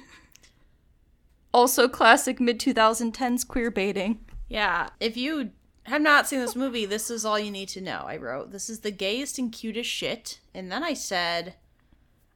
also, 1.53 1.87
classic 1.87 2.39
mid 2.39 2.59
2010s 2.59 3.47
queer 3.47 3.69
baiting. 3.69 4.19
Yeah. 4.52 4.90
If 4.99 5.15
you 5.15 5.52
have 5.84 6.02
not 6.02 6.28
seen 6.28 6.40
this 6.40 6.57
movie, 6.57 6.86
this 6.86 7.10
is 7.10 7.23
all 7.23 7.40
you 7.40 7.49
need 7.49 7.69
to 7.69 7.80
know. 7.80 8.03
I 8.06 8.18
wrote, 8.18 8.52
This 8.52 8.69
is 8.69 8.82
the 8.82 8.91
gayest 8.91 9.40
and 9.40 9.49
cutest 9.49 9.90
shit. 9.90 10.41
And 10.53 10.69
then 10.69 10.84
I 10.84 10.94
said, 10.94 11.56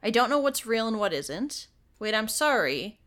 I 0.02 0.12
don't 0.12 0.30
know 0.30 0.40
what's 0.40 0.66
real 0.66 0.88
and 0.88 0.98
what 0.98 1.12
isn't. 1.12 1.68
Wait, 2.00 2.16
I'm 2.16 2.30
sorry. 2.30 3.02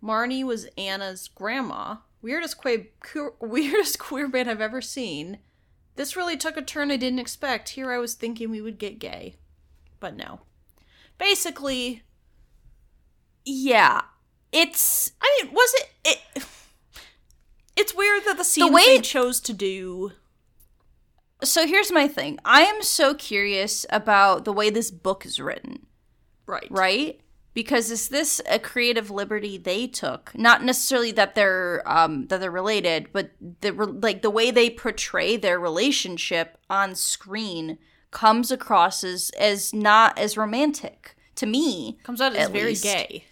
Marnie 0.00 0.44
was 0.44 0.68
Anna's 0.78 1.26
grandma. 1.26 1.96
Weirdest 2.22 2.56
queer, 2.58 2.86
queer, 3.00 3.32
weirdest 3.40 3.98
queer 3.98 4.28
bait 4.28 4.46
I've 4.46 4.60
ever 4.60 4.80
seen. 4.80 5.38
This 5.96 6.14
really 6.14 6.36
took 6.36 6.56
a 6.56 6.62
turn 6.62 6.92
I 6.92 6.96
didn't 6.96 7.18
expect. 7.18 7.70
Here 7.70 7.90
I 7.90 7.98
was 7.98 8.14
thinking 8.14 8.48
we 8.50 8.60
would 8.60 8.78
get 8.78 9.00
gay. 9.00 9.34
But 9.98 10.14
no. 10.14 10.42
Basically, 11.18 12.04
Yeah, 13.44 14.02
it's 14.52 15.10
I 15.20 15.42
mean, 15.42 15.52
was 15.52 15.74
it 15.74 15.88
it 16.04 16.46
It's 17.76 17.94
weird 17.94 18.24
that 18.24 18.38
the 18.38 18.44
scenes 18.44 18.70
way- 18.70 18.96
they 18.96 19.00
chose 19.00 19.40
to 19.40 19.52
do 19.52 20.12
so 21.42 21.66
here's 21.66 21.92
my 21.92 22.08
thing. 22.08 22.38
I 22.44 22.62
am 22.62 22.82
so 22.82 23.14
curious 23.14 23.84
about 23.90 24.44
the 24.44 24.52
way 24.52 24.70
this 24.70 24.90
book 24.90 25.26
is 25.26 25.40
written. 25.40 25.86
right. 26.46 26.66
right? 26.70 27.20
Because 27.52 27.90
is 27.90 28.08
this 28.10 28.40
a 28.50 28.58
creative 28.58 29.10
liberty 29.10 29.56
they 29.56 29.86
took? 29.86 30.36
Not 30.36 30.62
necessarily 30.62 31.10
that 31.12 31.34
they're 31.34 31.82
um, 31.86 32.26
that 32.26 32.40
they're 32.40 32.50
related, 32.50 33.08
but 33.14 33.30
the 33.62 33.72
re- 33.72 33.86
like 33.86 34.20
the 34.20 34.30
way 34.30 34.50
they 34.50 34.68
portray 34.68 35.38
their 35.38 35.58
relationship 35.58 36.58
on 36.68 36.94
screen 36.94 37.78
comes 38.10 38.50
across 38.50 39.02
as 39.02 39.30
as 39.38 39.72
not 39.72 40.18
as 40.18 40.36
romantic 40.36 41.16
to 41.36 41.46
me. 41.46 41.98
Comes 42.02 42.20
out 42.20 42.36
as 42.36 42.50
very 42.50 42.70
least. 42.70 42.84
gay. 42.84 43.24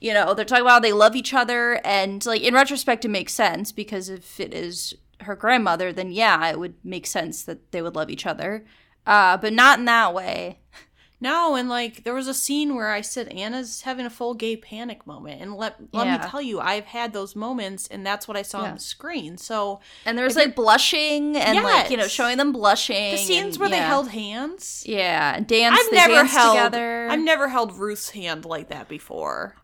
You 0.00 0.14
know, 0.14 0.32
they're 0.34 0.44
talking 0.46 0.62
about 0.62 0.72
how 0.74 0.80
they 0.80 0.92
love 0.94 1.14
each 1.14 1.34
other, 1.34 1.80
and 1.84 2.24
like 2.24 2.40
in 2.42 2.54
retrospect, 2.54 3.04
it 3.04 3.08
makes 3.08 3.34
sense 3.34 3.70
because 3.72 4.08
if 4.08 4.40
it 4.40 4.54
is 4.54 4.94
her 5.20 5.36
grandmother, 5.36 5.92
then 5.92 6.10
yeah, 6.10 6.48
it 6.48 6.58
would 6.58 6.74
make 6.82 7.06
sense 7.06 7.42
that 7.44 7.70
they 7.72 7.82
would 7.82 7.94
love 7.94 8.08
each 8.10 8.24
other. 8.26 8.64
Uh, 9.06 9.36
but 9.36 9.52
not 9.52 9.78
in 9.78 9.84
that 9.86 10.14
way. 10.14 10.58
No, 11.22 11.54
and 11.54 11.68
like 11.68 12.04
there 12.04 12.14
was 12.14 12.28
a 12.28 12.32
scene 12.32 12.74
where 12.74 12.88
I 12.88 13.02
said 13.02 13.28
Anna's 13.28 13.82
having 13.82 14.06
a 14.06 14.08
full 14.10 14.32
gay 14.32 14.56
panic 14.56 15.06
moment, 15.06 15.42
and 15.42 15.54
let 15.54 15.76
let 15.92 16.06
Yeah. 16.06 16.16
me 16.16 16.24
tell 16.26 16.40
you, 16.40 16.60
I've 16.60 16.86
had 16.86 17.12
those 17.12 17.36
moments, 17.36 17.86
and 17.88 18.06
that's 18.06 18.26
what 18.26 18.38
I 18.38 18.42
saw 18.42 18.62
Yeah. 18.62 18.68
on 18.68 18.74
the 18.76 18.80
screen. 18.80 19.36
So 19.36 19.80
And 20.06 20.16
there 20.16 20.24
was 20.24 20.34
like 20.34 20.56
blushing 20.56 21.36
and 21.36 21.62
like 21.62 21.90
you 21.90 21.98
know 21.98 22.08
showing 22.08 22.38
them 22.38 22.52
blushing. 22.52 23.10
the 23.12 23.18
scenes 23.18 23.56
and- 23.56 23.60
where 23.60 23.68
they 23.68 23.76
held 23.76 24.08
hands, 24.08 24.82
Yeah, 24.86 25.34
and 25.36 25.46
dance. 25.46 25.78
I've 25.78 25.92
never 25.92 26.24
held 26.24 26.56
together. 26.56 27.08
I've 27.10 27.20
never 27.20 27.48
held 27.48 27.74
Ruth's 27.76 28.08
hand 28.08 28.46
like 28.46 28.68
that 28.70 28.88
before. 28.88 29.56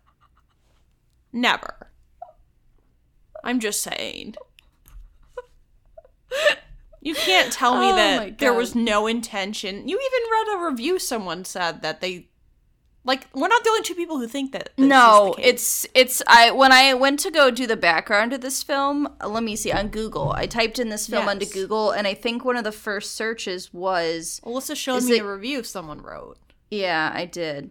Never. 1.36 1.90
I'm 3.44 3.60
just 3.60 3.82
saying. 3.82 4.34
You 7.02 7.14
can't 7.14 7.52
tell 7.52 7.78
me 7.78 7.92
Oh 7.92 7.96
that 7.96 8.38
there 8.38 8.54
was 8.54 8.74
no 8.74 9.06
intention. 9.06 9.86
You 9.88 9.96
even 9.96 10.30
read 10.32 10.56
a 10.56 10.70
review 10.70 10.98
someone 10.98 11.44
said 11.44 11.82
that 11.82 12.00
they 12.00 12.28
like 13.04 13.28
we're 13.32 13.46
not 13.46 13.62
the 13.62 13.70
only 13.70 13.82
two 13.82 13.94
people 13.94 14.18
who 14.18 14.26
think 14.26 14.50
that 14.50 14.70
this 14.76 14.88
no, 14.88 15.28
is 15.30 15.36
the 15.36 15.42
case. 15.42 15.52
it's 15.52 15.86
it's 15.94 16.22
I 16.26 16.50
when 16.50 16.72
I 16.72 16.94
went 16.94 17.20
to 17.20 17.30
go 17.30 17.52
do 17.52 17.66
the 17.66 17.76
background 17.76 18.32
of 18.32 18.40
this 18.40 18.62
film. 18.64 19.06
uh, 19.22 19.28
Let 19.28 19.44
me 19.44 19.54
see 19.54 19.70
on 19.70 19.88
Google. 19.88 20.32
I 20.32 20.46
typed 20.46 20.80
in 20.80 20.88
this 20.88 21.06
film 21.06 21.28
onto 21.28 21.46
Google, 21.46 21.92
and 21.92 22.06
I 22.08 22.14
think 22.14 22.44
one 22.44 22.56
of 22.56 22.64
the 22.64 22.72
first 22.72 23.14
searches 23.14 23.72
was 23.72 24.40
Alyssa 24.44 24.74
showed 24.74 25.04
me 25.04 25.18
it- 25.18 25.22
a 25.22 25.30
review 25.30 25.62
someone 25.62 26.00
wrote. 26.02 26.38
yeah, 26.70 27.12
I 27.14 27.26
did. 27.26 27.70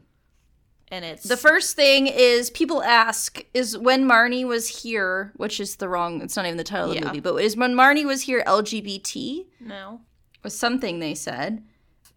And 0.90 1.04
it's 1.04 1.24
The 1.24 1.38
first 1.38 1.76
thing 1.76 2.08
is 2.08 2.50
people 2.52 2.84
ask 2.84 3.44
is 3.54 3.78
when 3.78 4.06
Marnie 4.08 4.46
was 4.46 4.68
here, 4.84 5.32
which 5.36 5.60
is 5.60 5.78
the 5.78 5.90
wrong. 5.90 6.22
It's 6.22 6.36
not 6.36 6.46
even 6.46 6.58
the 6.58 6.64
title 6.64 6.92
of 6.92 6.96
the 7.00 7.06
movie, 7.06 7.20
but 7.20 7.36
is 7.36 7.58
when 7.58 7.74
Marnie 7.74 8.06
was 8.06 8.24
here 8.24 8.44
LGBT 8.46 9.46
no. 9.60 10.02
was 10.44 10.58
something 10.58 11.00
they 11.00 11.16
said. 11.16 11.64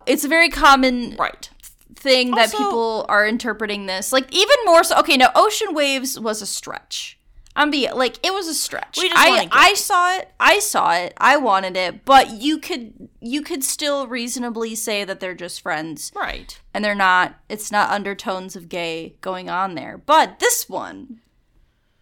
It's 0.06 0.24
a 0.24 0.28
very 0.28 0.48
common 0.50 1.16
Right. 1.16 1.48
thing 1.96 2.30
that 2.32 2.50
people 2.52 3.04
are 3.08 3.26
interpreting 3.26 3.86
this 3.86 4.12
like 4.12 4.32
even 4.32 4.56
more 4.66 4.84
so 4.84 4.96
okay 4.98 5.16
now 5.16 5.32
ocean 5.34 5.74
waves 5.74 6.20
was 6.20 6.40
a 6.40 6.46
stretch 6.46 7.17
i'm 7.56 7.70
be 7.70 7.90
like 7.90 8.24
it 8.24 8.32
was 8.32 8.46
a 8.48 8.54
stretch. 8.54 8.98
We 8.98 9.08
just 9.08 9.20
i 9.20 9.48
i 9.52 9.74
saw 9.74 10.16
it. 10.16 10.28
I 10.38 10.58
saw 10.60 10.94
it. 10.94 11.14
I 11.18 11.36
wanted 11.36 11.76
it. 11.76 12.04
But 12.04 12.30
you 12.40 12.58
could 12.58 13.08
you 13.20 13.42
could 13.42 13.64
still 13.64 14.06
reasonably 14.06 14.74
say 14.74 15.04
that 15.04 15.18
they're 15.20 15.34
just 15.34 15.60
friends. 15.60 16.12
Right. 16.14 16.60
and 16.72 16.84
they're 16.84 16.94
not 16.94 17.36
it's 17.48 17.72
not 17.72 17.90
undertones 17.90 18.54
of 18.56 18.68
gay 18.68 19.16
going 19.20 19.50
on 19.50 19.74
there. 19.74 19.98
But 19.98 20.38
this 20.38 20.68
one 20.68 21.20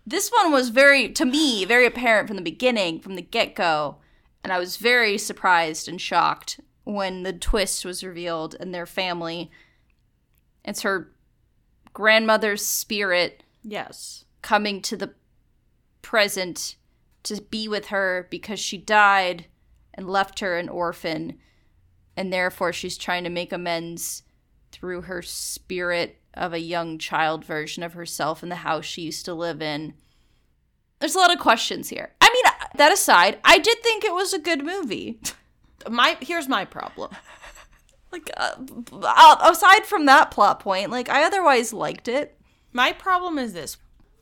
this 0.07 0.31
one 0.31 0.53
was 0.53 0.69
very 0.69 1.09
to 1.11 1.25
me 1.25 1.65
very 1.65 1.87
apparent 1.87 2.29
from 2.29 2.37
the 2.37 2.43
beginning 2.43 3.01
from 3.01 3.15
the 3.17 3.23
get-go. 3.23 3.97
And 4.45 4.53
i 4.53 4.59
was 4.59 4.77
very 4.77 5.19
surprised 5.19 5.89
and 5.89 6.01
shocked 6.01 6.61
when 6.85 7.23
the 7.25 7.33
twist 7.33 7.85
was 7.85 8.05
revealed 8.05 8.55
and 8.61 8.73
their 8.75 8.87
family. 8.87 9.51
It's 10.65 10.83
her 10.83 11.13
grandmother's 11.93 12.65
spirit 12.65 13.43
Yes. 13.63 14.25
coming 14.43 14.83
to 14.83 14.97
the 14.97 15.15
present 16.07 16.77
to 17.25 17.43
be 17.51 17.67
with 17.67 17.87
her 17.87 18.29
because 18.31 18.61
she 18.61 18.79
died 18.79 19.47
and 19.93 20.09
left 20.09 20.39
her 20.39 20.57
an 20.57 20.69
orphan 20.69 21.37
and 22.17 22.33
therefore 22.33 22.73
she's 22.73 22.97
trying 22.97 23.25
to 23.25 23.29
make 23.29 23.53
amends 23.53 24.23
through 24.71 25.01
her 25.01 25.21
spirit 25.21 26.21
of 26.33 26.53
a 26.53 26.61
young 26.61 26.97
child 26.97 27.45
version 27.45 27.83
of 27.83 27.95
herself 27.95 28.45
in 28.45 28.49
the 28.51 28.55
house 28.55 28.85
she 28.85 29.03
used 29.03 29.25
to 29.25 29.35
live 29.35 29.61
in 29.61 29.95
there's 31.01 31.17
a 31.17 31.19
lot 31.19 31.33
of 31.33 31.41
questions 31.41 31.89
here 31.89 32.13
i 32.21 32.31
mean 32.33 32.53
that 32.77 32.93
aside 32.93 33.41
i 33.43 33.59
did 33.59 33.77
think 33.83 34.05
it 34.05 34.15
was 34.15 34.33
a 34.33 34.39
good 34.39 34.65
movie 34.65 35.19
My 35.91 36.17
here's 36.21 36.47
my 36.49 36.65
problem. 36.65 37.11
like 38.13 38.31
uh, 38.37 39.39
aside 39.43 39.85
from 39.87 40.07
that 40.07 40.31
plot 40.31 40.61
point 40.61 40.89
like 40.93 41.09
i 41.09 41.25
otherwise 41.25 41.73
liked 41.73 42.07
it 42.07 42.39
My 42.73 42.93
problem 42.93 43.39
is 43.39 43.55
this. 43.55 43.77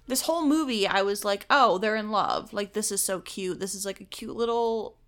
This 0.07 0.23
whole 0.23 0.45
movie, 0.45 0.87
I 0.87 1.03
was 1.03 1.25
like, 1.25 1.47
oh, 1.49 1.79
they're 1.79 1.97
in 1.97 2.11
love. 2.11 2.53
Like, 2.53 2.75
this 2.75 2.93
is 2.93 3.01
so 3.03 3.21
cute. 3.21 3.59
This 3.61 3.75
is 3.75 3.87
like 3.87 4.01
a 4.01 4.05
cute 4.05 4.37
little 4.37 4.99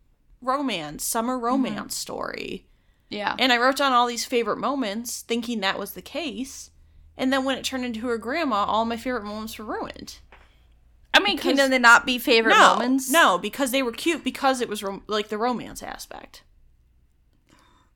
romance, 0.41 1.05
summer 1.05 1.35
mm-hmm. 1.37 1.45
romance 1.45 1.97
story. 1.97 2.67
yeah 3.11 3.37
And 3.39 3.53
I 3.53 3.59
wrote 3.59 3.77
down 3.77 3.93
all 3.93 4.07
these 4.07 4.25
favorite 4.25 4.57
moments, 4.59 5.23
thinking 5.23 5.61
that 5.61 5.79
was 5.79 5.93
the 5.93 6.03
case. 6.03 6.71
And 7.17 7.33
then 7.33 7.45
when 7.45 7.57
it 7.59 7.65
turned 7.65 7.85
into 7.85 8.07
her 8.09 8.19
grandma, 8.19 8.65
all 8.65 8.85
my 8.85 8.97
favorite 8.97 9.25
moments 9.25 9.59
were 9.59 9.65
ruined. 9.65 10.19
i 11.15 11.19
mean 11.21 11.37
because- 11.37 11.57
can 11.59 11.71
they 11.71 11.79
not 11.79 12.05
be 12.07 12.19
favorite 12.19 12.53
no, 12.55 12.75
moments 12.75 13.11
no, 13.11 13.39
because 13.39 13.71
they 13.71 13.83
were 13.83 13.93
cute 13.93 14.23
because 14.25 14.61
it 14.61 14.69
was 14.69 14.83
rom- 14.83 15.03
like 15.07 15.29
the 15.29 15.39
romance 15.39 15.83
aspect. 15.83 16.43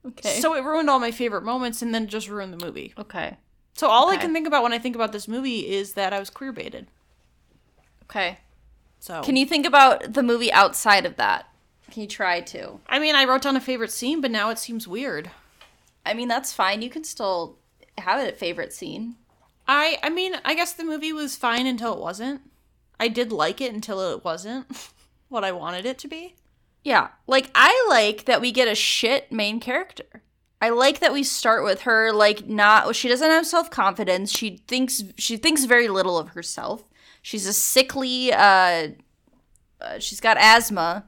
okay 0.07 0.41
So 0.41 0.55
it 0.55 0.65
ruined 0.65 0.89
all 0.91 0.99
my 0.99 1.11
favorite 1.11 1.45
moments 1.45 1.83
and 1.83 1.95
then 1.95 2.07
just 2.09 2.29
ruined 2.29 2.53
the 2.59 2.65
movie. 2.65 2.93
okay 2.99 3.37
So 3.81 3.89
all 3.89 4.11
I 4.11 4.19
can 4.19 4.35
think 4.35 4.47
about 4.47 4.63
when 4.63 4.75
I 4.75 4.79
think 4.79 4.95
about 4.95 5.13
this 5.13 5.27
movie 5.27 5.61
is 5.61 5.95
that 5.95 6.13
I 6.13 6.19
was 6.19 6.29
queer 6.29 6.53
baited. 6.53 6.87
okay 8.05 8.41
So 8.99 9.23
Can 9.23 9.37
you 9.37 9.47
think 9.47 9.65
about 9.65 10.13
the 10.13 10.23
movie 10.23 10.53
outside 10.53 11.07
of 11.07 11.17
that? 11.17 11.49
Can 11.91 12.03
you 12.03 12.07
try 12.07 12.43
to? 12.43 12.79
I 12.87 12.99
mean, 12.99 13.15
I 13.15 13.25
wrote 13.25 13.41
down 13.41 13.57
a 13.57 13.61
favorite 13.61 13.91
scene, 13.91 14.21
but 14.21 14.31
now 14.31 14.51
it 14.51 14.59
seems 14.59 14.87
weird. 14.87 15.31
I 16.05 16.13
mean, 16.13 16.29
that's 16.29 16.53
fine. 16.53 16.83
You 16.83 16.91
can 16.91 17.05
still 17.05 17.57
have 17.97 18.21
it 18.21 18.35
a 18.35 18.37
favorite 18.37 18.75
scene. 18.75 19.15
I 19.67 19.97
I 20.03 20.11
mean, 20.11 20.35
I 20.45 20.53
guess 20.55 20.75
the 20.75 20.85
movie 20.85 21.15
was 21.15 21.37
fine 21.37 21.67
until 21.67 21.95
it 21.95 22.01
wasn't. 22.01 22.43
I 23.01 23.09
did 23.09 23.33
like 23.33 23.63
it 23.63 23.73
until 23.73 24.13
it 24.13 24.23
wasn't 24.23 24.67
what 25.31 25.43
I 25.43 25.53
wanted 25.53 25.87
it 25.87 25.97
to 26.01 26.09
be. 26.09 26.35
Yeah. 26.85 27.09
Like, 27.27 27.51
I 27.55 27.87
like 27.89 28.27
that 28.27 28.43
we 28.43 28.53
get 28.53 28.69
a 28.69 28.75
shit 28.75 29.33
main 29.33 29.59
character. 29.59 30.21
I 30.61 30.69
like 30.71 31.01
that 31.01 31.13
we 31.13 31.23
start 31.23 31.65
with 31.65 31.83
her, 31.83 32.13
like, 32.13 32.47
not, 32.47 32.95
she 32.95 33.09
doesn't 33.09 33.31
have 33.31 33.47
self 33.47 33.71
confidence. 33.71 34.31
She 34.31 34.63
thinks, 34.69 35.03
she 35.17 35.37
thinks 35.37 35.65
very 35.65 35.89
little 35.89 36.19
of 36.19 36.31
herself. 36.31 36.85
She's 37.23 37.47
a 37.47 37.53
sickly, 37.53 38.33
uh, 38.33 38.89
uh, 39.81 39.99
she's 39.99 40.21
got 40.21 40.37
asthma. 40.39 41.07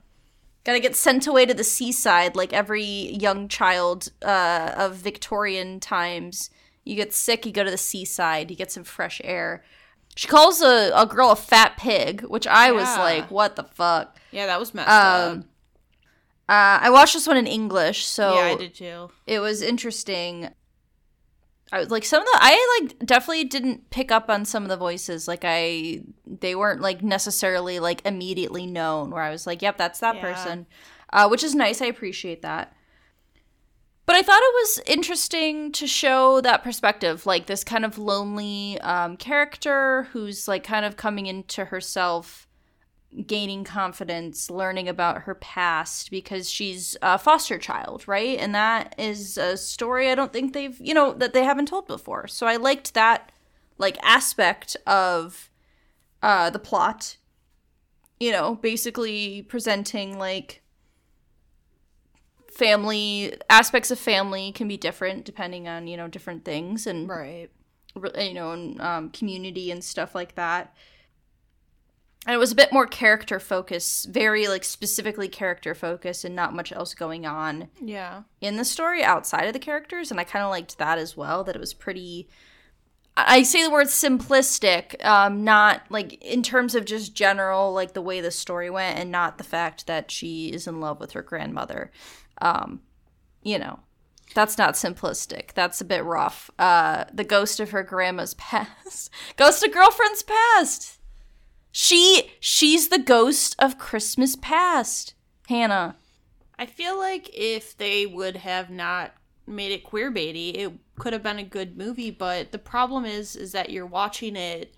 Got 0.64 0.74
to 0.74 0.80
get 0.80 0.94
sent 0.94 1.26
away 1.26 1.44
to 1.44 1.54
the 1.54 1.64
seaside 1.64 2.36
like 2.36 2.52
every 2.52 2.84
young 2.84 3.48
child 3.48 4.10
uh, 4.22 4.72
of 4.76 4.94
Victorian 4.94 5.80
times. 5.80 6.50
You 6.84 6.94
get 6.94 7.12
sick, 7.12 7.44
you 7.44 7.52
go 7.52 7.64
to 7.64 7.70
the 7.70 7.76
seaside, 7.76 8.50
you 8.50 8.56
get 8.56 8.70
some 8.70 8.84
fresh 8.84 9.20
air. 9.24 9.64
She 10.14 10.28
calls 10.28 10.60
a, 10.62 10.92
a 10.94 11.06
girl 11.06 11.30
a 11.30 11.36
fat 11.36 11.76
pig, 11.78 12.22
which 12.22 12.46
I 12.46 12.70
was 12.70 12.86
like, 12.98 13.30
what 13.30 13.56
the 13.56 13.64
fuck? 13.64 14.18
Yeah, 14.30 14.46
that 14.46 14.60
was 14.60 14.72
messed 14.74 14.88
up. 15.38 15.44
Uh, 16.48 16.78
I 16.82 16.90
watched 16.90 17.14
this 17.14 17.26
one 17.26 17.36
in 17.36 17.46
English, 17.46 18.04
so 18.04 18.34
Yeah, 18.34 18.44
I 18.46 18.56
did 18.56 18.74
too. 18.74 19.10
it 19.26 19.38
was 19.40 19.62
interesting. 19.62 20.50
I 21.74 21.78
was 21.78 21.90
like 21.90 22.04
some 22.04 22.20
of 22.20 22.26
the 22.26 22.38
I 22.40 22.80
like 22.80 22.98
definitely 23.06 23.44
didn't 23.44 23.88
pick 23.90 24.12
up 24.12 24.28
on 24.28 24.44
some 24.44 24.62
of 24.62 24.68
the 24.68 24.76
voices. 24.76 25.26
Like 25.26 25.42
I 25.44 26.02
they 26.26 26.54
weren't 26.54 26.82
like 26.82 27.02
necessarily 27.02 27.78
like 27.78 28.02
immediately 28.04 28.66
known 28.66 29.10
where 29.10 29.22
I 29.22 29.30
was 29.30 29.46
like, 29.46 29.62
yep, 29.62 29.78
that's 29.78 30.00
that 30.00 30.16
Yeah. 30.16 30.20
person. 30.20 30.66
Uh, 31.12 31.28
which 31.28 31.42
is 31.44 31.54
nice. 31.54 31.80
I 31.80 31.86
appreciate 31.86 32.42
that. 32.42 32.74
But 34.04 34.16
I 34.16 34.22
thought 34.22 34.42
it 34.42 34.54
was 34.54 34.80
interesting 34.86 35.70
to 35.72 35.86
show 35.86 36.40
that 36.40 36.62
perspective, 36.64 37.24
like 37.24 37.46
this 37.46 37.62
kind 37.64 37.84
of 37.84 37.96
lonely 37.98 38.78
um, 38.80 39.16
character 39.16 40.08
who's 40.12 40.48
like 40.48 40.64
kind 40.64 40.84
of 40.84 40.96
coming 40.96 41.26
into 41.26 41.66
herself 41.66 42.48
gaining 43.26 43.62
confidence, 43.64 44.50
learning 44.50 44.88
about 44.88 45.22
her 45.22 45.34
past 45.34 46.10
because 46.10 46.48
she's 46.48 46.96
a 47.02 47.18
foster 47.18 47.58
child, 47.58 48.08
right? 48.08 48.38
And 48.38 48.54
that 48.54 48.94
is 48.98 49.36
a 49.36 49.56
story 49.56 50.10
I 50.10 50.14
don't 50.14 50.32
think 50.32 50.52
they've, 50.54 50.78
you 50.80 50.94
know, 50.94 51.12
that 51.14 51.34
they 51.34 51.44
haven't 51.44 51.66
told 51.66 51.86
before. 51.86 52.26
So 52.26 52.46
I 52.46 52.56
liked 52.56 52.94
that 52.94 53.30
like 53.78 53.98
aspect 54.02 54.76
of 54.86 55.50
uh 56.22 56.50
the 56.50 56.58
plot. 56.58 57.16
You 58.18 58.32
know, 58.32 58.54
basically 58.54 59.42
presenting 59.42 60.18
like 60.18 60.62
family 62.50 63.34
aspects 63.50 63.90
of 63.90 63.98
family 63.98 64.52
can 64.52 64.68
be 64.68 64.76
different 64.76 65.24
depending 65.24 65.66
on, 65.68 65.86
you 65.86 65.96
know, 65.96 66.08
different 66.08 66.44
things 66.44 66.86
and 66.86 67.08
Right. 67.08 67.50
you 68.16 68.34
know, 68.34 68.52
and, 68.52 68.80
um, 68.80 69.10
community 69.10 69.70
and 69.70 69.82
stuff 69.82 70.14
like 70.14 70.34
that. 70.36 70.74
And 72.24 72.34
it 72.34 72.38
was 72.38 72.52
a 72.52 72.56
bit 72.56 72.72
more 72.72 72.86
character 72.86 73.40
focused, 73.40 74.08
very 74.08 74.46
like 74.46 74.62
specifically 74.62 75.26
character 75.28 75.74
focused, 75.74 76.24
and 76.24 76.36
not 76.36 76.54
much 76.54 76.70
else 76.72 76.94
going 76.94 77.26
on 77.26 77.68
Yeah. 77.80 78.22
in 78.40 78.56
the 78.56 78.64
story 78.64 79.02
outside 79.02 79.46
of 79.46 79.52
the 79.52 79.58
characters. 79.58 80.10
And 80.10 80.20
I 80.20 80.24
kind 80.24 80.44
of 80.44 80.50
liked 80.50 80.78
that 80.78 80.98
as 80.98 81.16
well. 81.16 81.42
That 81.42 81.56
it 81.56 81.60
was 81.60 81.74
pretty. 81.74 82.28
I 83.16 83.38
I 83.38 83.42
say 83.42 83.62
the 83.64 83.70
word 83.70 83.88
simplistic, 83.88 85.04
um, 85.04 85.42
not 85.44 85.82
like 85.90 86.14
in 86.22 86.42
terms 86.44 86.74
of 86.76 86.84
just 86.84 87.14
general, 87.14 87.72
like 87.72 87.92
the 87.92 88.00
way 88.00 88.20
the 88.20 88.30
story 88.30 88.70
went, 88.70 88.98
and 88.98 89.10
not 89.10 89.36
the 89.38 89.44
fact 89.44 89.86
that 89.88 90.10
she 90.12 90.52
is 90.52 90.66
in 90.68 90.80
love 90.80 91.00
with 91.00 91.12
her 91.12 91.22
grandmother. 91.22 91.90
Um, 92.40 92.82
you 93.42 93.58
know, 93.58 93.80
that's 94.34 94.56
not 94.56 94.74
simplistic. 94.74 95.52
That's 95.54 95.80
a 95.80 95.84
bit 95.84 96.04
rough. 96.04 96.50
Uh, 96.58 97.04
the 97.12 97.24
ghost 97.24 97.58
of 97.60 97.70
her 97.72 97.82
grandma's 97.82 98.34
past, 98.38 99.10
ghost 99.36 99.62
of 99.64 99.72
girlfriend's 99.72 100.22
past. 100.22 100.98
She 101.72 102.30
she's 102.38 102.88
the 102.88 102.98
ghost 102.98 103.56
of 103.58 103.78
Christmas 103.78 104.36
past. 104.36 105.14
Hannah. 105.48 105.96
I 106.58 106.66
feel 106.66 106.98
like 106.98 107.30
if 107.32 107.76
they 107.76 108.06
would 108.06 108.36
have 108.36 108.70
not 108.70 109.14
made 109.46 109.72
it 109.72 109.82
queer 109.82 110.12
baity, 110.12 110.54
it 110.56 110.72
could 110.98 111.12
have 111.12 111.22
been 111.22 111.38
a 111.38 111.44
good 111.44 111.76
movie. 111.76 112.10
But 112.10 112.52
the 112.52 112.58
problem 112.58 113.04
is, 113.04 113.34
is 113.34 113.52
that 113.52 113.70
you're 113.70 113.86
watching 113.86 114.36
it 114.36 114.74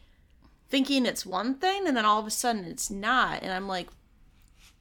thinking 0.68 1.04
it's 1.04 1.26
one 1.26 1.54
thing, 1.56 1.86
and 1.86 1.96
then 1.96 2.06
all 2.06 2.20
of 2.20 2.26
a 2.26 2.30
sudden 2.30 2.64
it's 2.64 2.90
not. 2.90 3.42
And 3.42 3.52
I'm 3.52 3.68
like, 3.68 3.88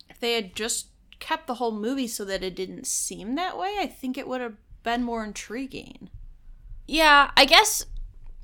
if 0.10 0.20
they 0.20 0.34
had 0.34 0.56
just 0.56 0.88
kept 1.20 1.48
the 1.48 1.56
whole 1.56 1.72
movie 1.72 2.08
so 2.08 2.24
that 2.26 2.44
it 2.44 2.56
didn't 2.56 2.88
seem 2.88 3.36
that 3.36 3.58
way, 3.58 3.76
I 3.80 3.88
think 3.88 4.18
it 4.18 4.28
would 4.28 4.42
have 4.42 4.56
been 4.84 5.04
more 5.04 5.24
intriguing. 5.24 6.10
Yeah, 6.88 7.32
I 7.36 7.46
guess 7.46 7.86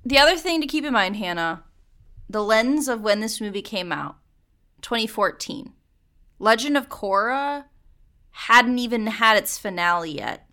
the 0.05 0.17
other 0.17 0.37
thing 0.37 0.61
to 0.61 0.67
keep 0.67 0.83
in 0.85 0.93
mind, 0.93 1.17
Hannah, 1.17 1.63
the 2.29 2.43
lens 2.43 2.87
of 2.87 3.01
when 3.01 3.19
this 3.21 3.41
movie 3.41 3.61
came 3.61 3.91
out, 3.91 4.17
2014. 4.81 5.73
Legend 6.37 6.77
of 6.77 6.87
Korra 6.89 7.65
hadn't 8.31 8.79
even 8.79 9.07
had 9.07 9.35
its 9.37 9.57
finale 9.57 10.11
yet. 10.11 10.47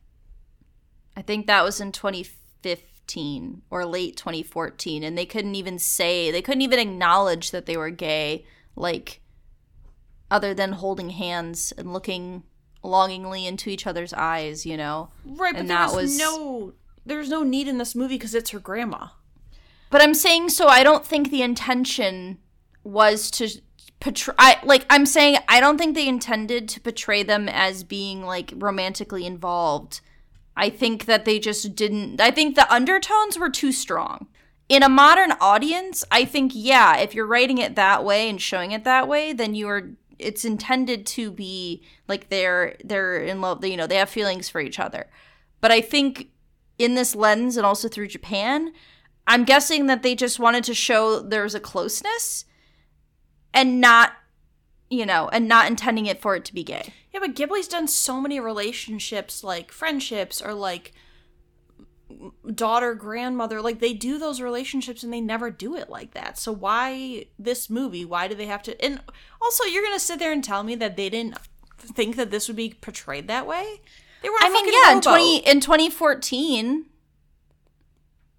I 1.16 1.22
think 1.22 1.46
that 1.46 1.62
was 1.64 1.80
in 1.80 1.92
2015 1.92 3.62
or 3.70 3.84
late 3.86 4.16
2014 4.16 5.02
and 5.02 5.16
they 5.16 5.26
couldn't 5.26 5.54
even 5.54 5.78
say, 5.78 6.30
they 6.30 6.42
couldn't 6.42 6.62
even 6.62 6.78
acknowledge 6.78 7.50
that 7.52 7.66
they 7.66 7.76
were 7.76 7.90
gay 7.90 8.44
like 8.74 9.20
other 10.30 10.52
than 10.54 10.72
holding 10.72 11.10
hands 11.10 11.72
and 11.78 11.92
looking 11.92 12.42
longingly 12.82 13.46
into 13.46 13.70
each 13.70 13.86
other's 13.86 14.12
eyes, 14.12 14.66
you 14.66 14.76
know. 14.76 15.10
Right, 15.24 15.52
but 15.52 15.60
And 15.60 15.70
there 15.70 15.78
that 15.78 15.94
was, 15.94 16.04
was- 16.10 16.18
no 16.18 16.72
there's 17.04 17.28
no 17.28 17.44
need 17.44 17.68
in 17.68 17.78
this 17.78 17.94
movie 17.94 18.16
because 18.16 18.34
it's 18.34 18.50
her 18.50 18.58
grandma. 18.58 19.08
But 19.90 20.02
I'm 20.02 20.14
saying 20.14 20.50
so 20.50 20.68
I 20.68 20.82
don't 20.82 21.06
think 21.06 21.30
the 21.30 21.42
intention 21.42 22.38
was 22.84 23.30
to 23.32 23.48
portray 24.00 24.34
like 24.64 24.84
I'm 24.90 25.06
saying 25.06 25.38
I 25.48 25.60
don't 25.60 25.78
think 25.78 25.94
they 25.94 26.08
intended 26.08 26.68
to 26.70 26.80
portray 26.80 27.22
them 27.22 27.48
as 27.48 27.84
being 27.84 28.22
like 28.22 28.52
romantically 28.56 29.26
involved. 29.26 30.00
I 30.56 30.70
think 30.70 31.04
that 31.06 31.24
they 31.24 31.38
just 31.38 31.74
didn't 31.74 32.20
I 32.20 32.30
think 32.30 32.54
the 32.54 32.72
undertones 32.72 33.38
were 33.38 33.50
too 33.50 33.72
strong. 33.72 34.28
In 34.68 34.82
a 34.82 34.88
modern 34.88 35.32
audience, 35.40 36.04
I 36.10 36.24
think 36.24 36.52
yeah, 36.54 36.98
if 36.98 37.14
you're 37.14 37.26
writing 37.26 37.58
it 37.58 37.76
that 37.76 38.04
way 38.04 38.28
and 38.28 38.40
showing 38.40 38.72
it 38.72 38.84
that 38.84 39.06
way, 39.06 39.32
then 39.32 39.54
you 39.54 39.68
are 39.68 39.90
it's 40.18 40.44
intended 40.44 41.06
to 41.06 41.30
be 41.30 41.82
like 42.08 42.28
they're 42.28 42.76
they're 42.84 43.18
in 43.18 43.40
love, 43.40 43.64
you 43.64 43.76
know, 43.76 43.86
they 43.86 43.96
have 43.96 44.08
feelings 44.08 44.48
for 44.48 44.60
each 44.60 44.80
other. 44.80 45.06
But 45.60 45.70
I 45.70 45.80
think 45.80 46.30
in 46.78 46.94
this 46.94 47.14
lens 47.14 47.56
and 47.56 47.66
also 47.66 47.88
through 47.88 48.08
Japan, 48.08 48.72
I'm 49.26 49.44
guessing 49.44 49.86
that 49.86 50.02
they 50.02 50.14
just 50.14 50.38
wanted 50.38 50.64
to 50.64 50.74
show 50.74 51.20
there's 51.20 51.54
a 51.54 51.60
closeness 51.60 52.44
and 53.52 53.80
not, 53.80 54.12
you 54.88 55.04
know, 55.04 55.28
and 55.28 55.48
not 55.48 55.66
intending 55.66 56.06
it 56.06 56.20
for 56.20 56.36
it 56.36 56.44
to 56.46 56.54
be 56.54 56.62
gay. 56.62 56.92
Yeah, 57.12 57.20
but 57.20 57.34
Ghibli's 57.34 57.68
done 57.68 57.88
so 57.88 58.20
many 58.20 58.38
relationships, 58.38 59.42
like 59.42 59.72
friendships 59.72 60.40
or 60.40 60.54
like 60.54 60.92
daughter 62.54 62.94
grandmother. 62.94 63.60
Like 63.60 63.80
they 63.80 63.94
do 63.94 64.18
those 64.18 64.40
relationships 64.40 65.02
and 65.02 65.12
they 65.12 65.20
never 65.20 65.50
do 65.50 65.74
it 65.76 65.88
like 65.88 66.12
that. 66.14 66.38
So 66.38 66.52
why 66.52 67.26
this 67.38 67.68
movie? 67.68 68.04
Why 68.04 68.28
do 68.28 68.34
they 68.34 68.46
have 68.46 68.62
to? 68.64 68.84
And 68.84 69.00
also, 69.40 69.64
you're 69.64 69.82
gonna 69.82 69.98
sit 69.98 70.18
there 70.18 70.32
and 70.32 70.44
tell 70.44 70.62
me 70.62 70.74
that 70.76 70.96
they 70.96 71.08
didn't 71.08 71.38
think 71.78 72.16
that 72.16 72.30
this 72.30 72.48
would 72.48 72.56
be 72.56 72.76
portrayed 72.80 73.28
that 73.28 73.46
way? 73.46 73.80
They 74.22 74.28
were. 74.28 74.36
I 74.40 74.50
mean, 74.50 74.66
yeah, 74.72 74.92
in 74.92 75.00
20 75.00 75.38
in 75.38 75.60
2014, 75.60 76.86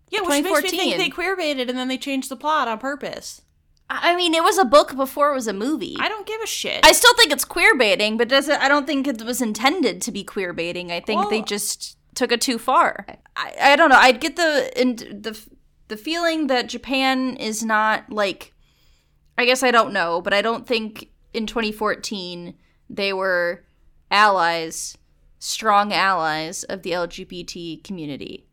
yeah, 0.10 0.22
which 0.22 0.30
makes 0.30 0.44
me 0.44 0.50
2014. 0.50 0.80
think 0.80 0.98
they 0.98 1.10
queer 1.10 1.36
baited 1.36 1.70
and 1.70 1.78
then 1.78 1.88
they 1.88 1.98
changed 1.98 2.30
the 2.30 2.36
plot 2.36 2.68
on 2.68 2.80
purpose. 2.80 3.42
I 3.90 4.16
mean, 4.16 4.34
it 4.34 4.44
was 4.44 4.58
a 4.58 4.66
book 4.66 4.96
before 4.96 5.32
it 5.32 5.36
was 5.36 5.48
a 5.48 5.54
movie. 5.54 5.96
I 6.00 6.10
don't 6.10 6.28
give 6.28 6.42
a 6.42 6.48
shit. 6.48 6.86
I 6.86 6.92
still 6.92 7.14
think 7.16 7.32
it's 7.32 7.46
queer 7.46 7.78
baiting, 7.78 8.18
but 8.18 8.28
does 8.28 8.50
it, 8.50 8.60
I 8.60 8.68
don't 8.68 8.86
think 8.86 9.08
it 9.08 9.22
was 9.22 9.42
intended 9.42 10.02
to 10.02 10.12
be 10.12 10.24
queer 10.26 10.52
baiting. 10.52 10.92
I 10.92 11.00
think 11.00 11.30
they 11.30 11.42
just 11.42 11.98
took 12.14 12.32
it 12.32 12.42
too 12.42 12.58
far. 12.58 13.06
I, 13.38 13.54
I 13.62 13.76
don't 13.78 13.90
know. 13.90 13.98
I'd 13.98 14.20
get 14.20 14.36
the 14.36 14.72
in, 14.80 14.96
the 14.96 15.40
the 15.88 15.96
feeling 15.96 16.48
that 16.48 16.68
Japan 16.68 17.38
is 17.38 17.64
not 17.64 18.10
like. 18.12 18.54
I 19.38 19.46
guess 19.46 19.64
I 19.64 19.72
don't 19.72 19.94
know, 19.94 20.20
but 20.20 20.34
I 20.34 20.42
don't 20.42 20.66
think 20.68 21.10
in 21.32 21.46
2014 21.46 22.56
they 22.90 23.14
were 23.14 23.64
allies, 24.10 24.98
strong 25.40 25.94
allies 25.94 26.64
of 26.64 26.82
the 26.82 26.92
LGBT 26.92 27.84
community. 27.84 28.47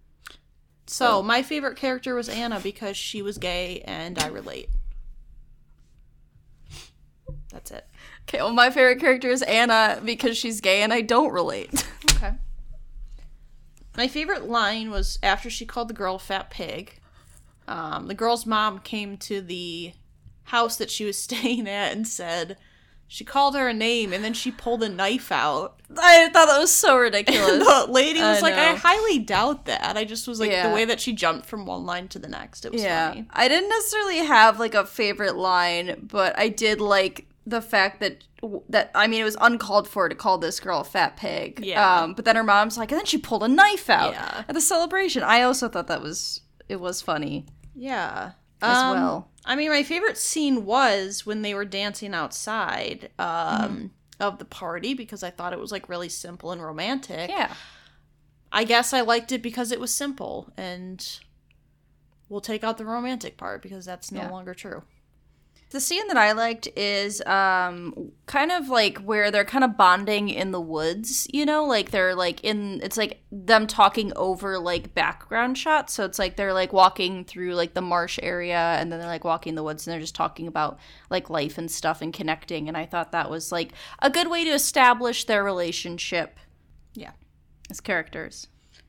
So 0.86 1.22
my 1.22 1.42
favorite 1.42 1.76
character 1.76 2.14
was 2.14 2.28
Anna 2.28 2.60
because 2.60 2.96
she 2.96 3.22
was 3.22 3.38
gay 3.38 3.82
and 3.86 4.18
I 4.18 4.28
relate. 4.28 4.68
That's 7.50 7.70
it. 7.70 7.86
Okay, 8.22 8.38
well, 8.38 8.52
my 8.52 8.70
favorite 8.70 9.00
character 9.00 9.28
is 9.28 9.42
Anna 9.42 10.00
because 10.04 10.36
she's 10.36 10.60
gay 10.60 10.82
and 10.82 10.92
I 10.92 11.00
don't 11.00 11.32
relate. 11.32 11.86
Okay. 12.16 12.34
My 13.96 14.06
favorite 14.08 14.48
line 14.48 14.90
was 14.90 15.18
after 15.22 15.50
she 15.50 15.66
called 15.66 15.88
the 15.88 15.94
girl 15.94 16.18
fat 16.18 16.48
pig. 16.48 17.00
Um, 17.66 18.06
the 18.06 18.14
girl's 18.14 18.46
mom 18.46 18.78
came 18.78 19.16
to 19.18 19.40
the 19.40 19.94
house 20.44 20.76
that 20.76 20.90
she 20.90 21.04
was 21.04 21.18
staying 21.22 21.68
at 21.68 21.92
and 21.92 22.06
said 22.06 22.56
she 23.06 23.24
called 23.24 23.54
her 23.54 23.68
a 23.68 23.74
name 23.74 24.12
and 24.12 24.24
then 24.24 24.32
she 24.34 24.50
pulled 24.50 24.82
a 24.82 24.88
knife 24.88 25.30
out. 25.30 25.78
I 25.96 26.28
thought 26.32 26.46
that 26.46 26.58
was 26.58 26.72
so 26.72 26.96
ridiculous. 26.96 27.46
the 27.66 27.86
lady 27.90 28.18
was 28.20 28.38
I 28.38 28.40
like, 28.40 28.54
I 28.54 28.74
highly 28.74 29.18
doubt 29.20 29.66
that. 29.66 29.96
I 29.96 30.04
just 30.04 30.26
was 30.26 30.40
like, 30.40 30.50
Yeah. 30.50 30.68
the 30.68 30.74
way 30.74 30.84
that 30.84 31.00
she 31.00 31.12
jumped 31.12 31.46
from 31.46 31.66
one 31.66 31.86
line 31.86 32.08
to 32.08 32.18
the 32.18 32.28
next, 32.28 32.64
it 32.64 32.72
was 32.72 32.82
yeah, 32.82 33.10
funny. 33.10 33.26
I 33.30 33.46
didn't 33.48 33.68
necessarily 33.68 34.18
have 34.18 34.58
like 34.58 34.74
a 34.74 34.84
favorite 34.86 35.36
line, 35.36 36.08
but 36.10 36.36
I 36.38 36.48
did 36.48 36.80
like 36.80 37.26
the 37.46 37.60
fact 37.60 38.00
that 38.00 38.24
that 38.70 38.90
I 38.94 39.06
mean 39.06 39.20
it 39.20 39.24
was 39.24 39.36
uncalled 39.40 39.86
for 39.88 40.08
to 40.08 40.14
call 40.14 40.38
this 40.38 40.58
girl 40.60 40.80
a 40.80 40.84
fat 40.84 41.16
pig. 41.16 41.60
Yeah. 41.64 42.00
Um, 42.02 42.14
but 42.14 42.24
then 42.24 42.36
her 42.36 42.42
mom's 42.42 42.76
like, 42.76 42.90
and 42.90 42.98
then 42.98 43.06
she 43.06 43.18
pulled 43.18 43.42
a 43.42 43.48
knife 43.48 43.88
out 43.90 44.12
Yeah. 44.12 44.44
at 44.48 44.54
the 44.54 44.60
celebration. 44.60 45.22
I 45.22 45.42
also 45.42 45.68
thought 45.68 45.86
that 45.88 46.02
was 46.02 46.40
it 46.68 46.80
was 46.80 47.00
funny 47.02 47.46
Yeah. 47.76 48.32
as 48.62 48.76
Um, 48.78 48.96
well. 48.96 49.28
I 49.44 49.56
mean, 49.56 49.70
my 49.70 49.82
favorite 49.82 50.16
scene 50.18 50.64
was 50.64 51.26
when 51.26 51.42
they 51.42 51.54
were 51.54 51.64
dancing 51.66 52.14
outside 52.14 53.10
um, 53.18 53.26
Mm-hmm. 53.28 53.86
of 54.20 54.38
the 54.38 54.44
party 54.44 54.94
because 54.94 55.22
I 55.22 55.30
thought 55.30 55.52
it 55.52 55.58
was 55.60 55.70
like 55.72 55.88
really 55.88 56.08
simple 56.08 56.50
and 56.52 56.62
romantic. 56.62 57.28
Yeah. 57.30 57.52
I 58.52 58.64
guess 58.64 58.92
I 58.92 59.00
liked 59.00 59.32
it 59.32 59.42
because 59.42 59.72
it 59.72 59.80
was 59.80 59.92
simple, 59.92 60.52
and 60.56 61.18
we'll 62.28 62.40
take 62.40 62.62
out 62.64 62.78
the 62.78 62.84
romantic 62.84 63.36
part 63.36 63.60
because 63.62 63.84
that's 63.84 64.12
no 64.12 64.20
Yeah. 64.20 64.30
longer 64.30 64.54
true. 64.54 64.82
The 65.74 65.80
scene 65.80 66.06
that 66.06 66.16
I 66.16 66.30
liked 66.30 66.68
is 66.76 67.20
um 67.26 68.12
kind 68.26 68.52
of 68.52 68.68
like 68.68 68.98
where 68.98 69.32
they're 69.32 69.44
kind 69.44 69.64
of 69.64 69.76
bonding 69.76 70.28
in 70.28 70.52
the 70.52 70.60
woods, 70.60 71.26
you 71.32 71.44
know, 71.44 71.64
like 71.64 71.90
they're 71.90 72.14
like 72.14 72.44
in 72.44 72.80
it's 72.80 72.96
like 72.96 73.24
them 73.32 73.66
talking 73.66 74.12
over 74.14 74.56
like 74.60 74.94
background 74.94 75.58
shots. 75.58 75.92
So 75.92 76.04
it's 76.04 76.16
like 76.16 76.36
they're 76.36 76.52
like 76.52 76.72
walking 76.72 77.24
through 77.24 77.56
like 77.56 77.74
the 77.74 77.80
marsh 77.82 78.20
area 78.22 78.76
and 78.78 78.92
then 78.92 79.00
they're 79.00 79.08
like 79.08 79.24
walking 79.24 79.50
in 79.50 79.54
the 79.56 79.64
woods 79.64 79.84
and 79.84 79.92
they're 79.92 80.00
just 80.00 80.14
talking 80.14 80.46
about 80.46 80.78
like 81.10 81.28
life 81.28 81.58
and 81.58 81.68
stuff 81.68 82.00
and 82.00 82.14
connecting 82.14 82.68
and 82.68 82.76
I 82.76 82.86
thought 82.86 83.10
that 83.10 83.28
was 83.28 83.50
like 83.50 83.72
a 83.98 84.10
good 84.10 84.30
way 84.30 84.44
to 84.44 84.50
establish 84.50 85.24
their 85.24 85.42
relationship 85.42 86.38
Yeah. 86.94 87.14
as 87.68 87.80
characters. 87.80 88.46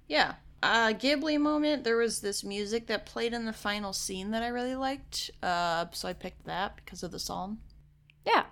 Yeah. 0.07 0.35
Uh, 0.63 0.93
Ghibli 0.93 1.39
moment, 1.39 1.83
there 1.83 1.97
was 1.97 2.21
this 2.21 2.43
music 2.43 2.87
that 2.87 3.05
played 3.05 3.33
in 3.33 3.45
the 3.45 3.53
final 3.53 3.93
scene 3.93 4.31
that 4.31 4.41
I 4.41 4.47
really 4.47 4.75
liked. 4.75 5.29
Uh, 5.43 5.85
so 5.91 6.07
I 6.07 6.13
picked 6.13 6.45
that 6.45 6.77
because 6.77 7.03
of 7.03 7.11
the 7.11 7.19
psalm. 7.19 7.59
Yeah. 8.25 8.45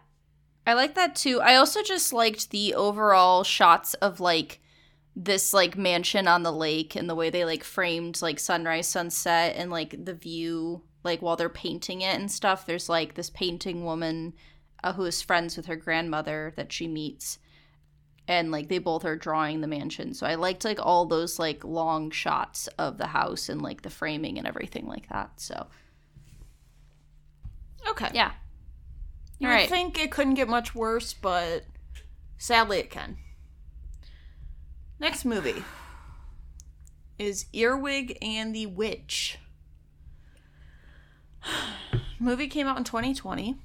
I 0.65 0.73
like 0.73 0.95
that 0.95 1.15
too. 1.15 1.41
I 1.41 1.55
also 1.55 1.81
just 1.81 2.13
liked 2.13 2.51
the 2.51 2.73
overall 2.75 3.43
shots 3.43 3.93
of 3.95 4.19
like 4.19 4.61
this 5.15 5.53
like 5.53 5.77
mansion 5.77 6.27
on 6.27 6.43
the 6.43 6.51
lake 6.51 6.95
and 6.95 7.09
the 7.09 7.15
way 7.15 7.29
they 7.29 7.45
like 7.45 7.63
framed 7.63 8.21
like 8.21 8.39
sunrise, 8.39 8.87
sunset 8.87 9.55
and 9.57 9.71
like 9.71 10.05
the 10.05 10.13
view 10.13 10.83
like 11.03 11.21
while 11.21 11.35
they're 11.35 11.49
painting 11.49 12.01
it 12.01 12.15
and 12.15 12.31
stuff. 12.31 12.65
There's 12.65 12.89
like 12.89 13.15
this 13.15 13.29
painting 13.29 13.83
woman 13.83 14.33
uh, 14.83 14.93
who 14.93 15.03
is 15.05 15.21
friends 15.21 15.57
with 15.57 15.65
her 15.65 15.75
grandmother 15.75 16.53
that 16.55 16.71
she 16.71 16.87
meets 16.87 17.39
and 18.27 18.51
like 18.51 18.69
they 18.69 18.77
both 18.79 19.03
are 19.05 19.15
drawing 19.15 19.61
the 19.61 19.67
mansion. 19.67 20.13
So 20.13 20.25
I 20.25 20.35
liked 20.35 20.63
like 20.65 20.79
all 20.81 21.05
those 21.05 21.39
like 21.39 21.63
long 21.63 22.09
shots 22.11 22.67
of 22.77 22.97
the 22.97 23.07
house 23.07 23.49
and 23.49 23.61
like 23.61 23.81
the 23.81 23.89
framing 23.89 24.37
and 24.37 24.47
everything 24.47 24.87
like 24.87 25.09
that. 25.09 25.31
So 25.41 25.67
Okay. 27.89 28.09
yeah. 28.13 28.31
You 29.39 29.47
All 29.49 29.53
right. 29.53 29.67
think 29.67 29.99
it 29.99 30.09
couldn't 30.11 30.35
get 30.35 30.47
much 30.47 30.73
worse, 30.73 31.13
but 31.13 31.65
sadly 32.37 32.79
it 32.79 32.89
can. 32.89 33.17
Next 34.99 35.25
movie 35.25 35.63
is 37.19 37.45
Earwig 37.51 38.17
and 38.21 38.55
the 38.55 38.67
Witch. 38.67 39.37
movie 42.19 42.47
came 42.47 42.67
out 42.67 42.77
in 42.77 42.85
2020. 42.85 43.57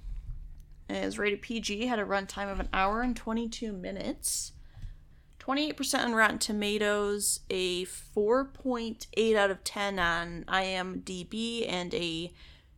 Is 0.89 1.19
rated 1.19 1.43
PG, 1.43 1.86
had 1.86 1.98
a 1.98 2.05
runtime 2.05 2.51
of 2.51 2.60
an 2.60 2.69
hour 2.73 3.02
and 3.02 3.15
22 3.15 3.73
minutes. 3.73 4.52
28% 5.40 6.05
on 6.05 6.15
Rotten 6.15 6.39
Tomatoes, 6.39 7.40
a 7.51 7.85
4.8 7.85 9.36
out 9.36 9.51
of 9.51 9.65
10 9.65 9.98
on 9.98 10.44
IMDb, 10.48 11.70
and 11.70 11.94
a 11.94 12.32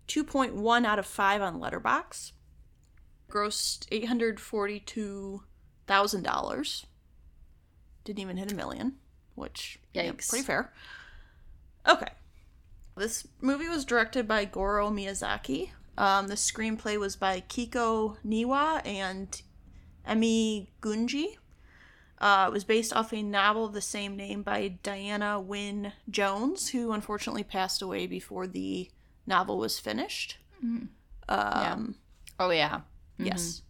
2.1 0.08 0.84
out 0.84 0.98
of 0.98 1.06
5 1.06 1.42
on 1.42 1.60
Letterboxd 1.60 2.32
grossed 3.30 3.86
eight 3.90 4.06
hundred 4.06 4.40
forty-two 4.40 5.42
thousand 5.86 6.22
dollars. 6.24 6.86
Didn't 8.04 8.18
even 8.18 8.36
hit 8.36 8.52
a 8.52 8.54
million, 8.54 8.96
which 9.34 9.78
yeah, 9.94 10.10
Yikes. 10.10 10.28
pretty 10.28 10.44
fair. 10.44 10.72
Okay, 11.88 12.08
this 12.96 13.26
movie 13.40 13.68
was 13.68 13.84
directed 13.84 14.28
by 14.28 14.44
Goro 14.44 14.90
Miyazaki. 14.90 15.70
Um, 16.00 16.28
the 16.28 16.34
screenplay 16.34 16.98
was 16.98 17.14
by 17.14 17.42
Keiko 17.42 18.16
Niwa 18.26 18.80
and 18.86 19.42
Emi 20.08 20.68
Gunji. 20.80 21.36
Uh, 22.18 22.46
it 22.48 22.52
was 22.52 22.64
based 22.64 22.94
off 22.94 23.12
a 23.12 23.22
novel 23.22 23.66
of 23.66 23.74
the 23.74 23.82
same 23.82 24.16
name 24.16 24.42
by 24.42 24.68
Diana 24.82 25.38
Wynne 25.38 25.92
Jones, 26.08 26.70
who 26.70 26.92
unfortunately 26.92 27.44
passed 27.44 27.82
away 27.82 28.06
before 28.06 28.46
the 28.46 28.90
novel 29.26 29.58
was 29.58 29.78
finished. 29.78 30.38
Um, 31.28 31.96
Oh 32.38 32.48
yeah. 32.50 32.80
Yes. 33.18 33.60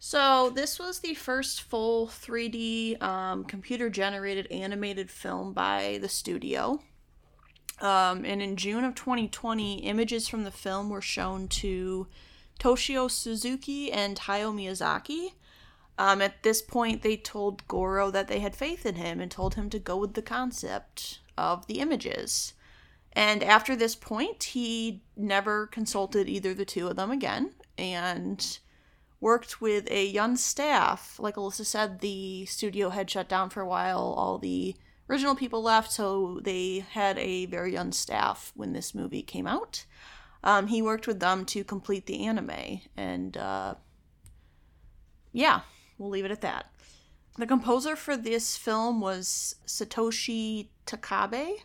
So 0.00 0.50
this 0.50 0.80
was 0.80 0.98
the 0.98 1.14
first 1.14 1.62
full 1.62 2.08
3D 2.08 3.00
um, 3.00 3.44
computer 3.44 3.88
generated 3.88 4.48
animated 4.50 5.08
film 5.08 5.52
by 5.52 5.98
the 6.02 6.08
studio. 6.08 6.80
Um, 7.80 8.24
and 8.24 8.42
in 8.42 8.56
June 8.56 8.84
of 8.84 8.94
2020, 8.94 9.78
images 9.78 10.28
from 10.28 10.44
the 10.44 10.50
film 10.50 10.90
were 10.90 11.00
shown 11.00 11.48
to 11.48 12.08
Toshio 12.58 13.10
Suzuki 13.10 13.92
and 13.92 14.16
Hayao 14.18 14.52
Miyazaki. 14.52 15.32
Um, 15.96 16.22
at 16.22 16.42
this 16.42 16.62
point, 16.62 17.02
they 17.02 17.16
told 17.16 17.66
Goro 17.68 18.10
that 18.10 18.28
they 18.28 18.40
had 18.40 18.54
faith 18.54 18.86
in 18.86 18.96
him 18.96 19.20
and 19.20 19.30
told 19.30 19.54
him 19.54 19.70
to 19.70 19.78
go 19.78 19.96
with 19.96 20.14
the 20.14 20.22
concept 20.22 21.20
of 21.36 21.66
the 21.66 21.80
images. 21.80 22.54
And 23.12 23.42
after 23.42 23.74
this 23.74 23.96
point, 23.96 24.44
he 24.44 25.02
never 25.16 25.66
consulted 25.66 26.28
either 26.28 26.54
the 26.54 26.64
two 26.64 26.86
of 26.88 26.96
them 26.96 27.10
again 27.10 27.54
and 27.76 28.58
worked 29.20 29.60
with 29.60 29.90
a 29.90 30.06
young 30.06 30.36
staff. 30.36 31.18
Like 31.18 31.34
Alyssa 31.34 31.66
said, 31.66 32.00
the 32.00 32.46
studio 32.46 32.90
had 32.90 33.10
shut 33.10 33.28
down 33.28 33.50
for 33.50 33.60
a 33.60 33.66
while. 33.66 34.14
All 34.16 34.38
the 34.38 34.76
original 35.08 35.34
people 35.34 35.62
left, 35.62 35.92
so 35.92 36.40
they 36.42 36.84
had 36.90 37.18
a 37.18 37.46
very 37.46 37.72
young 37.72 37.92
staff 37.92 38.52
when 38.54 38.72
this 38.72 38.94
movie 38.94 39.22
came 39.22 39.46
out. 39.46 39.84
Um, 40.44 40.68
he 40.68 40.82
worked 40.82 41.06
with 41.06 41.20
them 41.20 41.44
to 41.46 41.64
complete 41.64 42.06
the 42.06 42.24
anime, 42.24 42.80
and 42.96 43.36
uh, 43.36 43.74
yeah, 45.32 45.60
we'll 45.98 46.10
leave 46.10 46.24
it 46.24 46.30
at 46.30 46.42
that. 46.42 46.66
The 47.36 47.46
composer 47.46 47.96
for 47.96 48.16
this 48.16 48.56
film 48.56 49.00
was 49.00 49.56
Satoshi 49.66 50.68
Takebe. 50.86 51.58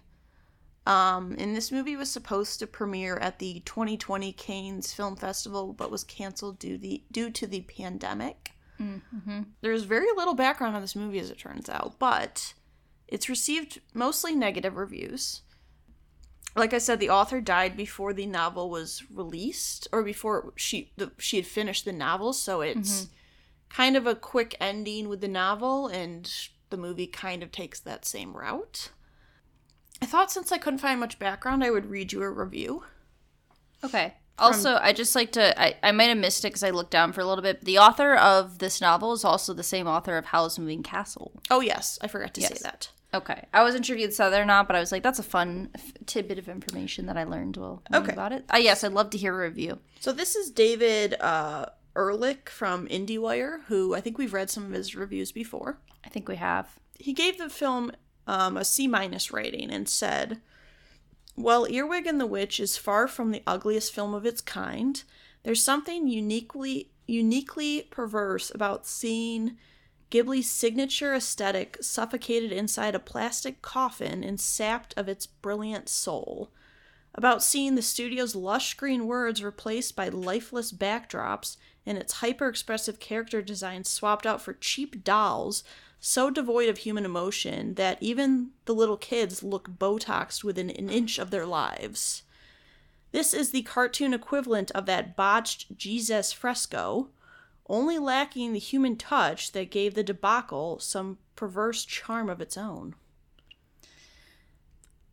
Um, 0.85 1.35
and 1.39 1.55
this 1.55 1.71
movie 1.71 1.95
was 1.95 2.11
supposed 2.11 2.59
to 2.59 2.67
premiere 2.67 3.15
at 3.17 3.39
the 3.39 3.61
2020 3.65 4.33
Cannes 4.33 4.91
Film 4.93 5.15
Festival, 5.15 5.71
but 5.71 5.89
was 5.89 6.03
canceled 6.03 6.59
due 6.59 6.77
the 6.77 7.03
due 7.09 7.29
to 7.31 7.47
the 7.47 7.61
pandemic. 7.61 8.51
There's 9.61 9.83
very 9.83 10.07
little 10.17 10.33
background 10.33 10.75
on 10.75 10.81
this 10.81 10.95
movie, 10.95 11.19
as 11.19 11.29
it 11.29 11.37
turns 11.37 11.69
out, 11.69 11.99
but 11.99 12.53
it's 13.13 13.29
received 13.29 13.79
mostly 13.93 14.33
negative 14.33 14.75
reviews. 14.75 15.43
Like 16.55 16.73
I 16.73 16.79
said, 16.79 16.99
the 16.99 17.11
author 17.11 17.41
died 17.41 17.77
before 17.77 18.11
the 18.11 18.25
novel 18.25 18.71
was 18.71 19.03
released, 19.13 19.87
or 19.93 20.01
before 20.01 20.51
she 20.55 20.91
the, 20.97 21.11
she 21.19 21.37
had 21.37 21.45
finished 21.45 21.85
the 21.85 21.93
novel, 21.93 22.33
so 22.33 22.61
it's 22.61 23.03
mm-hmm. 23.03 23.13
kind 23.69 23.95
of 23.95 24.07
a 24.07 24.15
quick 24.15 24.55
ending 24.59 25.09
with 25.09 25.21
the 25.21 25.27
novel, 25.27 25.87
and 25.87 26.31
the 26.71 26.77
movie 26.77 27.05
kind 27.05 27.43
of 27.43 27.51
takes 27.51 27.79
that 27.79 28.03
same 28.03 28.35
route. 28.35 28.89
I 30.01 30.07
thought 30.07 30.31
since 30.31 30.51
I 30.51 30.57
couldn't 30.57 30.79
find 30.79 30.99
much 30.99 31.19
background, 31.19 31.63
I 31.63 31.69
would 31.69 31.91
read 31.91 32.13
you 32.13 32.23
a 32.23 32.29
review. 32.31 32.83
Okay. 33.83 34.15
Also, 34.39 34.79
I 34.81 34.91
just 34.91 35.13
like 35.13 35.33
to. 35.33 35.61
I, 35.61 35.75
I 35.83 35.91
might 35.91 36.05
have 36.05 36.17
missed 36.17 36.43
it 36.43 36.47
because 36.47 36.63
I 36.63 36.71
looked 36.71 36.89
down 36.89 37.13
for 37.13 37.21
a 37.21 37.25
little 37.25 37.43
bit. 37.43 37.63
The 37.63 37.77
author 37.77 38.15
of 38.15 38.57
this 38.57 38.81
novel 38.81 39.13
is 39.13 39.23
also 39.23 39.53
the 39.53 39.61
same 39.61 39.85
author 39.85 40.17
of 40.17 40.25
Howl's 40.25 40.57
Moving 40.57 40.81
Castle. 40.81 41.31
Oh 41.51 41.61
yes, 41.61 41.99
I 42.01 42.07
forgot 42.07 42.33
to 42.33 42.41
say 42.41 42.57
that. 42.63 42.89
Okay. 43.13 43.45
I 43.53 43.61
wasn't 43.63 43.85
sure 43.85 43.95
if 43.95 44.01
you'd 44.01 44.13
that 44.31 44.33
or 44.41 44.45
not, 44.45 44.67
but 44.67 44.75
I 44.75 44.79
was 44.79 44.91
like, 44.91 45.03
that's 45.03 45.19
a 45.19 45.23
fun 45.23 45.69
f- 45.75 45.93
tidbit 46.05 46.39
of 46.39 46.49
information 46.49 47.05
that 47.05 47.17
I 47.17 47.23
learned 47.25 47.57
while 47.57 47.83
Okay. 47.93 48.11
about 48.11 48.31
it. 48.31 48.45
Uh, 48.51 48.57
yes, 48.57 48.83
I'd 48.83 48.93
love 48.93 49.11
to 49.11 49.17
hear 49.17 49.33
a 49.35 49.47
review. 49.47 49.79
So 49.99 50.11
this 50.11 50.35
is 50.35 50.49
David 50.49 51.15
uh, 51.19 51.67
Ehrlich 51.95 52.49
from 52.49 52.87
IndieWire, 52.87 53.65
who 53.67 53.93
I 53.93 54.01
think 54.01 54.17
we've 54.17 54.33
read 54.33 54.49
some 54.49 54.65
of 54.65 54.71
his 54.71 54.95
reviews 54.95 55.31
before. 55.31 55.77
I 56.03 56.09
think 56.09 56.27
we 56.27 56.37
have. 56.37 56.79
He 56.97 57.13
gave 57.13 57.37
the 57.37 57.49
film 57.49 57.91
um, 58.25 58.57
a 58.57 58.65
C 58.65 58.87
minus 58.87 59.31
rating 59.31 59.69
and 59.69 59.87
said, 59.87 60.41
"While 61.35 61.67
Earwig 61.67 62.07
and 62.07 62.19
the 62.19 62.25
Witch 62.25 62.59
is 62.59 62.77
far 62.77 63.07
from 63.07 63.31
the 63.31 63.43
ugliest 63.45 63.93
film 63.93 64.13
of 64.13 64.25
its 64.25 64.41
kind, 64.41 65.03
there's 65.43 65.63
something 65.63 66.07
uniquely 66.07 66.89
uniquely 67.05 67.83
perverse 67.91 68.51
about 68.53 68.87
seeing." 68.87 69.57
Ghibli's 70.13 70.47
signature 70.47 71.15
aesthetic 71.15 71.77
suffocated 71.81 72.51
inside 72.51 72.93
a 72.93 72.99
plastic 72.99 73.63
coffin 73.63 74.23
and 74.23 74.39
sapped 74.39 74.93
of 74.95 75.09
its 75.09 75.25
brilliant 75.25 75.89
soul. 75.89 76.51
About 77.15 77.41
seeing 77.41 77.73
the 77.73 77.81
studio's 77.81 78.35
lush 78.35 78.75
green 78.75 79.07
words 79.07 79.43
replaced 79.43 79.95
by 79.95 80.09
lifeless 80.09 80.71
backdrops 80.71 81.57
and 81.83 81.97
its 81.97 82.13
hyper 82.13 82.47
expressive 82.47 82.99
character 82.99 83.41
design 83.41 83.85
swapped 83.85 84.27
out 84.27 84.39
for 84.39 84.53
cheap 84.53 85.03
dolls, 85.03 85.63
so 85.99 86.29
devoid 86.29 86.69
of 86.69 86.79
human 86.79 87.05
emotion 87.05 87.73
that 87.73 87.97
even 87.99 88.51
the 88.65 88.75
little 88.75 88.97
kids 88.97 89.41
look 89.41 89.67
Botoxed 89.79 90.43
within 90.43 90.69
an 90.69 90.91
inch 90.91 91.17
of 91.17 91.31
their 91.31 91.47
lives. 91.47 92.21
This 93.11 93.33
is 93.33 93.49
the 93.49 93.63
cartoon 93.63 94.13
equivalent 94.13 94.69
of 94.71 94.85
that 94.85 95.15
botched 95.15 95.75
Jesus 95.75 96.31
fresco, 96.31 97.09
only 97.69 97.97
lacking 97.97 98.53
the 98.53 98.59
human 98.59 98.95
touch 98.95 99.51
that 99.53 99.71
gave 99.71 99.93
the 99.95 100.03
debacle 100.03 100.79
some 100.79 101.17
perverse 101.35 101.85
charm 101.85 102.29
of 102.29 102.41
its 102.41 102.57
own. 102.57 102.95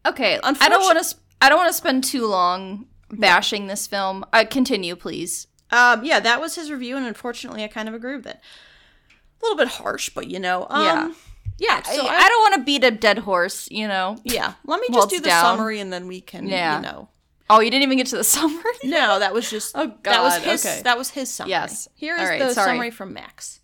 Okay. 0.07 0.39
I 0.43 0.69
don't 0.69 0.83
want 0.83 0.99
to. 0.99 1.05
Sp- 1.05 1.23
I 1.41 1.49
don't 1.49 1.59
want 1.59 1.71
to 1.71 1.75
spend 1.77 2.05
too 2.05 2.27
long 2.27 2.87
bashing 3.11 3.67
this 3.67 3.87
film. 3.87 4.25
Uh, 4.33 4.45
continue, 4.49 4.95
please. 4.97 5.47
Um, 5.71 6.05
yeah, 6.05 6.21
that 6.21 6.41
was 6.41 6.55
his 6.57 6.71
review, 6.71 6.97
and 6.97 7.07
unfortunately, 7.07 7.65
I 7.65 7.69
kind 7.69 7.89
of 7.89 7.95
agree 7.95 8.17
with 8.17 8.27
it. 8.27 8.37
A 8.39 9.41
little 9.43 9.57
bit 9.57 9.69
harsh, 9.69 10.11
but 10.11 10.27
you 10.29 10.39
know, 10.39 10.67
um, 10.69 10.85
Yeah. 10.85 11.13
yeah. 11.59 11.83
So 11.83 11.95
So 11.95 12.07
I, 12.07 12.15
I, 12.15 12.29
don't 12.29 12.43
want 12.43 12.55
to 12.57 12.65
beat 12.65 12.85
a 12.85 12.91
dead 12.91 13.19
horse, 13.21 13.71
you 13.71 13.89
know. 13.89 14.19
yeah. 14.25 14.55
Let 14.65 14.81
me 14.81 14.89
just 14.93 15.09
do 15.11 15.19
the 15.21 15.29
down. 15.29 15.45
summary, 15.45 15.81
and 15.81 15.91
then 15.93 16.07
we 16.09 16.21
can, 16.21 16.47
Yeah. 16.47 16.77
you 16.77 16.83
know. 16.83 17.09
Oh, 17.51 17.61
you 17.61 17.71
didn't 17.71 17.83
even 17.83 17.99
get 17.99 18.07
to 18.09 18.17
the 18.17 18.25
summary. 18.39 18.63
No, 18.85 19.19
that 19.19 19.35
was 19.35 19.51
just 19.51 19.77
Oh, 19.77 19.89
god, 19.89 19.99
that 20.05 20.23
was 20.23 20.37
his 20.37 20.65
okay. 20.65 20.83
that 20.83 20.97
was 20.97 21.11
his 21.11 21.31
summary. 21.35 21.51
Yes. 21.51 21.89
Here 21.95 22.17
is 22.17 22.29
right, 22.29 22.39
the 22.39 22.55
sorry. 22.55 22.71
summary 22.71 22.91
from 22.91 23.13
Max. 23.13 23.61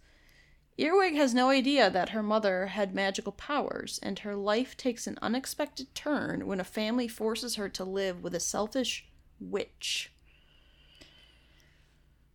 Earwig 0.79 1.15
has 1.15 1.33
no 1.33 1.49
idea 1.49 1.89
that 1.89 2.11
her 2.11 2.23
mother 2.23 2.67
had 2.67 2.95
magical 2.95 3.33
powers, 3.33 3.99
and 4.03 4.19
her 4.19 4.37
life 4.37 4.77
takes 4.77 5.07
an 5.07 5.19
unexpected 5.23 5.95
turn 5.95 6.47
when 6.47 6.61
a 6.61 6.65
family 6.65 7.09
forces 7.09 7.55
her 7.55 7.69
to 7.71 7.83
live 7.85 8.23
with 8.23 8.35
a 8.35 8.41
selfish 8.41 9.07
witch. 9.41 10.13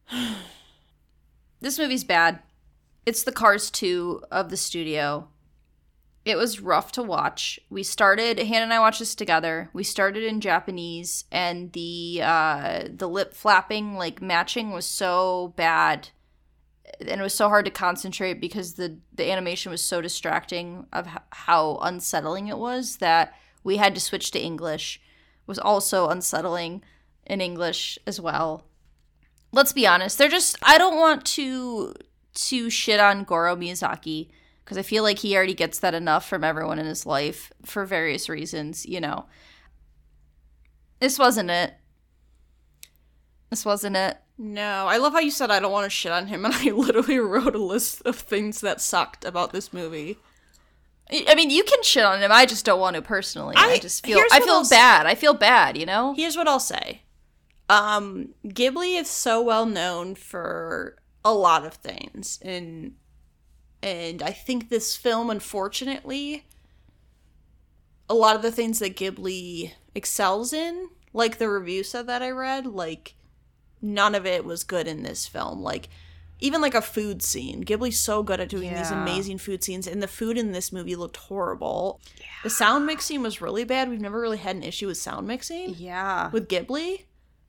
this 1.62 1.78
movie's 1.78 2.04
bad. 2.04 2.40
It's 3.06 3.24
the 3.24 3.32
Cars 3.32 3.70
2 3.70 4.24
of 4.32 4.50
the 4.50 4.58
studio. 4.58 5.28
It 6.24 6.38
was 6.38 6.60
rough 6.60 6.92
to 6.94 7.04
watch. 7.04 7.60
We 7.70 7.84
started 7.84 8.38
Hannah 8.38 8.66
and 8.66 8.74
I 8.74 8.80
watched 8.80 9.00
this 9.00 9.16
together. 9.16 9.70
We 9.74 9.84
started 9.84 10.24
in 10.24 10.40
Japanese 10.40 11.26
and 11.32 11.72
the 11.74 12.22
uh 12.24 12.84
the 12.96 13.10
lip 13.10 13.34
flapping 13.34 13.96
like 13.96 14.22
matching 14.22 14.72
was 14.72 14.86
so 14.86 15.54
bad. 15.56 16.10
And 17.00 17.20
it 17.20 17.24
was 17.24 17.34
so 17.34 17.50
hard 17.50 17.66
to 17.66 17.72
concentrate 17.72 18.40
because 18.40 18.74
the 18.74 19.00
the 19.14 19.32
animation 19.32 19.72
was 19.72 19.82
so 19.82 20.00
distracting 20.00 20.86
of 20.94 21.08
h- 21.08 21.18
how 21.32 21.80
unsettling 21.82 22.48
it 22.48 22.58
was 22.58 22.98
that 22.98 23.34
we 23.64 23.78
had 23.78 23.96
to 23.96 24.02
switch 24.02 24.30
to 24.32 24.40
English. 24.40 24.98
It 24.98 25.48
was 25.48 25.60
also 25.60 26.10
unsettling 26.10 26.84
in 27.26 27.42
English 27.42 27.98
as 28.06 28.22
well 28.22 28.66
let's 29.52 29.74
be 29.74 29.86
honest 29.86 30.18
they're 30.18 30.28
just 30.28 30.58
i 30.64 30.78
don't 30.78 30.98
want 30.98 31.26
to 31.26 31.94
to 32.34 32.70
shit 32.70 33.00
on 33.00 33.24
goro 33.24 33.56
miyazaki 33.56 34.30
because 34.64 34.78
i 34.78 34.82
feel 34.82 35.04
like 35.04 35.20
he 35.20 35.36
already 35.36 35.54
gets 35.54 35.80
that 35.80 35.94
enough 35.94 36.28
from 36.28 36.44
everyone 36.44 36.80
in 36.80 36.86
his 36.86 37.06
life 37.06 37.52
for 37.66 37.86
various 37.86 38.30
reasons 38.30 38.86
you 38.86 39.00
know 39.02 39.26
this 41.00 41.18
wasn't 41.20 41.50
it 41.50 41.74
this 43.50 43.66
wasn't 43.66 43.96
it 43.98 44.18
No, 44.38 44.88
I 44.88 44.98
love 44.98 45.14
how 45.14 45.20
you 45.20 45.32
said 45.32 45.52
I 45.52 45.60
don't 45.60 45.72
want 45.72 45.86
to 45.86 45.90
shit 45.90 46.12
on 46.12 46.28
him, 46.28 46.46
and 46.46 46.54
I 46.54 46.72
literally 46.72 47.18
wrote 47.20 47.56
a 47.56 47.62
list 47.64 48.02
of 48.06 48.16
things 48.16 48.62
that 48.62 48.80
sucked 48.82 49.26
about 49.26 49.52
this 49.52 49.74
movie. 49.74 50.18
I 51.28 51.36
mean, 51.36 51.50
you 51.50 51.64
can 51.66 51.84
shit 51.84 52.06
on 52.06 52.22
him. 52.22 52.32
I 52.32 52.46
just 52.46 52.64
don't 52.64 52.80
want 52.80 52.96
to 52.96 53.02
personally. 53.02 53.56
I, 53.58 53.72
I- 53.74 53.80
just 53.80 54.06
feel. 54.06 54.20
I 54.32 54.40
feel 54.40 54.54
I'll 54.54 54.66
say. 54.66 54.78
bad. 54.78 55.06
I 55.06 55.16
feel 55.16 55.34
bad. 55.34 55.78
You 55.78 55.86
know. 55.86 56.14
Here's 56.16 56.38
what 56.38 56.48
I'll 56.48 56.60
say. 56.62 57.02
Um, 57.70 58.30
Ghibli 58.46 58.98
is 59.00 59.10
so 59.10 59.42
well 59.42 59.66
known 59.66 60.16
for 60.16 60.96
a 61.26 61.34
lot 61.34 61.66
of 61.66 61.74
things, 61.74 62.40
and 62.42 62.94
and 63.84 64.22
I 64.22 64.32
think 64.32 64.70
this 64.70 64.96
film, 64.96 65.30
unfortunately, 65.30 66.46
a 68.10 68.14
lot 68.14 68.36
of 68.36 68.42
the 68.42 68.52
things 68.52 68.80
that 68.80 68.96
Ghibli 68.96 69.72
excels 69.96 70.54
in, 70.54 70.90
like 71.14 71.38
the 71.38 71.50
review 71.50 71.84
said 71.84 72.08
that 72.08 72.22
I 72.22 72.30
read, 72.32 72.66
like 72.68 73.16
none 73.82 74.16
of 74.16 74.26
it 74.26 74.46
was 74.46 74.64
good 74.64 74.88
in 74.88 75.04
this 75.04 75.28
film. 75.28 75.62
Like 75.62 75.90
even 76.40 76.60
like 76.62 76.74
a 76.76 76.82
food 76.82 77.22
scene. 77.22 77.64
Ghibli's 77.64 78.00
so 78.00 78.24
good 78.24 78.40
at 78.40 78.50
doing 78.50 78.74
these 78.74 78.90
amazing 78.92 79.38
food 79.38 79.64
scenes, 79.64 79.86
and 79.88 80.02
the 80.02 80.08
food 80.08 80.38
in 80.40 80.52
this 80.52 80.72
movie 80.72 80.96
looked 80.96 81.18
horrible. 81.18 82.02
The 82.44 82.50
sound 82.50 82.88
mixing 82.88 83.22
was 83.22 83.42
really 83.42 83.64
bad. 83.64 83.90
We've 83.90 84.02
never 84.02 84.20
really 84.20 84.40
had 84.40 84.56
an 84.56 84.64
issue 84.64 84.88
with 84.88 84.98
sound 84.98 85.28
mixing 85.28 85.76
Yeah. 85.78 86.32
with 86.32 86.48
Ghibli. 86.50 87.04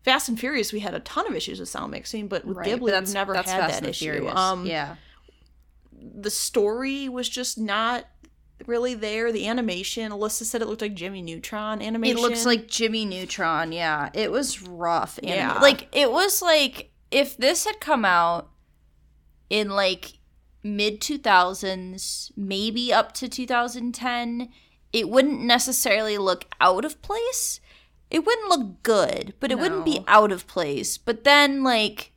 Fast 0.05 0.29
and 0.29 0.39
Furious, 0.39 0.73
we 0.73 0.81
had 0.81 0.95
a 0.95 1.01
ton 1.01 1.27
of 1.27 1.35
issues 1.35 1.59
with 1.61 1.71
sound 1.71 1.93
mixing, 1.93 2.29
but 2.29 2.45
with 2.45 2.57
Right, 2.59 2.69
Ghibli, 2.69 2.91
but 2.91 3.05
we've 3.05 3.15
never 3.15 3.35
had 3.35 3.47
that 3.47 3.87
issue. 3.87 4.29
Um, 4.29 4.67
yeah. 4.67 4.97
The 6.03 6.31
story 6.31 7.09
was 7.09 7.29
just 7.29 7.59
not 7.59 8.05
really 8.67 8.95
there. 8.95 9.33
The 9.33 9.47
animation, 9.49 10.13
Alyssa 10.13 10.45
said 10.45 10.63
it 10.63 10.69
looked 10.69 10.83
like 10.83 10.95
Jimmy 10.95 11.23
Neutron 11.23 11.83
animation. 11.83 12.19
It 12.19 12.21
looks 12.21 12.47
like 12.47 12.69
Jimmy 12.69 13.05
Neutron. 13.05 13.73
Yeah, 13.73 14.11
it 14.15 14.31
was 14.31 14.63
rough. 14.63 15.19
anim- 15.23 15.35
Yeah. 15.37 15.59
like 15.61 15.89
it 15.93 16.11
was 16.13 16.43
like 16.43 16.91
if 17.11 17.37
this 17.37 17.65
had 17.65 17.81
come 17.81 18.05
out 18.05 18.51
in 19.51 19.71
like 19.71 20.13
mid 20.63 21.01
two 21.01 21.19
thousands, 21.19 22.33
maybe 22.37 22.93
up 22.93 23.13
to 23.15 23.29
two 23.29 23.47
thousand 23.47 23.93
ten, 23.93 24.49
it 24.93 25.09
wouldn't 25.09 25.41
necessarily 25.41 26.19
look 26.19 26.47
out 26.61 26.85
of 26.85 27.03
place. 27.03 27.61
It 28.11 28.27
wouldn't 28.27 28.49
look 28.51 28.83
good, 28.83 29.33
but 29.41 29.51
it 29.51 29.59
wouldn't 29.59 29.87
be 29.87 30.05
out 30.07 30.33
of 30.33 30.47
place. 30.47 30.99
But 30.99 31.25
then, 31.25 31.63
like, 31.65 32.12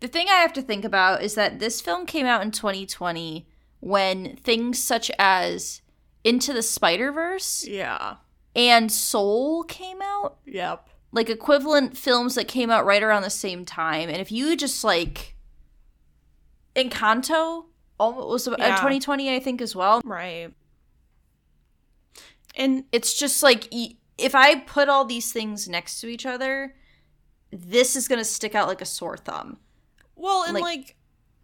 the 0.00 0.08
thing 0.08 0.28
I 0.28 0.36
have 0.36 0.52
to 0.54 0.62
think 0.62 0.84
about 0.84 1.22
is 1.22 1.34
that 1.34 1.58
this 1.58 1.80
film 1.80 2.06
came 2.06 2.26
out 2.26 2.42
in 2.42 2.50
2020 2.50 3.48
when 3.80 4.36
things 4.36 4.78
such 4.78 5.10
as 5.18 5.82
Into 6.24 6.52
the 6.52 6.62
Spider 6.62 7.12
Verse 7.12 7.66
yeah, 7.66 8.16
and 8.54 8.90
Soul 8.90 9.64
came 9.64 10.00
out, 10.02 10.38
yep, 10.44 10.88
like 11.12 11.30
equivalent 11.30 11.96
films 11.96 12.34
that 12.34 12.48
came 12.48 12.70
out 12.70 12.84
right 12.84 13.02
around 13.02 13.22
the 13.22 13.30
same 13.30 13.64
time. 13.64 14.08
And 14.08 14.18
if 14.18 14.30
you 14.30 14.56
just 14.56 14.84
like 14.84 15.34
Encanto, 16.76 17.64
almost 17.98 18.28
was 18.28 18.46
about, 18.46 18.60
uh, 18.60 18.76
2020, 18.76 19.34
I 19.34 19.40
think 19.40 19.60
as 19.60 19.74
well. 19.74 20.00
right. 20.04 20.52
And 22.56 22.84
It's 22.90 23.16
just 23.16 23.42
like 23.42 23.72
if 24.18 24.34
I 24.34 24.56
put 24.56 24.88
all 24.88 25.04
these 25.04 25.32
things 25.32 25.68
next 25.68 26.00
to 26.00 26.08
each 26.08 26.26
other, 26.26 26.74
this 27.52 27.94
is 27.94 28.08
gonna 28.08 28.24
stick 28.24 28.54
out 28.54 28.68
like 28.68 28.80
a 28.80 28.86
sore 28.86 29.16
thumb. 29.16 29.58
Well, 30.18 30.42
and 30.44 30.54
Like- 30.54 30.62
like 30.62 30.94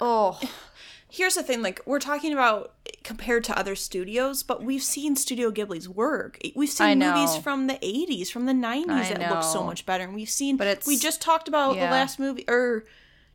Oh, 0.01 0.39
here's 1.09 1.35
the 1.37 1.43
thing 1.45 1.63
like 1.63 1.81
we're 1.87 2.01
talking 2.01 2.33
about 2.33 2.75
compared 3.05 3.45
to 3.45 3.57
other 3.57 3.77
studios 3.77 4.43
but 4.43 4.65
we've 4.65 4.83
seen 4.83 5.15
studio 5.15 5.51
ghibli's 5.53 5.89
work 5.89 6.39
we've 6.57 6.69
seen 6.71 6.99
know. 6.99 7.15
movies 7.15 7.37
from 7.37 7.69
the 7.69 7.75
80s 7.75 8.29
from 8.33 8.47
the 8.47 8.53
90s 8.53 8.89
I 8.91 9.15
that 9.15 9.31
look 9.31 9.45
so 9.45 9.63
much 9.63 9.87
better 9.87 10.03
and 10.05 10.15
we've 10.15 10.29
seen 10.29 10.57
But 10.57 10.67
it's- 10.67 10.87
we 10.87 10.97
just 10.97 11.23
talked 11.23 11.47
about 11.47 11.77
yeah. 11.77 11.87
the 11.87 11.93
last 11.93 12.19
movie 12.19 12.45
or 12.49 12.85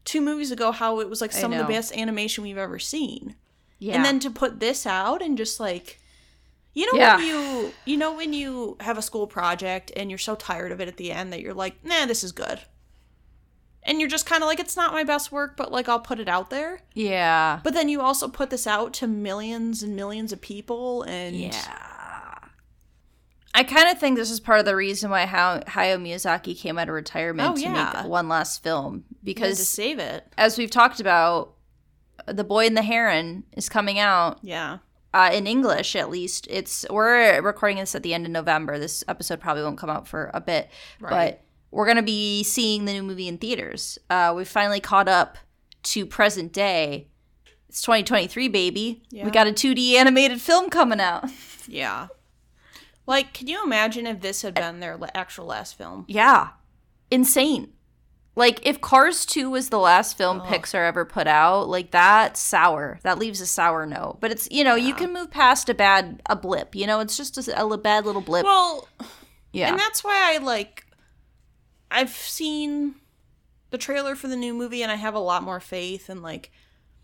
two 0.04 0.20
movies 0.20 0.52
ago 0.52 0.72
how 0.74 1.00
it 1.00 1.10
was 1.10 1.22
like 1.22 1.32
some 1.32 1.54
of 1.54 1.60
the 1.60 1.72
best 1.72 1.96
animation 1.96 2.44
we've 2.44 2.58
ever 2.58 2.80
seen 2.80 3.36
yeah. 3.78 3.96
and 3.96 4.04
then 4.04 4.20
to 4.20 4.30
put 4.30 4.60
this 4.60 4.86
out 4.86 5.22
and 5.22 5.38
just 5.38 5.60
like 5.60 6.00
you 6.74 6.86
know 6.92 7.00
Yeah. 7.00 7.16
when 7.18 7.26
you 7.28 7.74
you 7.86 7.96
know 7.98 8.12
when 8.14 8.34
you 8.34 8.76
have 8.82 8.98
a 8.98 9.02
school 9.02 9.28
project 9.28 9.92
and 9.96 10.10
you're 10.12 10.18
so 10.18 10.36
tired 10.36 10.72
of 10.74 10.82
it 10.82 10.88
at 10.90 10.98
the 10.98 11.12
end 11.14 11.32
that 11.32 11.40
you're 11.42 11.54
like 11.54 11.86
nah 11.86 12.06
this 12.06 12.24
is 12.26 12.32
good 12.34 12.60
and 13.84 14.00
you're 14.00 14.10
just 14.10 14.26
kind 14.26 14.44
of 14.44 14.48
like 14.48 14.60
it's 14.60 14.76
not 14.76 14.92
my 14.94 15.04
best 15.04 15.32
work 15.32 15.56
but 15.58 15.72
like 15.72 15.88
i'll 15.90 16.00
put 16.00 16.20
it 16.20 16.28
out 16.28 16.50
there 16.50 16.82
yeah, 16.94 17.60
but 17.64 17.74
then 17.74 17.88
you 17.90 18.02
also 18.02 18.28
put 18.28 18.50
this 18.50 18.68
out 18.68 18.94
to 18.96 19.08
millions 19.08 19.82
and 19.84 19.96
millions 19.96 20.32
of 20.34 20.42
people, 20.42 21.04
and 21.04 21.36
yeah. 21.36 22.36
I 23.54 23.64
kind 23.64 23.90
of 23.90 23.98
think 24.00 24.16
this 24.16 24.30
is 24.32 24.40
part 24.40 24.60
of 24.60 24.66
the 24.66 24.76
reason 24.76 25.10
why 25.10 25.26
Hayao 25.26 25.66
Hayao 25.66 26.00
Miyazaki 26.02 26.58
came 26.58 26.78
out 26.78 26.88
of 26.88 26.94
retirement 26.96 27.50
Oh, 27.52 27.56
to 27.56 27.62
yeah. 27.62 27.92
make 28.02 28.06
one 28.10 28.28
last 28.30 28.62
film 28.64 29.06
because 29.24 29.58
to 29.58 29.66
save 29.66 29.98
it, 30.00 30.26
as 30.38 30.58
we've 30.58 30.70
talked 30.70 31.00
about, 31.00 31.54
The 32.28 32.44
Boy 32.44 32.68
and 32.68 32.78
the 32.78 32.84
Heron 32.84 33.44
is 33.54 33.68
coming 33.68 33.98
out 33.98 34.38
yeah, 34.44 34.78
uh, 35.14 35.32
in 35.34 35.48
English 35.48 35.96
at 35.96 36.10
least. 36.10 36.48
It's 36.50 36.86
we're 36.90 37.42
recording 37.42 37.78
this 37.78 37.96
at 37.96 38.04
the 38.04 38.14
end 38.14 38.26
of 38.26 38.32
November. 38.32 38.78
This 38.78 39.04
episode 39.08 39.40
probably 39.40 39.64
won't 39.64 39.80
come 39.80 39.90
out 39.90 40.08
for 40.08 40.30
a 40.34 40.40
bit, 40.42 40.70
Right. 41.00 41.10
but 41.40 41.42
we're 41.72 41.88
gonna 41.88 42.04
be 42.04 42.44
seeing 42.44 42.86
the 42.86 42.94
new 42.94 43.04
movie 43.04 43.28
in 43.28 43.38
theaters. 43.38 43.98
Uh, 44.10 44.34
we 44.36 44.46
finally 44.46 44.80
caught 44.80 45.08
up 45.08 45.38
to 45.84 46.06
present 46.06 46.52
day. 46.52 47.08
It's 47.68 47.82
2023, 47.82 48.48
baby. 48.48 49.04
Yeah. 49.12 49.26
We 49.26 49.32
got 49.32 49.48
a 49.48 49.52
2D 49.52 49.94
animated 49.94 50.42
film 50.42 50.70
coming 50.70 51.00
out. 51.00 51.30
yeah. 51.68 52.08
Like, 53.06 53.34
can 53.34 53.48
you 53.48 53.64
imagine 53.64 54.08
if 54.08 54.22
this 54.22 54.42
had 54.42 54.56
been 54.56 54.80
their 54.80 54.98
actual 55.16 55.46
last 55.46 55.78
film? 55.78 56.06
yeah, 56.08 56.50
insane. 57.12 57.74
Like 58.36 58.66
if 58.66 58.80
Cars 58.80 59.26
2 59.26 59.50
was 59.50 59.68
the 59.68 59.80
last 59.80 60.18
film 60.18 60.40
Pixar 60.40 60.88
ever 60.88 61.04
put 61.04 61.28
out, 61.28 61.68
like 61.68 61.92
that's 61.92 62.40
sour. 62.40 62.98
That 63.04 63.20
leaves 63.20 63.42
a 63.42 63.46
sour 63.46 63.86
note. 63.86 64.20
But 64.22 64.32
it's 64.32 64.48
you 64.50 64.64
know 64.64 64.76
you 64.76 64.94
can 64.94 65.12
move 65.12 65.30
past 65.30 65.68
a 65.68 65.74
bad 65.74 66.22
a 66.26 66.38
blip. 66.38 66.74
You 66.74 66.88
know 66.88 67.02
it's 67.02 67.18
just 67.18 67.38
a, 67.38 67.62
a 67.62 67.78
bad 67.78 68.06
little 68.06 68.22
blip. 68.22 68.46
Well, 68.46 68.88
yeah. 69.52 69.70
and 69.70 69.78
that's 69.78 70.06
why 70.06 70.34
I 70.34 70.38
like. 70.38 70.86
I've 71.92 72.10
seen 72.12 72.96
the 73.72 73.78
trailer 73.78 74.16
for 74.16 74.28
the 74.28 74.36
new 74.36 74.54
movie, 74.54 74.82
and 74.84 74.92
I 74.92 74.96
have 74.96 75.14
a 75.16 75.20
lot 75.20 75.44
more 75.44 75.60
faith 75.60 76.10
and 76.10 76.22
like 76.22 76.52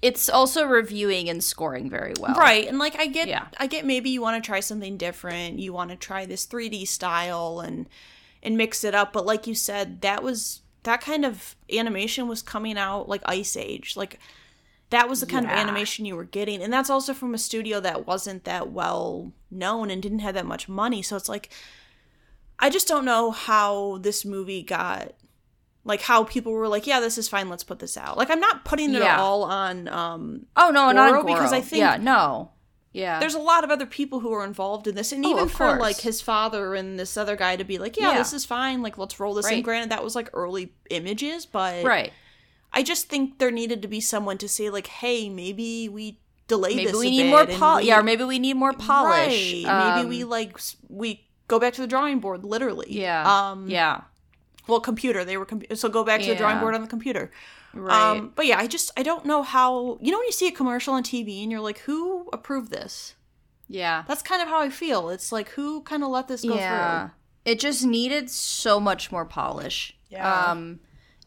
it's 0.01 0.29
also 0.29 0.65
reviewing 0.65 1.29
and 1.29 1.41
scoring 1.43 1.89
very 1.89 2.13
well. 2.19 2.35
right 2.35 2.67
and 2.67 2.77
like 2.77 2.99
i 2.99 3.07
get 3.07 3.27
Yeah. 3.29 3.47
i 3.57 3.65
get 3.65 3.85
maybe 3.85 4.09
you 4.09 4.21
want 4.21 4.41
to 4.43 4.45
try 4.45 4.59
something 4.59 4.97
different 4.97 5.57
you 5.57 5.71
want 5.71 5.89
to 5.89 5.95
try 5.95 6.25
this 6.25 6.45
3d 6.45 6.85
style 6.87 7.61
and 7.61 7.87
and 8.43 8.57
mix 8.57 8.83
it 8.83 8.93
up 8.93 9.13
but 9.13 9.25
like 9.25 9.47
you 9.47 9.55
said 9.55 10.01
that 10.01 10.21
was 10.21 10.61
that 10.83 10.99
kind 11.01 11.25
of 11.25 11.55
animation 11.71 12.27
was 12.27 12.41
coming 12.41 12.77
out 12.77 13.07
like 13.07 13.21
ice 13.25 13.55
age 13.55 13.95
like 13.95 14.19
that 14.89 15.07
was 15.09 15.21
the 15.21 15.25
kind 15.25 15.45
of 15.45 15.51
animation 15.51 16.03
you 16.05 16.15
were 16.15 16.25
getting 16.25 16.61
and 16.61 16.73
that's 16.73 16.89
also 16.89 17.13
from 17.13 17.33
a 17.33 17.37
studio 17.39 17.79
that 17.79 18.05
wasn't 18.05 18.43
that 18.43 18.71
well 18.71 19.31
known 19.49 19.89
and 19.89 20.03
didn't 20.03 20.19
have 20.19 20.35
that 20.35 20.45
much 20.45 20.67
money 20.67 21.01
so 21.01 21.15
it's 21.15 21.29
like 21.29 21.49
I 22.60 22.69
just 22.69 22.88
don't 22.88 23.06
know 23.06 23.32
how 23.32 23.98
this 24.02 24.23
movie 24.26 24.64
got 24.64 25.14
like 25.84 26.02
how 26.02 26.23
people 26.23 26.52
were 26.52 26.68
like, 26.68 26.88
yeah, 26.88 26.99
this 26.99 27.18
is 27.18 27.30
fine, 27.30 27.48
let's 27.49 27.64
put 27.64 27.80
this 27.80 27.95
out. 27.98 28.18
Like 28.18 28.30
I'm 28.32 28.40
not 28.40 28.65
putting 28.65 28.94
it 28.95 29.02
Yeah. 29.02 29.19
all 29.19 29.44
on 29.44 29.88
um 29.88 30.45
Oh 30.56 30.69
no, 30.72 30.91
not 30.91 31.11
Goro, 31.11 31.23
because 31.23 31.53
I 31.53 31.61
think 31.61 31.80
yeah, 31.82 31.98
no, 31.98 32.52
yeah, 32.91 33.19
there's 33.19 33.36
a 33.36 33.40
lot 33.40 33.64
of 33.64 33.69
other 33.72 33.86
people 33.86 34.22
who 34.22 34.32
are 34.34 34.44
involved 34.45 34.88
in 34.88 34.95
this 34.95 35.11
and 35.11 35.23
Oh, 35.26 35.30
even 35.32 35.48
for 35.49 35.68
course. 35.68 35.82
like 35.82 35.99
his 35.99 36.22
father 36.22 36.73
and 36.76 36.98
this 36.98 37.18
other 37.18 37.36
guy 37.36 37.56
to 37.57 37.64
be 37.64 37.77
like, 37.77 37.98
yeah, 37.98 38.14
Yeah. 38.14 38.18
this 38.18 38.34
is 38.34 38.45
fine, 38.45 38.82
like 38.82 38.98
let's 38.98 39.19
roll 39.19 39.34
this 39.36 39.48
in. 39.48 39.56
Right. 39.56 39.64
Granted 39.64 39.91
that 39.91 40.03
was 40.03 40.15
like 40.15 40.30
early 40.34 40.73
images, 40.90 41.45
but 41.45 41.84
right. 41.84 42.11
I 42.73 42.82
just 42.84 43.07
think 43.07 43.38
there 43.40 43.52
needed 43.52 43.82
to 43.84 43.88
be 43.88 44.02
someone 44.02 44.38
to 44.40 44.49
say 44.49 44.69
like, 44.69 44.88
hey, 44.88 45.30
maybe 45.30 45.88
we 45.88 46.19
delay 46.48 46.76
Maybe 46.76 46.86
this 46.91 46.98
we 46.99 47.07
a 47.07 47.10
need 47.11 47.23
bit 47.23 47.30
more 47.30 47.41
and 47.41 47.53
pol. 47.53 47.77
we- 47.77 47.84
Yeah, 47.86 47.99
or 47.99 48.03
maybe 48.03 48.23
we 48.23 48.40
need 48.40 48.56
more 48.56 48.73
polish. 48.73 49.53
Right. 49.53 49.64
Maybe 49.64 50.02
Um, 50.02 50.07
we 50.10 50.23
like 50.23 50.57
we 50.90 51.22
go 51.47 51.59
back 51.59 51.73
to 51.73 51.81
the 51.81 51.88
drawing 51.88 52.19
board, 52.19 52.43
literally. 52.43 52.88
Yeah. 52.89 53.23
Um. 53.51 53.67
yeah. 53.69 54.01
Well, 54.67 54.80
computer. 54.80 55.23
They 55.23 55.38
were 55.38 55.45
com- 55.45 55.61
so 55.76 55.89
go 55.89 56.03
back 56.03 56.22
to 56.22 56.27
the 56.27 56.35
drawing 56.35 56.59
board 56.59 56.73
on 56.76 56.81
the 56.81 56.88
computer. 56.88 57.31
Right. 57.73 58.11
Um. 58.17 58.31
But 58.35 58.45
yeah, 58.45 58.57
I 58.57 58.67
just 58.67 58.91
I 58.97 59.03
don't 59.03 59.26
know 59.26 59.43
how 59.43 59.97
you 60.01 60.11
know 60.11 60.17
when 60.17 60.26
you 60.26 60.31
see 60.31 60.47
a 60.47 60.51
commercial 60.51 60.93
on 60.93 61.03
TV 61.03 61.43
and 61.43 61.51
you're 61.51 61.61
like, 61.61 61.80
who 61.80 62.27
approved 62.34 62.72
this? 62.72 63.15
yeah. 63.67 64.03
That's 64.07 64.22
kind 64.22 64.41
of 64.41 64.47
how 64.47 64.59
I 64.61 64.69
feel. 64.69 65.09
It's 65.09 65.31
like 65.31 65.49
who 65.49 65.81
kind 65.81 66.03
of 66.03 66.09
let 66.09 66.27
this 66.27 66.43
go 66.43 66.49
through? 66.49 66.59
yeah. 66.59 67.09
It 67.45 67.59
just 67.59 67.85
needed 67.85 68.30
so 68.30 68.80
much 68.80 69.11
more 69.11 69.26
polish. 69.26 69.95
Yeah. 70.09 70.45
Um, 70.51 70.80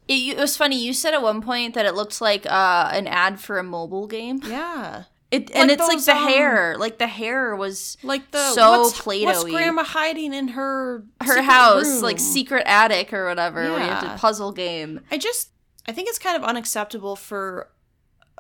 it, 0.09 0.37
it 0.37 0.39
was 0.39 0.57
funny. 0.57 0.83
You 0.83 0.93
said 0.93 1.15
at 1.15 1.23
one 1.23 1.43
point 1.43 1.75
that 1.75 1.85
it 1.87 1.95
looked 1.95 2.21
like 2.21 2.45
uh, 2.47 2.91
an 2.93 3.07
ad 3.07 3.39
for 3.41 3.59
a 3.59 3.63
mobile 3.63 4.07
game. 4.07 4.41
Yeah. 4.47 5.05
It, 5.31 5.51
and 5.55 5.69
Like 5.69 5.79
it's 5.79 5.89
like 5.89 6.05
the 6.05 6.17
um, 6.23 6.29
hair, 6.29 6.77
like 6.79 6.99
the 6.99 7.07
hair 7.07 7.55
was 7.55 7.99
Like 8.03 8.31
the 8.31 8.53
So 8.53 8.81
what's, 8.81 8.99
Play-Doh-y. 9.01 9.33
what's 9.33 9.45
Grandma 9.45 9.85
hiding 9.85 10.33
in 10.33 10.49
her 10.49 11.05
her 11.23 11.43
house, 11.43 12.01
like 12.01 12.19
secret 12.19 12.63
attic 12.67 13.13
or 13.13 13.27
whatever, 13.27 13.63
where 13.71 13.81
you 13.81 13.91
have 13.91 14.03
to 14.05 14.19
puzzle 14.19 14.53
game. 14.53 15.01
I 15.11 15.19
just 15.19 15.51
I 15.87 15.93
think 15.93 16.09
it's 16.09 16.19
kind 16.19 16.37
of 16.37 16.45
unacceptable 16.45 17.15
for 17.15 17.71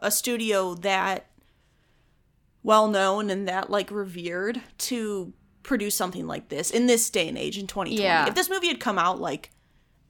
a 0.00 0.10
studio 0.10 0.74
that 0.76 1.26
well 2.62 2.88
known 2.88 3.30
and 3.30 3.46
that 3.48 3.70
like 3.70 3.90
revered 3.90 4.60
to 4.78 5.32
produce 5.62 5.94
something 5.94 6.26
like 6.26 6.48
this 6.48 6.70
in 6.70 6.86
this 6.86 7.10
day 7.10 7.28
and 7.28 7.36
age 7.36 7.58
in 7.58 7.66
2020. 7.66 8.02
Yeah. 8.02 8.26
If 8.28 8.34
this 8.34 8.48
movie 8.48 8.68
had 8.68 8.80
come 8.80 8.98
out 8.98 9.20
like 9.20 9.50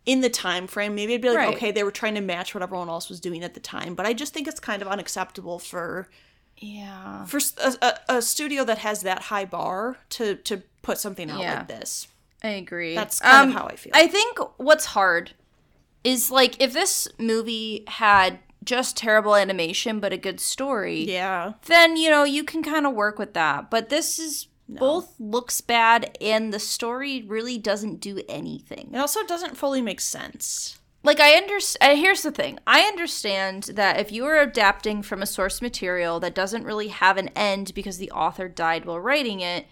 in 0.06 0.20
the 0.20 0.30
time 0.30 0.66
frame, 0.66 0.94
maybe 0.94 1.14
I'd 1.14 1.22
be 1.22 1.28
like, 1.28 1.38
Right. 1.38 1.54
okay, 1.56 1.70
they 1.72 1.82
were 1.82 1.90
trying 1.90 2.14
to 2.14 2.20
match 2.20 2.54
what 2.54 2.62
everyone 2.62 2.88
else 2.88 3.08
was 3.08 3.20
doing 3.20 3.42
at 3.42 3.54
the 3.54 3.60
time. 3.60 3.94
But 3.94 4.06
I 4.06 4.12
just 4.12 4.32
think 4.32 4.46
it's 4.48 4.60
kind 4.60 4.80
of 4.80 4.88
unacceptable 4.88 5.58
for 5.58 6.08
Yeah. 6.60 7.24
for 7.26 7.40
a 7.60 7.98
a 8.08 8.22
studio 8.22 8.64
that 8.64 8.78
has 8.78 9.02
that 9.02 9.22
high 9.24 9.44
bar 9.44 9.98
to 10.10 10.36
to 10.36 10.62
put 10.82 10.98
something 10.98 11.30
out 11.30 11.40
Yeah. 11.40 11.58
like 11.58 11.68
this. 11.68 12.08
I 12.42 12.48
agree. 12.50 12.94
That's 12.94 13.20
kind 13.20 13.50
of 13.50 13.56
Um, 13.56 13.60
how 13.62 13.66
I 13.68 13.76
feel. 13.76 13.92
I 13.94 14.06
think 14.06 14.38
what's 14.58 14.86
hard 14.86 15.32
is 16.04 16.30
like 16.30 16.60
if 16.62 16.72
this 16.72 17.08
movie 17.18 17.84
had 17.88 18.38
just 18.64 18.96
terrible 18.96 19.34
animation 19.34 19.98
but 19.98 20.12
a 20.12 20.16
good 20.16 20.40
story, 20.40 21.04
yeah. 21.04 21.54
then 21.66 21.96
you 21.96 22.10
know 22.10 22.24
you 22.24 22.44
can 22.44 22.62
kind 22.62 22.86
of 22.86 22.94
work 22.94 23.18
with 23.18 23.34
that. 23.34 23.70
But 23.70 23.88
this 23.88 24.18
is 24.18 24.46
both 24.68 25.14
looks 25.18 25.60
bad 25.62 26.16
and 26.20 26.52
the 26.52 26.58
story 26.58 27.22
really 27.26 27.56
doesn't 27.56 28.00
do 28.00 28.20
anything. 28.28 28.90
It 28.92 28.98
also 28.98 29.24
doesn't 29.24 29.56
fully 29.56 29.80
make 29.80 30.00
sense. 30.00 30.78
Like 31.08 31.20
I 31.20 31.36
understand. 31.36 31.92
Uh, 31.92 31.96
here's 31.96 32.20
the 32.20 32.30
thing: 32.30 32.58
I 32.66 32.82
understand 32.82 33.62
that 33.76 33.98
if 33.98 34.12
you 34.12 34.26
are 34.26 34.36
adapting 34.36 35.00
from 35.00 35.22
a 35.22 35.26
source 35.26 35.62
material 35.62 36.20
that 36.20 36.34
doesn't 36.34 36.66
really 36.66 36.88
have 36.88 37.16
an 37.16 37.28
end 37.28 37.72
because 37.72 37.96
the 37.96 38.10
author 38.10 38.46
died 38.46 38.84
while 38.84 39.00
writing 39.00 39.40
it, 39.40 39.64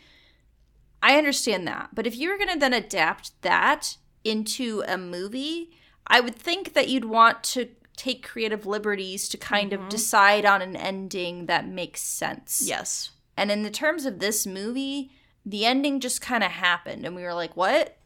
I 1.03 1.19
understand 1.19 1.69
that. 1.69 1.91
But 1.93 2.07
if 2.07 2.17
you 2.17 2.31
were 2.31 2.39
going 2.39 2.55
to 2.55 2.59
then 2.59 2.73
adapt 2.73 3.33
that 3.43 3.99
into 4.25 4.83
a 4.89 4.97
movie, 4.97 5.73
I 6.07 6.21
would 6.21 6.37
think 6.37 6.73
that 6.73 6.89
you'd 6.89 7.05
want 7.05 7.45
to 7.45 7.69
take 7.99 8.27
creative 8.27 8.65
liberties 8.65 9.29
to 9.29 9.37
kind 9.37 9.75
of 9.75 9.81
mm-hmm. 9.81 9.89
decide 9.91 10.47
on 10.47 10.63
an 10.63 10.75
ending 10.75 11.45
that 11.45 11.69
makes 11.69 12.01
sense. 12.01 12.65
Yes. 12.67 13.11
And 13.37 13.51
in 13.51 13.63
the 13.63 13.71
terms 13.71 14.07
of 14.07 14.21
this 14.21 14.47
movie, 14.47 15.11
the 15.45 15.67
ending 15.67 16.01
just 16.01 16.23
kind 16.23 16.43
of 16.43 16.53
happened, 16.53 17.05
and 17.05 17.15
we 17.15 17.25
were 17.25 17.35
like, 17.35 17.59
"What?" 17.59 17.99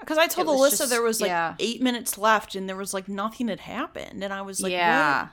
Because 0.00 0.18
I 0.18 0.26
told 0.26 0.48
Alyssa 0.48 0.78
just- 0.78 0.90
there 0.90 1.02
was 1.02 1.20
like 1.20 1.28
yeah. 1.28 1.54
eight 1.58 1.80
minutes 1.82 2.18
left 2.18 2.54
and 2.54 2.68
there 2.68 2.76
was 2.76 2.92
like 2.92 3.08
nothing 3.08 3.48
had 3.48 3.60
happened. 3.60 4.22
And 4.22 4.32
I 4.32 4.42
was 4.42 4.60
like, 4.60 4.72
yeah, 4.72 5.22
what? 5.22 5.30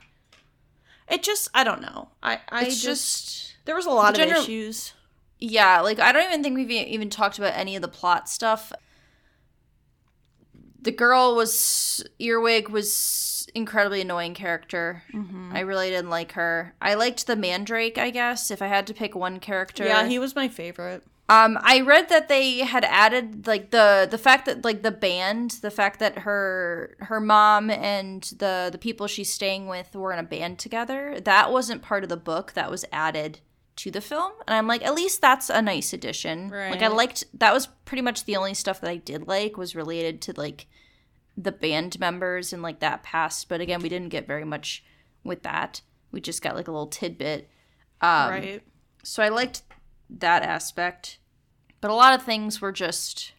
It 1.15 1.23
just, 1.23 1.49
I 1.53 1.63
don't 1.63 1.81
know. 1.81 2.09
I, 2.23 2.39
I 2.49 2.65
just, 2.65 2.83
just 2.83 3.55
there 3.65 3.75
was 3.75 3.85
a 3.85 3.91
lot 3.91 4.17
of 4.17 4.25
issues. 4.25 4.93
Yeah, 5.39 5.81
like 5.81 5.99
I 5.99 6.13
don't 6.13 6.23
even 6.23 6.41
think 6.41 6.55
we've 6.55 6.71
even 6.71 7.09
talked 7.09 7.37
about 7.37 7.53
any 7.55 7.75
of 7.75 7.81
the 7.81 7.89
plot 7.89 8.29
stuff. 8.29 8.71
The 10.81 10.91
girl 10.91 11.35
was 11.35 12.03
Earwig 12.19 12.69
was 12.69 13.47
incredibly 13.53 14.01
annoying 14.01 14.33
character. 14.33 15.03
Mm-hmm. 15.13 15.51
I 15.53 15.59
really 15.61 15.89
didn't 15.89 16.09
like 16.09 16.33
her. 16.33 16.75
I 16.81 16.93
liked 16.93 17.27
the 17.27 17.35
Mandrake, 17.35 17.97
I 17.97 18.09
guess, 18.09 18.51
if 18.51 18.61
I 18.61 18.67
had 18.67 18.87
to 18.87 18.93
pick 18.93 19.15
one 19.15 19.39
character. 19.39 19.85
Yeah, 19.85 20.07
he 20.07 20.19
was 20.19 20.35
my 20.35 20.47
favorite. 20.47 21.03
Um, 21.33 21.57
I 21.61 21.81
read 21.81 22.09
that 22.09 22.27
they 22.27 22.59
had 22.59 22.85
added 22.85 23.47
like 23.47 23.71
the 23.71 24.07
the 24.09 24.17
fact 24.17 24.45
that 24.45 24.63
like 24.63 24.83
the 24.83 24.91
band, 24.91 25.51
the 25.61 25.71
fact 25.71 25.99
that 25.99 26.19
her 26.19 26.95
her 26.99 27.19
mom 27.19 27.69
and 27.69 28.21
the 28.37 28.69
the 28.71 28.77
people 28.77 29.07
she's 29.07 29.33
staying 29.33 29.67
with 29.67 29.95
were 29.95 30.13
in 30.13 30.19
a 30.19 30.23
band 30.23 30.59
together. 30.59 31.19
That 31.19 31.51
wasn't 31.51 31.81
part 31.81 32.03
of 32.03 32.09
the 32.09 32.17
book. 32.17 32.53
That 32.53 32.69
was 32.69 32.85
added 32.91 33.39
to 33.77 33.89
the 33.89 34.01
film, 34.01 34.31
and 34.47 34.55
I'm 34.55 34.67
like, 34.67 34.85
at 34.85 34.93
least 34.93 35.21
that's 35.21 35.49
a 35.49 35.61
nice 35.61 35.93
addition. 35.93 36.49
Like 36.71 36.83
I 36.83 36.87
liked 36.87 37.23
that 37.39 37.53
was 37.53 37.67
pretty 37.85 38.03
much 38.03 38.25
the 38.25 38.35
only 38.35 38.53
stuff 38.53 38.81
that 38.81 38.89
I 38.89 38.97
did 38.97 39.27
like 39.27 39.57
was 39.57 39.75
related 39.75 40.21
to 40.23 40.33
like 40.35 40.67
the 41.35 41.51
band 41.51 41.99
members 41.99 42.53
and 42.53 42.61
like 42.61 42.79
that 42.81 43.01
past. 43.01 43.49
But 43.49 43.61
again, 43.61 43.81
we 43.81 43.89
didn't 43.89 44.09
get 44.09 44.27
very 44.27 44.45
much 44.45 44.83
with 45.23 45.41
that. 45.43 45.81
We 46.11 46.21
just 46.21 46.43
got 46.43 46.55
like 46.55 46.67
a 46.67 46.71
little 46.71 46.87
tidbit. 46.87 47.49
Um, 48.01 48.29
right. 48.29 48.63
so 49.03 49.23
I 49.23 49.29
liked 49.29 49.63
that 50.09 50.43
aspect. 50.43 51.17
But 51.83 51.91
a 51.91 51.95
lot 51.95 52.13
of 52.13 52.23
things 52.23 52.61
were 52.61 52.71
just 52.71 53.33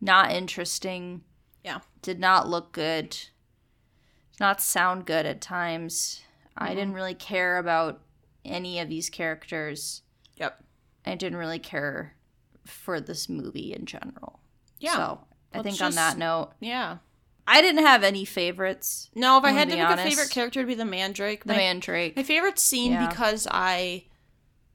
not 0.00 0.32
interesting, 0.32 1.24
Yeah. 1.62 1.80
did 2.00 2.18
not 2.18 2.48
look 2.48 2.72
good, 2.72 3.10
did 3.10 4.40
not 4.40 4.62
sound 4.62 5.04
good 5.04 5.26
at 5.26 5.42
times. 5.42 6.22
I 6.56 6.68
mm-hmm. 6.68 6.74
didn't 6.76 6.94
really 6.94 7.14
care 7.14 7.58
about 7.58 8.00
any 8.46 8.80
of 8.80 8.88
these 8.88 9.10
characters. 9.10 10.00
Yep. 10.36 10.64
I 11.04 11.14
didn't 11.16 11.36
really 11.36 11.58
care 11.58 12.16
for 12.64 12.98
this 12.98 13.28
movie 13.28 13.74
in 13.74 13.84
general. 13.84 14.40
Yeah. 14.78 14.94
So 14.94 15.20
I 15.52 15.60
think 15.60 15.82
on 15.82 15.94
that 15.96 16.16
note, 16.16 16.52
Yeah. 16.60 16.96
I 17.46 17.60
didn't 17.60 17.84
have 17.84 18.02
any 18.02 18.24
favorites. 18.24 19.10
No, 19.14 19.36
if 19.36 19.44
I 19.44 19.50
had 19.50 19.68
to 19.68 19.76
pick 19.76 19.86
be 19.86 19.92
a 19.92 19.96
favorite 19.98 20.30
character, 20.30 20.60
it'd 20.60 20.68
be 20.68 20.74
the 20.76 20.86
Mandrake. 20.86 21.44
The 21.44 21.52
my, 21.52 21.58
Mandrake. 21.58 22.16
my 22.16 22.22
favorite 22.22 22.58
scene 22.58 22.92
Yeah. 22.92 23.06
because 23.06 23.46
I, 23.50 24.06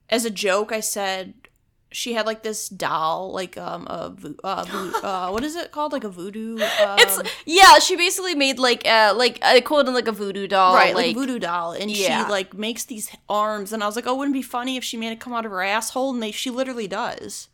as 0.07 0.23
a 0.23 0.29
joke, 0.29 0.71
I 0.71 0.81
said 0.81 1.44
she 1.91 2.13
had 2.13 2.25
like 2.25 2.43
this 2.43 2.67
doll, 2.69 3.31
like 3.31 3.57
um 3.57 3.87
a 3.87 4.09
vo- 4.09 4.35
uh, 4.43 4.63
vo- 4.67 4.99
uh 5.07 5.29
what 5.29 5.43
is 5.43 5.55
it 5.55 5.71
called, 5.71 5.91
like 5.93 6.03
a 6.03 6.09
voodoo. 6.09 6.55
Um, 6.55 6.97
it's 6.99 7.21
yeah, 7.45 7.79
she 7.79 7.95
basically 7.95 8.35
made 8.35 8.59
like 8.59 8.85
uh 8.87 9.13
like 9.15 9.39
I 9.41 9.61
called 9.61 9.87
it 9.87 9.91
like 9.91 10.07
a 10.07 10.11
voodoo 10.11 10.47
doll. 10.47 10.75
right, 10.75 10.93
like, 10.95 11.07
like 11.07 11.15
voodoo 11.15 11.39
doll, 11.39 11.71
and 11.73 11.89
Yeah. 11.89 12.25
she 12.25 12.31
like 12.31 12.53
makes 12.53 12.85
these 12.85 13.09
arms, 13.29 13.71
and 13.73 13.81
I 13.83 13.85
was 13.85 13.95
like, 13.95 14.07
oh, 14.07 14.15
wouldn't 14.15 14.35
it 14.35 14.39
be 14.39 14.43
funny 14.43 14.77
if 14.77 14.83
she 14.83 14.97
made 14.97 15.11
it 15.11 15.19
come 15.19 15.33
out 15.33 15.45
of 15.45 15.51
her 15.51 15.61
asshole, 15.63 16.13
and 16.13 16.21
they 16.21 16.31
she 16.31 16.49
literally 16.49 16.87
does. 16.87 17.47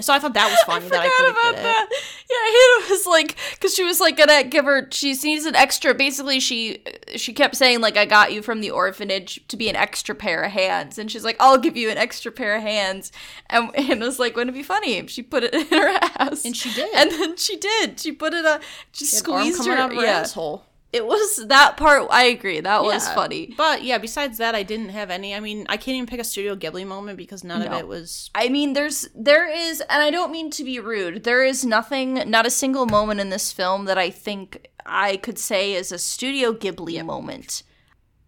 So 0.00 0.12
I 0.12 0.18
thought 0.18 0.34
that 0.34 0.50
was 0.50 0.58
funny 0.66 0.88
that 0.88 1.00
I 1.00 1.08
forgot 1.08 1.16
couldn't 1.16 1.32
about 1.32 1.62
that. 1.62 1.88
Yeah, 2.30 2.36
Hannah 2.46 2.90
was 2.90 3.06
like, 3.06 3.36
because 3.52 3.74
she 3.74 3.84
was 3.84 4.00
like 4.00 4.16
gonna 4.16 4.44
give 4.44 4.64
her. 4.64 4.88
She 4.90 5.14
needs 5.22 5.46
an 5.46 5.54
extra. 5.56 5.94
Basically, 5.94 6.40
she 6.40 6.82
she 7.16 7.32
kept 7.32 7.56
saying 7.56 7.80
like, 7.80 7.96
"I 7.96 8.04
got 8.04 8.32
you 8.32 8.42
from 8.42 8.60
the 8.60 8.70
orphanage 8.70 9.46
to 9.48 9.56
be 9.56 9.68
an 9.68 9.76
extra 9.76 10.14
pair 10.14 10.42
of 10.42 10.52
hands," 10.52 10.98
and 10.98 11.10
she's 11.10 11.24
like, 11.24 11.36
"I'll 11.40 11.58
give 11.58 11.76
you 11.76 11.90
an 11.90 11.98
extra 11.98 12.30
pair 12.32 12.56
of 12.56 12.62
hands." 12.62 13.12
And 13.48 13.74
Hannah's 13.76 14.18
like, 14.18 14.36
"Wouldn't 14.36 14.54
it 14.54 14.58
be 14.58 14.62
funny 14.62 14.94
if 14.94 15.10
she 15.10 15.22
put 15.22 15.44
it 15.44 15.54
in 15.54 15.66
her 15.66 15.98
ass?" 16.18 16.44
And 16.44 16.56
she 16.56 16.72
did. 16.72 16.94
And 16.94 17.10
then 17.10 17.36
she 17.36 17.56
did. 17.56 17.98
She 18.00 18.12
put 18.12 18.32
it 18.34 18.46
on. 18.46 18.60
She 18.92 19.04
She 19.04 19.16
squeezed 19.16 19.66
her. 19.66 19.72
out 19.72 19.90
of 19.90 19.96
her 19.96 20.04
yeah, 20.04 20.20
asshole. 20.20 20.64
It 20.92 21.06
was 21.06 21.46
that 21.46 21.76
part. 21.76 22.08
I 22.10 22.24
agree. 22.24 22.60
That 22.60 22.82
was 22.82 23.06
Yeah. 23.06 23.14
funny. 23.14 23.54
But 23.56 23.84
yeah, 23.84 23.98
besides 23.98 24.38
that, 24.38 24.54
I 24.54 24.62
didn't 24.64 24.88
have 24.88 25.08
any. 25.10 25.34
I 25.34 25.40
mean, 25.40 25.66
I 25.68 25.76
can't 25.76 25.94
even 25.96 26.06
pick 26.06 26.18
a 26.20 26.24
Studio 26.24 26.56
Ghibli 26.56 26.86
moment 26.86 27.16
because 27.16 27.44
none 27.44 27.62
of 27.62 27.72
it 27.72 27.86
was. 27.86 28.28
I 28.34 28.48
mean, 28.48 28.72
there's 28.72 29.08
there 29.14 29.48
is, 29.48 29.80
and 29.82 30.02
I 30.02 30.10
don't 30.10 30.32
mean 30.32 30.50
to 30.50 30.64
be 30.64 30.80
rude. 30.80 31.24
There 31.24 31.44
is 31.44 31.64
nothing, 31.64 32.14
not 32.28 32.44
a 32.46 32.50
single 32.50 32.86
moment 32.86 33.20
in 33.20 33.30
this 33.30 33.52
film 33.52 33.84
that 33.84 33.98
I 33.98 34.10
think 34.10 34.68
I 34.84 35.16
could 35.18 35.38
say 35.38 35.74
is 35.74 35.92
a 35.92 35.98
Studio 35.98 36.52
Ghibli 36.52 37.04
moment 37.04 37.62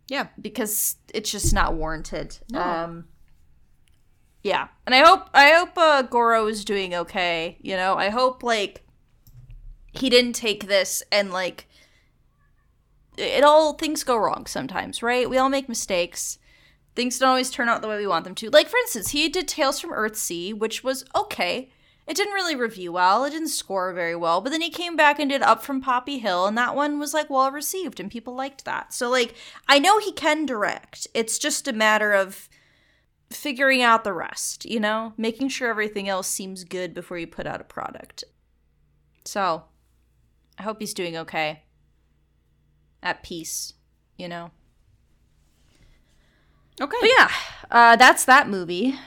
Yeah, 0.08 0.28
because 0.40 0.96
it's 1.12 1.30
just 1.32 1.52
not 1.52 1.74
warranted. 1.74 2.38
Um, 2.54 3.06
yeah, 4.42 4.68
and 4.86 4.94
I 4.94 4.98
hope 5.04 5.28
I 5.34 5.50
hope 5.52 5.76
uh, 5.76 6.02
Goro 6.02 6.46
is 6.46 6.64
doing 6.64 6.94
okay. 6.94 7.56
You 7.60 7.76
know, 7.76 7.94
I 7.94 8.10
hope 8.10 8.42
like 8.42 8.82
he 9.92 10.08
didn't 10.10 10.34
take 10.34 10.66
this 10.68 11.02
and 11.12 11.32
like 11.32 11.66
it 13.16 13.44
all 13.44 13.74
things 13.74 14.04
go 14.04 14.16
wrong 14.16 14.46
sometimes, 14.46 15.02
right? 15.02 15.28
We 15.28 15.38
all 15.38 15.48
make 15.48 15.68
mistakes. 15.68 16.38
Things 16.94 17.18
don't 17.18 17.30
always 17.30 17.50
turn 17.50 17.68
out 17.68 17.80
the 17.80 17.88
way 17.88 17.96
we 17.96 18.06
want 18.06 18.24
them 18.24 18.34
to. 18.36 18.50
Like 18.50 18.68
for 18.68 18.76
instance, 18.78 19.10
he 19.10 19.28
did 19.28 19.48
Tales 19.48 19.80
from 19.80 19.92
Earthsea, 19.92 20.54
which 20.54 20.84
was 20.84 21.04
okay. 21.14 21.70
It 22.06 22.16
didn't 22.16 22.34
really 22.34 22.56
review 22.56 22.92
well. 22.92 23.24
It 23.24 23.30
didn't 23.30 23.48
score 23.48 23.92
very 23.92 24.16
well. 24.16 24.40
But 24.40 24.50
then 24.50 24.60
he 24.60 24.70
came 24.70 24.96
back 24.96 25.18
and 25.18 25.30
did 25.30 25.40
Up 25.40 25.62
from 25.62 25.80
Poppy 25.80 26.18
Hill, 26.18 26.46
and 26.46 26.58
that 26.58 26.74
one 26.74 26.98
was 26.98 27.14
like 27.14 27.30
well 27.30 27.50
received, 27.50 28.00
and 28.00 28.10
people 28.10 28.34
liked 28.34 28.64
that. 28.64 28.92
So 28.92 29.08
like 29.08 29.34
I 29.68 29.78
know 29.78 29.98
he 29.98 30.12
can 30.12 30.44
direct. 30.44 31.06
It's 31.14 31.38
just 31.38 31.68
a 31.68 31.72
matter 31.72 32.12
of 32.12 32.48
figuring 33.30 33.82
out 33.82 34.04
the 34.04 34.12
rest, 34.12 34.64
you 34.64 34.78
know, 34.78 35.14
making 35.16 35.48
sure 35.48 35.70
everything 35.70 36.08
else 36.08 36.28
seems 36.28 36.64
good 36.64 36.92
before 36.92 37.18
you 37.18 37.26
put 37.26 37.46
out 37.46 37.60
a 37.60 37.64
product. 37.64 38.24
So 39.24 39.64
I 40.58 40.62
hope 40.62 40.80
he's 40.80 40.94
doing 40.94 41.16
okay. 41.16 41.62
At 43.02 43.22
peace, 43.22 43.74
you 44.16 44.28
know. 44.28 44.50
Okay. 46.80 46.96
But 47.00 47.10
yeah, 47.16 47.30
uh, 47.70 47.96
that's 47.96 48.24
that 48.24 48.48
movie. 48.48 48.98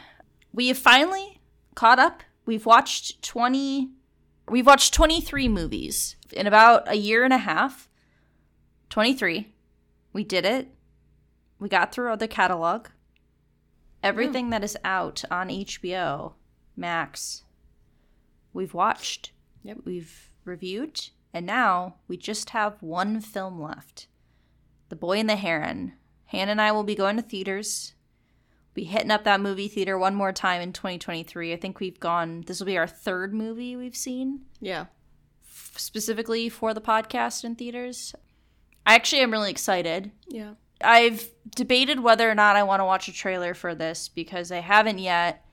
We 0.54 0.68
have 0.68 0.78
finally 0.78 1.40
caught 1.76 2.00
up. 2.00 2.24
We've 2.46 2.66
watched 2.66 3.24
20 3.24 3.90
we've 4.50 4.66
watched 4.66 4.94
23 4.94 5.48
movies 5.48 6.16
in 6.32 6.48
about 6.48 6.90
a 6.90 6.96
year 6.96 7.24
and 7.24 7.34
a 7.34 7.40
half. 7.40 7.90
23. 8.90 9.54
We 10.14 10.24
did 10.24 10.46
it. 10.46 10.70
We 11.60 11.70
got 11.70 11.92
through 11.92 12.16
the 12.18 12.28
catalog. 12.28 12.88
Everything 14.04 14.52
that 14.52 14.64
is 14.64 14.78
out 14.84 15.24
on 15.32 15.50
HBO, 15.50 16.34
Max, 16.78 17.44
we've 18.54 18.74
watched. 18.74 19.32
Yep. 19.64 19.80
We've 19.84 20.30
reviewed, 20.44 21.10
and 21.36 21.46
now 21.46 21.96
we 22.08 22.16
just 22.18 22.52
have 22.52 22.82
one 22.82 23.20
film 23.22 23.62
left. 23.62 24.08
The 24.90 24.96
Boy 24.96 25.20
and 25.20 25.30
the 25.30 25.36
Heron. 25.36 25.94
Hannah 26.28 26.52
and 26.52 26.62
I 26.62 26.72
will 26.72 26.84
be 26.84 26.96
going 26.96 27.18
to 27.18 27.22
theaters. 27.22 27.94
We'll 28.74 28.84
be 28.84 28.90
hitting 28.90 29.12
up 29.12 29.26
that 29.26 29.42
movie 29.42 29.68
theater 29.68 29.98
one 29.98 30.16
more 30.16 30.32
time 30.32 30.62
in 30.62 30.72
2023. 30.74 31.54
I 31.54 31.58
think 31.58 31.80
we've 31.80 32.00
gone. 32.00 32.44
This 32.48 32.60
will 32.60 32.66
be 32.66 32.78
our 32.78 32.88
third 32.88 33.34
movie 33.34 33.76
we've 33.76 33.96
seen 33.96 34.46
Yeah. 34.60 34.86
specifically 35.76 36.50
for 36.50 36.74
the 36.74 36.82
podcast 36.82 37.44
in 37.44 37.56
theaters. 37.56 38.16
I 38.86 38.96
actually 38.96 39.22
am 39.22 39.32
really 39.32 39.52
excited. 39.52 40.12
Yeah. 40.28 40.54
I've 40.82 41.30
debated 41.56 42.00
whether 42.02 42.30
or 42.30 42.36
not 42.36 42.56
I 42.56 42.64
want 42.64 42.80
to 42.80 42.86
watch 42.86 43.08
a 43.08 43.14
trailer 43.14 43.54
for 43.54 43.76
this 43.76 44.10
because 44.10 44.52
I 44.52 44.60
haven't 44.60 45.00
yet, 45.00 45.45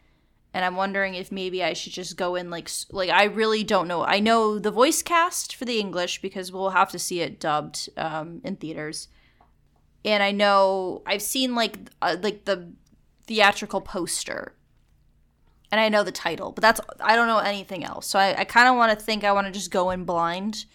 and 0.55 0.65
I'm 0.65 0.77
wondering 0.77 1.15
if 1.15 1.33
maybe 1.33 1.62
I 1.62 1.73
should 1.73 1.93
just 1.93 2.16
go 2.16 2.35
in 2.35 2.51
like 2.51 2.70
like 2.91 3.11
I 3.11 3.24
really 3.24 3.65
don't 3.65 3.89
know. 3.89 4.05
I 4.05 4.20
know 4.20 4.59
the 4.59 4.70
voice 4.70 5.03
cast 5.03 5.57
for 5.57 5.65
the 5.65 5.79
English 5.79 6.20
because 6.20 6.53
we'll 6.53 6.70
have 6.70 6.91
to 6.91 6.99
see 6.99 7.20
it 7.20 7.41
dubbed 7.41 7.89
um, 7.97 8.41
in 8.45 8.57
theaters, 8.57 9.09
and 10.05 10.23
I 10.23 10.31
know 10.31 11.03
I've 11.07 11.23
seen 11.23 11.55
like 11.55 11.79
uh, 12.01 12.16
like 12.20 12.45
the 12.45 12.73
theatrical 13.27 13.81
poster, 13.81 14.55
and 15.70 15.81
I 15.81 15.89
know 15.89 16.03
the 16.05 16.12
title, 16.12 16.53
but 16.53 16.62
that's 16.62 16.81
I 17.01 17.16
don't 17.16 17.29
know 17.29 17.39
anything 17.39 17.85
else. 17.85 18.07
So 18.07 18.19
I, 18.19 18.41
I 18.41 18.45
kind 18.45 18.69
of 18.69 18.77
want 18.77 18.99
to 18.99 19.05
think 19.05 19.24
I 19.24 19.33
want 19.33 19.47
to 19.47 19.53
just 19.53 19.70
go 19.70 19.91
in 19.91 20.05
blind 20.05 20.66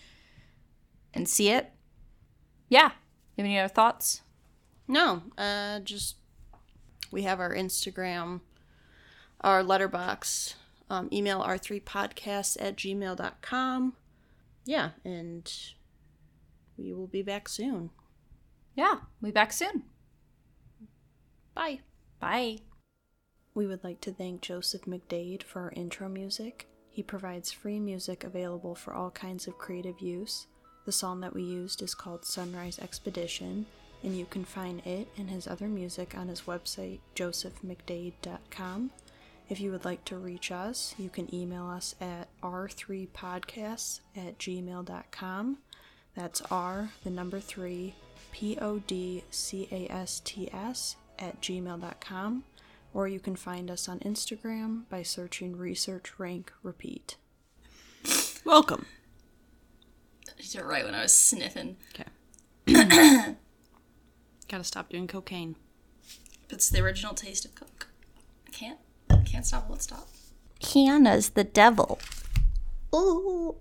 and 1.14 1.28
see 1.28 1.50
it. 1.50 1.72
Yeah. 2.70 2.92
Have 3.38 3.46
any 3.46 3.60
other 3.60 3.72
thoughts? 3.72 4.22
No, 4.88 5.24
uh, 5.38 5.80
just 5.82 6.16
we 7.12 7.24
have 7.24 7.40
our 7.40 7.54
Instagram, 7.54 8.42
our 9.42 9.64
Letterboxd, 9.64 10.56
um, 10.90 11.10
email 11.12 11.42
r3podcast 11.42 12.58
at 12.60 12.76
gmail.com. 12.76 13.94
Yeah, 14.66 14.90
and 15.06 15.52
we 16.78 16.94
will 16.94 17.08
be 17.08 17.22
back 17.22 17.48
soon. 17.50 17.92
Yeah, 18.76 19.00
we'll 19.22 19.32
be 19.32 19.34
back 19.34 19.52
soon. 19.54 19.84
Bye. 21.56 21.80
Bye. 22.20 22.60
We 23.56 23.66
would 23.66 23.84
like 23.84 24.02
to 24.02 24.12
thank 24.12 24.42
Joseph 24.42 24.84
McDade 24.84 25.42
for 25.42 25.62
our 25.64 25.72
intro 25.72 26.08
music. 26.08 26.68
He 26.92 27.02
provides 27.02 27.52
free 27.52 27.80
music 27.80 28.24
available 28.24 28.76
for 28.76 28.94
all 28.94 29.10
kinds 29.12 29.48
of 29.48 29.58
creative 29.58 30.00
use. 30.00 30.48
The 30.86 30.92
song 30.92 31.22
that 31.22 31.34
we 31.34 31.44
used 31.44 31.82
is 31.82 31.96
called 31.96 32.24
Sunrise 32.24 32.80
Expedition, 32.80 33.66
and 34.04 34.16
you 34.16 34.26
can 34.26 34.46
find 34.46 34.86
it 34.86 35.08
and 35.18 35.30
his 35.30 35.48
other 35.48 35.68
music 35.68 36.16
on 36.16 36.28
his 36.28 36.42
website, 36.42 37.00
josephmcdade.com. 37.16 38.92
If 39.50 39.62
you 39.62 39.72
would 39.72 39.86
like 39.86 40.04
to 40.06 40.18
reach 40.18 40.52
us, 40.52 40.94
you 40.98 41.10
can 41.10 41.34
email 41.34 41.68
us 41.68 41.96
at 42.02 42.28
r3podcasts 42.44 44.02
at 44.16 44.38
gmail.com. 44.38 45.58
That's 46.16 46.42
R, 46.52 46.90
the 47.04 47.10
number 47.10 47.40
3, 47.40 47.96
P 48.32 48.58
O 48.60 48.80
D 48.80 49.24
C 49.32 49.68
A 49.72 49.88
S 49.92 50.22
T 50.26 50.50
S 50.52 50.98
at 51.18 51.42
gmail.com. 51.42 52.44
Or 52.94 53.08
you 53.08 53.20
can 53.20 53.36
find 53.36 53.72
us 53.72 53.88
on 53.88 54.00
Instagram 54.00 54.84
by 54.90 55.04
searching 55.04 55.56
Research 55.56 56.18
Rank 56.18 56.52
Repeat. 56.64 57.16
Welcome. 58.44 58.86
I 60.28 60.42
did 60.42 60.56
it 60.56 60.66
right 60.66 60.84
when 60.84 60.96
I 60.96 61.04
was 61.04 61.16
sniffing. 61.16 61.78
Okay. 61.94 62.06
Gotta 64.50 64.64
stop 64.64 64.90
doing 64.90 65.08
cocaine. 65.08 65.56
It's 66.50 66.70
the 66.70 66.82
original 66.82 67.14
taste 67.14 67.46
of 67.46 67.56
Coke. 67.56 67.88
I 68.48 68.52
can't. 68.52 68.80
Can't 69.28 69.46
stop. 69.46 69.70
Won't 69.70 69.84
stop. 69.84 70.08
Hannah's 70.74 71.30
the 71.30 71.44
devil. 71.44 72.00
Ooh. 72.96 73.56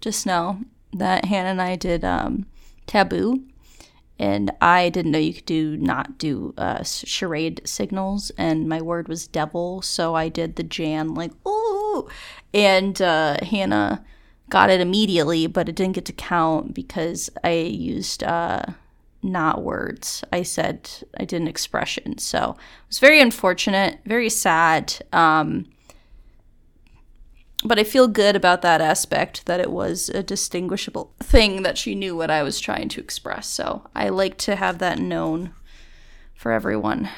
Just 0.00 0.26
know 0.26 0.60
that 0.92 1.26
Hannah 1.26 1.50
and 1.50 1.62
I 1.62 1.76
did 1.76 2.04
um, 2.04 2.46
Taboo, 2.86 3.44
and 4.18 4.50
I 4.60 4.88
didn't 4.88 5.12
know 5.12 5.18
you 5.18 5.34
could 5.34 5.46
do 5.46 5.76
not 5.76 6.18
do 6.18 6.54
uh, 6.58 6.82
charade 6.82 7.62
signals, 7.64 8.32
and 8.36 8.68
my 8.68 8.82
word 8.82 9.06
was 9.06 9.26
devil, 9.28 9.80
so 9.80 10.14
I 10.14 10.28
did 10.28 10.56
the 10.56 10.64
Jan 10.64 11.14
like 11.14 11.32
ooh, 11.46 12.08
and 12.52 13.00
uh, 13.00 13.36
Hannah 13.42 14.04
got 14.48 14.70
it 14.70 14.80
immediately, 14.80 15.46
but 15.46 15.68
it 15.68 15.76
didn't 15.76 15.94
get 15.94 16.04
to 16.06 16.12
count 16.12 16.74
because 16.74 17.30
I 17.44 17.52
used 17.52 18.22
uh, 18.24 18.64
not 19.22 19.62
words. 19.62 20.24
I 20.32 20.42
said 20.42 20.90
I 21.18 21.24
did 21.24 21.40
an 21.40 21.48
expression, 21.48 22.18
so 22.18 22.56
it 22.58 22.88
was 22.88 22.98
very 22.98 23.20
unfortunate, 23.20 24.00
very 24.04 24.28
sad. 24.28 24.94
Um, 25.12 25.66
but 27.64 27.78
I 27.78 27.84
feel 27.84 28.08
good 28.08 28.34
about 28.34 28.62
that 28.62 28.80
aspect 28.80 29.46
that 29.46 29.60
it 29.60 29.70
was 29.70 30.08
a 30.08 30.22
distinguishable 30.22 31.14
thing 31.20 31.62
that 31.62 31.78
she 31.78 31.94
knew 31.94 32.16
what 32.16 32.30
I 32.30 32.42
was 32.42 32.58
trying 32.58 32.88
to 32.90 33.00
express. 33.00 33.46
So 33.46 33.88
I 33.94 34.08
like 34.08 34.36
to 34.38 34.56
have 34.56 34.78
that 34.78 34.98
known 34.98 35.54
for 36.34 36.50
everyone. 36.50 37.08